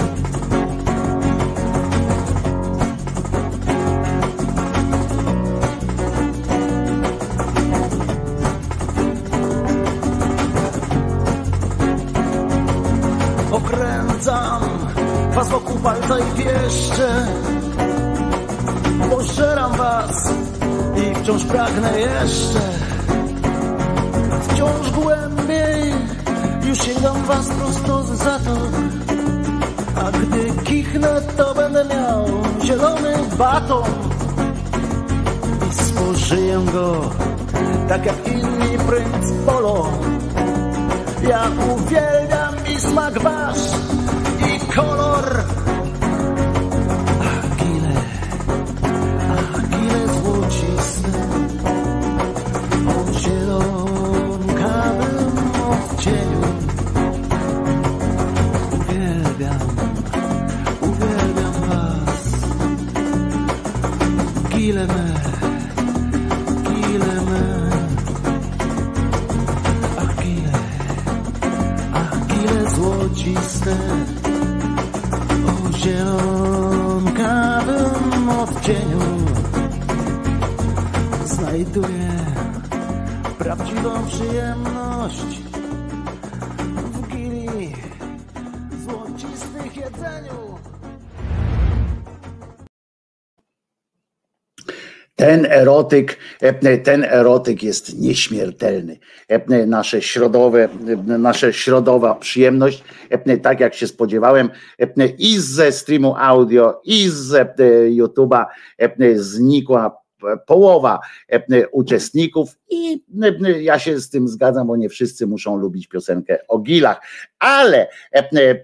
[13.51, 14.61] Okręcam
[15.33, 17.27] was wokół palca i wieszcze
[19.09, 20.33] Pożeram was
[20.95, 22.90] i wciąż pragnę jeszcze
[27.41, 28.55] was prosto za to
[29.95, 32.25] A gdy kichnę to będę miał
[32.63, 33.83] zielony baton
[35.69, 37.01] I spożyję go
[37.89, 39.91] tak jak inni princ polo
[41.29, 43.65] ja uwielbiam i smak wasz
[44.47, 45.40] i kolor.
[95.91, 98.99] Erotyk, e, ten erotyk jest nieśmiertelny.
[99.27, 100.69] E, Nasze środowe,
[101.09, 102.83] e, nasza środowa przyjemność,
[103.41, 104.49] tak jak się spodziewałem,
[105.17, 107.57] i ze streamu audio, i z
[107.97, 108.45] YouTube'a
[109.15, 110.00] znikła
[110.47, 110.99] połowa
[111.71, 113.03] uczestników i
[113.59, 117.01] ja się z tym zgadzam, bo nie wszyscy muszą lubić piosenkę o gilach,
[117.39, 117.87] ale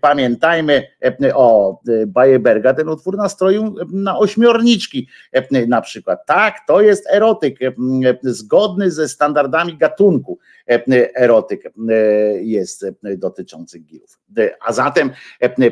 [0.02, 0.84] pamiętajmy
[1.34, 5.08] o Bajeberga, ten utwór nastroju na ośmiorniczki
[5.68, 6.26] na przykład.
[6.26, 7.60] Tak, to jest erotyk
[8.24, 10.40] zgodny ze standardami gatunku
[11.16, 11.74] erotyk
[12.42, 12.86] jest
[13.18, 14.19] dotyczący gilów.
[14.65, 15.11] A zatem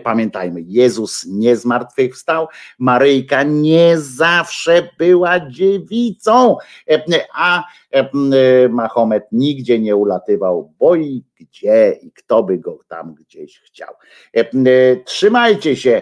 [0.03, 2.47] pamiętajmy, Jezus nie zmartwychwstał,
[2.79, 6.57] Maryjka nie zawsze była dziewicą,
[7.33, 7.63] a
[8.69, 13.93] Mahomet nigdzie nie ulatywał, bo i gdzie i kto by go tam gdzieś chciał.
[15.05, 16.01] Trzymajcie się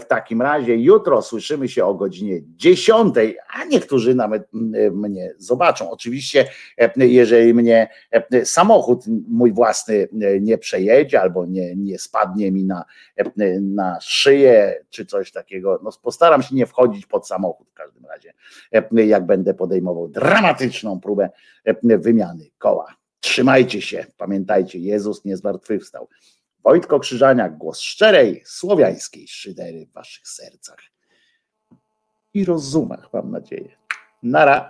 [0.00, 0.76] w takim razie.
[0.76, 3.14] Jutro słyszymy się o godzinie 10,
[3.54, 4.48] a niektórzy nawet
[4.92, 5.90] mnie zobaczą.
[5.90, 6.48] Oczywiście,
[6.96, 7.88] jeżeli mnie
[8.44, 10.08] samochód mój własny
[10.40, 12.84] nie przejedzie albo nie, nie spadnie mi na,
[13.60, 18.34] na szyję czy coś takiego, no postaram się nie wchodzić pod samochód w każdym razie,
[18.94, 21.30] jak będę podejmował dramatyczną próbę
[21.82, 22.94] wymiany koła.
[23.20, 26.08] Trzymajcie się, pamiętajcie, Jezus nie zmartwychwstał.
[26.64, 30.78] Wojtko Krzyżaniak, głos szczerej, słowiańskiej szydery w waszych sercach
[32.34, 33.76] i rozumach, mam nadzieję.
[34.22, 34.68] Nara.